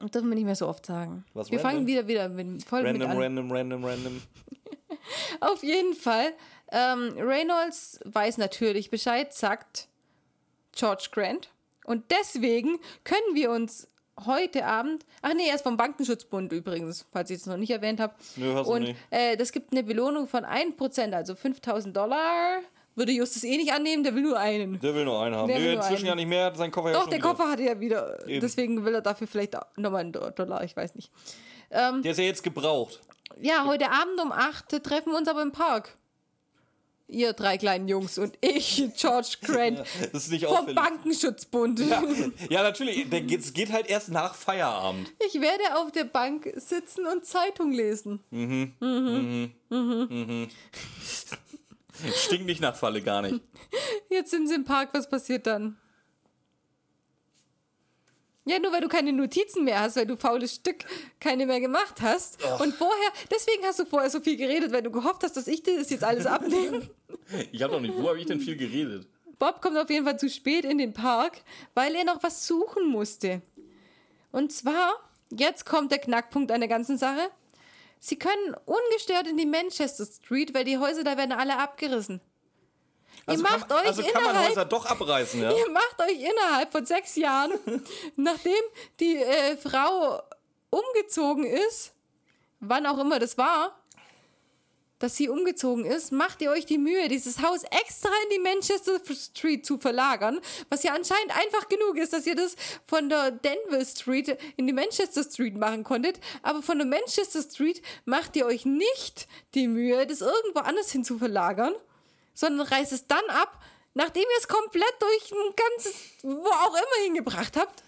Das 0.00 0.10
dürfen 0.10 0.28
wir 0.28 0.34
nicht 0.34 0.44
mehr 0.44 0.56
so 0.56 0.68
oft 0.68 0.84
sagen. 0.86 1.24
Was, 1.34 1.50
wir 1.50 1.58
fangen 1.60 1.78
random? 1.78 1.86
wieder 1.86 2.08
wieder 2.08 2.28
mit, 2.28 2.64
voll 2.64 2.80
random, 2.84 2.98
mit 2.98 3.08
an. 3.08 3.22
random, 3.22 3.52
random, 3.52 3.84
random. 3.84 4.22
Auf 5.40 5.62
jeden 5.62 5.94
Fall. 5.94 6.32
Ähm, 6.72 7.14
Reynolds 7.18 8.00
weiß 8.04 8.38
natürlich 8.38 8.90
Bescheid, 8.90 9.32
sagt 9.32 9.88
George 10.72 11.08
Grant. 11.12 11.50
Und 11.84 12.10
deswegen 12.10 12.78
können 13.04 13.34
wir 13.34 13.50
uns 13.50 13.88
heute 14.24 14.64
Abend, 14.64 15.04
ach 15.22 15.34
nee, 15.34 15.48
er 15.48 15.56
ist 15.56 15.62
vom 15.62 15.76
Bankenschutzbund 15.76 16.52
übrigens, 16.52 17.04
falls 17.12 17.30
ich 17.30 17.38
es 17.38 17.46
noch 17.46 17.56
nicht 17.56 17.70
erwähnt 17.70 18.00
habe. 18.00 18.14
Nö, 18.36 18.54
hast 18.54 18.66
du 18.68 18.72
Und 18.72 18.82
nicht. 18.82 18.96
äh, 19.10 19.36
das 19.36 19.52
gibt 19.52 19.72
eine 19.72 19.82
Belohnung 19.82 20.28
von 20.28 20.44
1%, 20.44 21.12
also 21.12 21.34
5000 21.34 21.96
Dollar. 21.96 22.60
Würde 22.96 23.12
Justus 23.12 23.42
eh 23.44 23.56
nicht 23.56 23.72
annehmen, 23.72 24.04
der 24.04 24.14
will 24.14 24.22
nur 24.22 24.38
einen. 24.38 24.78
Der 24.80 24.94
will 24.94 25.04
nur 25.04 25.20
einen 25.22 25.34
haben. 25.34 25.48
Der 25.48 25.58
will 25.58 25.64
Nee, 25.70 25.72
inzwischen 25.74 25.96
einen. 26.02 26.06
ja 26.06 26.14
nicht 26.14 26.28
mehr. 26.28 26.54
Sein 26.54 26.70
Koffer 26.70 26.88
ja 26.90 26.94
Doch, 26.94 27.02
schon 27.02 27.10
der 27.10 27.18
wieder. 27.18 27.28
Koffer 27.30 27.50
hat 27.50 27.58
er 27.60 27.66
ja 27.74 27.80
wieder. 27.80 28.28
Eben. 28.28 28.40
Deswegen 28.40 28.84
will 28.84 28.94
er 28.94 29.00
dafür 29.02 29.26
vielleicht 29.26 29.54
nochmal 29.76 30.02
einen 30.02 30.12
Dollar, 30.12 30.62
ich 30.64 30.76
weiß 30.76 30.94
nicht. 30.94 31.10
Der 31.70 32.04
ist 32.04 32.18
ja 32.18 32.24
jetzt 32.24 32.42
gebraucht. 32.44 33.00
Ja, 33.40 33.64
heute 33.66 33.90
Abend 33.90 34.20
um 34.22 34.30
8 34.30 34.68
treffen 34.84 35.10
wir 35.12 35.18
uns 35.18 35.26
aber 35.26 35.42
im 35.42 35.50
Park. 35.50 35.96
Ihr 37.06 37.32
drei 37.34 37.58
kleinen 37.58 37.86
Jungs 37.86 38.16
und 38.16 38.38
ich, 38.40 38.82
George 38.96 39.36
Grant, 39.42 39.80
Das 40.12 40.24
ist 40.24 40.30
nicht 40.30 40.46
vom 40.46 40.54
auffällig. 40.56 40.74
Bankenschutzbund. 40.76 41.80
Ja, 42.48 42.62
natürlich. 42.62 43.10
der 43.10 43.20
geht- 43.20 43.40
Es 43.40 43.52
geht 43.52 43.72
halt 43.72 43.88
erst 43.88 44.10
nach 44.10 44.34
Feierabend. 44.34 45.12
Ich 45.26 45.38
werde 45.40 45.76
auf 45.76 45.92
der 45.92 46.04
Bank 46.04 46.50
sitzen 46.56 47.06
und 47.06 47.26
Zeitung 47.26 47.72
lesen. 47.72 48.20
Stinkt 52.14 52.46
nicht 52.46 52.60
nach 52.60 52.76
Falle, 52.76 53.02
gar 53.02 53.22
nicht. 53.22 53.40
Jetzt 54.10 54.30
sind 54.30 54.48
sie 54.48 54.54
im 54.54 54.64
Park, 54.64 54.90
was 54.92 55.08
passiert 55.08 55.46
dann? 55.46 55.78
Ja, 58.46 58.58
nur 58.58 58.72
weil 58.72 58.82
du 58.82 58.88
keine 58.88 59.12
Notizen 59.12 59.64
mehr 59.64 59.80
hast, 59.80 59.96
weil 59.96 60.06
du 60.06 60.16
faules 60.16 60.56
Stück 60.56 60.84
keine 61.18 61.46
mehr 61.46 61.60
gemacht 61.60 62.02
hast. 62.02 62.44
Und 62.60 62.74
vorher, 62.74 63.12
deswegen 63.30 63.64
hast 63.64 63.78
du 63.78 63.86
vorher 63.86 64.10
so 64.10 64.20
viel 64.20 64.36
geredet, 64.36 64.70
weil 64.70 64.82
du 64.82 64.90
gehofft 64.90 65.22
hast, 65.22 65.36
dass 65.36 65.46
ich 65.46 65.62
dir 65.62 65.78
das 65.78 65.88
jetzt 65.88 66.04
alles 66.04 66.26
abnehme. 66.26 66.90
Ich 67.52 67.62
hab 67.62 67.70
doch 67.70 67.80
nicht. 67.80 67.96
Wo 67.96 68.08
habe 68.08 68.20
ich 68.20 68.26
denn 68.26 68.40
viel 68.40 68.56
geredet? 68.56 69.08
Bob 69.38 69.62
kommt 69.62 69.78
auf 69.78 69.88
jeden 69.88 70.04
Fall 70.04 70.18
zu 70.18 70.28
spät 70.28 70.64
in 70.64 70.78
den 70.78 70.92
Park, 70.92 71.42
weil 71.74 71.94
er 71.94 72.04
noch 72.04 72.22
was 72.22 72.46
suchen 72.46 72.86
musste. 72.86 73.40
Und 74.30 74.52
zwar, 74.52 74.92
jetzt 75.30 75.64
kommt 75.64 75.90
der 75.90 75.98
Knackpunkt 75.98 76.52
an 76.52 76.60
der 76.60 76.68
ganzen 76.68 76.98
Sache. 76.98 77.30
Sie 78.06 78.18
können 78.18 78.54
ungestört 78.66 79.26
in 79.28 79.38
die 79.38 79.46
Manchester 79.46 80.04
Street, 80.04 80.52
weil 80.52 80.64
die 80.64 80.76
Häuser 80.76 81.04
da 81.04 81.16
werden 81.16 81.32
alle 81.32 81.58
abgerissen. 81.58 82.20
Also 83.24 83.42
Ihr 83.42 83.50
macht 83.50 83.68
kann, 83.70 83.78
euch 83.78 83.86
also 83.86 84.02
kann 84.02 84.12
man 84.22 84.30
innerhalb- 84.32 84.50
Häuser 84.50 84.64
doch 84.66 84.84
abreißen, 84.84 85.40
ja? 85.40 85.50
Ihr 85.56 85.70
macht 85.70 85.98
euch 86.02 86.20
innerhalb 86.20 86.70
von 86.70 86.84
sechs 86.84 87.16
Jahren, 87.16 87.52
nachdem 88.16 88.52
die 89.00 89.16
äh, 89.16 89.56
Frau 89.56 90.22
umgezogen 90.68 91.46
ist, 91.46 91.94
wann 92.60 92.84
auch 92.86 92.98
immer 92.98 93.18
das 93.18 93.38
war, 93.38 93.82
dass 95.04 95.16
sie 95.16 95.28
umgezogen 95.28 95.84
ist, 95.84 96.12
macht 96.12 96.40
ihr 96.40 96.50
euch 96.50 96.64
die 96.64 96.78
Mühe, 96.78 97.08
dieses 97.08 97.42
Haus 97.42 97.62
extra 97.64 98.08
in 98.22 98.30
die 98.30 98.38
Manchester 98.38 98.98
Street 99.14 99.66
zu 99.66 99.76
verlagern, 99.76 100.40
was 100.70 100.82
ja 100.82 100.94
anscheinend 100.94 101.36
einfach 101.36 101.68
genug 101.68 101.98
ist, 101.98 102.14
dass 102.14 102.26
ihr 102.26 102.34
das 102.34 102.56
von 102.86 103.10
der 103.10 103.30
Denville 103.30 103.84
Street 103.84 104.38
in 104.56 104.66
die 104.66 104.72
Manchester 104.72 105.22
Street 105.22 105.58
machen 105.58 105.84
konntet, 105.84 106.20
aber 106.40 106.62
von 106.62 106.78
der 106.78 106.86
Manchester 106.86 107.42
Street 107.42 107.82
macht 108.06 108.34
ihr 108.34 108.46
euch 108.46 108.64
nicht 108.64 109.28
die 109.52 109.68
Mühe, 109.68 110.06
das 110.06 110.22
irgendwo 110.22 110.60
anders 110.60 110.90
hin 110.90 111.04
zu 111.04 111.18
verlagern, 111.18 111.74
sondern 112.32 112.66
reißt 112.66 112.92
es 112.92 113.06
dann 113.06 113.28
ab, 113.28 113.62
nachdem 113.92 114.22
ihr 114.22 114.38
es 114.38 114.48
komplett 114.48 114.94
durch 115.00 115.32
ein 115.32 115.54
ganzes, 115.54 115.94
wo 116.22 116.48
auch 116.48 116.74
immer 116.74 117.04
hingebracht 117.04 117.58
habt. 117.58 117.82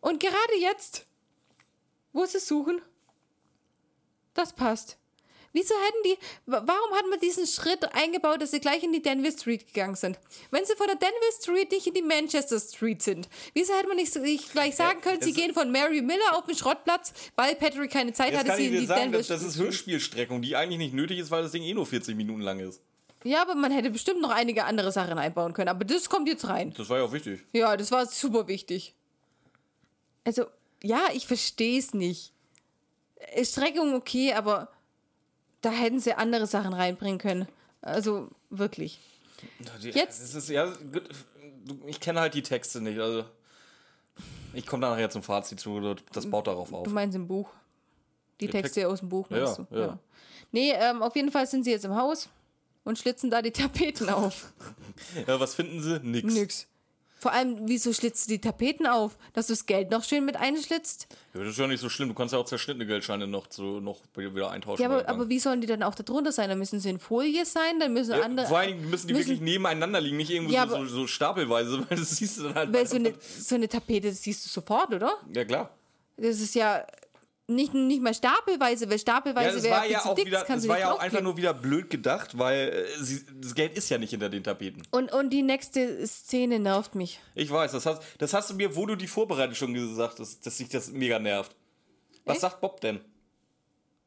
Und 0.00 0.20
gerade 0.20 0.56
jetzt, 0.58 1.04
wo 2.14 2.24
sie 2.24 2.38
suchen, 2.40 2.80
das 4.32 4.54
passt. 4.54 4.96
Wieso 5.60 5.74
hätten 5.74 6.02
die, 6.04 6.18
wa- 6.46 6.62
warum 6.64 6.92
hat 6.96 7.04
man 7.10 7.18
diesen 7.18 7.46
Schritt 7.46 7.84
eingebaut, 7.94 8.40
dass 8.40 8.52
sie 8.52 8.60
gleich 8.60 8.82
in 8.84 8.92
die 8.92 9.02
Denville 9.02 9.32
Street 9.36 9.66
gegangen 9.66 9.96
sind? 9.96 10.18
Wenn 10.52 10.64
sie 10.64 10.74
von 10.76 10.86
der 10.86 10.94
Denville 10.96 11.32
Street 11.40 11.72
nicht 11.72 11.86
in 11.88 11.94
die 11.94 12.02
Manchester 12.02 12.60
Street 12.60 13.02
sind, 13.02 13.28
wieso 13.54 13.74
hätte 13.74 13.88
man 13.88 13.96
nicht, 13.96 14.14
nicht 14.16 14.52
gleich 14.52 14.76
sagen 14.76 15.00
können, 15.00 15.20
sie 15.20 15.30
es- 15.30 15.36
gehen 15.36 15.52
von 15.52 15.72
Mary 15.72 16.00
Miller 16.00 16.36
auf 16.36 16.44
den 16.46 16.54
Schrottplatz, 16.56 17.12
weil 17.34 17.56
Patrick 17.56 17.90
keine 17.90 18.12
Zeit 18.12 18.36
hatte, 18.36 18.54
sie 18.56 18.66
in 18.66 18.72
die 18.80 18.86
sagen, 18.86 19.00
Denville 19.10 19.18
das, 19.24 19.28
das 19.28 19.42
ist 19.42 19.58
Hörspielstreckung, 19.58 20.40
die 20.42 20.54
eigentlich 20.54 20.78
nicht 20.78 20.94
nötig 20.94 21.18
ist, 21.18 21.30
weil 21.32 21.42
das 21.42 21.50
Ding 21.52 21.64
eh 21.64 21.74
nur 21.74 21.86
40 21.86 22.14
Minuten 22.16 22.42
lang 22.42 22.60
ist. 22.60 22.80
Ja, 23.24 23.42
aber 23.42 23.56
man 23.56 23.72
hätte 23.72 23.90
bestimmt 23.90 24.20
noch 24.20 24.30
einige 24.30 24.64
andere 24.64 24.92
Sachen 24.92 25.18
einbauen 25.18 25.52
können, 25.52 25.68
aber 25.70 25.84
das 25.84 26.08
kommt 26.08 26.28
jetzt 26.28 26.46
rein. 26.46 26.72
Das 26.76 26.88
war 26.88 26.98
ja 26.98 27.04
auch 27.04 27.12
wichtig. 27.12 27.40
Ja, 27.52 27.76
das 27.76 27.90
war 27.90 28.06
super 28.06 28.46
wichtig. 28.46 28.94
Also, 30.24 30.44
ja, 30.82 31.00
ich 31.14 31.26
verstehe 31.26 31.78
es 31.78 31.94
nicht. 31.94 32.32
Äh, 33.16 33.44
Streckung 33.44 33.94
okay, 33.94 34.34
aber 34.34 34.68
da 35.60 35.70
hätten 35.70 36.00
sie 36.00 36.14
andere 36.14 36.46
Sachen 36.46 36.72
reinbringen 36.72 37.18
können. 37.18 37.48
Also, 37.80 38.28
wirklich. 38.50 39.00
Jetzt- 39.80 40.20
Das 40.22 40.34
ist, 40.34 40.48
ja, 40.48 40.72
ich 41.86 42.00
kenne 42.00 42.20
halt 42.20 42.34
die 42.34 42.42
Texte 42.42 42.80
nicht, 42.80 42.98
also. 42.98 43.24
Ich 44.54 44.66
komme 44.66 44.80
da 44.80 44.90
nachher 44.90 45.10
zum 45.10 45.22
Fazit 45.22 45.60
zu, 45.60 45.94
das 46.12 46.28
baut 46.28 46.46
darauf 46.46 46.72
auf. 46.72 46.84
Du 46.84 46.90
meinst 46.90 47.14
im 47.14 47.28
Buch? 47.28 47.50
Die 48.40 48.46
Die 48.46 48.52
Texte 48.52 48.88
aus 48.88 49.00
dem 49.00 49.08
Buch, 49.08 49.28
meinst 49.30 49.58
Ja, 49.58 49.64
du? 49.70 49.78
ja. 49.78 49.98
Nee, 50.52 50.72
ähm, 50.72 51.02
auf 51.02 51.14
jeden 51.16 51.30
Fall 51.30 51.46
sind 51.46 51.64
sie 51.64 51.70
jetzt 51.70 51.84
im 51.84 51.94
Haus 51.94 52.28
und 52.84 52.98
schlitzen 52.98 53.30
da 53.30 53.42
die 53.42 53.50
Tapeten 53.52 54.08
auf. 54.08 54.52
Ja, 55.26 55.38
was 55.38 55.54
finden 55.54 55.80
sie? 55.82 56.00
Nix. 56.00 56.34
Nix. 56.34 56.66
Vor 57.20 57.32
allem, 57.32 57.56
wieso 57.66 57.92
schlitzt 57.92 58.26
du 58.28 58.32
die 58.34 58.40
Tapeten 58.40 58.86
auf? 58.86 59.16
Dass 59.32 59.48
du 59.48 59.52
das 59.52 59.66
Geld 59.66 59.90
noch 59.90 60.04
schön 60.04 60.24
mit 60.24 60.36
einschlitzt? 60.36 61.08
Ja, 61.34 61.40
das 61.40 61.50
ist 61.50 61.58
ja 61.58 61.66
nicht 61.66 61.80
so 61.80 61.88
schlimm. 61.88 62.08
Du 62.08 62.14
kannst 62.14 62.32
ja 62.32 62.38
auch 62.38 62.44
zerschnittene 62.44 62.86
Geldscheine 62.86 63.26
noch, 63.26 63.48
zu, 63.48 63.80
noch 63.80 63.98
wieder 64.14 64.50
eintauschen. 64.50 64.82
Ja, 64.82 64.88
aber, 64.88 65.08
aber 65.08 65.28
wie 65.28 65.38
sollen 65.40 65.60
die 65.60 65.66
dann 65.66 65.82
auch 65.82 65.94
da 65.96 66.04
drunter 66.04 66.30
sein? 66.30 66.48
Dann 66.48 66.58
müssen 66.58 66.78
sie 66.78 66.90
in 66.90 66.98
Folie 67.00 67.44
sein, 67.44 67.80
dann 67.80 67.92
müssen 67.92 68.12
ja, 68.12 68.20
andere. 68.22 68.46
vor 68.46 68.58
allen 68.58 68.76
Dingen 68.78 68.90
müssen 68.90 69.08
die 69.08 69.14
müssen- 69.14 69.26
wirklich 69.30 69.40
nebeneinander 69.40 70.00
liegen, 70.00 70.16
nicht 70.16 70.30
irgendwo 70.30 70.52
Ja, 70.52 70.68
so, 70.68 70.76
aber- 70.76 70.86
so, 70.86 71.06
stapelweise, 71.08 71.84
weil 71.90 71.98
das 71.98 72.16
siehst 72.16 72.38
du 72.38 72.42
dann 72.44 72.54
halt. 72.54 72.72
Weil 72.72 72.86
so 72.86 72.96
eine, 72.96 73.14
so 73.40 73.54
eine 73.56 73.68
Tapete, 73.68 74.08
das 74.10 74.22
siehst 74.22 74.44
du 74.44 74.48
sofort, 74.50 74.94
oder? 74.94 75.12
Ja, 75.34 75.44
klar. 75.44 75.70
Das 76.16 76.40
ist 76.40 76.54
ja 76.54 76.84
nicht, 77.48 77.72
nicht 77.72 78.02
mal 78.02 78.12
stapelweise, 78.12 78.86
weil 78.86 78.92
Ja, 78.92 78.98
stapelweise 78.98 79.54
das 79.56 79.64
wäre 79.64 79.90
ja 79.90 80.00
zu 80.00 80.14
dick, 80.14 80.26
wieder, 80.26 80.40
das 80.40 80.48
das 80.48 80.68
war 80.68 80.78
ja 80.78 80.92
auch 80.92 80.98
einfach 81.00 81.22
nur 81.22 81.36
wieder 81.38 81.54
blöd 81.54 81.88
gedacht, 81.88 82.38
weil 82.38 82.68
äh, 82.68 83.02
sie, 83.02 83.24
das 83.40 83.54
Geld 83.54 83.76
ist 83.76 83.88
ja 83.88 83.96
nicht 83.96 84.10
hinter 84.10 84.28
den 84.28 84.44
Tapeten. 84.44 84.82
Und, 84.90 85.12
und 85.12 85.30
die 85.30 85.42
nächste 85.42 86.06
Szene 86.06 86.58
nervt 86.58 86.94
mich. 86.94 87.20
Ich 87.34 87.50
weiß, 87.50 87.72
das 87.72 87.86
hast, 87.86 88.02
das 88.18 88.34
hast 88.34 88.50
du 88.50 88.54
mir, 88.54 88.76
wo 88.76 88.84
du 88.84 88.96
die 88.96 89.06
Vorbereitung 89.06 89.54
schon 89.54 89.72
gesagt 89.72 90.20
hast, 90.20 90.44
dass 90.44 90.58
sich 90.58 90.68
das 90.68 90.90
mega 90.90 91.18
nervt. 91.18 91.56
Was 92.26 92.34
Echt? 92.34 92.40
sagt 92.42 92.60
Bob 92.60 92.82
denn? 92.82 93.00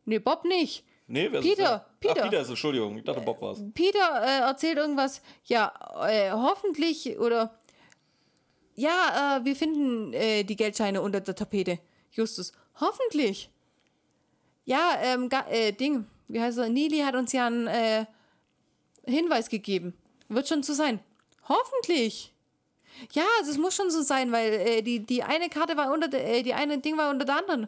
Nee, 0.06 0.20
Bob 0.20 0.46
nicht. 0.46 0.84
Nee, 1.08 1.28
wer 1.32 1.40
ist 1.40 1.46
Peter, 1.48 1.88
denn? 2.00 2.00
Peter. 2.00 2.24
Ach, 2.24 2.30
Peter 2.30 2.42
ist 2.42 2.50
Entschuldigung. 2.50 2.98
Ich 2.98 3.04
dachte, 3.04 3.22
Bob 3.22 3.42
war 3.42 3.54
es. 3.54 3.64
Peter 3.74 4.24
äh, 4.24 4.42
erzählt 4.42 4.78
irgendwas, 4.78 5.22
ja, 5.46 5.74
äh, 6.08 6.32
hoffentlich 6.32 7.18
oder 7.18 7.60
ja, 8.76 9.40
äh, 9.42 9.46
wir 9.46 9.56
finden 9.56 10.14
äh, 10.14 10.44
die 10.44 10.56
Geldscheine 10.56 11.02
unter 11.02 11.22
der 11.22 11.36
Tapete. 11.36 11.80
Justus, 12.12 12.52
hoffentlich. 12.80 13.50
Ja, 14.66 14.98
ähm, 15.02 15.30
äh, 15.50 15.72
Ding, 15.72 16.06
wie 16.28 16.40
heißt 16.40 16.58
er? 16.58 16.70
Nili 16.70 17.00
hat 17.00 17.16
uns 17.16 17.32
ja 17.34 17.48
einen 17.48 17.68
äh, 17.68 18.06
Hinweis 19.06 19.50
gegeben. 19.50 19.94
Wird 20.30 20.48
schon 20.48 20.64
so 20.64 20.74
sein. 20.74 21.00
Hoffentlich. 21.48 22.34
Ja, 23.14 23.26
das 23.46 23.58
muss 23.58 23.76
schon 23.76 23.90
so 23.90 24.02
sein, 24.02 24.32
weil 24.32 24.54
äh, 24.54 24.82
die, 24.82 25.00
die 25.00 25.24
eine 25.24 25.50
Karte 25.50 25.76
war 25.76 25.92
unter 25.92 26.08
der, 26.08 26.26
äh, 26.26 26.44
die 26.44 26.54
eine 26.54 26.78
Ding 26.78 26.98
war 26.98 27.10
unter 27.10 27.26
der 27.26 27.38
anderen. 27.38 27.68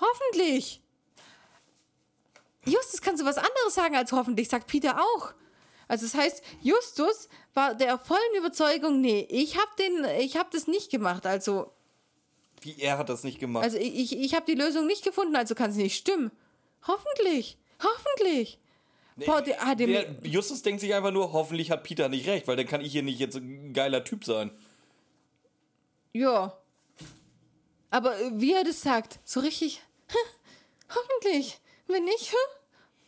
Hoffentlich. 0.00 0.80
Justus 2.64 3.00
kannst 3.00 3.22
du 3.22 3.26
was 3.26 3.38
anderes 3.38 3.74
sagen 3.74 3.96
als 3.96 4.12
hoffentlich, 4.12 4.48
sagt 4.48 4.68
Peter 4.68 5.00
auch. 5.00 5.32
Also 5.88 6.06
das 6.06 6.14
heißt, 6.14 6.42
Justus 6.60 7.28
war 7.54 7.74
der 7.74 7.98
vollen 7.98 8.20
Überzeugung, 8.36 9.00
nee, 9.00 9.26
ich 9.28 9.56
habe 9.56 9.70
den, 9.78 10.04
ich 10.20 10.36
habe 10.36 10.48
das 10.52 10.66
nicht 10.66 10.90
gemacht. 10.90 11.26
Also, 11.26 11.72
Wie 12.62 12.80
er 12.80 12.98
hat 12.98 13.08
das 13.08 13.24
nicht 13.24 13.38
gemacht. 13.38 13.64
also 13.64 13.78
ich, 13.78 13.94
ich, 13.94 14.18
ich 14.18 14.34
habe 14.34 14.46
die 14.46 14.54
Lösung 14.54 14.86
nicht 14.86 15.04
gefunden, 15.04 15.36
also 15.36 15.54
kann 15.54 15.70
es 15.70 15.76
nicht 15.76 15.96
stimmen. 15.96 16.30
Hoffentlich, 16.86 17.58
hoffentlich. 17.82 18.58
Boah, 19.16 19.42
der, 19.42 19.62
ah, 19.62 19.74
der, 19.74 19.86
der, 19.86 20.16
Justus 20.22 20.62
denkt 20.62 20.80
sich 20.80 20.94
einfach 20.94 21.10
nur, 21.10 21.32
hoffentlich 21.32 21.70
hat 21.70 21.82
Peter 21.82 22.08
nicht 22.08 22.26
recht, 22.26 22.48
weil 22.48 22.56
dann 22.56 22.66
kann 22.66 22.80
ich 22.80 22.92
hier 22.92 23.02
nicht 23.02 23.18
jetzt 23.18 23.36
ein 23.36 23.72
geiler 23.72 24.04
Typ 24.04 24.24
sein. 24.24 24.50
ja. 26.12 26.56
Aber 27.90 28.18
äh, 28.18 28.30
wie 28.34 28.54
er 28.54 28.64
das 28.64 28.80
sagt, 28.80 29.20
so 29.22 29.40
richtig, 29.40 29.82
hoffentlich. 30.88 31.60
Wenn 31.88 32.04
nicht, 32.04 32.32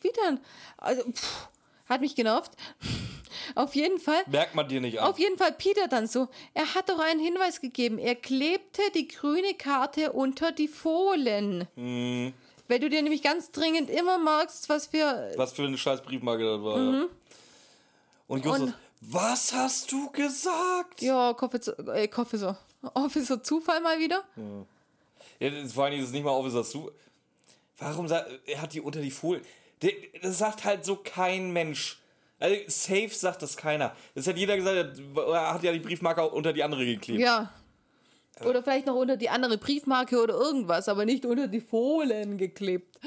wie 0.03 0.11
dann? 0.25 0.41
Also, 0.77 1.11
pff, 1.11 1.49
hat 1.87 2.03
mich 2.03 2.15
genervt. 2.15 2.53
Auf 3.55 3.75
jeden 3.75 3.99
Fall. 3.99 4.23
Merkt 4.27 4.55
man 4.55 4.69
dir 4.69 4.81
nicht 4.81 4.99
an. 5.01 5.09
Auf 5.09 5.19
jeden 5.19 5.37
Fall 5.39 5.53
Peter 5.53 5.89
dann 5.89 6.07
so. 6.07 6.29
Er 6.55 6.75
hat 6.75 6.89
doch 6.89 6.99
einen 6.99 7.21
Hinweis 7.21 7.61
gegeben. 7.61 7.99
Er 7.99 8.15
klebte 8.15 8.83
die 8.95 9.09
grüne 9.09 9.55
Karte 9.55 10.13
unter 10.13 10.53
die 10.53 10.69
Fohlen. 10.69 11.69
Hm. 11.77 12.33
Weil 12.69 12.79
du 12.81 12.89
dir 12.89 13.03
nämlich 13.03 13.23
ganz 13.23 13.51
dringend 13.51 13.91
immer 13.91 14.19
merkst, 14.19 14.69
was 14.69 14.93
wir. 14.93 15.33
Was 15.37 15.53
für 15.53 15.65
eine 15.65 15.77
scheiß 15.77 16.03
Briefmarke 16.03 16.45
das 16.45 16.63
war. 16.63 16.79
Ja. 16.79 17.05
Und 18.27 18.45
Justus, 18.45 18.61
Mhm. 18.61 18.67
Und- 18.69 18.75
was 19.07 19.53
hast 19.53 19.93
du 19.93 20.11
gesagt? 20.13 21.03
Ja, 21.03 21.31
Officer, 21.39 21.79
äh, 21.95 22.09
Officer, 22.17 22.59
Officer 22.95 23.43
Zufall 23.43 23.83
mal 23.83 23.99
wieder. 23.99 24.25
Ja, 25.41 25.51
das, 25.51 25.75
vor 25.75 25.85
allem 25.85 26.01
ist 26.01 26.07
es 26.07 26.13
nicht 26.13 26.25
mal 26.25 26.31
Officer 26.31 26.65
zu. 26.65 26.91
Warum 27.79 28.09
sagt 28.09 28.31
er 28.47 28.63
hat 28.63 28.73
die 28.73 28.81
unter 28.81 29.01
die? 29.03 29.13
Der- 29.83 29.93
Das 30.23 30.39
sagt 30.39 30.65
halt 30.65 30.87
so 30.87 30.97
kein 30.97 31.53
Mensch. 31.53 31.99
Also 32.39 32.57
safe 32.67 33.11
sagt 33.11 33.43
das 33.43 33.57
keiner. 33.57 33.95
Das 34.15 34.27
hat 34.27 34.37
jeder 34.37 34.57
gesagt, 34.57 35.01
er 35.17 35.55
hat 35.55 35.63
ja 35.63 35.73
die 35.73 35.79
Briefmarke 35.79 36.29
unter 36.29 36.53
die 36.53 36.63
andere 36.63 36.85
geklebt. 36.85 37.21
Ja. 37.21 37.53
Oder 38.45 38.63
vielleicht 38.63 38.87
noch 38.87 38.97
unter 38.97 39.17
die 39.17 39.29
andere 39.29 39.59
Briefmarke 39.59 40.21
oder 40.21 40.35
irgendwas, 40.35 40.89
aber 40.89 41.05
nicht 41.05 41.25
unter 41.25 41.47
die 41.47 41.61
Fohlen 41.61 42.37
geklebt. 42.37 42.99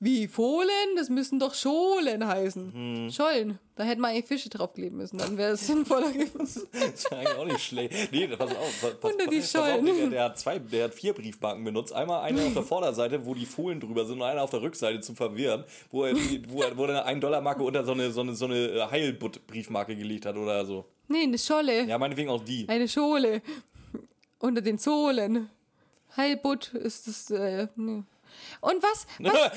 Wie 0.00 0.28
Fohlen? 0.28 0.68
Das 0.96 1.08
müssen 1.08 1.40
doch 1.40 1.54
Scholen 1.54 2.24
heißen. 2.24 2.72
Hm. 2.72 3.10
Schollen. 3.10 3.58
Da 3.74 3.82
hätten 3.82 4.00
wir 4.00 4.08
eigentlich 4.08 4.26
Fische 4.26 4.48
draufkleben 4.48 4.96
müssen, 4.96 5.18
dann 5.18 5.36
wäre 5.36 5.52
es 5.52 5.66
sinnvoller 5.66 6.12
gewesen. 6.12 6.68
Das 6.72 6.92
ist 6.94 7.12
eigentlich 7.12 7.36
auch 7.36 7.44
nicht 7.44 7.60
schlecht. 7.60 8.12
Nee, 8.12 8.28
pass 8.28 8.50
auf. 8.50 8.80
Pass, 8.80 8.94
pass, 9.00 9.12
Unter 9.12 9.26
die 9.26 9.40
pass 9.40 9.56
auf 9.56 9.66
Schollen. 9.66 9.86
der, 9.86 10.06
der, 10.10 10.24
hat 10.24 10.38
zwei, 10.38 10.58
der 10.60 10.84
hat 10.84 10.94
vier 10.94 11.12
Briefmarken 11.14 11.64
benutzt. 11.64 11.92
Einmal 11.92 12.22
eine 12.22 12.42
auf 12.42 12.54
der 12.54 12.62
Vorderseite, 12.62 13.26
wo 13.26 13.34
die 13.34 13.46
Folien 13.46 13.80
drüber 13.80 14.04
sind, 14.04 14.20
und 14.20 14.22
eine 14.22 14.40
auf 14.40 14.50
der 14.50 14.62
Rückseite 14.62 15.00
zum 15.00 15.16
Verwirren, 15.16 15.64
wo 15.90 16.04
er, 16.04 16.14
wo 16.48 16.62
er, 16.62 16.76
wo 16.76 16.84
er 16.84 17.04
eine 17.04 17.18
1-Dollar-Marke 17.18 17.62
unter 17.64 17.84
so 17.84 17.92
eine, 17.92 18.12
so 18.12 18.20
eine, 18.20 18.34
so 18.36 18.44
eine 18.44 18.88
Heilbutt-Briefmarke 18.90 19.96
gelegt 19.96 20.26
hat 20.26 20.36
oder 20.36 20.64
so. 20.64 20.84
Nee, 21.08 21.22
eine 21.22 21.38
Scholle. 21.38 21.84
Ja, 21.86 21.98
meinetwegen 21.98 22.30
auch 22.30 22.44
die. 22.44 22.68
Eine 22.68 22.86
Schole. 22.86 23.42
Unter 24.38 24.60
den 24.60 24.78
Sohlen. 24.78 25.50
Heilbutt 26.16 26.72
ist 26.74 27.08
das. 27.08 27.30
Äh, 27.30 27.66
nee. 27.74 28.02
Und 28.60 28.82
was? 28.82 29.06
was 29.18 29.50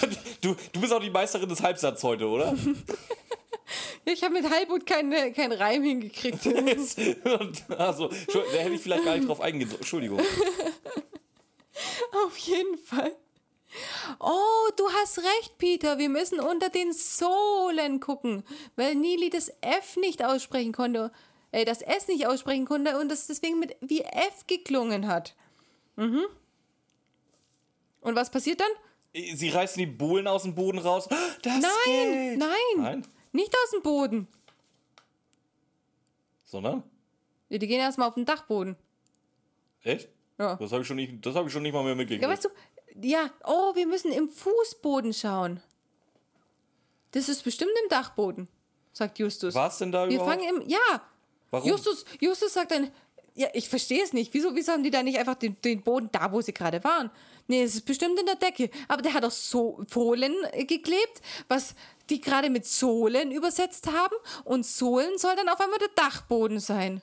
du, 0.40 0.56
du 0.72 0.80
bist 0.80 0.92
auch 0.92 1.00
die 1.00 1.10
Meisterin 1.10 1.48
des 1.48 1.62
Halbsatzes 1.62 2.02
heute, 2.04 2.26
oder? 2.26 2.54
ich 4.04 4.22
habe 4.22 4.34
mit 4.34 4.50
Heilbutt 4.50 4.86
keinen 4.86 5.34
kein 5.34 5.52
Reim 5.52 5.82
hingekriegt. 5.82 6.40
Also, 7.78 8.08
da 8.08 8.58
hätte 8.58 8.74
ich 8.74 8.80
vielleicht 8.80 9.04
gar 9.04 9.16
nicht 9.16 9.28
drauf 9.28 9.40
eingehen 9.40 9.68
sollen. 9.68 9.80
Entschuldigung. 9.80 10.20
Auf 12.26 12.36
jeden 12.38 12.78
Fall. 12.78 13.16
Oh, 14.18 14.70
du 14.76 14.88
hast 14.90 15.18
recht, 15.18 15.58
Peter. 15.58 15.98
Wir 15.98 16.08
müssen 16.08 16.40
unter 16.40 16.68
den 16.68 16.92
Sohlen 16.92 18.00
gucken, 18.00 18.42
weil 18.76 18.94
Nili 18.94 19.30
das 19.30 19.52
F 19.60 19.96
nicht 19.96 20.24
aussprechen 20.24 20.72
konnte. 20.72 21.12
Äh, 21.52 21.64
das 21.64 21.82
S 21.82 22.08
nicht 22.08 22.26
aussprechen 22.26 22.66
konnte 22.66 22.98
und 22.98 23.08
das 23.08 23.26
deswegen 23.26 23.58
mit 23.58 23.76
wie 23.80 24.02
F 24.02 24.46
geklungen 24.46 25.06
hat. 25.06 25.34
Mhm. 25.96 26.26
Und 28.00 28.14
was 28.16 28.30
passiert 28.30 28.60
dann? 28.60 28.70
Sie 29.34 29.48
reißen 29.48 29.78
die 29.78 29.86
Bohlen 29.86 30.26
aus 30.26 30.42
dem 30.44 30.54
Boden 30.54 30.78
raus. 30.78 31.08
Das 31.42 31.60
Nein, 31.60 32.38
nein, 32.38 32.48
Nein? 32.76 33.06
Nicht 33.32 33.54
aus 33.64 33.70
dem 33.72 33.82
Boden. 33.82 34.28
Sondern? 36.44 36.82
Ja, 37.48 37.58
die 37.58 37.66
gehen 37.66 37.80
erstmal 37.80 38.08
auf 38.08 38.14
den 38.14 38.24
Dachboden. 38.24 38.76
Echt? 39.82 40.08
Ja. 40.38 40.56
Das 40.56 40.72
habe 40.72 40.82
ich, 40.82 40.86
schon 40.88 40.96
nicht- 40.96 41.24
das 41.24 41.34
hab 41.34 41.46
ich 41.46 41.52
schon 41.52 41.62
nicht 41.62 41.72
mal 41.72 41.84
mehr 41.84 41.94
mitgekriegt. 41.94 42.22
Ja, 42.22 42.28
weißt 42.28 42.44
du, 42.44 42.48
ja, 43.02 43.30
oh, 43.44 43.74
wir 43.74 43.86
müssen 43.86 44.12
im 44.12 44.28
Fußboden 44.28 45.12
schauen. 45.12 45.60
Das 47.12 47.28
ist 47.28 47.42
bestimmt 47.42 47.72
im 47.84 47.88
Dachboden, 47.88 48.48
sagt 48.92 49.18
Justus. 49.18 49.54
War 49.54 49.68
es 49.68 49.78
denn 49.78 49.90
da 49.92 50.08
Wir 50.08 50.16
überhaupt? 50.16 50.40
fangen 50.42 50.62
im. 50.62 50.68
Ja! 50.68 51.02
Warum? 51.50 51.68
Justus, 51.68 52.04
Justus 52.20 52.52
sagt 52.52 52.70
dann. 52.70 52.90
Ja, 53.34 53.48
ich 53.54 53.68
verstehe 53.68 54.02
es 54.02 54.12
nicht. 54.12 54.34
Wieso, 54.34 54.54
wieso 54.54 54.72
haben 54.72 54.82
die 54.82 54.90
da 54.90 55.02
nicht 55.02 55.18
einfach 55.18 55.36
den, 55.36 55.56
den 55.62 55.82
Boden 55.82 56.08
da, 56.12 56.32
wo 56.32 56.40
sie 56.40 56.52
gerade 56.52 56.82
waren? 56.84 57.10
Nee, 57.46 57.62
es 57.62 57.74
ist 57.74 57.86
bestimmt 57.86 58.18
in 58.18 58.26
der 58.26 58.36
Decke. 58.36 58.70
Aber 58.88 59.02
der 59.02 59.14
hat 59.14 59.24
auch 59.24 59.30
so 59.30 59.82
Fohlen 59.88 60.34
äh, 60.52 60.64
geklebt, 60.64 61.20
was 61.48 61.74
die 62.10 62.20
gerade 62.20 62.50
mit 62.50 62.66
Sohlen 62.66 63.30
übersetzt 63.30 63.86
haben. 63.86 64.14
Und 64.44 64.66
Sohlen 64.66 65.18
soll 65.18 65.36
dann 65.36 65.48
auf 65.48 65.60
einmal 65.60 65.78
der 65.78 65.88
Dachboden 65.96 66.60
sein. 66.60 67.02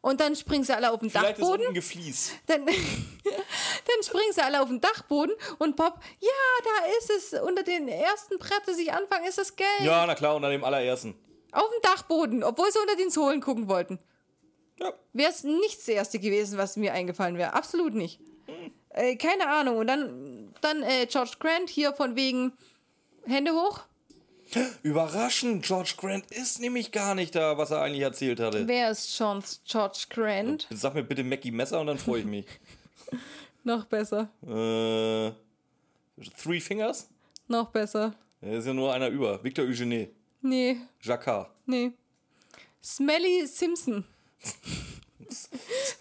Und 0.00 0.20
dann 0.20 0.36
springen 0.36 0.64
sie 0.64 0.76
alle 0.76 0.90
auf 0.92 1.00
den 1.00 1.08
Vielleicht 1.08 1.38
ist 1.38 1.40
Dachboden. 1.40 1.62
unten 1.62 1.74
Geflies. 1.74 2.32
Dann, 2.46 2.66
dann 2.66 4.02
springen 4.02 4.32
sie 4.34 4.42
alle 4.42 4.60
auf 4.60 4.68
den 4.68 4.78
Dachboden 4.80 5.34
und 5.58 5.76
Bob, 5.76 5.98
ja, 6.20 6.30
da 6.62 6.86
ist 6.98 7.10
es. 7.32 7.40
Unter 7.40 7.62
den 7.62 7.88
ersten 7.88 8.36
Brett, 8.36 8.60
das 8.66 8.76
ich 8.76 8.92
anfange, 8.92 9.26
ist 9.26 9.38
das 9.38 9.56
Geld. 9.56 9.80
Ja, 9.80 10.04
na 10.06 10.14
klar, 10.14 10.36
unter 10.36 10.50
dem 10.50 10.62
allerersten. 10.62 11.14
Auf 11.52 11.70
dem 11.70 11.80
Dachboden, 11.80 12.44
obwohl 12.44 12.70
sie 12.70 12.80
unter 12.80 12.96
den 12.96 13.08
Sohlen 13.08 13.40
gucken 13.40 13.66
wollten. 13.66 13.98
Ja. 14.80 14.92
Wäre 15.12 15.30
es 15.30 15.44
nicht 15.44 15.78
das 15.78 15.88
erste 15.88 16.18
gewesen, 16.18 16.58
was 16.58 16.76
mir 16.76 16.92
eingefallen 16.92 17.38
wäre. 17.38 17.52
Absolut 17.54 17.94
nicht. 17.94 18.18
Äh, 18.90 19.16
keine 19.16 19.48
Ahnung. 19.48 19.76
Und 19.78 19.86
dann, 19.86 20.54
dann 20.60 20.82
äh, 20.82 21.06
George 21.06 21.36
Grant 21.38 21.68
hier 21.70 21.92
von 21.92 22.16
wegen 22.16 22.52
Hände 23.26 23.52
hoch. 23.52 23.80
Überraschend, 24.82 25.64
George 25.64 25.94
Grant 25.96 26.30
ist 26.30 26.60
nämlich 26.60 26.92
gar 26.92 27.14
nicht 27.14 27.34
da, 27.34 27.56
was 27.58 27.70
er 27.70 27.80
eigentlich 27.82 28.02
erzählt 28.02 28.38
hatte. 28.40 28.68
Wer 28.68 28.90
ist 28.90 29.18
Johns 29.18 29.60
George 29.66 30.04
Grant? 30.10 30.68
Sag 30.70 30.94
mir 30.94 31.02
bitte 31.02 31.24
Mackie 31.24 31.50
Messer 31.50 31.80
und 31.80 31.86
dann 31.88 31.98
freue 31.98 32.20
ich 32.20 32.26
mich. 32.26 32.46
Noch 33.64 33.84
besser. 33.86 34.28
äh, 34.46 35.32
Three 36.40 36.60
Fingers? 36.60 37.08
Noch 37.48 37.70
besser. 37.70 38.14
Da 38.40 38.48
ist 38.50 38.66
ja 38.66 38.74
nur 38.74 38.92
einer 38.92 39.08
über. 39.08 39.42
Victor 39.42 39.64
Eugene. 39.64 40.10
Nee, 40.42 40.76
Jacquard. 41.00 41.50
nee. 41.66 41.92
Smelly 42.82 43.46
Simpson. 43.46 44.04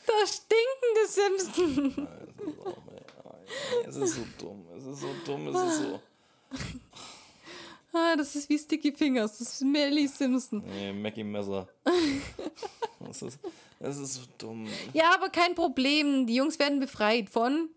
Der 0.07 0.27
stinkende 0.27 1.07
Simpson. 1.07 2.07
Es 3.87 3.95
ist 3.95 4.15
so 4.15 4.21
dumm. 4.39 4.65
Es 4.77 4.85
ist 4.85 5.01
so 5.01 5.09
dumm. 5.25 5.47
Es 5.47 5.61
ist 5.61 5.81
so. 5.81 5.99
Ah, 7.93 8.15
das 8.15 8.35
ist 8.35 8.49
wie 8.49 8.57
Sticky 8.57 8.91
Fingers. 8.91 9.37
Das 9.37 9.41
ist 9.41 9.59
Smelly 9.59 10.07
Simpson. 10.07 10.63
Nee, 10.65 10.91
Mackie 10.93 11.23
Messer. 11.23 11.67
Das 12.99 13.21
ist, 13.21 13.39
das 13.79 13.97
ist 13.97 14.15
so 14.15 14.21
dumm. 14.37 14.67
Ja, 14.93 15.13
aber 15.13 15.29
kein 15.29 15.53
Problem. 15.53 16.25
Die 16.25 16.35
Jungs 16.35 16.57
werden 16.57 16.79
befreit 16.79 17.29
von. 17.29 17.69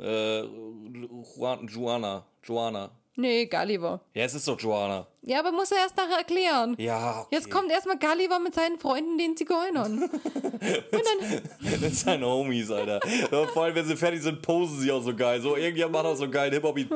Äh, 0.00 0.42
Juan, 1.36 1.66
Joanna. 1.68 2.90
Nee, 3.18 3.46
Gulliver. 3.46 4.00
Ja, 4.12 4.24
es 4.24 4.34
ist 4.34 4.46
doch 4.46 4.60
Joanna. 4.60 5.06
Ja, 5.22 5.40
aber 5.40 5.50
muss 5.50 5.70
er 5.70 5.78
erst 5.78 5.96
nachher 5.96 6.18
erklären. 6.18 6.76
Ja, 6.78 7.20
okay. 7.20 7.34
Jetzt 7.34 7.50
kommt 7.50 7.70
erstmal 7.70 7.98
Gulliver 7.98 8.38
mit 8.38 8.54
seinen 8.54 8.78
Freunden, 8.78 9.16
den 9.18 9.36
Zigeunern. 9.36 10.08
Das 10.90 11.80
sind 11.80 11.94
seine 11.96 12.26
Homies, 12.26 12.70
Alter. 12.70 13.00
Vor 13.52 13.64
allem, 13.64 13.74
wenn 13.74 13.86
sie 13.86 13.96
fertig 13.96 14.22
sind, 14.22 14.42
posen 14.42 14.80
sie 14.80 14.90
auch 14.90 15.02
so 15.02 15.14
geil. 15.14 15.40
So, 15.40 15.56
irgendjemand 15.56 15.92
macht 15.92 16.06
auch 16.06 16.16
so 16.16 16.28
geil 16.28 16.50
Hip-Hop. 16.50 16.76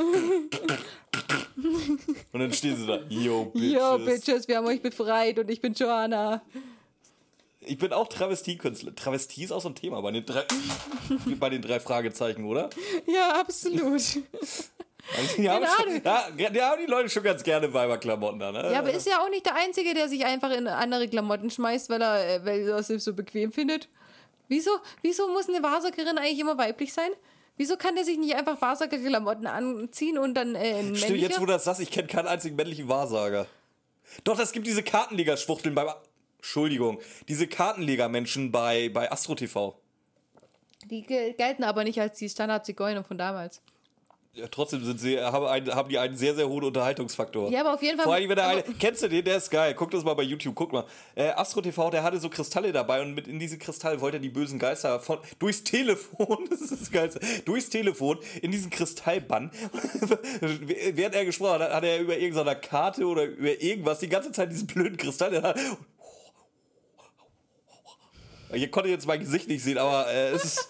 Und 2.32 2.40
dann 2.40 2.52
stehen 2.52 2.76
sie 2.76 2.86
da. 2.86 3.00
Yo, 3.08 3.46
Bitches. 3.46 3.72
Yo, 3.72 3.98
Bitches, 3.98 4.48
wir 4.48 4.56
haben 4.58 4.66
euch 4.66 4.82
befreit 4.82 5.38
und 5.38 5.50
ich 5.50 5.60
bin 5.60 5.74
Joanna. 5.74 6.42
Ich 7.60 7.78
bin 7.78 7.92
auch 7.92 8.08
Travestiekünstler. 8.08 8.94
Travestie 8.94 9.44
ist 9.44 9.52
auch 9.52 9.60
so 9.60 9.68
ein 9.68 9.74
Thema 9.74 10.00
bei 10.00 10.10
den 10.12 10.24
drei, 10.24 10.44
bei 11.38 11.50
den 11.50 11.60
drei 11.62 11.78
Fragezeichen, 11.80 12.44
oder? 12.44 12.70
Ja, 13.06 13.40
absolut. 13.40 14.02
Also, 15.16 15.36
die, 15.42 15.48
haben 15.50 15.64
schon, 15.66 16.02
ja, 16.04 16.50
die 16.50 16.62
haben 16.62 16.80
die 16.84 16.90
Leute 16.90 17.08
schon 17.08 17.22
ganz 17.22 17.42
gerne 17.42 17.72
Weiberklamotten 17.72 18.38
da, 18.38 18.52
ne? 18.52 18.72
Ja, 18.72 18.78
aber 18.78 18.90
ist 18.92 19.06
ja 19.06 19.20
auch 19.22 19.28
nicht 19.30 19.46
der 19.46 19.54
Einzige, 19.56 19.94
der 19.94 20.08
sich 20.08 20.24
einfach 20.24 20.50
in 20.50 20.66
andere 20.68 21.08
Klamotten 21.08 21.50
schmeißt, 21.50 21.90
weil 21.90 22.00
er, 22.02 22.36
äh, 22.36 22.44
weil 22.44 22.68
er 22.68 22.76
es 22.78 22.88
so 22.88 23.14
bequem 23.14 23.52
findet. 23.52 23.88
Wieso, 24.48 24.70
wieso 25.02 25.28
muss 25.28 25.48
eine 25.48 25.62
Wahrsagerin 25.62 26.18
eigentlich 26.18 26.40
immer 26.40 26.58
weiblich 26.58 26.92
sein? 26.92 27.10
Wieso 27.56 27.76
kann 27.76 27.94
der 27.94 28.04
sich 28.04 28.18
nicht 28.18 28.34
einfach 28.34 28.60
Wahrsagerklamotten 28.60 29.46
anziehen 29.46 30.16
und 30.18 30.34
dann 30.34 30.54
äh, 30.54 30.78
ein 30.80 30.96
Stimmt, 30.96 31.18
jetzt 31.18 31.40
wo 31.40 31.44
du 31.46 31.52
das 31.52 31.64
sagst, 31.64 31.80
ich 31.80 31.90
kenne 31.90 32.08
keinen 32.08 32.26
einzigen 32.26 32.56
männlichen 32.56 32.88
Wahrsager. 32.88 33.46
Doch, 34.24 34.36
das 34.36 34.52
gibt 34.52 34.66
diese 34.66 34.82
Kartenleger-Schwuchteln 34.82 35.74
beim. 35.74 35.88
Entschuldigung, 36.38 37.00
diese 37.28 37.46
Kartenleger-Menschen 37.46 38.50
bei, 38.50 38.88
bei 38.88 39.12
Astro 39.12 39.34
TV. 39.34 39.76
Die 40.86 41.02
ge- 41.02 41.34
gelten 41.34 41.64
aber 41.64 41.84
nicht 41.84 42.00
als 42.00 42.16
die 42.18 42.28
Standard-Zigeuner 42.30 43.04
von 43.04 43.18
damals. 43.18 43.60
Ja, 44.32 44.46
trotzdem 44.46 44.84
sind 44.84 45.00
sie, 45.00 45.20
haben, 45.20 45.44
einen, 45.44 45.74
haben 45.74 45.88
die 45.88 45.98
einen 45.98 46.16
sehr, 46.16 46.36
sehr 46.36 46.48
hohen 46.48 46.62
Unterhaltungsfaktor. 46.62 47.50
Ja, 47.50 47.62
aber 47.62 47.74
auf 47.74 47.82
jeden 47.82 47.96
Fall. 47.96 48.04
Vor 48.04 48.14
allem, 48.14 48.28
wenn 48.28 48.36
der 48.36 48.46
eine, 48.46 48.62
kennst 48.62 49.02
du 49.02 49.08
den? 49.08 49.24
Der 49.24 49.38
ist 49.38 49.50
geil. 49.50 49.74
Guck 49.74 49.90
das 49.90 50.04
mal 50.04 50.14
bei 50.14 50.22
YouTube, 50.22 50.54
guck 50.54 50.72
mal. 50.72 50.84
Äh, 51.16 51.30
Astro 51.30 51.60
TV, 51.60 51.90
der 51.90 52.04
hatte 52.04 52.20
so 52.20 52.30
Kristalle 52.30 52.70
dabei 52.70 53.02
und 53.02 53.14
mit 53.14 53.26
in 53.26 53.40
diese 53.40 53.58
Kristalle 53.58 54.00
wollte 54.00 54.18
er 54.18 54.20
die 54.20 54.28
bösen 54.28 54.60
Geister 54.60 55.00
von, 55.00 55.18
durchs 55.40 55.64
Telefon, 55.64 56.46
das 56.50 56.60
ist 56.60 56.80
das 56.80 56.90
Geilste, 56.92 57.18
durchs 57.44 57.70
Telefon 57.70 58.18
in 58.40 58.52
diesen 58.52 58.70
Kristallbann. 58.70 59.50
Während 60.40 61.16
er 61.16 61.24
gesprochen 61.24 61.62
hat, 61.62 61.72
hat 61.72 61.84
er 61.84 61.98
über 61.98 62.16
irgendeiner 62.16 62.54
Karte 62.54 63.06
oder 63.06 63.24
über 63.24 63.60
irgendwas 63.60 63.98
die 63.98 64.08
ganze 64.08 64.30
Zeit 64.30 64.52
diesen 64.52 64.68
blöden 64.68 64.96
Kristall. 64.96 65.34
in 65.34 65.42
der 65.42 65.54
Hand. 65.54 65.60
Ihr 68.54 68.70
konntet 68.70 68.92
jetzt 68.92 69.06
mein 69.06 69.20
Gesicht 69.20 69.48
nicht 69.48 69.64
sehen, 69.64 69.78
aber 69.78 70.08
äh, 70.08 70.30
es 70.30 70.44
ist, 70.44 70.68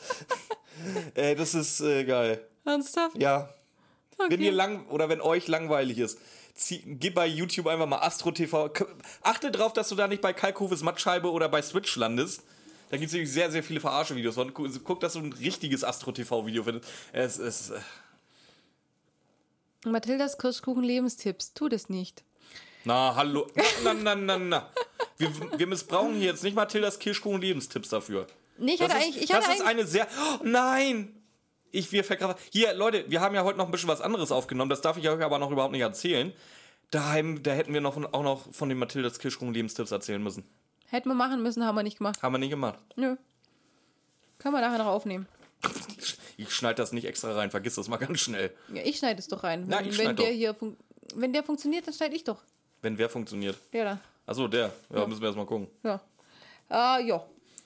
äh, 1.15 1.35
das 1.35 1.55
ist 1.55 1.81
äh, 1.83 2.05
geil. 2.05 2.50
Ernsthaft? 2.65 3.17
Ja. 3.21 3.49
Wenn 4.19 4.27
Okay. 4.35 4.45
ihr 4.45 4.53
lang 4.53 4.87
oder 4.89 5.09
wenn 5.09 5.21
euch 5.23 5.49
langweilig 5.49 5.99
ist, 5.99 6.19
zieh, 6.55 6.83
gib 6.85 7.15
bei 7.15 7.27
YouTube 7.27 7.67
einfach 7.67 7.87
mal 7.87 8.01
Astro 8.01 8.31
TV. 8.33 8.71
Achte 9.23 9.51
drauf, 9.51 9.73
dass 9.73 9.89
du 9.89 9.95
da 9.95 10.09
nicht 10.09 10.21
bei 10.21 10.33
Kalkhofes 10.35 10.83
Mattscheibe 10.83 11.31
oder 11.31 11.49
bei 11.49 11.63
Switch 11.63 11.97
landest. 11.97 12.43
Da 12.91 12.97
gibt 12.97 13.07
es 13.07 13.13
nämlich 13.13 13.33
sehr, 13.33 13.51
sehr 13.51 13.63
viele 13.63 13.81
Verarsche-Videos. 13.81 14.35
Guck, 14.85 15.01
dass 15.01 15.13
du 15.15 15.21
ein 15.21 15.33
richtiges 15.33 15.85
Astro 15.85 16.13
TV-Video 16.13 16.65
findest. 16.65 16.91
Es 17.13 17.39
ist. 17.39 17.71
äh, 17.71 17.81
Mathildas 19.89 20.37
Kirschkuchen 20.39 20.83
Lebenstipps. 20.83 21.55
Tu 21.55 21.69
das 21.69 21.89
nicht. 21.89 22.23
Na, 22.85 23.15
hallo. 23.15 23.47
Na, 23.85 23.95
na, 23.95 24.15
na, 24.15 24.39
na. 24.39 24.71
Wir, 25.19 25.31
wir 25.59 25.67
missbrauchen 25.67 26.15
hier 26.15 26.27
jetzt 26.27 26.43
nicht 26.43 26.55
Mathildas 26.57 26.99
Kirschkuchen 26.99 27.41
Lebenstipps 27.41 27.89
dafür. 27.91 28.27
Nee, 28.59 28.73
ich 28.73 28.79
Das, 28.81 28.89
hatte 28.91 28.99
ist, 28.99 29.07
eigentlich. 29.07 29.23
Ich 29.23 29.29
das 29.31 29.47
hatte 29.47 29.57
ist 29.59 29.65
eine 29.67 29.87
sehr. 29.87 30.07
Oh, 30.41 30.45
nein! 30.45 31.15
Ich 31.73 31.93
wir 31.93 32.05
vergraben. 32.05 32.37
Hier, 32.51 32.75
Leute, 32.75 33.05
wir 33.09 33.21
haben 33.21 33.35
ja 33.35 33.45
heute 33.45 33.59
noch 33.59 33.67
ein 33.67 33.71
bisschen 33.71 33.89
was 33.89 34.01
anderes 34.01 34.33
aufgenommen. 34.33 34.71
Das 34.71 34.81
darf 34.81 34.97
ich 34.97 35.09
euch 35.09 35.23
aber 35.23 35.39
noch 35.39 35.51
überhaupt 35.51 35.73
nicht 35.73 35.83
erzählen. 35.83 36.33
Daheim, 36.91 37.43
da 37.43 37.53
hätten 37.53 37.73
wir 37.73 37.81
noch 37.81 37.97
auch 38.13 38.23
noch 38.23 38.53
von 38.53 38.69
den 38.69 38.79
Mathildas 38.79 39.19
Kirschkuchen 39.19 39.55
Lebenstipps 39.55 39.93
erzählen 39.93 40.23
müssen. 40.23 40.45
hätten 40.89 41.09
wir 41.09 41.15
machen 41.15 41.43
müssen, 41.43 41.65
haben 41.65 41.77
wir 41.77 41.85
nicht 41.85 41.99
gemacht. 41.99 42.21
Haben 42.23 42.35
wir 42.35 42.39
nicht 42.39 42.51
gemacht. 42.51 42.79
Nö. 42.97 43.17
Können 44.39 44.55
wir 44.55 44.61
nachher 44.61 44.79
noch 44.79 44.87
aufnehmen. 44.87 45.29
Ich 46.37 46.51
schneide 46.53 46.77
das 46.77 46.93
nicht 46.93 47.05
extra 47.05 47.33
rein, 47.35 47.51
vergiss 47.51 47.75
das 47.75 47.89
mal 47.89 47.99
ganz 47.99 48.21
schnell. 48.21 48.51
Ja, 48.73 48.83
ich 48.83 48.99
schneide 48.99 49.21
es 49.21 49.29
doch 49.29 49.45
rein. 49.45 49.67
Na, 49.69 49.79
wenn, 49.79 49.89
ich 49.89 49.99
wenn 49.99 50.17
der 50.17 50.27
doch. 50.27 50.33
hier 50.33 50.57
wenn 51.15 51.33
der 51.33 51.45
funktioniert, 51.45 51.87
dann 51.87 51.95
schneide 51.95 52.17
ich 52.17 52.25
doch. 52.25 52.43
Wenn 52.83 52.97
wer 52.99 53.09
funktioniert. 53.09 53.57
Der 53.73 53.85
da. 53.85 54.01
Achso, 54.27 54.49
der. 54.49 54.73
Ja, 54.95 55.07
müssen 55.07 55.21
wir 55.21 55.27
erstmal 55.27 55.47
gucken. 55.47 55.69
Ja. 55.83 56.01
Ah, 56.69 56.99
ja. 56.99 57.23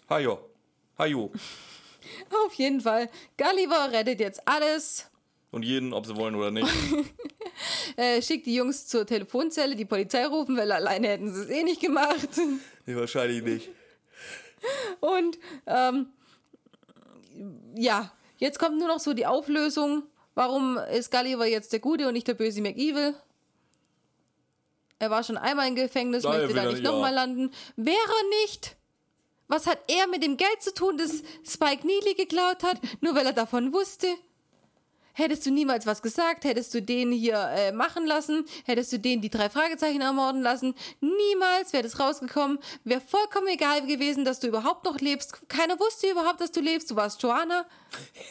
Hajo. 0.09 0.51
Hajo. 0.99 1.33
Auf 2.47 2.55
jeden 2.55 2.81
Fall. 2.81 3.09
Gulliver 3.37 3.93
rettet 3.93 4.21
jetzt 4.21 4.47
alles. 4.47 5.11
Und 5.51 5.65
jeden, 5.65 5.93
ob 5.93 6.07
sie 6.07 6.17
wollen 6.17 6.35
oder 6.35 6.51
nicht. 6.51 6.69
Äh, 7.97 8.21
schickt 8.21 8.47
die 8.47 8.55
Jungs 8.57 8.89
zur 8.89 9.07
Telefonzelle, 9.07 9.77
die 9.77 9.85
Polizei 9.85 10.27
rufen, 10.27 10.57
weil 10.57 10.73
alleine 10.73 11.07
hätten 11.07 11.33
sie 11.33 11.43
es 11.43 11.51
eh 11.51 11.63
nicht 11.63 11.81
gemacht. 11.81 12.29
nee, 12.87 12.97
wahrscheinlich 12.97 13.45
nicht. 13.45 13.71
Und 14.99 15.39
ähm, 15.67 16.09
ja, 17.77 18.11
jetzt 18.39 18.59
kommt 18.59 18.79
nur 18.79 18.89
noch 18.89 18.99
so 18.99 19.13
die 19.13 19.27
Auflösung. 19.27 20.03
Warum 20.35 20.79
ist 20.93 21.13
Gulliver 21.13 21.47
jetzt 21.47 21.73
der 21.73 21.79
Gute 21.79 22.09
und 22.09 22.15
nicht 22.15 22.27
der 22.27 22.35
böse 22.35 22.61
McEvil? 22.61 23.15
Er 24.99 25.11
war 25.11 25.23
schon 25.23 25.37
einmal 25.37 25.69
im 25.69 25.77
Gefängnis, 25.77 26.23
Da 26.23 26.31
möchte 26.31 26.55
da 26.55 26.65
nicht 26.65 26.83
ja. 26.83 26.91
nochmal 26.91 27.15
landen. 27.15 27.53
Wäre 27.77 27.97
er 27.97 28.43
nicht? 28.43 28.77
Was 29.49 29.67
hat 29.67 29.79
er 29.89 30.07
mit 30.07 30.23
dem 30.23 30.37
Geld 30.37 30.63
zu 30.63 30.73
tun, 30.73 30.97
das 30.97 31.23
Spike 31.47 31.87
Neely 31.87 32.15
geklaut 32.15 32.63
hat, 32.63 32.81
nur 33.01 33.15
weil 33.15 33.27
er 33.27 33.33
davon 33.33 33.73
wusste? 33.73 34.07
Hättest 35.17 35.47
du 35.47 35.53
niemals 35.53 35.87
was 35.87 36.03
gesagt, 36.03 36.45
hättest 36.45 36.75
du 36.75 36.83
den 36.83 37.13
hier 37.13 37.37
äh, 37.37 37.71
machen 37.71 38.05
lassen, 38.05 38.47
hättest 38.65 38.93
du 38.93 38.99
den 38.99 39.21
die 39.21 39.31
drei 39.31 39.49
Fragezeichen 39.49 40.01
ermorden 40.01 40.43
lassen, 40.43 40.75
niemals 41.01 41.73
wäre 41.73 41.85
das 41.85 42.01
rausgekommen, 42.01 42.59
wäre 42.83 43.01
vollkommen 43.01 43.47
egal 43.47 43.87
gewesen, 43.87 44.25
dass 44.25 44.41
du 44.41 44.49
überhaupt 44.49 44.85
noch 44.85 44.99
lebst. 44.99 45.49
Keiner 45.49 45.79
wusste 45.79 46.11
überhaupt, 46.11 46.41
dass 46.41 46.51
du 46.51 46.61
lebst, 46.61 46.91
du 46.91 46.97
warst 46.97 47.23
Joanna. 47.23 47.65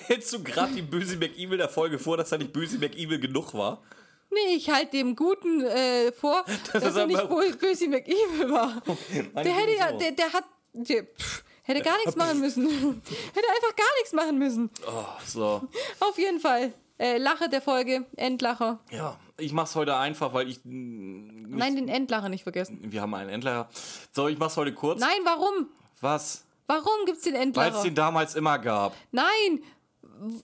Hältst 0.07 0.33
du 0.33 0.43
gerade 0.43 0.73
die 0.73 0.81
böse 0.81 1.15
McEvil 1.15 1.57
der 1.57 1.69
Folge 1.69 1.99
vor, 1.99 2.17
dass 2.17 2.33
er 2.33 2.39
nicht 2.39 2.51
böse 2.51 2.77
McEvil 2.77 3.19
genug 3.19 3.53
war? 3.53 3.81
Nee, 4.29 4.55
ich 4.55 4.69
halte 4.69 4.97
dem 4.97 5.15
Guten 5.15 5.61
äh, 5.61 6.11
vor, 6.11 6.43
dass 6.73 6.83
ist 6.83 6.95
er 6.97 7.07
nicht 7.07 7.29
böse 7.59 7.87
McEvil 7.87 8.49
war. 8.49 8.81
Meine 9.33 9.49
Der 9.49 9.55
hätte 9.55 9.77
ja, 9.77 9.91
der, 9.93 10.11
der 10.11 10.33
hat, 10.33 10.43
der, 10.73 11.03
pff, 11.05 11.43
hätte 11.63 11.81
gar 11.81 11.97
nichts 11.97 12.15
machen 12.15 12.39
müssen. 12.39 12.65
hätte 13.33 13.49
einfach 13.49 13.75
gar 13.75 13.93
nichts 13.99 14.13
machen 14.13 14.37
müssen. 14.37 14.69
Oh, 14.87 15.05
so. 15.25 15.61
Auf 15.99 16.17
jeden 16.17 16.39
Fall. 16.39 16.73
Äh, 16.99 17.17
Lache 17.17 17.49
der 17.49 17.61
Folge, 17.61 18.05
Endlacher. 18.17 18.79
Ja, 18.91 19.17
ich 19.37 19.51
mach's 19.51 19.75
heute 19.75 19.95
einfach, 19.97 20.33
weil 20.33 20.47
ich. 20.47 20.59
mm, 20.63 21.55
Nein, 21.57 21.75
den 21.75 21.87
Endlacher 21.87 22.29
nicht 22.29 22.43
vergessen. 22.43 22.79
Wir 22.83 23.01
haben 23.01 23.13
einen 23.15 23.29
Endler. 23.29 23.67
So, 24.11 24.27
ich 24.27 24.37
mach's 24.37 24.57
heute 24.57 24.73
kurz. 24.73 24.99
Nein, 24.99 25.09
warum? 25.23 25.67
Was? 26.01 26.45
Warum 26.67 27.05
gibt's 27.05 27.23
den 27.23 27.33
Weil 27.33 27.39
es 27.41 27.45
Endlacher? 27.47 27.83
den 27.83 27.95
damals 27.95 28.35
immer 28.35 28.59
gab. 28.59 28.95
Nein! 29.11 29.63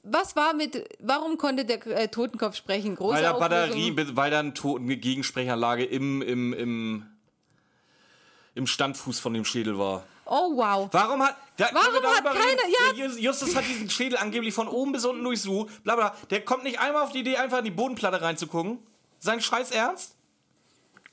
Was 0.03 0.35
war 0.35 0.53
mit. 0.53 0.89
Warum 0.99 1.38
konnte 1.38 1.64
der 1.65 1.85
äh, 1.88 2.07
Totenkopf 2.10 2.56
sprechen? 2.56 2.95
Große 2.95 3.15
Weil 3.15 3.22
da 3.23 3.31
Auflösung. 3.31 3.95
Batterie, 3.95 4.15
weil 4.15 4.31
da 4.31 4.39
eine 4.39 4.97
Gegensprechanlage 4.97 5.85
im, 5.85 6.22
im, 6.22 6.53
im, 6.53 7.06
im 8.56 8.68
Standfuß 8.68 9.19
von 9.19 9.34
dem 9.34 9.45
Schädel 9.45 9.77
war. 9.77 10.03
Oh, 10.30 10.56
wow. 10.56 10.88
Warum 10.91 11.23
hat. 11.23 11.35
Da, 11.57 11.69
Warum 11.73 12.03
hat 12.06 12.23
keiner- 12.23 12.35
reden? 12.45 12.60
Der 12.97 13.06
Jus- 13.07 13.18
Justus 13.19 13.56
hat 13.56 13.65
diesen 13.68 13.89
Schädel 13.89 14.18
angeblich 14.18 14.53
von 14.53 14.68
oben 14.68 14.91
bis 14.91 15.03
unten 15.06 15.23
durchsucht. 15.23 15.84
Bla 15.84 15.95
bla. 15.95 16.15
Der 16.30 16.45
kommt 16.45 16.64
nicht 16.64 16.80
einmal 16.80 17.03
auf 17.03 17.11
die 17.11 17.19
Idee, 17.19 17.38
einfach 17.38 17.57
in 17.60 17.65
die 17.65 17.72
Bodenplatte 17.72 18.22
reinzugucken. 18.22 18.80
Sein 19.19 19.41
Scheiß 19.41 19.72
Ernst? 19.72 20.15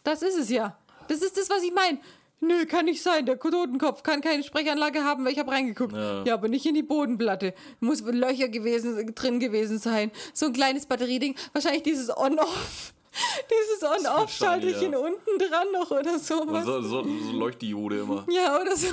Das 0.04 0.22
ist 0.22 0.36
es 0.36 0.50
ja. 0.50 0.76
Das 1.08 1.18
ist 1.22 1.36
das, 1.36 1.48
was 1.50 1.62
ich 1.62 1.72
meine. 1.72 1.98
Nö, 2.40 2.66
kann 2.66 2.84
nicht 2.84 3.02
sein. 3.02 3.24
Der 3.24 3.38
Totenkopf 3.40 4.02
kann 4.02 4.20
keine 4.20 4.42
Sprechanlage 4.42 5.02
haben, 5.02 5.24
weil 5.24 5.32
ich 5.32 5.38
habe 5.38 5.50
reingeguckt. 5.50 5.94
Ja. 5.94 6.34
aber 6.34 6.48
nicht 6.48 6.66
in 6.66 6.74
die 6.74 6.82
Bodenplatte. 6.82 7.54
Muss 7.80 8.02
Löcher 8.02 8.48
gewesen, 8.48 9.14
drin 9.14 9.40
gewesen 9.40 9.78
sein. 9.78 10.12
So 10.34 10.46
ein 10.46 10.52
kleines 10.52 10.84
Batterieding. 10.86 11.34
Wahrscheinlich 11.54 11.82
dieses 11.82 12.14
On-Off. 12.14 12.92
Dieses 13.50 13.82
On-Off-Schalterchen 13.82 14.92
ja. 14.92 14.98
unten 14.98 15.38
dran 15.38 15.72
noch 15.72 15.90
oder 15.90 16.18
sowas. 16.18 16.64
So, 16.64 16.82
so, 16.82 17.02
so 17.02 17.32
Leuchtdiode 17.32 18.00
immer. 18.00 18.26
Ja, 18.30 18.60
oder 18.60 18.76
so. 18.76 18.88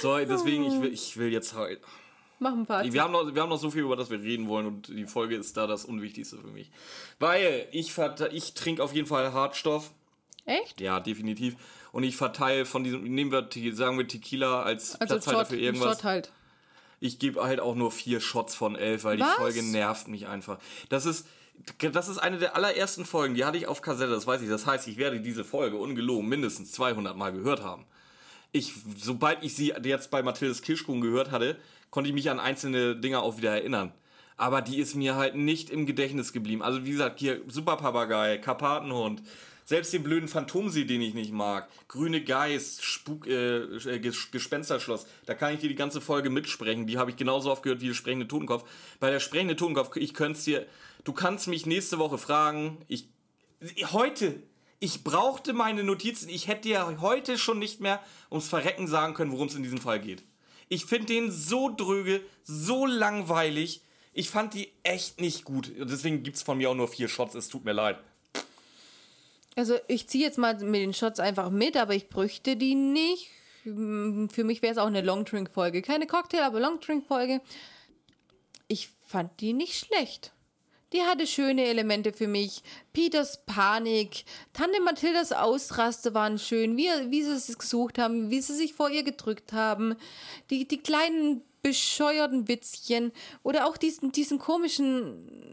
So, 0.00 0.16
deswegen, 0.18 0.64
ich 0.64 0.80
will, 0.80 0.92
ich 0.92 1.16
will 1.16 1.32
jetzt 1.32 1.54
halt. 1.54 1.80
Mach 2.38 2.52
ein 2.52 2.66
paar. 2.66 2.84
Wir 2.90 3.02
haben, 3.02 3.12
noch, 3.12 3.34
wir 3.34 3.42
haben 3.42 3.48
noch 3.48 3.58
so 3.58 3.70
viel, 3.70 3.82
über 3.82 3.96
das 3.96 4.10
wir 4.10 4.20
reden 4.20 4.48
wollen 4.48 4.66
und 4.66 4.88
die 4.88 5.06
Folge 5.06 5.36
ist 5.36 5.56
da 5.56 5.66
das 5.66 5.84
Unwichtigste 5.84 6.38
für 6.38 6.48
mich. 6.48 6.70
Weil 7.18 7.68
ich, 7.72 7.92
ich 8.32 8.54
trinke 8.54 8.82
auf 8.82 8.94
jeden 8.94 9.08
Fall 9.08 9.32
Hartstoff. 9.32 9.90
Echt? 10.44 10.80
Ja, 10.80 11.00
definitiv. 11.00 11.56
Und 11.92 12.04
ich 12.04 12.16
verteile 12.16 12.64
von 12.64 12.84
diesem, 12.84 13.02
nehmen 13.02 13.32
wir, 13.32 13.48
sagen 13.74 13.98
wir 13.98 14.06
Tequila 14.06 14.62
als 14.62 15.00
Also 15.00 15.14
Platzhalter 15.14 15.40
Shot, 15.40 15.48
für 15.48 15.56
irgendwas. 15.56 15.96
Shot 15.96 16.04
halt. 16.04 16.32
Ich 17.00 17.18
gebe 17.18 17.42
halt 17.42 17.60
auch 17.60 17.74
nur 17.74 17.92
vier 17.92 18.20
Shots 18.20 18.54
von 18.54 18.74
elf, 18.74 19.04
weil 19.04 19.20
Was? 19.20 19.28
die 19.28 19.40
Folge 19.40 19.62
nervt 19.62 20.08
mich 20.08 20.26
einfach. 20.26 20.58
Das 20.88 21.06
ist, 21.06 21.26
das 21.92 22.08
ist 22.08 22.18
eine 22.18 22.38
der 22.38 22.56
allerersten 22.56 23.04
Folgen, 23.04 23.34
die 23.34 23.44
hatte 23.44 23.58
ich 23.58 23.66
auf 23.66 23.82
Kassette, 23.82 24.10
das 24.10 24.26
weiß 24.26 24.42
ich. 24.42 24.48
Das 24.48 24.66
heißt, 24.66 24.88
ich 24.88 24.96
werde 24.96 25.20
diese 25.20 25.44
Folge 25.44 25.76
ungelogen 25.76 26.28
mindestens 26.28 26.72
200 26.72 27.16
Mal 27.16 27.32
gehört 27.32 27.62
haben. 27.62 27.84
Ich, 28.52 28.72
sobald 28.96 29.42
ich 29.42 29.54
sie 29.54 29.74
jetzt 29.82 30.10
bei 30.10 30.22
Mathildes 30.22 30.62
Kirschkuchen 30.62 31.00
gehört 31.00 31.30
hatte, 31.30 31.56
konnte 31.90 32.08
ich 32.08 32.14
mich 32.14 32.30
an 32.30 32.40
einzelne 32.40 32.96
Dinge 32.96 33.20
auch 33.20 33.36
wieder 33.36 33.50
erinnern. 33.52 33.92
Aber 34.36 34.62
die 34.62 34.78
ist 34.78 34.94
mir 34.94 35.16
halt 35.16 35.34
nicht 35.34 35.68
im 35.68 35.84
Gedächtnis 35.84 36.32
geblieben. 36.32 36.62
Also 36.62 36.84
wie 36.84 36.92
gesagt, 36.92 37.18
hier 37.18 37.40
Super 37.48 37.76
Papagei, 37.76 38.38
Karpatenhund, 38.38 39.22
selbst 39.64 39.92
den 39.92 40.02
blöden 40.02 40.28
Phantomsee, 40.28 40.84
den 40.84 41.02
ich 41.02 41.12
nicht 41.12 41.32
mag, 41.32 41.68
Grüne 41.88 42.22
Geist, 42.24 42.82
Spuk, 42.84 43.26
äh, 43.26 43.58
äh, 43.58 43.98
Ges- 43.98 44.30
Gespensterschloss, 44.30 45.06
da 45.26 45.34
kann 45.34 45.52
ich 45.52 45.60
dir 45.60 45.68
die 45.68 45.74
ganze 45.74 46.00
Folge 46.00 46.30
mitsprechen. 46.30 46.86
Die 46.86 46.96
habe 46.96 47.10
ich 47.10 47.16
genauso 47.18 47.50
oft 47.50 47.62
gehört 47.62 47.82
wie 47.82 47.88
der 47.88 47.94
sprechende 47.94 48.26
Totenkopf. 48.28 48.66
Bei 48.98 49.10
der 49.10 49.20
sprechende 49.20 49.56
Totenkopf, 49.56 49.94
ich 49.96 50.14
könnte 50.14 50.38
es 50.38 50.44
dir, 50.44 50.66
du 51.04 51.12
kannst 51.12 51.48
mich 51.48 51.66
nächste 51.66 51.98
Woche 51.98 52.18
fragen, 52.18 52.78
ich, 52.88 53.08
heute, 53.92 54.42
ich 54.80 55.04
brauchte 55.04 55.52
meine 55.52 55.84
Notizen, 55.84 56.28
ich 56.28 56.48
hätte 56.48 56.62
dir 56.62 57.00
heute 57.00 57.38
schon 57.38 57.58
nicht 57.58 57.80
mehr 57.80 58.00
ums 58.30 58.48
Verrecken 58.48 58.86
sagen 58.86 59.14
können, 59.14 59.32
worum 59.32 59.48
es 59.48 59.54
in 59.54 59.62
diesem 59.62 59.78
Fall 59.78 60.00
geht. 60.00 60.22
Ich 60.68 60.84
finde 60.84 61.06
den 61.06 61.30
so 61.30 61.74
dröge, 61.74 62.20
so 62.44 62.86
langweilig. 62.86 63.82
Ich 64.12 64.30
fand 64.30 64.54
die 64.54 64.70
echt 64.82 65.20
nicht 65.20 65.44
gut. 65.44 65.72
Deswegen 65.78 66.22
gibt 66.22 66.36
es 66.36 66.42
von 66.42 66.58
mir 66.58 66.70
auch 66.70 66.74
nur 66.74 66.88
vier 66.88 67.08
Shots. 67.08 67.34
Es 67.34 67.48
tut 67.48 67.64
mir 67.64 67.72
leid. 67.72 67.98
Also 69.56 69.76
ich 69.88 70.08
ziehe 70.08 70.24
jetzt 70.24 70.38
mal 70.38 70.54
mit 70.58 70.80
den 70.80 70.94
Shots 70.94 71.20
einfach 71.20 71.50
mit, 71.50 71.76
aber 71.76 71.94
ich 71.94 72.08
bräuchte 72.08 72.56
die 72.56 72.74
nicht. 72.74 73.28
Hm, 73.64 74.28
Für 74.30 74.44
mich 74.44 74.62
wäre 74.62 74.72
es 74.72 74.78
auch 74.78 74.86
eine 74.86 75.00
Long-Drink-Folge. 75.00 75.82
Keine 75.82 76.06
Cocktail, 76.06 76.42
aber 76.42 76.60
Long-Drink-Folge. 76.60 77.40
Ich 78.68 78.90
fand 79.06 79.40
die 79.40 79.54
nicht 79.54 79.74
schlecht. 79.74 80.32
Die 80.92 81.02
hatte 81.02 81.26
schöne 81.26 81.64
Elemente 81.64 82.12
für 82.12 82.28
mich. 82.28 82.62
Peters 82.92 83.44
Panik, 83.44 84.24
Tante 84.52 84.80
Mathildas 84.80 85.32
Ausraste 85.32 86.14
waren 86.14 86.38
schön, 86.38 86.76
wie, 86.76 86.88
wie 87.10 87.22
sie 87.22 87.32
es 87.32 87.58
gesucht 87.58 87.98
haben, 87.98 88.30
wie 88.30 88.40
sie 88.40 88.54
sich 88.54 88.74
vor 88.74 88.88
ihr 88.88 89.02
gedrückt 89.02 89.52
haben. 89.52 89.96
Die, 90.50 90.66
die 90.66 90.78
kleinen 90.78 91.42
bescheuerten 91.62 92.48
Witzchen 92.48 93.12
oder 93.42 93.66
auch 93.66 93.76
diesen, 93.76 94.12
diesen 94.12 94.38
komischen 94.38 95.48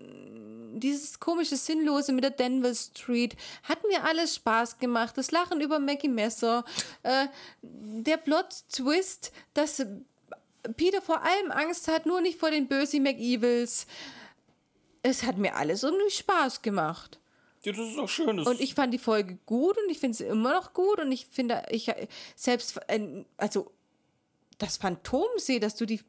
dieses 0.77 1.19
komische 1.19 1.55
Sinnlose 1.55 2.11
mit 2.11 2.23
der 2.23 2.31
Denver 2.31 2.73
Street 2.75 3.35
hat 3.63 3.79
mir 3.87 4.03
alles 4.03 4.35
Spaß 4.35 4.77
gemacht. 4.77 5.17
Das 5.17 5.31
Lachen 5.31 5.61
über 5.61 5.79
Maggie 5.79 6.09
Messer, 6.09 6.65
äh, 7.03 7.27
der 7.61 8.17
Plot-Twist, 8.17 9.31
dass 9.53 9.85
Peter 10.75 11.01
vor 11.01 11.21
allem 11.21 11.51
Angst 11.51 11.87
hat, 11.87 12.05
nur 12.05 12.21
nicht 12.21 12.39
vor 12.39 12.51
den 12.51 12.67
bösen 12.67 13.03
McEvils. 13.03 13.87
Es 15.07 15.21
hat 15.21 15.37
mir 15.37 15.55
alles 15.55 15.83
irgendwie 15.83 16.09
Spaß 16.09 16.63
gemacht. 16.63 17.19
Ja, 17.61 17.73
das 17.73 17.89
ist 17.89 17.97
doch 17.97 18.09
schön. 18.09 18.39
Und 18.39 18.59
ich 18.59 18.73
fand 18.73 18.91
die 18.91 18.97
Folge 18.97 19.37
gut 19.45 19.77
und 19.77 19.91
ich 19.91 19.99
finde 19.99 20.17
sie 20.17 20.23
immer 20.23 20.51
noch 20.53 20.73
gut 20.73 20.99
und 20.99 21.11
ich 21.11 21.27
finde, 21.27 21.61
ich 21.69 21.91
selbst, 22.35 22.79
äh, 22.87 23.23
also 23.37 23.71
das 24.57 24.77
Phantomsee, 24.77 25.59
dass 25.59 25.75
du 25.75 25.85
die, 25.85 26.01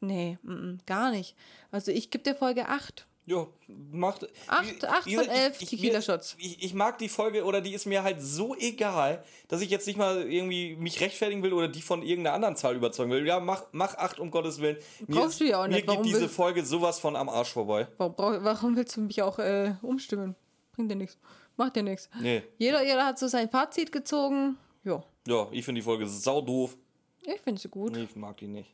nee, 0.00 0.38
mm, 0.42 0.52
mm, 0.52 0.78
gar 0.86 1.10
nicht. 1.10 1.34
Also 1.72 1.90
ich 1.90 2.10
gebe 2.10 2.22
der 2.22 2.36
Folge 2.36 2.68
8. 2.68 3.06
Ja, 3.26 3.46
macht. 3.68 4.26
Acht- 4.48 4.84
acht 4.84 5.10
von 5.10 5.28
elf 5.28 5.56
Tequila-Shots. 5.58 6.36
Ich, 6.38 6.62
ich 6.62 6.74
mag 6.74 6.98
die 6.98 7.08
Folge 7.08 7.44
oder 7.44 7.62
die 7.62 7.72
ist 7.72 7.86
mir 7.86 8.02
halt 8.02 8.20
so 8.20 8.54
egal, 8.56 9.24
dass 9.48 9.62
ich 9.62 9.70
jetzt 9.70 9.86
nicht 9.86 9.96
mal 9.96 10.30
irgendwie 10.30 10.76
mich 10.76 11.00
rechtfertigen 11.00 11.42
will 11.42 11.54
oder 11.54 11.68
die 11.68 11.80
von 11.80 12.02
irgendeiner 12.02 12.34
anderen 12.34 12.56
Zahl 12.56 12.76
überzeugen 12.76 13.10
will. 13.10 13.26
Ja, 13.26 13.40
mach, 13.40 13.62
mach 13.72 13.94
acht 13.96 14.20
um 14.20 14.30
Gottes 14.30 14.60
Willen. 14.60 14.76
Mir, 15.06 15.16
Brauchst 15.20 15.40
du 15.40 15.44
ja 15.46 15.58
auch 15.58 15.62
Mir 15.62 15.68
nicht. 15.76 15.80
geht 15.86 15.88
Warum 15.88 16.02
diese 16.02 16.28
Folge 16.28 16.64
sowas 16.66 16.98
von 17.00 17.16
am 17.16 17.30
Arsch 17.30 17.48
vorbei. 17.52 17.88
Warum, 17.96 18.14
warum 18.44 18.76
willst 18.76 18.94
du 18.96 19.00
mich 19.00 19.22
auch 19.22 19.38
äh, 19.38 19.72
umstimmen? 19.80 20.34
Bringt 20.72 20.90
dir 20.90 20.96
nichts. 20.96 21.16
Macht 21.56 21.76
dir 21.76 21.82
nichts. 21.82 22.10
Nee. 22.20 22.42
Jeder, 22.58 22.82
jeder 22.84 23.06
hat 23.06 23.18
so 23.18 23.26
sein 23.28 23.48
Fazit 23.48 23.90
gezogen. 23.90 24.58
Ja, 24.84 25.02
Ja, 25.26 25.48
ich 25.50 25.64
finde 25.64 25.80
die 25.80 25.84
Folge 25.84 26.06
sau 26.06 26.42
doof. 26.42 26.76
ich 27.22 27.40
finde 27.40 27.58
sie 27.58 27.68
gut. 27.68 27.92
Nee, 27.92 28.02
ich 28.04 28.16
mag 28.16 28.36
die 28.36 28.48
nicht. 28.48 28.70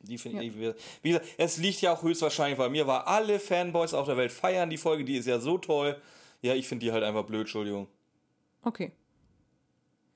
Die 0.00 0.18
finde 0.18 0.44
ich. 0.44 0.54
Wie 1.02 1.08
gesagt, 1.10 1.26
es 1.36 1.56
liegt 1.56 1.80
ja 1.80 1.92
auch 1.92 2.02
höchstwahrscheinlich 2.02 2.58
bei 2.58 2.68
mir, 2.68 2.86
weil 2.86 2.98
alle 3.00 3.40
Fanboys 3.40 3.92
auf 3.94 4.06
der 4.06 4.16
Welt 4.16 4.30
feiern 4.32 4.70
die 4.70 4.76
Folge, 4.76 5.04
die 5.04 5.16
ist 5.16 5.26
ja 5.26 5.38
so 5.40 5.58
toll. 5.58 6.00
Ja, 6.42 6.54
ich 6.54 6.68
finde 6.68 6.86
die 6.86 6.92
halt 6.92 7.02
einfach 7.02 7.24
blöd, 7.24 7.40
Entschuldigung. 7.42 7.88
Okay. 8.62 8.92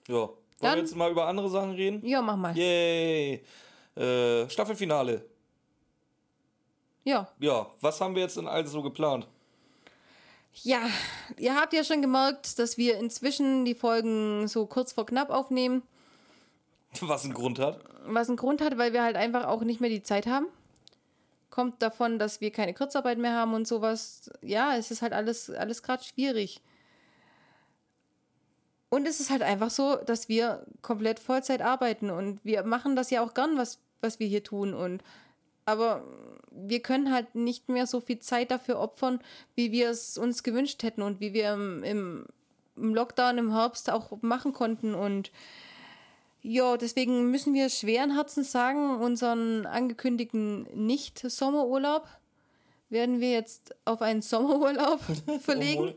Ja. 0.09 0.15
Wollen 0.15 0.31
Dann- 0.61 0.75
wir 0.77 0.83
jetzt 0.83 0.95
mal 0.95 1.11
über 1.11 1.27
andere 1.27 1.49
Sachen 1.49 1.73
reden? 1.73 2.05
Ja, 2.07 2.21
mach 2.23 2.37
mal. 2.37 2.57
Yay! 2.57 3.43
Äh, 3.97 4.49
Staffelfinale. 4.49 5.25
Ja. 7.05 7.29
Ja, 7.41 7.67
was 7.81 8.01
haben 8.01 8.15
wir 8.15 8.23
jetzt 8.23 8.37
denn 8.37 8.47
alles 8.47 8.71
so 8.73 8.83
geplant? 8.83 9.27
Ja, 10.63 10.89
ihr 11.39 11.55
habt 11.55 11.73
ja 11.73 11.83
schon 11.85 12.03
gemerkt, 12.03 12.59
dass 12.59 12.77
wir 12.77 12.99
inzwischen 12.99 13.65
die 13.65 13.75
Folgen 13.75 14.47
so 14.49 14.67
kurz 14.67 14.93
vor 14.93 15.07
knapp 15.07 15.31
aufnehmen. 15.31 15.83
Was 17.01 17.25
einen 17.25 17.35
Grund 17.35 17.59
hat? 17.59 17.85
Was 18.07 18.29
einen 18.29 18.37
Grund 18.37 18.61
hat, 18.61 18.79
weil 18.79 18.93
wir 18.93 19.03
halt 19.03 19.17
einfach 19.17 19.47
auch 19.47 19.63
nicht 19.63 19.81
mehr 19.81 19.91
die 19.91 20.03
Zeit 20.03 20.27
haben. 20.27 20.47
Kommt 21.51 21.83
davon, 21.83 22.19
dass 22.19 22.41
wir 22.41 22.51
keine 22.51 22.75
Kurzarbeit 22.75 23.19
mehr 23.19 23.35
haben 23.35 23.55
und 23.55 23.67
sowas. 23.67 24.31
Ja, 24.41 24.77
es 24.77 24.91
ist 24.91 25.03
halt 25.03 25.13
alles, 25.13 25.51
alles 25.51 25.83
gerade 25.83 26.05
schwierig. 26.05 26.61
Und 28.89 29.07
es 29.07 29.21
ist 29.21 29.31
halt 29.31 29.43
einfach 29.43 29.71
so, 29.71 29.97
dass 29.97 30.29
wir 30.29 30.67
komplett 30.83 31.21
Vollzeit 31.21 31.63
arbeiten 31.63 32.11
und 32.11 32.45
wir 32.45 32.65
machen 32.65 32.97
das 32.97 33.11
ja 33.11 33.23
auch 33.23 33.35
gern, 33.35 33.57
was, 33.57 33.79
was 34.01 34.19
wir 34.19 34.27
hier 34.27 34.43
tun. 34.43 34.75
Und 34.75 35.05
aber 35.65 36.03
wir 36.51 36.81
können 36.81 37.13
halt 37.13 37.37
nicht 37.37 37.69
mehr 37.69 37.87
so 37.87 38.01
viel 38.01 38.19
Zeit 38.19 38.51
dafür 38.51 38.81
opfern, 38.81 39.21
wie 39.55 39.71
wir 39.71 39.91
es 39.91 40.19
uns 40.19 40.43
gewünscht 40.43 40.83
hätten 40.83 41.03
und 41.03 41.21
wie 41.21 41.33
wir 41.33 41.53
im, 41.55 41.85
im, 41.85 42.27
Lockdown 42.75 43.39
im 43.39 43.53
Herbst 43.53 43.91
auch 43.91 44.23
machen 44.23 44.53
konnten. 44.53 44.95
Und 44.95 45.31
ja, 46.43 46.77
deswegen 46.77 47.31
müssen 47.31 47.55
wir 47.55 47.69
schweren 47.69 48.15
Herzens 48.15 48.51
sagen, 48.53 49.01
unseren 49.01 49.67
angekündigten 49.67 50.67
Nicht-Sommerurlaub 50.75 52.07
werden 52.89 53.21
wir 53.21 53.31
jetzt 53.31 53.75
auf 53.85 54.03
einen 54.03 54.23
Sommerurlaub 54.23 55.01
verlegen. 55.41 55.95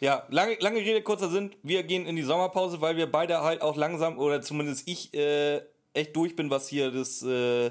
Ja, 0.00 0.26
lange, 0.30 0.56
lange 0.60 0.78
Rede, 0.78 1.02
kurzer 1.02 1.28
Sinn. 1.28 1.54
Wir 1.62 1.82
gehen 1.84 2.06
in 2.06 2.16
die 2.16 2.22
Sommerpause, 2.22 2.80
weil 2.80 2.96
wir 2.96 3.10
beide 3.10 3.42
halt 3.42 3.62
auch 3.62 3.76
langsam, 3.76 4.18
oder 4.18 4.42
zumindest 4.42 4.88
ich, 4.88 5.14
äh, 5.14 5.60
echt 5.94 6.16
durch 6.16 6.34
bin, 6.34 6.50
was 6.50 6.68
hier 6.68 6.90
das 6.90 7.22
äh, 7.22 7.70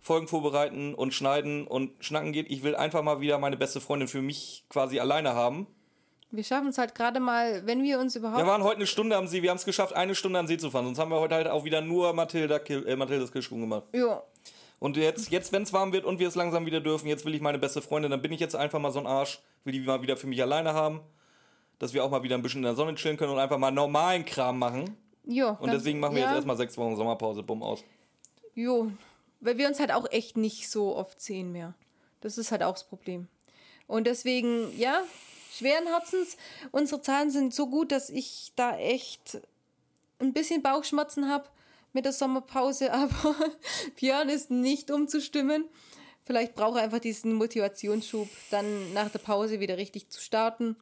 Folgen 0.00 0.28
vorbereiten 0.28 0.94
und 0.94 1.14
schneiden 1.14 1.66
und 1.66 1.92
schnacken 2.04 2.32
geht. 2.32 2.50
Ich 2.50 2.62
will 2.62 2.76
einfach 2.76 3.02
mal 3.02 3.20
wieder 3.20 3.38
meine 3.38 3.56
beste 3.56 3.80
Freundin 3.80 4.06
für 4.06 4.22
mich 4.22 4.64
quasi 4.68 5.00
alleine 5.00 5.34
haben. 5.34 5.66
Wir 6.34 6.42
schaffen 6.42 6.68
es 6.68 6.78
halt 6.78 6.94
gerade 6.96 7.20
mal, 7.20 7.64
wenn 7.64 7.82
wir 7.84 8.00
uns 8.00 8.16
überhaupt. 8.16 8.38
Wir 8.38 8.46
waren 8.46 8.64
heute 8.64 8.76
eine 8.76 8.86
Stunde 8.88 9.16
am 9.16 9.28
See, 9.28 9.42
wir 9.42 9.50
haben 9.50 9.56
es 9.56 9.64
geschafft, 9.64 9.94
eine 9.94 10.14
Stunde 10.16 10.38
am 10.38 10.48
See 10.48 10.58
zu 10.58 10.70
fahren. 10.70 10.84
Sonst 10.86 10.98
haben 10.98 11.10
wir 11.10 11.20
heute 11.20 11.36
halt 11.36 11.46
auch 11.46 11.64
wieder 11.64 11.80
nur 11.80 12.12
Mathilda, 12.12 12.56
äh, 12.56 12.96
Mathildas 12.96 13.30
Kirschkuchen 13.30 13.60
gemacht. 13.60 13.84
ja, 13.92 14.20
Und 14.80 14.96
jetzt, 14.96 15.30
jetzt 15.30 15.52
wenn 15.52 15.62
es 15.62 15.72
warm 15.72 15.92
wird 15.92 16.04
und 16.04 16.18
wir 16.18 16.26
es 16.26 16.34
langsam 16.34 16.66
wieder 16.66 16.80
dürfen, 16.80 17.06
jetzt 17.06 17.24
will 17.24 17.34
ich 17.36 17.40
meine 17.40 17.58
beste 17.60 17.80
Freundin, 17.82 18.10
dann 18.10 18.20
bin 18.20 18.32
ich 18.32 18.40
jetzt 18.40 18.56
einfach 18.56 18.80
mal 18.80 18.90
so 18.90 18.98
ein 18.98 19.06
Arsch, 19.06 19.40
will 19.62 19.72
die 19.72 19.80
mal 19.80 20.02
wieder 20.02 20.16
für 20.16 20.26
mich 20.26 20.42
alleine 20.42 20.74
haben. 20.74 21.00
Dass 21.78 21.94
wir 21.94 22.02
auch 22.04 22.10
mal 22.10 22.22
wieder 22.24 22.34
ein 22.36 22.42
bisschen 22.42 22.58
in 22.60 22.64
der 22.64 22.74
Sonne 22.74 22.94
chillen 22.96 23.16
können 23.16 23.32
und 23.32 23.38
einfach 23.38 23.58
mal 23.58 23.70
normalen 23.70 24.24
Kram 24.24 24.58
machen. 24.58 24.96
ja. 25.26 25.50
Und 25.50 25.72
deswegen 25.72 26.00
machen 26.00 26.14
wir 26.16 26.22
ja, 26.22 26.28
jetzt 26.28 26.36
erstmal 26.36 26.56
sechs 26.56 26.76
Wochen 26.76 26.96
Sommerpause, 26.96 27.42
bumm 27.44 27.62
aus. 27.62 27.84
Jo, 28.54 28.90
weil 29.40 29.56
wir 29.58 29.68
uns 29.68 29.78
halt 29.78 29.92
auch 29.92 30.10
echt 30.10 30.36
nicht 30.36 30.68
so 30.68 30.96
oft 30.96 31.20
sehen 31.20 31.52
mehr. 31.52 31.74
Das 32.20 32.38
ist 32.38 32.50
halt 32.50 32.62
auch 32.62 32.72
das 32.72 32.84
Problem. 32.84 33.28
Und 33.86 34.06
deswegen, 34.06 34.76
ja, 34.78 35.02
schweren 35.58 35.86
Herzens, 35.86 36.36
unsere 36.70 37.00
Zahlen 37.02 37.30
sind 37.30 37.54
so 37.54 37.68
gut, 37.68 37.92
dass 37.92 38.10
ich 38.10 38.52
da 38.56 38.76
echt 38.76 39.40
ein 40.18 40.32
bisschen 40.32 40.62
Bauchschmerzen 40.62 41.28
habe 41.28 41.48
mit 41.92 42.04
der 42.04 42.12
Sommerpause, 42.12 42.92
aber 42.92 43.34
Björn 43.96 44.28
ist 44.28 44.50
nicht 44.50 44.90
umzustimmen. 44.90 45.64
Vielleicht 46.26 46.54
braucht 46.54 46.78
er 46.78 46.84
einfach 46.84 47.00
diesen 47.00 47.34
Motivationsschub, 47.34 48.28
dann 48.50 48.92
nach 48.94 49.10
der 49.10 49.18
Pause 49.18 49.60
wieder 49.60 49.76
richtig 49.76 50.08
zu 50.08 50.20
starten. 50.22 50.76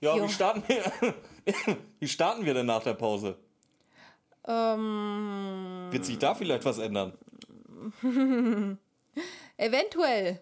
Ja, 0.00 0.14
Jo. 0.16 0.24
wie 0.24 0.32
starten 0.32 0.62
wir? 0.66 1.14
wie 2.00 2.08
starten 2.08 2.44
wir 2.44 2.52
denn 2.52 2.66
nach 2.66 2.82
der 2.82 2.92
Pause? 2.94 3.38
Ähm, 4.46 5.88
Wird 5.90 6.04
sich 6.04 6.18
da 6.18 6.34
vielleicht 6.34 6.66
was 6.66 6.76
ändern? 6.76 7.16
Eventuell. 9.56 10.40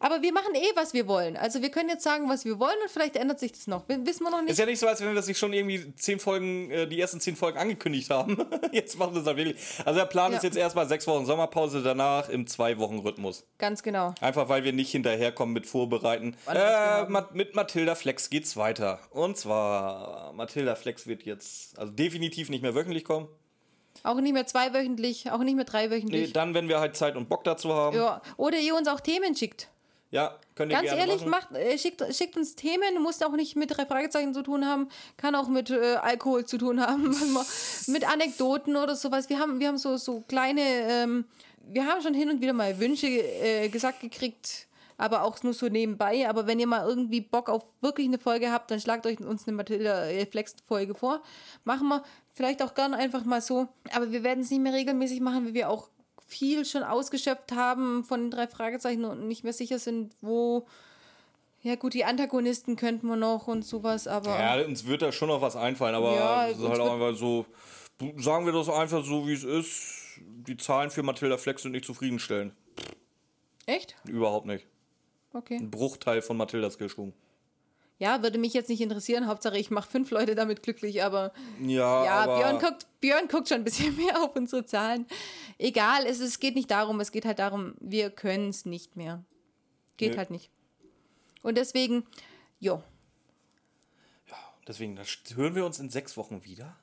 Aber 0.00 0.22
wir 0.22 0.32
machen 0.32 0.54
eh, 0.54 0.70
was 0.74 0.92
wir 0.94 1.06
wollen. 1.06 1.36
Also 1.36 1.62
wir 1.62 1.70
können 1.70 1.88
jetzt 1.88 2.04
sagen, 2.04 2.28
was 2.28 2.44
wir 2.44 2.58
wollen 2.58 2.76
und 2.82 2.90
vielleicht 2.90 3.16
ändert 3.16 3.38
sich 3.38 3.52
das 3.52 3.66
noch. 3.66 3.84
Wissen 3.88 4.24
wir 4.24 4.30
noch 4.30 4.42
nicht. 4.42 4.50
Ist 4.50 4.58
ja 4.58 4.66
nicht 4.66 4.78
so, 4.78 4.86
als 4.88 5.00
wenn 5.00 5.08
wir 5.08 5.14
das 5.14 5.26
nicht 5.26 5.38
schon 5.38 5.52
irgendwie 5.52 5.94
zehn 5.94 6.18
Folgen, 6.20 6.70
äh, 6.70 6.86
die 6.86 7.00
ersten 7.00 7.20
zehn 7.20 7.36
Folgen 7.36 7.58
angekündigt 7.58 8.10
haben. 8.10 8.36
jetzt 8.72 8.98
machen 8.98 9.14
wir 9.14 9.20
es 9.20 9.26
halt 9.26 9.36
wirklich. 9.36 9.56
Also 9.84 9.98
der 9.98 10.06
Plan 10.06 10.32
Ja. 10.32 10.38
ist 10.38 10.44
jetzt 10.44 10.56
erstmal 10.56 10.86
sechs 10.88 11.06
Wochen 11.06 11.26
Sommerpause, 11.26 11.82
danach 11.82 12.28
im 12.28 12.46
Zwei-Wochen-Rhythmus. 12.46 13.44
Ganz 13.58 13.82
genau. 13.82 14.14
Einfach 14.20 14.48
weil 14.48 14.64
wir 14.64 14.72
nicht 14.72 14.90
hinterherkommen 14.90 15.52
mit 15.52 15.66
Vorbereiten. 15.66 16.36
Äh, 16.46 17.06
mit 17.32 17.54
Matilda 17.54 17.94
Flex 17.94 18.30
geht's 18.30 18.56
weiter. 18.56 19.00
Und 19.10 19.36
zwar, 19.36 20.32
Matilda 20.32 20.74
Flex 20.74 21.06
wird 21.06 21.22
jetzt 21.24 21.78
also 21.78 21.92
definitiv 21.92 22.48
nicht 22.50 22.62
mehr 22.62 22.74
wöchentlich 22.74 23.04
kommen. 23.04 23.28
Auch 24.02 24.16
nicht 24.20 24.32
mehr 24.32 24.46
zweiwöchentlich, 24.46 25.30
auch 25.30 25.38
nicht 25.38 25.54
mehr 25.56 25.64
Nee, 25.64 25.70
dreiwöchentlich. 25.70 26.32
dann, 26.32 26.54
wenn 26.54 26.68
wir 26.68 26.80
halt 26.80 26.96
Zeit 26.96 27.16
und 27.16 27.28
Bock 27.28 27.44
dazu 27.44 27.72
haben. 27.74 27.96
Ja, 27.96 28.02
ja. 28.02 28.22
Oder 28.36 28.58
ihr 28.58 28.74
uns 28.74 28.88
auch 28.88 29.00
Themen 29.00 29.34
schickt. 29.36 29.68
könnt 30.54 30.72
ihr 30.72 30.78
Ganz 30.78 30.88
gerne 30.88 31.00
ehrlich, 31.00 31.26
machen. 31.26 31.30
macht, 31.52 31.56
äh, 31.56 31.76
schickt, 31.78 32.02
schickt 32.14 32.36
uns 32.36 32.54
Themen, 32.56 33.02
muss 33.02 33.20
auch 33.22 33.32
nicht 33.32 33.56
mit 33.56 33.76
drei 33.76 33.84
Fragezeichen 33.84 34.32
zu 34.32 34.42
tun 34.42 34.64
haben, 34.66 34.88
kann 35.16 35.34
auch 35.34 35.48
mit 35.48 35.70
äh, 35.70 35.96
Alkohol 35.96 36.46
zu 36.46 36.56
tun 36.58 36.80
haben, 36.80 37.14
mit 37.88 38.08
Anekdoten 38.10 38.76
oder 38.76 38.96
sowas. 38.96 39.28
Wir 39.28 39.38
haben, 39.38 39.60
wir 39.60 39.68
haben 39.68 39.78
so, 39.78 39.96
so 39.98 40.22
kleine, 40.26 40.62
ähm, 40.62 41.26
wir 41.70 41.84
haben 41.86 42.00
schon 42.00 42.14
hin 42.14 42.30
und 42.30 42.40
wieder 42.40 42.54
mal 42.54 42.78
Wünsche 42.80 43.06
äh, 43.06 43.68
gesagt 43.68 44.00
gekriegt, 44.00 44.66
aber 44.96 45.22
auch 45.22 45.42
nur 45.42 45.52
so 45.52 45.68
nebenbei. 45.68 46.26
Aber 46.28 46.46
wenn 46.46 46.58
ihr 46.58 46.66
mal 46.66 46.88
irgendwie 46.88 47.20
Bock 47.20 47.50
auf 47.50 47.62
wirklich 47.82 48.06
eine 48.06 48.18
Folge 48.18 48.50
habt, 48.50 48.70
dann 48.70 48.80
schlagt 48.80 49.04
euch 49.06 49.20
uns 49.20 49.46
eine 49.46 49.56
Matilda 49.56 50.06
äh, 50.06 50.24
Flex-Folge 50.24 50.94
vor. 50.94 51.20
Machen 51.64 51.88
wir 51.88 52.02
vielleicht 52.38 52.62
auch 52.62 52.74
gern 52.74 52.94
einfach 52.94 53.24
mal 53.24 53.42
so. 53.42 53.66
Aber 53.92 54.12
wir 54.12 54.22
werden 54.22 54.44
es 54.44 54.50
nicht 54.50 54.62
mehr 54.62 54.72
regelmäßig 54.72 55.20
machen, 55.20 55.44
weil 55.44 55.54
wir 55.54 55.68
auch 55.68 55.88
viel 56.28 56.64
schon 56.64 56.84
ausgeschöpft 56.84 57.52
haben 57.52 58.04
von 58.04 58.20
den 58.20 58.30
drei 58.30 58.46
Fragezeichen 58.46 59.04
und 59.04 59.26
nicht 59.26 59.42
mehr 59.42 59.52
sicher 59.52 59.78
sind, 59.78 60.14
wo. 60.20 60.66
Ja, 61.62 61.74
gut, 61.74 61.94
die 61.94 62.04
Antagonisten 62.04 62.76
könnten 62.76 63.08
wir 63.08 63.16
noch 63.16 63.48
und 63.48 63.64
sowas, 63.64 64.06
aber. 64.06 64.38
Ja, 64.38 64.64
uns 64.64 64.86
wird 64.86 65.02
da 65.02 65.10
schon 65.10 65.28
noch 65.28 65.42
was 65.42 65.56
einfallen, 65.56 65.96
aber 65.96 66.14
Ja, 66.14 66.48
es 66.48 66.58
ist 66.58 66.68
halt 66.68 66.80
auch 66.80 66.92
einfach 66.92 67.16
so, 67.16 67.44
sagen 68.16 68.46
wir 68.46 68.52
das 68.52 68.68
einfach 68.68 69.04
so, 69.04 69.26
wie 69.26 69.32
es 69.32 69.42
ist. 69.42 70.20
Die 70.20 70.56
Zahlen 70.56 70.90
für 70.90 71.02
Matilda 71.02 71.38
Flex 71.38 71.62
sind 71.62 71.72
nicht 71.72 71.84
zufriedenstellend. 71.84 72.54
Echt? 73.66 73.96
Überhaupt 74.04 74.46
nicht. 74.46 74.64
Okay. 75.32 75.56
Ein 75.56 75.70
Bruchteil 75.70 76.22
von 76.22 76.36
Matildas 76.36 76.78
Kirschkuchen. 76.78 77.12
Ja, 78.00 78.22
würde 78.22 78.38
mich 78.38 78.52
jetzt 78.54 78.68
nicht 78.68 78.80
interessieren. 78.80 79.26
Hauptsache, 79.26 79.58
ich 79.58 79.70
mache 79.70 79.90
fünf 79.90 80.10
Leute 80.12 80.34
damit 80.36 80.62
glücklich, 80.62 81.02
aber. 81.02 81.32
Ja, 81.60 82.04
Ja, 82.04 82.10
aber 82.22 82.36
Björn, 82.38 82.58
guckt, 82.60 82.86
Björn 83.00 83.26
guckt 83.28 83.48
schon 83.48 83.58
ein 83.58 83.64
bisschen 83.64 83.96
mehr 83.96 84.22
auf 84.22 84.36
unsere 84.36 84.64
Zahlen. 84.64 85.06
Egal, 85.58 86.06
es, 86.06 86.20
es 86.20 86.38
geht 86.38 86.54
nicht 86.54 86.70
darum, 86.70 87.00
es 87.00 87.10
geht 87.10 87.24
halt 87.24 87.38
darum, 87.40 87.74
wir 87.80 88.10
können 88.10 88.50
es 88.50 88.64
nicht 88.66 88.94
mehr. 88.96 89.24
Geht 89.96 90.12
Nö. 90.12 90.16
halt 90.18 90.30
nicht. 90.30 90.50
Und 91.42 91.56
deswegen, 91.58 92.04
jo, 92.60 92.82
deswegen, 94.66 94.96
das 94.96 95.18
hören 95.34 95.54
wir 95.54 95.64
uns 95.64 95.78
in 95.78 95.88
sechs 95.90 96.16
Wochen 96.16 96.44
wieder. 96.44 96.76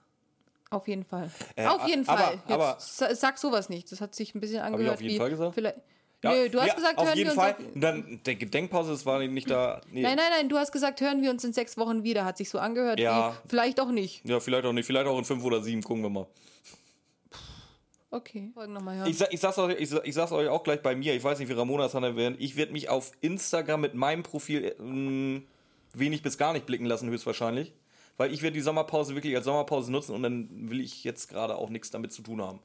auf 0.72 0.88
jeden 0.88 1.06
Fall. 1.06 1.30
Äh, 1.56 1.68
auf 1.68 1.88
jeden 1.88 2.08
aber- 2.10 2.22
Fall. 2.24 2.34
Jetzt 2.34 2.52
aber- 2.52 2.78
sa- 2.80 3.16
sag 3.16 3.38
sowas 3.38 3.70
nicht. 3.70 3.92
Das 3.92 4.02
hat 4.02 4.16
sich 4.16 4.36
ein 4.36 4.42
bisschen 4.42 4.60
angehört 4.62 4.96
auf 4.96 5.02
jeden 5.02 5.14
wie. 5.14 5.18
Fall 5.18 5.30
gesagt? 5.30 5.54
Vielleicht, 5.54 5.78
Ja, 6.26 6.34
Nö, 6.34 6.50
du 6.50 6.60
hast 6.60 6.68
ja, 6.70 6.74
gesagt, 6.74 6.98
auf 6.98 7.06
hören 7.06 7.18
jeden 7.18 7.30
wir 7.30 7.36
Fall. 7.36 7.56
uns. 7.58 7.76
Und 7.76 7.82
dann 7.82 8.20
der 8.26 8.36
Gedenkpause, 8.36 8.92
das 8.92 9.06
war 9.06 9.20
nicht 9.20 9.50
da. 9.50 9.82
Nee. 9.92 10.02
Nein, 10.02 10.16
nein, 10.16 10.32
nein, 10.38 10.50
du 10.50 10.58
hast 10.58 10.72
gesagt, 10.72 11.00
hören 11.02 11.22
wir 11.22 11.30
uns 11.30 11.44
in 11.44 11.54
sechs 11.54 11.78
Wochen 11.78 12.04
wieder. 12.04 12.26
Hat 12.26 12.38
sich 12.38 12.50
so 12.50 12.58
angehört. 12.58 13.00
Ja. 13.00 13.34
Wie, 13.44 13.50
vielleicht 13.50 13.80
auch 13.80 13.92
nicht. 13.92 14.28
Ja, 14.28 14.40
vielleicht 14.40 14.66
auch 14.66 14.74
nicht. 14.74 14.86
Vielleicht 14.86 15.08
auch 15.08 15.18
in 15.18 15.26
fünf 15.26 15.44
oder 15.44 15.62
sieben. 15.62 15.84
Gucken 15.84 16.04
wir 16.04 16.10
mal. 16.10 16.28
Okay. 18.10 18.50
Folgen 18.54 18.74
nochmal 18.74 18.98
hören. 18.98 19.10
Ich, 19.10 19.22
ich, 19.30 19.40
sag's 19.40 19.58
euch, 19.60 19.80
ich, 19.80 19.92
ich 19.92 20.14
sag's 20.16 20.32
euch 20.32 20.48
auch 20.48 20.64
gleich 20.64 20.82
bei 20.82 20.96
mir. 20.96 21.14
Ich 21.14 21.24
weiß 21.24 21.38
nicht, 21.38 21.50
wie 21.50 21.54
Ramona 21.54 21.86
es 21.86 21.92
dann 21.92 22.04
erwähnt. 22.04 22.38
Ich 22.40 22.56
werde 22.56 22.72
mich 22.72 22.90
auf 22.90 23.12
Instagram 23.22 23.82
mit 23.82 23.94
meinem 23.94 24.24
Profil 24.24 24.76
ähm, 24.80 25.46
wenig 25.94 26.24
bis 26.24 26.38
gar 26.38 26.54
nicht 26.54 26.66
blicken 26.66 26.86
lassen, 26.86 27.10
höchstwahrscheinlich. 27.10 27.74
Weil 28.18 28.34
ich 28.34 28.42
werde 28.42 28.54
die 28.54 28.62
Sommerpause 28.62 29.14
wirklich 29.16 29.36
als 29.36 29.46
Sommerpause 29.46 29.92
nutzen 29.92 30.16
und 30.16 30.24
dann 30.24 30.70
will 30.70 30.80
ich 30.80 31.04
jetzt 31.04 31.28
gerade 31.28 31.56
auch 31.56 31.70
nichts 31.70 31.92
damit 31.92 32.14
zu 32.14 32.22
tun 32.22 32.42
haben. 32.42 32.60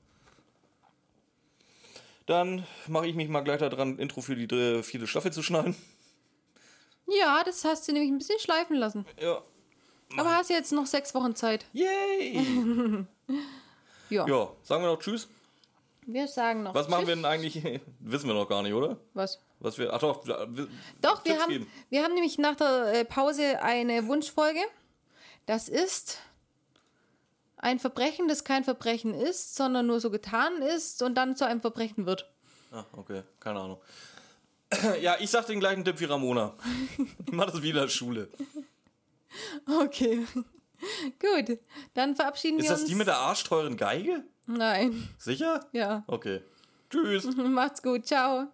Dann 2.31 2.65
mache 2.86 3.09
ich 3.09 3.16
mich 3.16 3.28
mal 3.28 3.40
gleich 3.40 3.59
daran, 3.59 3.98
Intro 3.98 4.20
für 4.20 4.36
die 4.36 4.82
vierte 4.85 5.09
Staffel 5.09 5.32
zu 5.32 5.43
schneiden. 5.43 5.74
Ja, 7.09 7.43
das 7.43 7.65
hast 7.65 7.89
du 7.89 7.93
nämlich 7.93 8.09
ein 8.12 8.19
bisschen 8.19 8.39
schleifen 8.39 8.77
lassen. 8.77 9.05
Ja. 9.20 9.43
Aber 10.16 10.36
hast 10.36 10.48
jetzt 10.48 10.70
noch 10.70 10.86
sechs 10.86 11.12
Wochen 11.15 11.35
Zeit. 11.35 11.66
Yay! 11.73 13.07
Ja. 14.11 14.27
ja, 14.27 14.48
sagen 14.65 14.82
wir 14.82 14.90
noch 14.90 14.98
Tschüss. 14.98 15.28
Wir 16.05 16.27
sagen 16.27 16.65
noch. 16.65 16.74
Was 16.74 16.89
machen 16.89 17.07
wir 17.07 17.15
Tschüss. 17.15 17.23
denn 17.23 17.31
eigentlich? 17.31 17.81
Wissen 18.01 18.27
wir 18.28 18.35
noch 18.35 18.48
gar 18.48 18.61
nicht, 18.65 18.73
oder? 18.74 18.97
Was? 19.15 19.40
Was 19.61 19.78
wir. 19.78 19.93
Ach 19.93 20.01
doch, 20.01 20.27
wir- 20.27 20.69
Doch, 21.01 21.24
wir 21.24 21.39
haben, 21.40 21.48
geben. 21.48 21.70
wir 21.90 22.02
haben 22.02 22.15
nämlich 22.15 22.36
nach 22.39 22.57
der 22.57 22.93
äh, 22.93 23.05
Pause 23.05 23.62
eine 23.62 24.09
Wunschfolge. 24.09 24.59
Das 25.47 25.69
ist 25.69 26.19
ein 27.62 27.78
Verbrechen, 27.78 28.28
das 28.28 28.45
kein 28.45 28.65
Verbrechen 28.65 29.15
ist, 29.15 29.55
sondern 29.55 29.87
nur 29.87 30.01
so 30.01 30.11
getan 30.11 30.62
ist 30.62 31.03
und 31.03 31.15
dann 31.15 31.37
zu 31.37 31.47
einem 31.47 31.61
Verbrechen 31.61 32.07
wird. 32.07 32.31
Ah, 32.73 32.85
okay, 32.93 33.23
keine 33.39 33.61
Ahnung. 33.61 33.81
Ja, 35.01 35.16
ich 35.19 35.31
sag 35.31 35.47
den 35.47 35.59
gleichen 35.59 35.85
Tipp 35.85 35.99
wie 35.99 36.05
Ramona. 36.05 36.55
Ich 37.27 37.32
mach 37.32 37.51
das 37.51 37.61
wieder 37.61 37.89
Schule. 37.89 38.28
Okay. 39.66 40.24
Gut, 41.19 41.59
dann 41.95 42.15
verabschieden 42.15 42.59
Ist 42.59 42.65
wir 42.66 42.70
das 42.70 42.81
uns. 42.82 42.89
die 42.89 42.95
mit 42.95 43.09
der 43.09 43.16
arschteuren 43.16 43.77
Geige? 43.77 44.23
Nein. 44.47 45.09
Sicher? 45.19 45.66
Ja. 45.73 46.05
Okay. 46.07 46.43
Tschüss. 46.89 47.24
Macht's 47.37 47.82
gut. 47.82 48.07
Ciao. 48.07 48.47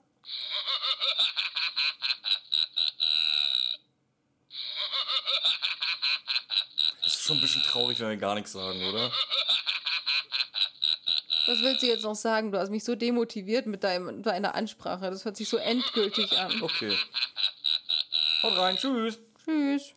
Das 7.03 7.13
ist 7.13 7.15
schon 7.27 7.39
ein 7.39 7.41
bisschen 7.41 7.63
traurig, 7.63 7.99
wenn 8.01 8.09
wir 8.09 8.17
gar 8.17 8.35
nichts 8.35 8.53
sagen, 8.53 8.83
oder? 8.85 9.11
Was 11.47 11.61
willst 11.61 11.83
du 11.83 11.87
jetzt 11.87 12.03
noch 12.03 12.15
sagen? 12.15 12.51
Du 12.51 12.59
hast 12.59 12.71
mich 12.71 12.85
so 12.85 12.95
demotiviert 12.95 13.67
mit 13.67 13.85
deinem, 13.85 14.23
deiner 14.23 14.55
Ansprache. 14.55 15.11
Das 15.11 15.25
hört 15.25 15.37
sich 15.37 15.49
so 15.49 15.57
endgültig 15.57 16.37
an. 16.39 16.61
Okay. 16.61 16.97
Haut 18.43 18.57
rein, 18.57 18.77
tschüss. 18.77 19.19
Tschüss. 19.45 19.95